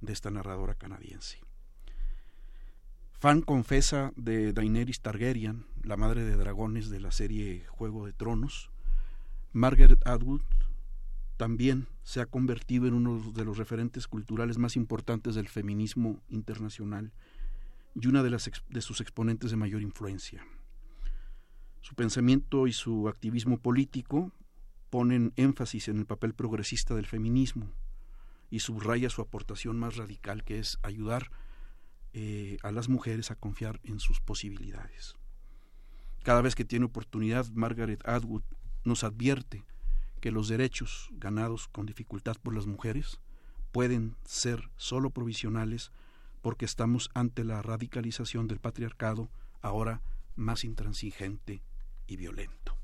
de 0.00 0.12
esta 0.12 0.30
narradora 0.30 0.76
canadiense. 0.76 1.40
Fan 3.20 3.42
confesa 3.42 4.12
de 4.14 4.52
Daenerys 4.52 5.00
Targaryen, 5.00 5.66
la 5.82 5.96
madre 5.96 6.22
de 6.22 6.36
dragones 6.36 6.88
de 6.88 7.00
la 7.00 7.10
serie 7.10 7.66
Juego 7.66 8.06
de 8.06 8.12
Tronos, 8.12 8.70
Margaret 9.52 9.98
Atwood 10.06 10.42
también 11.36 11.88
se 12.04 12.20
ha 12.20 12.26
convertido 12.26 12.86
en 12.86 12.94
uno 12.94 13.32
de 13.32 13.44
los 13.44 13.58
referentes 13.58 14.06
culturales 14.06 14.58
más 14.58 14.76
importantes 14.76 15.34
del 15.34 15.48
feminismo 15.48 16.22
internacional 16.28 17.10
y 18.00 18.06
una 18.06 18.22
de, 18.22 18.38
de 18.68 18.80
sus 18.80 19.00
exponentes 19.00 19.50
de 19.50 19.56
mayor 19.56 19.82
influencia. 19.82 20.46
Su 21.80 21.96
pensamiento 21.96 22.68
y 22.68 22.72
su 22.72 23.08
activismo 23.08 23.58
político 23.58 24.30
ponen 24.90 25.32
énfasis 25.34 25.88
en 25.88 25.98
el 25.98 26.06
papel 26.06 26.34
progresista 26.34 26.94
del 26.94 27.06
feminismo 27.06 27.72
y 28.48 28.60
subraya 28.60 29.10
su 29.10 29.22
aportación 29.22 29.76
más 29.76 29.96
radical, 29.96 30.44
que 30.44 30.60
es 30.60 30.78
ayudar 30.84 31.32
eh, 32.12 32.58
a 32.62 32.72
las 32.72 32.88
mujeres 32.88 33.30
a 33.30 33.36
confiar 33.36 33.80
en 33.84 34.00
sus 34.00 34.20
posibilidades. 34.20 35.16
Cada 36.22 36.42
vez 36.42 36.54
que 36.54 36.64
tiene 36.64 36.86
oportunidad, 36.86 37.46
Margaret 37.52 38.06
Atwood 38.06 38.42
nos 38.84 39.04
advierte 39.04 39.64
que 40.20 40.30
los 40.30 40.48
derechos 40.48 41.08
ganados 41.12 41.68
con 41.68 41.86
dificultad 41.86 42.36
por 42.42 42.54
las 42.54 42.66
mujeres 42.66 43.20
pueden 43.72 44.16
ser 44.24 44.70
solo 44.76 45.10
provisionales 45.10 45.92
porque 46.42 46.64
estamos 46.64 47.10
ante 47.14 47.44
la 47.44 47.62
radicalización 47.62 48.46
del 48.48 48.58
patriarcado 48.58 49.30
ahora 49.60 50.02
más 50.36 50.64
intransigente 50.64 51.62
y 52.06 52.16
violento. 52.16 52.76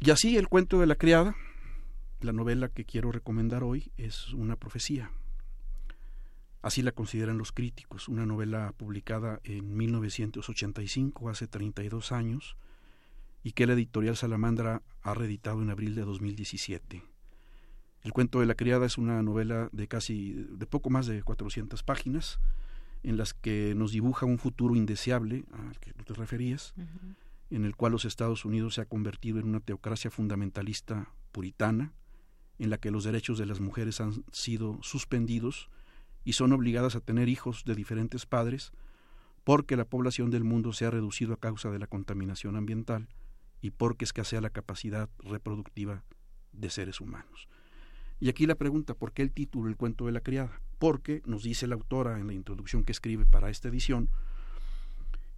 Y 0.00 0.10
así 0.10 0.36
el 0.36 0.48
cuento 0.48 0.80
de 0.80 0.86
la 0.86 0.96
criada, 0.96 1.36
la 2.20 2.32
novela 2.32 2.68
que 2.68 2.84
quiero 2.84 3.12
recomendar 3.12 3.62
hoy, 3.62 3.92
es 3.96 4.32
una 4.32 4.56
profecía. 4.56 5.10
Así 6.64 6.80
la 6.80 6.92
consideran 6.92 7.36
los 7.36 7.52
críticos, 7.52 8.08
una 8.08 8.24
novela 8.24 8.72
publicada 8.78 9.38
en 9.44 9.76
1985, 9.76 11.28
hace 11.28 11.46
32 11.46 12.10
años, 12.10 12.56
y 13.42 13.52
que 13.52 13.66
la 13.66 13.74
editorial 13.74 14.16
Salamandra 14.16 14.80
ha 15.02 15.12
reeditado 15.12 15.60
en 15.60 15.68
abril 15.68 15.94
de 15.94 16.06
2017. 16.06 17.02
El 18.02 18.12
cuento 18.14 18.40
de 18.40 18.46
la 18.46 18.54
criada 18.54 18.86
es 18.86 18.96
una 18.96 19.22
novela 19.22 19.68
de 19.72 19.88
casi 19.88 20.32
de 20.32 20.64
poco 20.64 20.88
más 20.88 21.04
de 21.04 21.22
400 21.22 21.82
páginas 21.82 22.40
en 23.02 23.18
las 23.18 23.34
que 23.34 23.74
nos 23.76 23.92
dibuja 23.92 24.24
un 24.24 24.38
futuro 24.38 24.74
indeseable 24.74 25.44
al 25.52 25.78
que 25.80 25.92
tú 25.92 26.04
te 26.04 26.14
referías, 26.14 26.72
en 27.50 27.66
el 27.66 27.76
cual 27.76 27.92
los 27.92 28.06
Estados 28.06 28.46
Unidos 28.46 28.76
se 28.76 28.80
ha 28.80 28.86
convertido 28.86 29.38
en 29.38 29.48
una 29.48 29.60
teocracia 29.60 30.10
fundamentalista 30.10 31.10
puritana, 31.30 31.92
en 32.58 32.70
la 32.70 32.78
que 32.78 32.90
los 32.90 33.04
derechos 33.04 33.36
de 33.36 33.44
las 33.44 33.60
mujeres 33.60 34.00
han 34.00 34.24
sido 34.32 34.78
suspendidos 34.80 35.68
y 36.24 36.32
son 36.32 36.52
obligadas 36.52 36.96
a 36.96 37.00
tener 37.00 37.28
hijos 37.28 37.64
de 37.64 37.74
diferentes 37.74 38.26
padres 38.26 38.72
porque 39.44 39.76
la 39.76 39.84
población 39.84 40.30
del 40.30 40.42
mundo 40.42 40.72
se 40.72 40.86
ha 40.86 40.90
reducido 40.90 41.34
a 41.34 41.40
causa 41.40 41.70
de 41.70 41.78
la 41.78 41.86
contaminación 41.86 42.56
ambiental 42.56 43.08
y 43.60 43.70
porque 43.70 44.04
escasea 44.04 44.40
la 44.40 44.50
capacidad 44.50 45.08
reproductiva 45.18 46.02
de 46.52 46.70
seres 46.70 47.00
humanos. 47.00 47.48
Y 48.20 48.28
aquí 48.28 48.46
la 48.46 48.54
pregunta, 48.54 48.94
¿por 48.94 49.12
qué 49.12 49.22
el 49.22 49.32
título 49.32 49.68
El 49.68 49.76
cuento 49.76 50.06
de 50.06 50.12
la 50.12 50.20
criada? 50.20 50.60
Porque 50.78 51.20
nos 51.26 51.42
dice 51.42 51.66
la 51.66 51.74
autora 51.74 52.18
en 52.18 52.26
la 52.26 52.32
introducción 52.32 52.84
que 52.84 52.92
escribe 52.92 53.26
para 53.26 53.50
esta 53.50 53.68
edición 53.68 54.08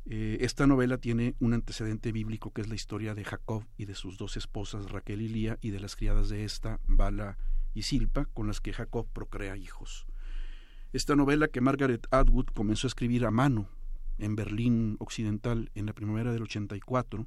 Eh, 0.09 0.39
esta 0.43 0.69
novela 0.69 0.99
tiene 0.99 1.35
un 1.41 1.53
antecedente 1.53 2.13
bíblico 2.13 2.53
que 2.53 2.61
es 2.61 2.69
la 2.69 2.77
historia 2.77 3.15
de 3.17 3.25
Jacob 3.25 3.65
y 3.77 3.87
de 3.87 3.97
sus 3.97 4.19
dos 4.19 4.37
esposas, 4.37 4.93
Raquel 4.93 5.21
y 5.21 5.29
Lía, 5.29 5.59
y 5.61 5.71
de 5.71 5.81
las 5.81 5.97
criadas 5.97 6.29
de 6.29 6.45
esta, 6.45 6.79
Bala 6.87 7.39
y 7.75 7.83
Silpa, 7.83 8.27
con 8.27 8.47
las 8.47 8.61
que 8.61 8.73
Jacob 8.73 9.09
procrea 9.13 9.57
hijos. 9.57 10.07
Esta 10.93 11.17
novela 11.17 11.49
que 11.49 11.61
Margaret 11.61 12.07
Atwood 12.11 12.47
comenzó 12.55 12.87
a 12.87 12.89
escribir 12.89 13.27
a 13.27 13.31
mano 13.31 13.69
en 14.19 14.37
Berlín 14.37 14.97
Occidental 14.99 15.71
en 15.75 15.87
la 15.87 15.93
primavera 15.93 16.33
del 16.33 16.43
84, 16.43 17.27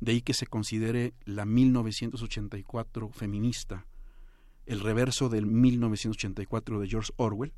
de 0.00 0.12
ahí 0.12 0.22
que 0.22 0.34
se 0.34 0.46
considere 0.46 1.14
la 1.24 1.44
1984 1.44 3.10
feminista, 3.10 3.86
el 4.66 4.80
reverso 4.80 5.28
del 5.28 5.46
1984 5.46 6.80
de 6.80 6.88
George 6.88 7.12
Orwell, 7.16 7.52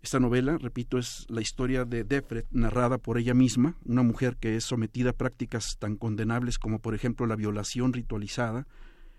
esta 0.00 0.20
novela, 0.20 0.58
repito, 0.58 0.96
es 0.96 1.26
la 1.28 1.40
historia 1.40 1.84
de 1.84 2.04
Defred 2.04 2.44
narrada 2.52 2.98
por 2.98 3.18
ella 3.18 3.34
misma, 3.34 3.76
una 3.84 4.02
mujer 4.02 4.36
que 4.36 4.54
es 4.54 4.64
sometida 4.64 5.10
a 5.10 5.12
prácticas 5.12 5.76
tan 5.78 5.96
condenables 5.96 6.58
como 6.58 6.78
por 6.78 6.94
ejemplo 6.94 7.26
la 7.26 7.34
violación 7.34 7.92
ritualizada, 7.92 8.66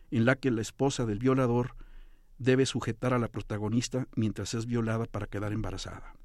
en 0.09 0.23
la 0.23 0.35
que 0.35 0.51
la 0.51 0.61
esposa 0.61 1.05
del 1.05 1.19
violador 1.19 1.75
debe 2.39 2.65
sujetar 2.65 3.13
a 3.13 3.19
la 3.19 3.27
protagonista 3.27 4.07
mientras 4.15 4.53
es 4.53 4.65
violada 4.65 5.05
para 5.05 5.27
quedar 5.27 5.51
embarazada. 5.53 6.15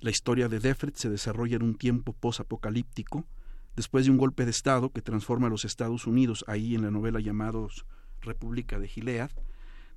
La 0.00 0.10
historia 0.10 0.48
de 0.48 0.60
Defred 0.60 0.94
se 0.94 1.10
desarrolla 1.10 1.56
en 1.56 1.62
un 1.62 1.74
tiempo 1.74 2.12
posapocalíptico, 2.12 3.26
después 3.74 4.06
de 4.06 4.12
un 4.12 4.16
golpe 4.16 4.44
de 4.44 4.52
Estado 4.52 4.90
que 4.90 5.02
transforma 5.02 5.48
a 5.48 5.50
los 5.50 5.64
Estados 5.64 6.06
Unidos, 6.06 6.44
ahí 6.46 6.74
en 6.74 6.82
la 6.82 6.90
novela 6.90 7.20
llamados 7.20 7.84
República 8.20 8.78
de 8.78 8.88
Gilead, 8.88 9.30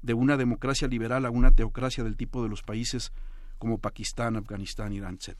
de 0.01 0.13
una 0.13 0.37
democracia 0.37 0.87
liberal 0.87 1.25
a 1.25 1.29
una 1.29 1.51
teocracia 1.51 2.03
del 2.03 2.17
tipo 2.17 2.41
de 2.41 2.49
los 2.49 2.63
países 2.63 3.11
como 3.57 3.77
Pakistán, 3.77 4.37
Afganistán, 4.37 4.93
Irán, 4.93 5.19
etc. 5.21 5.35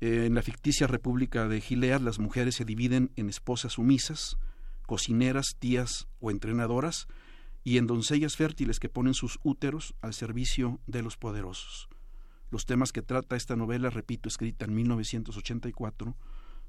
En 0.00 0.34
la 0.34 0.42
ficticia 0.42 0.86
República 0.86 1.46
de 1.46 1.60
Gilead, 1.60 2.00
las 2.00 2.18
mujeres 2.18 2.56
se 2.56 2.64
dividen 2.64 3.12
en 3.14 3.28
esposas 3.28 3.74
sumisas, 3.74 4.38
cocineras, 4.86 5.56
tías 5.58 6.08
o 6.20 6.30
entrenadoras, 6.30 7.06
y 7.64 7.78
en 7.78 7.86
doncellas 7.86 8.36
fértiles 8.36 8.80
que 8.80 8.88
ponen 8.88 9.14
sus 9.14 9.38
úteros 9.42 9.94
al 10.00 10.14
servicio 10.14 10.80
de 10.86 11.02
los 11.02 11.16
poderosos. 11.16 11.88
Los 12.50 12.66
temas 12.66 12.92
que 12.92 13.02
trata 13.02 13.36
esta 13.36 13.56
novela, 13.56 13.88
repito, 13.88 14.28
escrita 14.28 14.64
en 14.64 14.74
1984, 14.74 16.16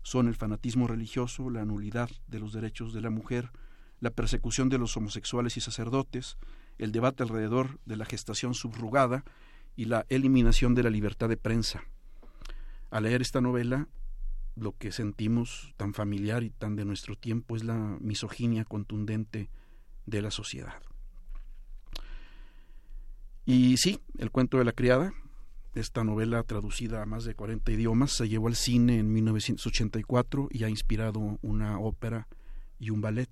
son 0.03 0.27
el 0.27 0.35
fanatismo 0.35 0.87
religioso, 0.87 1.49
la 1.49 1.65
nulidad 1.65 2.09
de 2.27 2.39
los 2.39 2.53
derechos 2.53 2.93
de 2.93 3.01
la 3.01 3.09
mujer, 3.09 3.51
la 3.99 4.11
persecución 4.11 4.69
de 4.69 4.77
los 4.77 4.95
homosexuales 4.97 5.57
y 5.57 5.61
sacerdotes, 5.61 6.37
el 6.77 6.91
debate 6.91 7.23
alrededor 7.23 7.79
de 7.85 7.97
la 7.97 8.05
gestación 8.05 8.53
subrogada 8.53 9.23
y 9.75 9.85
la 9.85 10.05
eliminación 10.09 10.75
de 10.75 10.83
la 10.83 10.89
libertad 10.89 11.29
de 11.29 11.37
prensa. 11.37 11.83
Al 12.91 13.03
leer 13.03 13.21
esta 13.21 13.41
novela, 13.41 13.87
lo 14.55 14.77
que 14.77 14.91
sentimos 14.91 15.73
tan 15.77 15.93
familiar 15.93 16.43
y 16.43 16.49
tan 16.49 16.75
de 16.75 16.85
nuestro 16.85 17.15
tiempo 17.15 17.55
es 17.55 17.63
la 17.63 17.97
misoginia 17.99 18.65
contundente 18.65 19.49
de 20.05 20.21
la 20.21 20.31
sociedad. 20.31 20.81
Y 23.45 23.77
sí, 23.77 23.99
el 24.17 24.31
cuento 24.31 24.57
de 24.57 24.65
la 24.65 24.71
criada, 24.71 25.13
esta 25.75 26.03
novela 26.03 26.43
traducida 26.43 27.01
a 27.01 27.05
más 27.05 27.25
de 27.25 27.35
40 27.35 27.71
idiomas, 27.71 28.11
se 28.11 28.29
llevó 28.29 28.47
al 28.47 28.55
cine 28.55 28.99
en 28.99 29.11
1984 29.11 30.49
y 30.51 30.63
ha 30.63 30.69
inspirado 30.69 31.39
una 31.41 31.79
ópera 31.79 32.27
y 32.79 32.89
un 32.89 33.01
ballet. 33.01 33.29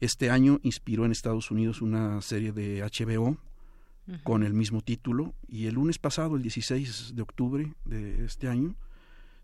Este 0.00 0.30
año 0.30 0.58
inspiró 0.62 1.04
en 1.04 1.12
Estados 1.12 1.50
Unidos 1.50 1.80
una 1.80 2.20
serie 2.22 2.52
de 2.52 2.82
HBO 2.82 3.38
con 4.24 4.42
el 4.42 4.52
mismo 4.52 4.80
título 4.82 5.32
y 5.46 5.66
el 5.66 5.74
lunes 5.74 5.98
pasado, 5.98 6.34
el 6.34 6.42
16 6.42 7.14
de 7.14 7.22
octubre 7.22 7.72
de 7.84 8.24
este 8.24 8.48
año, 8.48 8.74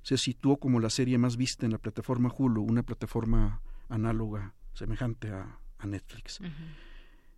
se 0.09 0.17
situó 0.17 0.57
como 0.57 0.81
la 0.81 0.89
serie 0.89 1.19
más 1.19 1.37
vista 1.37 1.67
en 1.67 1.73
la 1.73 1.77
plataforma 1.77 2.33
Hulu, 2.35 2.63
una 2.63 2.83
plataforma 2.83 3.61
análoga, 3.91 4.55
semejante 4.73 5.29
a, 5.29 5.61
Netflix. 5.85 6.41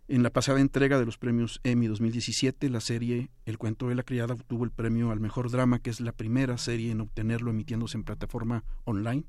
En 0.07 0.23
la 0.23 0.29
pasada 0.29 0.61
entrega 0.61 0.97
de 0.97 1.05
los 1.05 1.17
premios 1.17 1.59
Emmy 1.65 1.87
2017, 1.87 2.69
la 2.69 2.79
serie 2.79 3.29
El 3.45 3.57
cuento 3.57 3.89
de 3.89 3.95
la 3.95 4.03
criada 4.03 4.35
obtuvo 4.35 4.63
el 4.63 4.71
premio 4.71 5.11
al 5.11 5.19
mejor 5.19 5.51
drama, 5.51 5.79
que 5.79 5.89
es 5.89 5.99
la 5.99 6.13
primera 6.13 6.57
serie 6.57 6.91
en 6.91 7.01
obtenerlo 7.01 7.51
emitiéndose 7.51 7.97
en 7.97 8.05
plataforma 8.05 8.63
online 8.85 9.25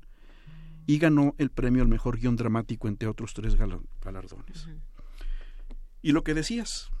y 0.87 0.97
ganó 0.97 1.35
el 1.37 1.49
premio 1.49 1.81
al 1.81 1.89
mejor 1.89 2.19
guion 2.19 2.37
dramático 2.37 2.87
entre 2.87 3.09
otros 3.09 3.33
tres 3.33 3.55
galardones. 3.55 4.69
Y 6.01 6.13
lo 6.13 6.23
que 6.23 6.33
decías, 6.33 6.91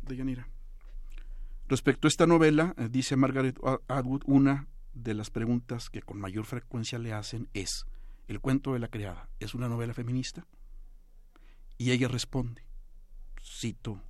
Deyanira. 0.00 0.48
Respecto 1.68 2.06
a 2.06 2.08
esta 2.08 2.26
novela, 2.26 2.74
eh, 2.78 2.88
dice 2.90 3.14
Margaret 3.16 3.58
Atwood, 3.88 4.22
una 4.24 4.68
de 4.94 5.14
las 5.14 5.30
preguntas 5.30 5.90
que 5.90 6.02
con 6.02 6.18
mayor 6.18 6.44
frecuencia 6.44 6.98
le 6.98 7.12
hacen 7.12 7.48
es, 7.54 7.86
¿el 8.28 8.40
cuento 8.40 8.72
de 8.72 8.78
la 8.78 8.88
criada 8.88 9.28
es 9.40 9.54
una 9.54 9.68
novela 9.68 9.94
feminista? 9.94 10.46
Y 11.78 11.90
ella 11.90 12.08
responde, 12.08 12.64
cito 13.42 14.02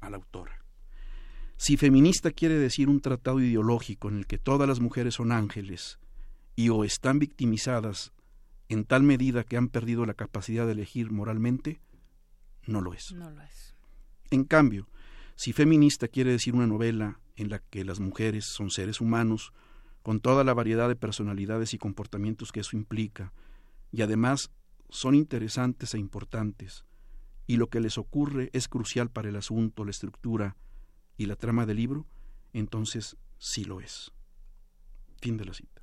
a 0.00 0.10
la 0.10 0.16
autora, 0.16 0.64
si 1.56 1.76
feminista 1.76 2.30
quiere 2.30 2.54
decir 2.54 2.88
un 2.88 3.00
tratado 3.00 3.40
ideológico 3.40 4.08
en 4.08 4.16
el 4.16 4.26
que 4.26 4.38
todas 4.38 4.66
las 4.66 4.80
mujeres 4.80 5.14
son 5.14 5.30
ángeles 5.30 5.98
y 6.56 6.70
o 6.70 6.84
están 6.84 7.18
victimizadas 7.18 8.12
en 8.70 8.84
tal 8.84 9.02
medida 9.02 9.44
que 9.44 9.56
han 9.56 9.68
perdido 9.68 10.06
la 10.06 10.14
capacidad 10.14 10.64
de 10.64 10.72
elegir 10.72 11.10
moralmente, 11.10 11.80
no 12.66 12.80
lo 12.80 12.94
es. 12.94 13.12
No 13.12 13.30
lo 13.30 13.42
es. 13.42 13.74
En 14.30 14.44
cambio, 14.44 14.88
si 15.34 15.52
feminista 15.52 16.08
quiere 16.08 16.30
decir 16.30 16.54
una 16.54 16.66
novela 16.66 17.20
en 17.36 17.50
la 17.50 17.58
que 17.58 17.84
las 17.84 18.00
mujeres 18.00 18.46
son 18.46 18.70
seres 18.70 19.00
humanos, 19.00 19.52
con 20.02 20.20
toda 20.20 20.44
la 20.44 20.54
variedad 20.54 20.88
de 20.88 20.96
personalidades 20.96 21.74
y 21.74 21.78
comportamientos 21.78 22.52
que 22.52 22.60
eso 22.60 22.76
implica, 22.76 23.32
y 23.92 24.02
además 24.02 24.50
son 24.88 25.14
interesantes 25.14 25.94
e 25.94 25.98
importantes, 25.98 26.84
y 27.46 27.56
lo 27.56 27.68
que 27.68 27.80
les 27.80 27.98
ocurre 27.98 28.50
es 28.52 28.68
crucial 28.68 29.10
para 29.10 29.28
el 29.28 29.36
asunto, 29.36 29.84
la 29.84 29.90
estructura 29.90 30.56
y 31.16 31.26
la 31.26 31.36
trama 31.36 31.66
del 31.66 31.76
libro, 31.76 32.06
entonces 32.52 33.16
sí 33.38 33.64
lo 33.64 33.80
es. 33.80 34.12
Fin 35.20 35.36
de 35.36 35.44
la 35.44 35.54
cita. 35.54 35.82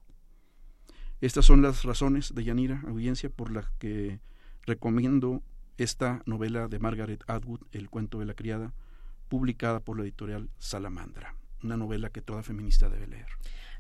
Estas 1.20 1.46
son 1.46 1.62
las 1.62 1.84
razones 1.84 2.34
de 2.34 2.44
Yanira, 2.44 2.84
audiencia, 2.88 3.30
por 3.30 3.52
las 3.52 3.70
que 3.80 4.20
recomiendo 4.64 5.44
esta 5.78 6.22
novela 6.26 6.68
de 6.68 6.80
Margaret 6.80 7.24
Atwood, 7.28 7.62
El 7.72 7.90
cuento 7.90 8.20
de 8.20 8.26
la 8.26 8.34
criada, 8.34 8.74
publicada 9.28 9.80
por 9.80 9.98
la 9.98 10.04
editorial 10.04 10.50
Salamandra, 10.58 11.36
una 11.64 11.78
novela 11.78 12.10
que 12.10 12.22
toda 12.22 12.44
feminista 12.44 12.90
debe 12.90 13.08
leer. 13.08 13.28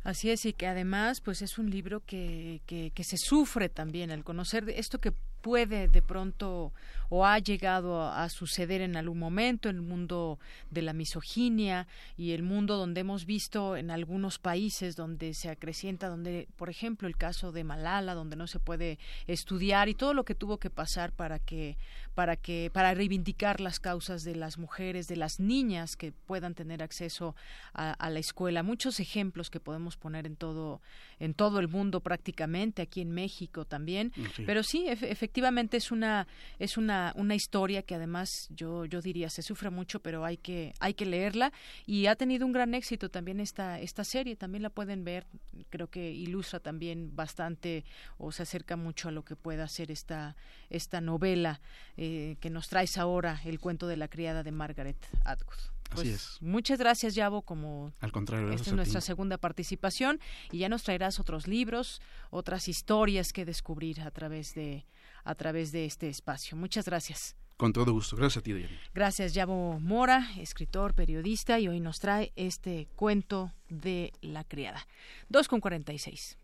Así 0.04 0.30
es, 0.30 0.46
y 0.46 0.54
que 0.54 0.68
además 0.68 1.22
pues 1.22 1.42
es 1.42 1.58
un 1.58 1.70
libro 1.70 2.02
que, 2.06 2.62
que, 2.66 2.92
que 2.92 3.04
se 3.04 3.18
sufre 3.18 3.70
también, 3.70 4.12
al 4.12 4.24
conocer 4.24 4.70
esto 4.70 5.00
que 5.00 5.14
puede 5.42 5.88
de 5.88 6.02
pronto 6.02 6.74
o 7.10 7.26
ha 7.26 7.40
llegado 7.40 8.02
a, 8.02 8.28
suceder 8.30 8.82
en 8.82 8.98
algún 8.98 9.20
momento, 9.20 9.70
el 9.70 9.82
mundo 9.82 10.40
de 10.72 10.82
la 10.82 10.92
misoginia 10.92 11.88
y 12.18 12.32
el 12.32 12.44
mundo 12.44 12.76
donde 12.76 13.02
hemos 13.02 13.26
visto 13.26 13.78
en 13.78 13.92
algunos 13.92 14.40
países 14.40 14.96
donde 14.96 15.34
se 15.34 15.50
acrecienta, 15.50 16.10
donde, 16.10 16.48
por 16.58 16.70
ejemplo, 16.70 17.08
el 17.08 17.16
caso 17.16 17.52
de 17.52 17.64
Malala, 17.64 18.14
donde 18.14 18.36
no 18.36 18.48
se 18.48 18.60
puede 18.60 19.00
estudiar 19.26 19.88
y 19.88 19.94
todo 19.94 20.14
lo 20.14 20.26
que 20.26 20.36
tuvo 20.36 20.58
que 20.58 20.70
pasar 20.70 21.14
para 21.14 21.40
que, 21.40 21.78
para 22.14 22.36
que, 22.36 22.70
para 22.74 22.94
reivindicar 22.94 23.62
las 23.62 23.80
causas 23.80 24.24
de 24.24 24.36
las 24.36 24.58
mujeres, 24.58 25.08
de 25.08 25.16
las 25.16 25.40
niñas 25.40 25.96
que 25.96 26.12
puedan 26.12 26.56
tener 26.56 26.84
acceso 26.84 27.36
a, 27.74 28.10
la 28.10 28.20
escuela. 28.20 28.64
Muchos 28.64 29.00
ejemplos 29.00 29.50
que 29.50 29.60
podemos 29.60 29.96
poner 29.98 30.26
en 30.26 30.36
todo, 30.36 30.82
en 31.20 31.34
todo 31.34 31.60
el 31.60 31.68
mundo 31.68 32.02
prácticamente, 32.02 32.82
aquí 32.82 33.02
en 33.02 33.12
México 33.12 33.66
también. 33.66 34.12
Pero 34.46 34.64
sí, 34.64 34.86
efectivamente 34.88 35.27
es 35.72 35.92
una, 35.92 36.28
es 36.60 36.78
una, 36.78 37.14
una 37.16 37.36
historia 37.36 37.82
que 37.84 37.96
además 37.96 38.48
yo, 38.50 38.86
yo 38.86 39.02
diría 39.02 39.30
se 39.30 39.42
sufre 39.42 39.70
mucho, 39.70 40.00
pero 40.02 40.26
hay 40.26 40.38
que, 40.38 40.74
hay 40.80 40.94
que 40.94 41.06
leerla. 41.06 41.52
Y 41.86 42.08
ha 42.08 42.16
tenido 42.16 42.46
un 42.46 42.52
gran 42.52 42.74
éxito 42.74 43.10
también 43.10 43.40
esta, 43.40 43.80
esta 43.80 44.04
serie, 44.04 44.36
también 44.36 44.64
la 44.64 44.70
pueden 44.70 45.04
ver, 45.04 45.26
creo 45.70 45.90
que 45.90 46.12
ilustra 46.12 46.60
también 46.60 47.16
bastante 47.16 47.86
o 48.18 48.32
se 48.32 48.44
acerca 48.44 48.76
mucho 48.76 49.10
a 49.10 49.12
lo 49.12 49.24
que 49.24 49.36
pueda 49.36 49.68
ser 49.68 49.92
esta, 49.92 50.36
esta 50.70 51.02
novela 51.02 51.62
eh, 51.98 52.38
que 52.40 52.50
nos 52.50 52.68
traes 52.68 52.98
ahora, 52.98 53.42
el 53.46 53.60
cuento 53.60 53.88
de 53.88 53.98
la 53.98 54.08
criada 54.08 54.44
de 54.44 54.52
Margaret 54.52 54.98
Atwood. 55.24 55.78
Así 55.92 55.96
pues, 55.96 56.08
es. 56.08 56.42
Muchas 56.42 56.80
gracias, 56.80 57.16
Yabo, 57.16 57.42
como 57.42 57.94
Al 58.02 58.12
contrario, 58.12 58.52
esta 58.52 58.70
es 58.70 58.76
nuestra 58.76 59.02
segunda 59.02 59.38
participación. 59.38 60.20
Y 60.52 60.60
ya 60.60 60.70
nos 60.70 60.84
traerás 60.84 61.20
otros 61.20 61.48
libros, 61.48 62.02
otras 62.30 62.68
historias 62.68 63.32
que 63.32 63.46
descubrir 63.46 64.02
a 64.02 64.12
través 64.12 64.54
de 64.54 64.86
a 65.28 65.36
través 65.36 65.72
de 65.72 65.86
este 65.86 66.08
espacio. 66.10 66.58
Muchas 66.58 66.86
gracias. 66.86 67.36
Con 67.58 67.74
todo 67.74 67.92
gusto. 67.92 68.16
Gracias 68.16 68.38
a 68.38 68.44
ti, 68.44 68.54
Gracias, 68.94 69.34
Yabo 69.34 69.80
Mora, 69.80 70.30
escritor, 70.38 70.94
periodista, 70.94 71.60
y 71.60 71.68
hoy 71.68 71.80
nos 71.80 72.00
trae 72.00 72.32
este 72.36 72.88
cuento 72.96 73.52
de 73.68 74.14
la 74.22 74.44
criada. 74.44 74.88
2 75.30 75.48
con 75.48 75.60
46. 75.60 76.38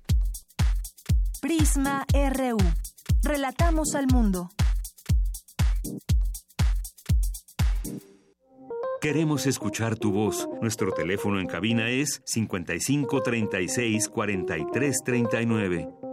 Prisma 1.40 2.06
RU. 2.14 2.58
Relatamos 3.22 3.94
al 3.96 4.08
mundo. 4.08 4.50
Queremos 9.00 9.46
escuchar 9.46 9.98
tu 9.98 10.12
voz. 10.12 10.48
Nuestro 10.62 10.94
teléfono 10.94 11.40
en 11.40 11.48
cabina 11.48 11.90
es 11.90 12.22
55 12.26 13.22
36 13.22 14.10
43 14.10 15.04
39. 15.04 16.13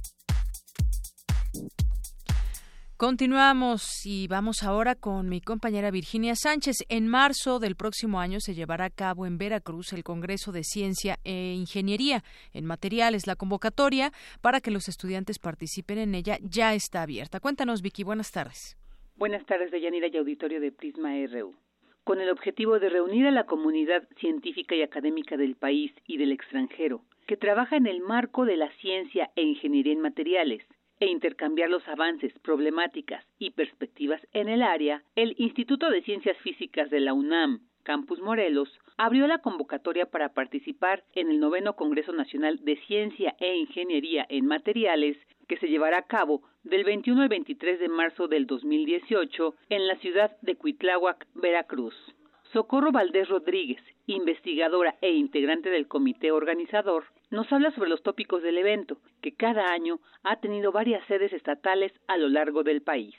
Continuamos 3.01 4.05
y 4.05 4.27
vamos 4.27 4.61
ahora 4.61 4.93
con 4.93 5.27
mi 5.27 5.41
compañera 5.41 5.89
Virginia 5.89 6.35
Sánchez. 6.35 6.85
En 6.87 7.07
marzo 7.07 7.57
del 7.57 7.75
próximo 7.75 8.19
año 8.19 8.39
se 8.39 8.53
llevará 8.53 8.85
a 8.85 8.89
cabo 8.91 9.25
en 9.25 9.39
Veracruz 9.39 9.91
el 9.93 10.03
Congreso 10.03 10.51
de 10.51 10.63
Ciencia 10.63 11.15
e 11.23 11.55
Ingeniería 11.55 12.21
en 12.53 12.65
Materiales. 12.65 13.25
La 13.25 13.35
convocatoria 13.35 14.11
para 14.43 14.61
que 14.61 14.69
los 14.69 14.87
estudiantes 14.87 15.39
participen 15.39 15.97
en 15.97 16.13
ella 16.13 16.37
ya 16.43 16.75
está 16.75 17.01
abierta. 17.01 17.39
Cuéntanos, 17.39 17.81
Vicky. 17.81 18.03
Buenas 18.03 18.31
tardes. 18.31 18.77
Buenas 19.15 19.43
tardes, 19.47 19.71
Deyanira 19.71 20.05
y 20.05 20.17
auditorio 20.17 20.61
de 20.61 20.71
Prisma 20.71 21.13
RU. 21.25 21.55
Con 22.03 22.21
el 22.21 22.29
objetivo 22.29 22.77
de 22.77 22.89
reunir 22.89 23.25
a 23.25 23.31
la 23.31 23.47
comunidad 23.47 24.07
científica 24.19 24.75
y 24.75 24.83
académica 24.83 25.37
del 25.37 25.55
país 25.55 25.91
y 26.05 26.17
del 26.17 26.31
extranjero, 26.31 27.01
que 27.25 27.35
trabaja 27.35 27.77
en 27.77 27.87
el 27.87 28.01
marco 28.01 28.45
de 28.45 28.57
la 28.57 28.71
ciencia 28.73 29.31
e 29.35 29.41
ingeniería 29.41 29.93
en 29.93 30.01
materiales, 30.01 30.61
e 31.01 31.07
intercambiar 31.07 31.69
los 31.69 31.85
avances, 31.87 32.31
problemáticas 32.39 33.25
y 33.39 33.51
perspectivas 33.51 34.21
en 34.31 34.47
el 34.47 34.61
área, 34.61 35.03
el 35.15 35.35
Instituto 35.37 35.89
de 35.89 36.03
Ciencias 36.03 36.37
Físicas 36.37 36.89
de 36.89 37.01
la 37.01 37.13
UNAM, 37.13 37.67
Campus 37.83 38.21
Morelos, 38.21 38.69
abrió 38.97 39.25
la 39.25 39.39
convocatoria 39.39 40.05
para 40.05 40.33
participar 40.33 41.03
en 41.13 41.31
el 41.31 41.39
noveno 41.39 41.75
Congreso 41.75 42.13
Nacional 42.13 42.63
de 42.63 42.77
Ciencia 42.85 43.35
e 43.39 43.57
Ingeniería 43.57 44.25
en 44.29 44.45
Materiales 44.45 45.17
que 45.47 45.57
se 45.57 45.67
llevará 45.67 45.97
a 45.97 46.07
cabo 46.07 46.43
del 46.63 46.83
21 46.83 47.23
al 47.23 47.29
23 47.29 47.79
de 47.79 47.89
marzo 47.89 48.27
del 48.27 48.45
2018 48.45 49.55
en 49.69 49.87
la 49.87 49.97
ciudad 49.97 50.37
de 50.41 50.55
Cuitláhuac, 50.55 51.27
Veracruz. 51.33 51.95
Socorro 52.53 52.91
Valdés 52.91 53.27
Rodríguez, 53.27 53.81
investigadora 54.05 54.95
e 55.01 55.11
integrante 55.11 55.69
del 55.69 55.87
comité 55.87 56.31
organizador, 56.31 57.05
nos 57.31 57.51
habla 57.51 57.71
sobre 57.71 57.89
los 57.89 58.03
tópicos 58.03 58.43
del 58.43 58.57
evento, 58.57 58.97
que 59.21 59.33
cada 59.33 59.71
año 59.71 59.99
ha 60.23 60.39
tenido 60.39 60.71
varias 60.71 61.05
sedes 61.07 61.33
estatales 61.33 61.91
a 62.07 62.17
lo 62.17 62.29
largo 62.29 62.63
del 62.63 62.81
país. 62.81 63.15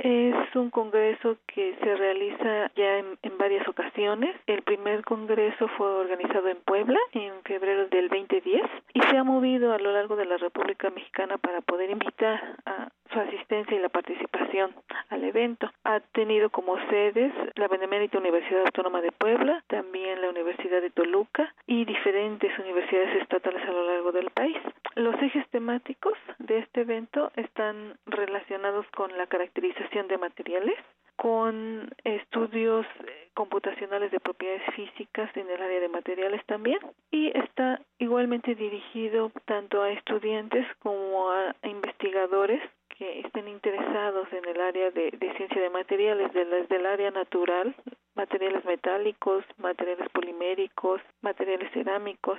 Es 0.00 0.54
un 0.54 0.70
congreso 0.70 1.38
que 1.48 1.74
se 1.82 1.96
realiza 1.96 2.70
ya 2.76 2.98
en, 2.98 3.18
varias 3.36 3.66
ocasiones. 3.66 4.36
El 4.46 4.62
primer 4.62 5.04
congreso 5.04 5.66
fue 5.76 5.88
organizado 5.88 6.48
en 6.48 6.58
Puebla 6.58 6.98
en 7.12 7.32
febrero 7.42 7.88
del 7.88 8.08
2010 8.08 8.62
y 8.94 9.00
se 9.00 9.16
ha 9.16 9.24
movido 9.24 9.72
a 9.72 9.78
lo 9.78 9.90
largo 9.92 10.14
de 10.14 10.24
la 10.24 10.36
República 10.36 10.90
Mexicana 10.90 11.36
para 11.38 11.62
poder 11.62 11.90
invitar 11.90 12.56
a 12.66 12.88
su 13.12 13.18
asistencia 13.18 13.76
y 13.76 13.80
la 13.80 13.88
participación 13.88 14.72
al 15.08 15.24
evento. 15.24 15.70
Ha 15.84 16.00
tenido 16.00 16.50
como 16.50 16.76
sedes 16.90 17.32
la 17.56 17.66
Benemérita 17.66 18.18
Universidad 18.18 18.66
Autónoma 18.66 19.00
de 19.00 19.12
Puebla, 19.12 19.64
también 19.66 20.20
la 20.20 20.30
Universidad 20.30 20.80
de 20.80 20.90
Toluca 20.90 21.52
y 21.66 21.84
diferentes 21.84 22.56
universidades 22.58 23.22
estatales 23.22 23.62
a 23.62 23.72
lo 23.72 23.84
largo 23.84 24.12
del 24.12 24.30
país. 24.30 24.58
Los 24.94 25.14
ejes 25.22 25.48
temáticos 25.48 26.14
de 26.38 26.58
este 26.58 26.82
evento 26.82 27.30
están 27.36 27.94
relacionados 28.06 28.86
con 28.94 29.16
la 29.16 29.26
caracterización 29.26 29.87
de 29.90 30.18
materiales, 30.18 30.76
con 31.16 31.90
estudios 32.04 32.86
computacionales 33.34 34.12
de 34.12 34.20
propiedades 34.20 34.62
físicas 34.76 35.28
en 35.36 35.50
el 35.50 35.60
área 35.60 35.80
de 35.80 35.88
materiales 35.88 36.44
también 36.46 36.78
y 37.10 37.36
está 37.36 37.80
igualmente 37.98 38.54
dirigido 38.54 39.32
tanto 39.44 39.82
a 39.82 39.90
estudiantes 39.90 40.64
como 40.78 41.30
a 41.32 41.56
investigadores 41.64 42.62
que 42.96 43.20
estén 43.20 43.48
interesados 43.48 44.28
en 44.32 44.44
el 44.44 44.60
área 44.60 44.90
de, 44.90 45.10
ciencia 45.36 45.60
de 45.60 45.70
materiales, 45.70 46.32
desde 46.32 46.76
el 46.76 46.86
área 46.86 47.10
natural, 47.10 47.74
materiales 48.14 48.64
metálicos, 48.64 49.44
materiales 49.56 50.08
poliméricos, 50.10 51.00
materiales 51.20 51.72
cerámicos. 51.72 52.38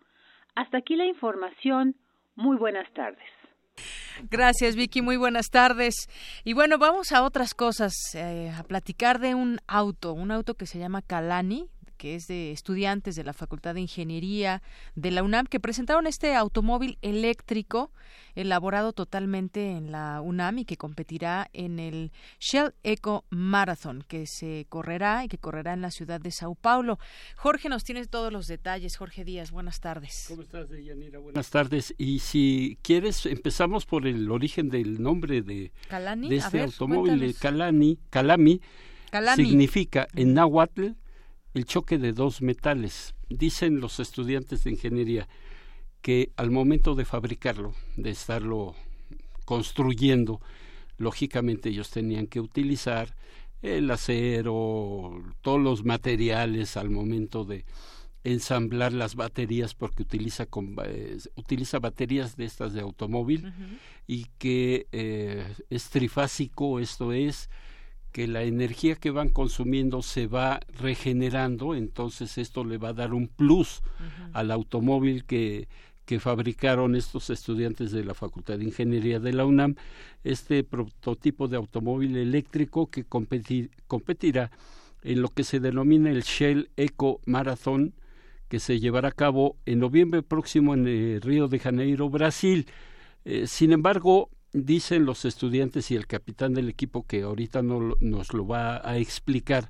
Hasta 0.56 0.78
aquí 0.78 0.96
la 0.96 1.06
información. 1.06 1.96
Muy 2.36 2.58
buenas 2.58 2.92
tardes. 2.94 3.35
Gracias, 4.30 4.76
Vicky. 4.76 5.02
Muy 5.02 5.18
buenas 5.18 5.50
tardes. 5.50 5.96
Y 6.44 6.54
bueno, 6.54 6.78
vamos 6.78 7.12
a 7.12 7.24
otras 7.24 7.54
cosas, 7.54 7.94
eh, 8.14 8.52
a 8.58 8.64
platicar 8.64 9.20
de 9.20 9.36
un 9.36 9.60
auto, 9.68 10.14
un 10.14 10.32
auto 10.32 10.56
que 10.56 10.66
se 10.66 10.80
llama 10.80 11.02
Calani, 11.02 11.70
que 12.06 12.14
es 12.14 12.27
de 12.27 12.52
estudiantes 12.52 13.15
de 13.15 13.23
la 13.23 13.34
Facultad 13.34 13.73
de 13.73 13.82
Ingeniería 13.82 14.61
de 14.94 15.10
la 15.10 15.23
UNAM, 15.23 15.48
que 15.48 15.60
presentaron 15.60 16.06
este 16.06 16.36
automóvil 16.36 16.99
eléctrico 17.02 17.91
elaborado 18.36 18.94
totalmente 18.94 19.72
en 19.72 19.91
la 19.91 20.22
UNAM 20.22 20.60
y 20.60 20.65
que 20.65 20.77
competirá 20.77 21.49
en 21.52 21.80
el 21.80 22.11
Shell 22.40 22.76
Eco 22.84 23.26
Marathon, 23.32 24.03
que 24.07 24.27
se 24.27 24.68
correrá 24.69 25.26
y 25.26 25.30
que 25.30 25.40
correrá 25.40 25.73
en 25.73 25.82
la 25.82 25.90
ciudad 25.90 26.22
de 26.22 26.30
Sao 26.30 26.53
Paulo. 26.53 26.99
Jorge 27.38 27.69
nos 27.69 27.84
tiene 27.84 28.06
todos 28.06 28.32
los 28.32 28.45
detalles. 28.45 28.98
Jorge 28.98 29.26
Díaz, 29.26 29.49
buenas 29.49 29.80
tardes. 29.80 30.26
¿Cómo 30.27 30.44
estás, 30.44 30.69
Deyanira? 30.69 31.18
Buenas 31.18 31.49
tardes. 31.49 31.95
Y 31.98 32.19
si 32.19 32.77
quieres, 32.84 33.26
empezamos 33.26 33.88
por 33.88 34.06
el 34.06 34.30
origen 34.30 34.69
del 34.69 35.02
nombre 35.02 35.41
de, 35.41 35.72
de 35.90 36.36
este 36.36 36.61
automóvil, 36.61 37.36
Calani, 37.40 37.98
Calami. 38.11 38.61
Significa 39.36 40.07
en 40.14 40.36
náhuatl 40.36 40.90
el 41.56 41.65
choque 41.65 41.98
de 41.98 42.14
dos 42.14 42.41
metales. 42.41 43.15
Dicen 43.30 43.80
los 43.80 43.99
estudiantes 43.99 44.64
de 44.64 44.72
ingeniería 44.72 45.27
que 46.02 46.32
al 46.36 46.52
momento 46.52 46.94
de 46.94 47.06
fabricarlo, 47.06 47.73
de 47.95 48.11
estarlo 48.11 48.76
construyendo, 49.45 50.41
lógicamente 50.98 51.69
ellos 51.69 51.90
tenían 51.90 52.27
que 52.27 52.41
utilizar 52.41 53.15
el 53.61 53.90
acero, 53.90 55.23
todos 55.41 55.60
los 55.60 55.86
materiales 55.86 56.77
al 56.77 56.90
momento 56.90 57.45
de 57.45 57.65
ensamblar 58.26 58.91
las 58.91 59.15
baterías 59.15 59.76
porque 59.76 60.03
utiliza 60.03 60.48
eh, 60.86 61.18
utiliza 61.36 61.80
baterías 61.80 62.36
de 62.36 62.45
estas 62.45 62.73
de 62.73 62.82
automóvil 62.82 63.53
y 64.07 64.26
que 64.40 64.88
eh, 64.91 65.45
es 65.69 65.90
trifásico 65.90 66.80
esto 66.80 67.14
es 67.14 67.49
que 68.16 68.28
la 68.30 68.44
energía 68.44 68.96
que 68.96 69.12
van 69.12 69.28
consumiendo 69.28 70.02
se 70.02 70.26
va 70.26 70.62
regenerando, 70.80 71.76
entonces 71.76 72.38
esto 72.38 72.64
le 72.64 72.78
va 72.78 72.90
a 72.90 72.94
dar 72.94 73.14
un 73.14 73.28
plus 73.28 73.82
al 74.32 74.52
automóvil 74.52 75.26
que, 75.26 75.68
que 76.06 76.22
fabricaron 76.22 76.96
estos 76.96 77.30
estudiantes 77.30 77.92
de 77.92 78.06
la 78.06 78.14
Facultad 78.14 78.58
de 78.58 78.64
Ingeniería 78.64 79.20
de 79.20 79.34
la 79.34 79.46
UNAM, 79.46 79.76
este 80.24 80.64
prototipo 80.64 81.50
de 81.50 81.58
automóvil 81.58 82.16
eléctrico 82.16 82.90
que 82.90 83.04
competirá 83.04 84.50
en 85.04 85.22
lo 85.22 85.28
que 85.28 85.44
se 85.44 85.60
denomina 85.60 86.10
el 86.10 86.24
Shell 86.24 86.70
Eco 86.78 87.20
Marathon, 87.26 87.96
que 88.48 88.62
se 88.62 88.80
llevará 88.80 89.10
a 89.10 89.12
cabo 89.12 89.58
en 89.66 89.80
noviembre 89.80 90.24
próximo 90.24 90.74
en 90.74 90.88
el 90.88 91.20
Río 91.20 91.50
de 91.50 91.60
Janeiro, 91.60 92.10
Brasil. 92.10 92.66
Eh, 93.26 93.46
sin 93.46 93.74
embargo, 93.74 94.30
dicen 94.56 95.06
los 95.06 95.26
estudiantes 95.26 95.91
y 95.91 95.95
el 95.95 96.07
capitán 96.07 96.53
del 96.53 96.69
equipo 96.69 97.06
que 97.06 97.23
ahorita 97.23 97.61
no, 97.61 97.95
nos 97.99 98.34
lo 98.34 98.48
va 98.48 98.88
a 98.88 98.98
explicar, 98.98 99.69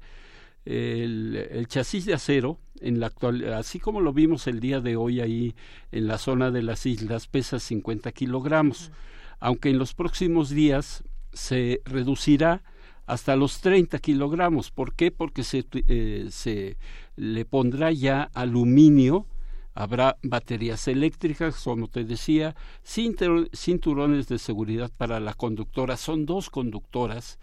el, 0.66 1.66
chasis 1.68 2.06
de 2.06 2.14
acero, 2.14 2.60
en 2.82 3.00
la 3.00 3.08
actual, 3.08 3.54
así 3.54 3.80
como 3.80 4.02
lo 4.02 4.14
vimos 4.14 4.48
el 4.48 4.60
día 4.60 4.82
de 4.82 4.96
hoy 4.96 5.22
ahí 5.22 5.56
en 5.92 6.08
la 6.08 6.18
zona 6.18 6.52
de 6.52 6.62
las 6.62 6.86
islas, 6.86 7.28
pesa 7.28 7.60
50 7.60 8.12
kilogramos, 8.12 8.92
aunque 9.40 9.70
en 9.70 9.78
los 9.78 9.94
próximos 9.94 10.50
días 10.50 11.04
se 11.34 11.82
reducirá 11.86 12.64
hasta 13.06 13.36
los 13.36 13.62
30 13.62 14.00
kilogramos. 14.00 14.72
¿Por 14.72 14.94
qué? 14.96 15.12
Porque 15.12 15.44
se, 15.44 15.66
eh, 15.72 16.28
se 16.30 16.78
le 17.16 17.46
pondrá 17.46 17.92
ya 17.92 18.24
aluminio, 18.34 19.28
habrá 19.76 20.18
baterías 20.24 20.88
eléctricas, 20.88 21.62
como 21.64 21.88
te 21.88 22.04
decía, 22.04 22.56
cinturones 22.84 24.28
de 24.28 24.40
seguridad 24.40 24.92
para 24.98 25.20
la 25.20 25.34
conductora. 25.34 25.98
Son 25.98 26.26
dos 26.26 26.50
conductoras 26.50 27.38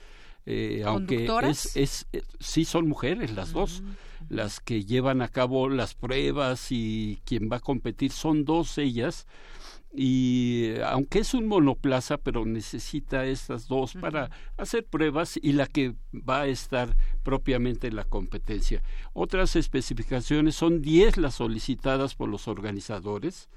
eh, 0.45 0.83
aunque 0.85 1.29
es, 1.45 1.77
es, 1.77 2.07
eh, 2.13 2.23
sí 2.41 2.65
son 2.65 2.89
mujeres 2.89 3.33
las 3.33 3.53
dos 3.53 3.81
mm, 3.81 4.35
las 4.35 4.59
que 4.59 4.85
llevan 4.85 5.23
a 5.23 5.29
cabo 5.29 5.69
las 5.69 5.95
pruebas 5.95 6.73
y 6.73 7.21
quien 7.25 7.49
va 7.49 7.59
a 7.59 7.61
competir 7.61 8.11
son 8.11 8.45
dos 8.45 8.77
ellas 8.79 9.29
y 9.95 10.65
eh, 10.67 10.83
aunque 10.85 11.19
es 11.19 11.35
un 11.35 11.47
monoplaza 11.47 12.17
pero 12.17 12.47
necesita 12.47 13.27
estas 13.27 13.69
dos 13.69 13.95
para 13.95 14.31
hacer 14.57 14.87
pruebas 14.87 15.39
y 15.43 15.53
la 15.53 15.67
que 15.67 15.95
va 16.15 16.43
a 16.43 16.47
estar 16.47 16.97
propiamente 17.23 17.89
en 17.89 17.97
la 17.97 18.05
competencia 18.05 18.83
otras 19.13 19.55
especificaciones 19.55 20.55
son 20.55 20.81
diez 20.81 21.19
las 21.19 21.35
solicitadas 21.35 22.15
por 22.15 22.29
los 22.29 22.49
organizadores 22.49 23.49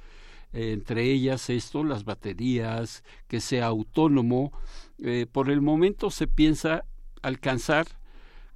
entre 0.56 1.04
ellas 1.12 1.50
esto, 1.50 1.84
las 1.84 2.06
baterías, 2.06 3.04
que 3.28 3.42
sea 3.42 3.68
autónomo. 3.68 4.54
Eh, 5.00 5.28
por 5.30 5.50
el 5.50 5.60
momento 5.60 6.10
se 6.10 6.28
piensa 6.28 6.86
alcanzar 7.22 7.88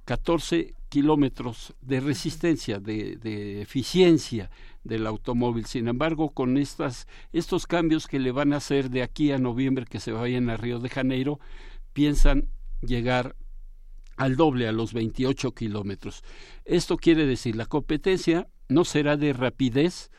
14 0.06 0.74
kilómetros 0.90 1.74
de 1.80 2.00
resistencia, 2.00 2.80
de, 2.80 3.16
de, 3.16 3.62
eficiencia 3.62 4.50
del 4.84 5.06
automóvil. 5.06 5.64
Sin 5.64 5.88
embargo, 5.88 6.30
con 6.30 6.58
estas, 6.58 7.06
estos 7.32 7.66
cambios 7.66 8.06
que 8.06 8.18
le 8.18 8.32
van 8.32 8.52
a 8.52 8.56
hacer 8.56 8.90
de 8.90 9.02
aquí 9.02 9.32
a 9.32 9.38
noviembre 9.38 9.86
que 9.86 10.00
se 10.00 10.12
vayan 10.12 10.50
a 10.50 10.58
Río 10.58 10.80
de 10.80 10.90
Janeiro, 10.90 11.40
piensan 11.94 12.48
llegar 12.82 13.36
al 14.16 14.36
doble, 14.36 14.68
a 14.68 14.72
los 14.72 14.92
28 14.92 15.54
kilómetros. 15.54 16.22
Esto 16.66 16.98
quiere 16.98 17.24
decir, 17.24 17.56
la 17.56 17.66
competencia 17.66 18.48
no 18.68 18.84
será 18.84 19.16
de 19.16 19.32
rapidez 19.32 20.10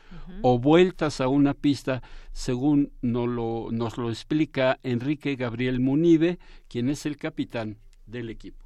o 0.42 0.58
vueltas 0.58 1.20
a 1.20 1.28
una 1.28 1.54
pista, 1.54 2.02
según 2.32 2.92
nos 3.00 3.28
lo, 3.28 3.68
nos 3.70 3.98
lo 3.98 4.10
explica 4.10 4.80
Enrique 4.82 5.36
Gabriel 5.36 5.80
Munive, 5.80 6.38
quien 6.68 6.88
es 6.88 7.06
el 7.06 7.16
capitán 7.16 7.78
del 8.06 8.30
equipo. 8.30 8.61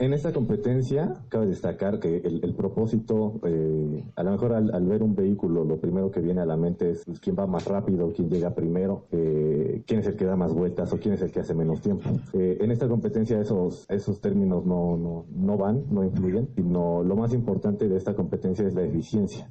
En 0.00 0.12
esta 0.12 0.32
competencia 0.32 1.12
cabe 1.28 1.46
destacar 1.46 1.98
que 1.98 2.18
el, 2.18 2.54
propósito, 2.54 3.40
eh, 3.44 4.04
a 4.14 4.22
lo 4.22 4.30
mejor 4.30 4.52
al, 4.52 4.86
ver 4.86 5.02
un 5.02 5.16
vehículo, 5.16 5.64
lo 5.64 5.78
primero 5.78 6.12
que 6.12 6.20
viene 6.20 6.40
a 6.40 6.46
la 6.46 6.56
mente 6.56 6.92
es 6.92 7.04
pues, 7.04 7.18
quién 7.18 7.34
va 7.36 7.48
más 7.48 7.64
rápido, 7.64 8.12
quién 8.12 8.30
llega 8.30 8.54
primero, 8.54 9.06
eh, 9.10 9.82
quién 9.86 10.00
es 10.00 10.06
el 10.06 10.14
que 10.14 10.24
da 10.24 10.36
más 10.36 10.54
vueltas 10.54 10.92
o 10.92 10.98
quién 10.98 11.14
es 11.14 11.22
el 11.22 11.32
que 11.32 11.40
hace 11.40 11.52
menos 11.52 11.80
tiempo. 11.80 12.08
Eh, 12.32 12.58
en 12.60 12.70
esta 12.70 12.86
competencia 12.86 13.40
esos, 13.40 13.86
esos 13.88 14.20
términos 14.20 14.64
no, 14.64 14.96
no, 14.96 15.24
no 15.34 15.56
van, 15.56 15.82
no 15.90 16.04
influyen, 16.04 16.48
sino 16.54 17.02
lo 17.02 17.16
más 17.16 17.34
importante 17.34 17.88
de 17.88 17.96
esta 17.96 18.14
competencia 18.14 18.68
es 18.68 18.74
la 18.74 18.82
eficiencia. 18.82 19.50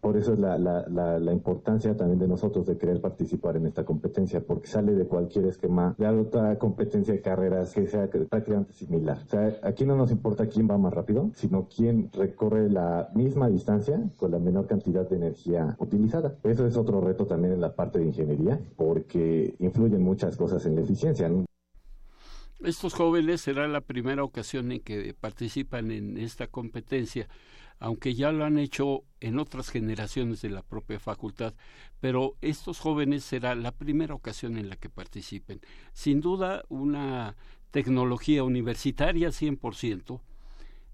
por 0.00 0.16
eso 0.16 0.32
es 0.32 0.38
la, 0.38 0.56
la, 0.56 0.88
la, 0.88 1.32
importancia 1.32 1.94
también 1.94 2.18
de 2.18 2.28
nosotros 2.28 2.66
de 2.66 2.78
querer 2.78 3.00
participar 3.00 3.56
en 3.56 3.66
esta 3.66 3.84
competencia, 3.84 4.40
porque 4.40 4.68
sale 4.68 4.94
de 4.94 5.06
cualquier 5.06 5.46
esquema 5.46 5.94
de 5.98 6.08
otra 6.08 6.58
competencia 6.58 7.12
de 7.12 7.20
carreras 7.20 7.74
que 7.74 7.86
sea 7.86 8.08
prácticamente 8.08 8.72
similar. 8.72 9.18
Aquí 9.62 9.84
no 9.84 9.96
nos 9.96 10.10
importa 10.10 10.46
quién 10.46 10.68
va 10.68 10.78
más 10.78 10.92
rápido, 10.92 11.30
sino 11.34 11.68
quién 11.68 12.10
recorre 12.12 12.70
la 12.70 13.10
misma 13.14 13.48
distancia 13.48 14.00
con 14.16 14.30
la 14.30 14.38
menor 14.38 14.66
cantidad 14.66 15.08
de 15.08 15.16
energía 15.16 15.76
utilizada. 15.78 16.36
Eso 16.42 16.66
es 16.66 16.76
otro 16.76 17.00
reto 17.00 17.26
también 17.26 17.54
en 17.54 17.60
la 17.60 17.74
parte 17.74 17.98
de 17.98 18.06
ingeniería, 18.06 18.60
porque 18.76 19.54
influyen 19.58 20.02
muchas 20.02 20.36
cosas 20.36 20.64
en 20.66 20.76
la 20.76 20.82
eficiencia. 20.82 21.30
Estos 22.62 22.92
jóvenes 22.92 23.40
será 23.40 23.66
la 23.68 23.80
primera 23.80 24.22
ocasión 24.22 24.70
en 24.70 24.80
que 24.80 25.14
participan 25.18 25.90
en 25.90 26.18
esta 26.18 26.46
competencia, 26.46 27.26
aunque 27.78 28.14
ya 28.14 28.32
lo 28.32 28.44
han 28.44 28.58
hecho 28.58 29.04
en 29.20 29.38
otras 29.38 29.70
generaciones 29.70 30.42
de 30.42 30.50
la 30.50 30.62
propia 30.62 31.00
facultad, 31.00 31.54
pero 32.00 32.36
estos 32.42 32.78
jóvenes 32.78 33.24
será 33.24 33.54
la 33.54 33.72
primera 33.72 34.14
ocasión 34.14 34.58
en 34.58 34.68
la 34.68 34.76
que 34.76 34.90
participen. 34.90 35.60
Sin 35.94 36.20
duda, 36.20 36.62
una 36.68 37.34
tecnología 37.70 38.44
universitaria 38.44 39.28
100%, 39.28 40.20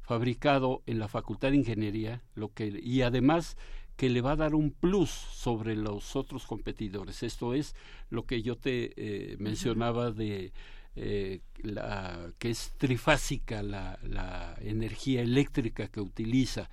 fabricado 0.02 0.82
en 0.86 0.98
la 0.98 1.08
Facultad 1.08 1.50
de 1.50 1.56
Ingeniería, 1.56 2.22
lo 2.34 2.52
que 2.52 2.80
y 2.82 3.02
además 3.02 3.56
que 3.96 4.10
le 4.10 4.20
va 4.20 4.32
a 4.32 4.36
dar 4.36 4.54
un 4.54 4.70
plus 4.72 5.10
sobre 5.10 5.74
los 5.74 6.16
otros 6.16 6.46
competidores. 6.46 7.22
Esto 7.22 7.54
es 7.54 7.74
lo 8.10 8.26
que 8.26 8.42
yo 8.42 8.56
te 8.56 8.92
eh, 8.96 9.36
mencionaba 9.38 10.10
de 10.10 10.52
eh, 10.96 11.40
la 11.62 12.30
que 12.38 12.50
es 12.50 12.74
trifásica 12.76 13.62
la, 13.62 13.98
la 14.02 14.54
energía 14.60 15.22
eléctrica 15.22 15.88
que 15.88 16.00
utiliza. 16.00 16.68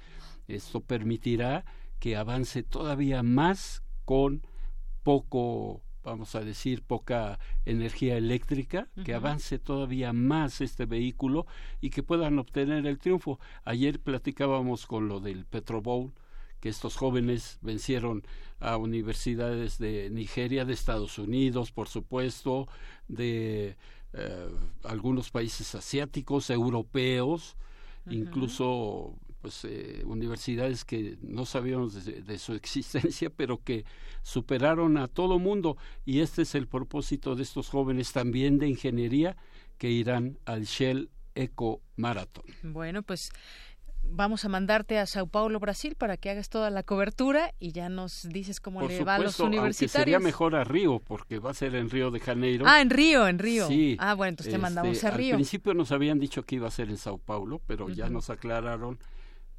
Esto 0.47 0.81
permitirá 0.81 1.63
que 1.99 2.17
avance 2.17 2.61
todavía 2.63 3.23
más 3.23 3.83
con 4.03 4.45
poco 5.03 5.81
vamos 6.03 6.35
a 6.35 6.41
decir, 6.41 6.81
poca 6.83 7.39
energía 7.65 8.17
eléctrica, 8.17 8.87
que 9.05 9.13
avance 9.13 9.59
todavía 9.59 10.13
más 10.13 10.61
este 10.61 10.85
vehículo 10.85 11.45
y 11.81 11.89
que 11.89 12.03
puedan 12.03 12.39
obtener 12.39 12.85
el 12.85 12.97
triunfo. 12.97 13.39
Ayer 13.63 13.99
platicábamos 13.99 14.85
con 14.85 15.07
lo 15.07 15.19
del 15.19 15.45
Petro 15.45 15.81
Bowl, 15.81 16.11
que 16.59 16.69
estos 16.69 16.95
jóvenes 16.95 17.57
vencieron 17.61 18.23
a 18.59 18.77
universidades 18.77 19.77
de 19.77 20.09
Nigeria, 20.09 20.63
de 20.65 20.73
Estados 20.73 21.17
Unidos, 21.19 21.71
por 21.71 21.89
supuesto, 21.89 22.67
de 23.07 23.75
eh, 24.13 24.49
algunos 24.83 25.29
países 25.29 25.75
asiáticos, 25.75 26.49
europeos, 26.49 27.57
incluso 28.09 29.15
pues 29.43 29.65
eh, 29.65 30.03
universidades 30.05 30.85
que 30.85 31.17
no 31.21 31.45
sabíamos 31.45 32.05
de, 32.05 32.39
su 32.39 32.53
existencia, 32.63 33.29
pero 33.29 33.61
que 33.61 33.83
superaron 34.21 34.97
a 34.97 35.09
todo 35.09 35.37
mundo 35.37 35.75
y 36.05 36.21
este 36.21 36.43
es 36.43 36.55
el 36.55 36.65
propósito 36.65 37.35
de 37.35 37.43
estos 37.43 37.67
jóvenes 37.67 38.13
también 38.13 38.57
de 38.57 38.69
ingeniería 38.69 39.35
que 39.77 39.89
irán 39.89 40.39
al 40.45 40.63
Shell 40.63 41.09
Eco 41.35 41.81
Marathon. 41.97 42.45
Bueno, 42.63 43.03
pues 43.03 43.33
vamos 44.01 44.45
a 44.45 44.49
mandarte 44.49 44.97
a 44.97 45.05
Sao 45.05 45.27
Paulo, 45.27 45.59
Brasil, 45.59 45.95
para 45.95 46.15
que 46.15 46.29
hagas 46.29 46.47
toda 46.47 46.69
la 46.69 46.83
cobertura 46.83 47.53
y 47.59 47.73
ya 47.73 47.89
nos 47.89 48.29
dices 48.29 48.61
cómo 48.61 48.87
le 48.87 49.03
va 49.03 49.15
a 49.15 49.19
los 49.19 49.41
universitarios. 49.41 49.95
Aunque 49.95 50.05
sería 50.05 50.19
mejor 50.19 50.55
a 50.55 50.63
Río, 50.63 50.99
porque 50.99 51.39
va 51.39 51.51
a 51.51 51.53
ser 51.53 51.75
en 51.75 51.89
Río 51.89 52.11
de 52.11 52.21
Janeiro. 52.21 52.63
Ah, 52.65 52.79
en 52.79 52.89
Río, 52.89 53.27
en 53.27 53.39
Río. 53.39 53.67
Sí. 53.67 53.97
Ah, 53.99 54.13
bueno, 54.13 54.29
entonces 54.29 54.53
te 54.53 54.57
mandamos 54.57 54.93
este, 54.93 55.07
a 55.07 55.11
Río. 55.11 55.33
Al 55.33 55.39
principio 55.39 55.73
nos 55.73 55.91
habían 55.91 56.17
dicho 56.17 56.43
que 56.43 56.55
iba 56.55 56.69
a 56.69 56.71
ser 56.71 56.87
en 56.87 56.95
Sao 56.95 57.17
Paulo, 57.17 57.59
pero 57.67 57.89
ya 57.89 58.07
nos 58.07 58.29
aclararon 58.29 58.99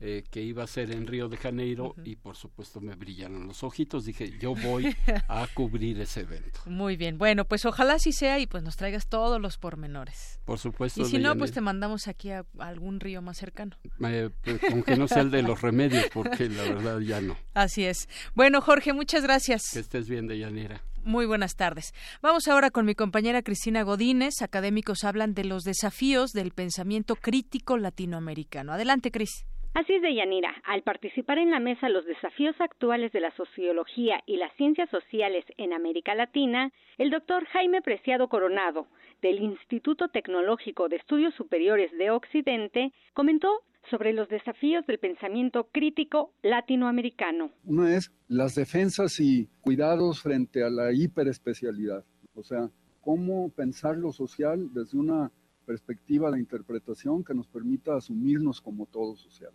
eh, 0.07 0.23
que 0.31 0.43
iba 0.43 0.63
a 0.63 0.67
ser 0.67 0.91
en 0.91 1.07
Río 1.07 1.31
de 1.31 1.39
Janeiro 1.39 1.95
y 2.05 2.17
por 2.17 2.37
supuesto 2.37 2.79
me 2.79 2.95
brillaron 2.95 3.47
los 3.47 3.63
ojitos. 3.63 4.05
Dije, 4.05 4.37
yo 4.39 4.55
voy 4.55 4.95
a 5.29 5.47
cubrir 5.55 5.99
ese 5.99 6.21
evento. 6.21 6.61
Muy 6.67 6.99
bien, 6.99 7.17
bueno, 7.17 7.47
pues 7.47 7.65
ojalá 7.65 7.99
sí 7.99 8.13
sea 8.13 8.39
y 8.39 8.47
pues 8.47 8.63
nos 8.63 8.77
traigas 8.77 9.07
todos 9.07 9.41
los 9.41 9.57
pormenores. 9.57 10.41
Por 10.45 10.59
supuesto. 10.59 11.01
Y 11.01 11.05
si 11.07 11.17
no, 11.17 11.39
pues 11.39 11.53
te 11.53 11.63
mandamos 11.63 12.07
aquí 12.07 12.33
a, 12.33 12.45
algún 12.59 13.01
río 13.01 13.23
más 13.23 13.39
cercano. 13.39 13.79
Eh, 14.07 14.29
aunque 14.71 14.95
no 14.97 15.09
sea 15.09 15.23
el 15.23 15.31
de 15.31 15.41
los 15.41 15.63
remedios, 15.63 16.05
porque 16.13 16.51
la 16.51 16.63
verdad 16.75 17.01
ya 17.01 17.23
no. 17.23 17.39
Así 17.55 17.85
es. 17.85 18.07
Bueno, 18.35 18.61
Jorge, 18.61 18.93
muchas 18.93 19.23
gracias. 19.23 19.71
Que 19.73 19.79
estés 19.79 20.07
bien, 20.07 20.27
Deyanira. 20.27 20.83
Muy 21.03 21.25
buenas 21.25 21.57
tardes. 21.57 21.95
Vamos 22.21 22.47
ahora 22.49 22.71
con 22.71 22.85
mi 22.85 22.95
compañera 22.95 23.41
Cristina 23.41 23.83
Godínez. 23.85 24.43
Académicos 24.43 25.05
hablan 25.05 25.33
de 25.33 25.45
los 25.45 25.63
desafíos 25.63 26.33
del 26.33 26.51
pensamiento 26.51 27.17
crítico 27.17 27.79
latinoamericano. 27.79 28.73
Adelante, 28.75 29.11
Cris. 29.11 29.47
Así 29.75 29.93
es, 29.93 30.03
Deyanira. 30.03 30.55
Al 30.63 30.83
participar 30.83 31.39
en 31.39 31.51
la 31.51 31.59
mesa 31.59 31.89
Los 31.89 32.07
desafíos 32.07 32.55
actuales 32.61 33.11
de 33.11 33.19
la 33.19 33.33
sociología 33.33 34.23
y 34.25 34.37
las 34.37 34.55
ciencias 34.57 34.89
sociales 34.89 35.45
en 35.59 35.73
América 35.73 36.15
Latina, 36.15 36.71
el 36.97 37.11
doctor 37.11 37.45
Jaime 37.47 37.83
Preciado 37.83 38.29
Coronado, 38.29 38.87
del 39.21 39.43
Instituto 39.43 40.07
Tecnológico 40.09 40.89
de 40.89 40.97
Estudios 40.97 41.35
Superiores 41.35 41.91
de 41.99 42.13
Occidente, 42.13 42.93
comentó 43.15 43.63
sobre 43.91 44.13
los 44.13 44.29
desafíos 44.29 44.87
del 44.87 45.01
pensamiento 45.01 45.69
crítico 45.73 46.31
latinoamericano. 46.43 47.51
Uno 47.65 47.89
es 47.89 48.13
las 48.29 48.55
defensas 48.55 49.19
y 49.19 49.49
cuidados 49.61 50.23
frente 50.23 50.63
a 50.63 50.71
la 50.71 50.93
hiperespecialidad, 50.93 52.05
o 52.37 52.45
sea, 52.45 52.71
cómo 53.01 53.51
pensar 53.51 53.97
lo 53.97 54.13
social 54.13 54.73
desde 54.73 54.99
una 54.99 55.33
perspectiva 55.67 56.31
de 56.31 56.39
interpretación 56.39 57.25
que 57.25 57.35
nos 57.35 57.49
permita 57.49 57.97
asumirnos 57.97 58.61
como 58.61 58.87
todo 58.87 59.17
social. 59.17 59.53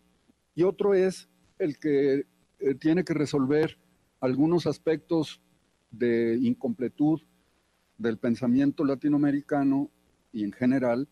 Y 0.60 0.64
otro 0.64 0.94
es 0.94 1.30
el 1.57 1.80
que 1.80 2.27
eh, 2.60 2.76
tiene 2.76 3.06
que 3.06 3.14
resolver 3.14 3.77
algunos 4.19 4.68
aspectos 4.68 5.41
de 5.90 6.38
incompletud 6.41 7.22
del 7.98 8.18
pensamiento 8.18 8.84
latinoamericano 8.84 9.90
y 10.34 10.44
en 10.44 10.52
general, 10.52 11.07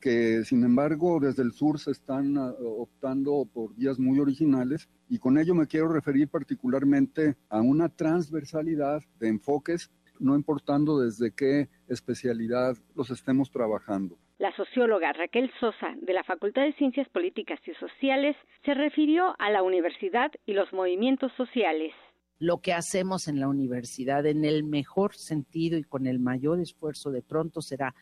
que 0.00 0.44
sin 0.44 0.64
embargo 0.64 1.18
desde 1.18 1.42
el 1.42 1.52
sur 1.52 1.78
se 1.78 1.92
están 1.92 2.36
ah, 2.36 2.52
optando 2.60 3.48
por 3.50 3.74
vías 3.74 3.98
muy 3.98 4.18
originales 4.18 4.90
y 5.08 5.18
con 5.18 5.38
ello 5.38 5.54
me 5.54 5.66
quiero 5.66 5.88
referir 5.88 6.28
particularmente 6.28 7.38
a 7.48 7.62
una 7.62 7.88
transversalidad 7.88 9.02
de 9.18 9.28
enfoques, 9.28 9.90
no 10.18 10.36
importando 10.36 11.00
desde 11.00 11.30
qué 11.30 11.70
especialidad 11.88 12.76
los 12.94 13.08
estemos 13.10 13.50
trabajando. 13.50 14.18
La 14.40 14.56
socióloga 14.56 15.12
Raquel 15.12 15.52
Sosa, 15.60 15.94
de 16.00 16.14
la 16.14 16.24
Facultad 16.24 16.62
de 16.62 16.72
Ciencias 16.72 17.06
Políticas 17.10 17.60
y 17.66 17.74
Sociales, 17.74 18.34
se 18.64 18.72
refirió 18.72 19.34
a 19.38 19.50
la 19.50 19.62
universidad 19.62 20.32
y 20.46 20.54
los 20.54 20.72
movimientos 20.72 21.30
sociales. 21.36 21.92
Lo 22.38 22.62
que 22.62 22.72
hacemos 22.72 23.28
en 23.28 23.38
la 23.38 23.48
universidad, 23.48 24.24
en 24.24 24.46
el 24.46 24.64
mejor 24.64 25.14
sentido 25.14 25.76
y 25.76 25.84
con 25.84 26.06
el 26.06 26.20
mayor 26.20 26.58
esfuerzo, 26.58 27.10
de 27.10 27.20
pronto 27.20 27.60
será 27.60 27.94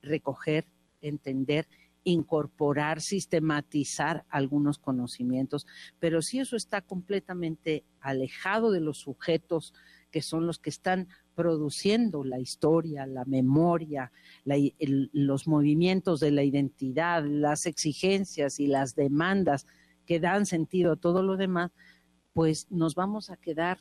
recoger, 0.00 0.66
entender, 1.00 1.66
incorporar, 2.04 3.00
sistematizar 3.00 4.24
algunos 4.28 4.78
conocimientos, 4.78 5.66
pero 5.98 6.22
si 6.22 6.38
eso 6.38 6.54
está 6.54 6.82
completamente 6.82 7.82
alejado 8.00 8.70
de 8.70 8.80
los 8.80 8.98
sujetos 8.98 9.74
que 10.10 10.22
son 10.22 10.46
los 10.46 10.58
que 10.58 10.70
están 10.70 11.08
produciendo 11.34 12.24
la 12.24 12.38
historia, 12.38 13.06
la 13.06 13.24
memoria, 13.24 14.12
los 15.12 15.46
movimientos 15.46 16.20
de 16.20 16.30
la 16.30 16.42
identidad, 16.42 17.24
las 17.24 17.66
exigencias 17.66 18.60
y 18.60 18.66
las 18.66 18.94
demandas 18.94 19.66
que 20.06 20.20
dan 20.20 20.46
sentido 20.46 20.92
a 20.92 20.96
todo 20.96 21.22
lo 21.22 21.36
demás, 21.36 21.72
pues 22.32 22.70
nos 22.70 22.94
vamos 22.94 23.30
a 23.30 23.36
quedar 23.36 23.78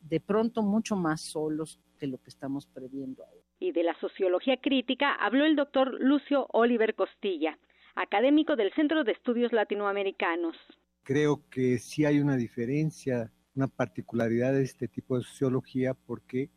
de 0.00 0.20
pronto 0.20 0.62
mucho 0.62 0.96
más 0.96 1.20
solos 1.20 1.80
que 1.98 2.06
lo 2.06 2.18
que 2.18 2.30
estamos 2.30 2.66
previendo 2.66 3.24
ahora. 3.24 3.42
Y 3.58 3.72
de 3.72 3.82
la 3.82 3.98
sociología 4.00 4.58
crítica 4.58 5.14
habló 5.14 5.44
el 5.44 5.56
doctor 5.56 6.00
Lucio 6.00 6.46
Oliver 6.52 6.94
Costilla, 6.94 7.58
académico 7.94 8.56
del 8.56 8.72
Centro 8.74 9.04
de 9.04 9.12
Estudios 9.12 9.52
Latinoamericanos. 9.52 10.56
Creo 11.02 11.42
que 11.50 11.78
sí 11.78 12.04
hay 12.04 12.20
una 12.20 12.36
diferencia, 12.36 13.32
una 13.56 13.68
particularidad 13.68 14.52
de 14.52 14.62
este 14.62 14.86
tipo 14.86 15.16
de 15.16 15.24
sociología 15.24 15.94
porque 15.94 16.50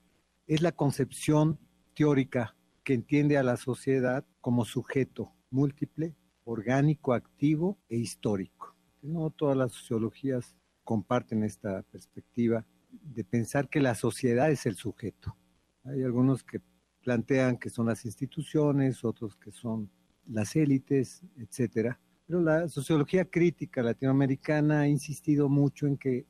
es 0.48 0.62
la 0.62 0.72
concepción 0.72 1.58
teórica 1.96 2.56
que 2.84 2.94
entiende 2.94 3.38
a 3.38 3.44
la 3.44 3.58
sociedad 3.58 4.26
como 4.42 4.66
sujeto 4.66 5.34
múltiple, 5.50 6.16
orgánico, 6.44 7.14
activo 7.14 7.78
e 7.90 7.98
histórico. 7.98 8.76
No 9.02 9.30
todas 9.30 9.58
las 9.58 9.72
sociologías 9.72 10.56
comparten 10.84 11.44
esta 11.44 11.84
perspectiva 11.84 12.66
de 12.90 13.24
pensar 13.24 13.70
que 13.70 13.80
la 13.80 13.96
sociedad 13.96 14.52
es 14.52 14.66
el 14.66 14.76
sujeto. 14.76 15.38
Hay 15.84 16.04
algunos 16.04 16.44
que 16.44 16.62
plantean 17.02 17.58
que 17.58 17.70
son 17.70 17.86
las 17.86 18.06
instituciones, 18.06 19.04
otros 19.04 19.36
que 19.36 19.52
son 19.52 19.90
las 20.28 20.56
élites, 20.56 21.24
etcétera. 21.38 22.00
Pero 22.28 22.42
la 22.42 22.68
sociología 22.68 23.26
crítica 23.26 23.82
latinoamericana 23.82 24.82
ha 24.82 24.88
insistido 24.88 25.50
mucho 25.50 25.88
en 25.88 25.98
que 25.98 26.26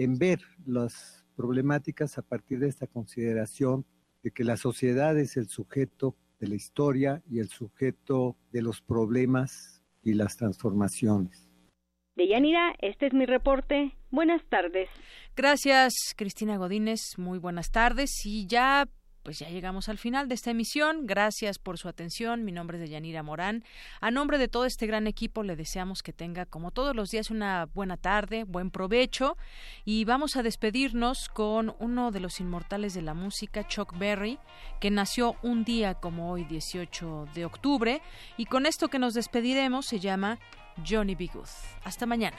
en 0.00 0.16
ver 0.16 0.40
las 0.64 1.26
problemáticas 1.36 2.16
a 2.16 2.22
partir 2.22 2.58
de 2.58 2.68
esta 2.68 2.86
consideración 2.86 3.84
de 4.22 4.30
que 4.30 4.44
la 4.44 4.56
sociedad 4.56 5.18
es 5.18 5.36
el 5.36 5.48
sujeto 5.48 6.16
de 6.38 6.48
la 6.48 6.54
historia 6.54 7.22
y 7.30 7.38
el 7.40 7.48
sujeto 7.48 8.34
de 8.50 8.62
los 8.62 8.80
problemas 8.80 9.84
y 10.02 10.14
las 10.14 10.38
transformaciones. 10.38 11.50
Deyanira, 12.16 12.74
este 12.80 13.08
es 13.08 13.12
mi 13.12 13.26
reporte. 13.26 13.94
Buenas 14.10 14.42
tardes. 14.48 14.88
Gracias, 15.36 15.92
Cristina 16.16 16.56
Godínez. 16.56 17.18
Muy 17.18 17.38
buenas 17.38 17.70
tardes. 17.70 18.10
Y 18.24 18.46
ya 18.46 18.88
pues 19.30 19.38
ya 19.38 19.48
llegamos 19.48 19.88
al 19.88 19.96
final 19.96 20.26
de 20.26 20.34
esta 20.34 20.50
emisión. 20.50 21.06
Gracias 21.06 21.60
por 21.60 21.78
su 21.78 21.86
atención. 21.86 22.44
Mi 22.44 22.50
nombre 22.50 22.78
es 22.78 22.80
Deyanira 22.80 23.22
Morán. 23.22 23.62
A 24.00 24.10
nombre 24.10 24.38
de 24.38 24.48
todo 24.48 24.64
este 24.64 24.88
gran 24.88 25.06
equipo 25.06 25.44
le 25.44 25.54
deseamos 25.54 26.02
que 26.02 26.12
tenga, 26.12 26.46
como 26.46 26.72
todos 26.72 26.96
los 26.96 27.12
días, 27.12 27.30
una 27.30 27.66
buena 27.66 27.96
tarde, 27.96 28.42
buen 28.42 28.72
provecho. 28.72 29.36
Y 29.84 30.04
vamos 30.04 30.34
a 30.34 30.42
despedirnos 30.42 31.28
con 31.28 31.76
uno 31.78 32.10
de 32.10 32.18
los 32.18 32.40
inmortales 32.40 32.92
de 32.92 33.02
la 33.02 33.14
música, 33.14 33.64
Chuck 33.68 33.96
Berry, 33.96 34.40
que 34.80 34.90
nació 34.90 35.36
un 35.42 35.62
día 35.62 35.94
como 35.94 36.32
hoy, 36.32 36.42
18 36.42 37.28
de 37.32 37.44
octubre. 37.44 38.02
Y 38.36 38.46
con 38.46 38.66
esto 38.66 38.88
que 38.88 38.98
nos 38.98 39.14
despediremos 39.14 39.86
se 39.86 40.00
llama 40.00 40.40
Johnny 40.84 41.14
B. 41.14 41.30
Good. 41.32 41.46
Hasta 41.84 42.04
mañana. 42.04 42.38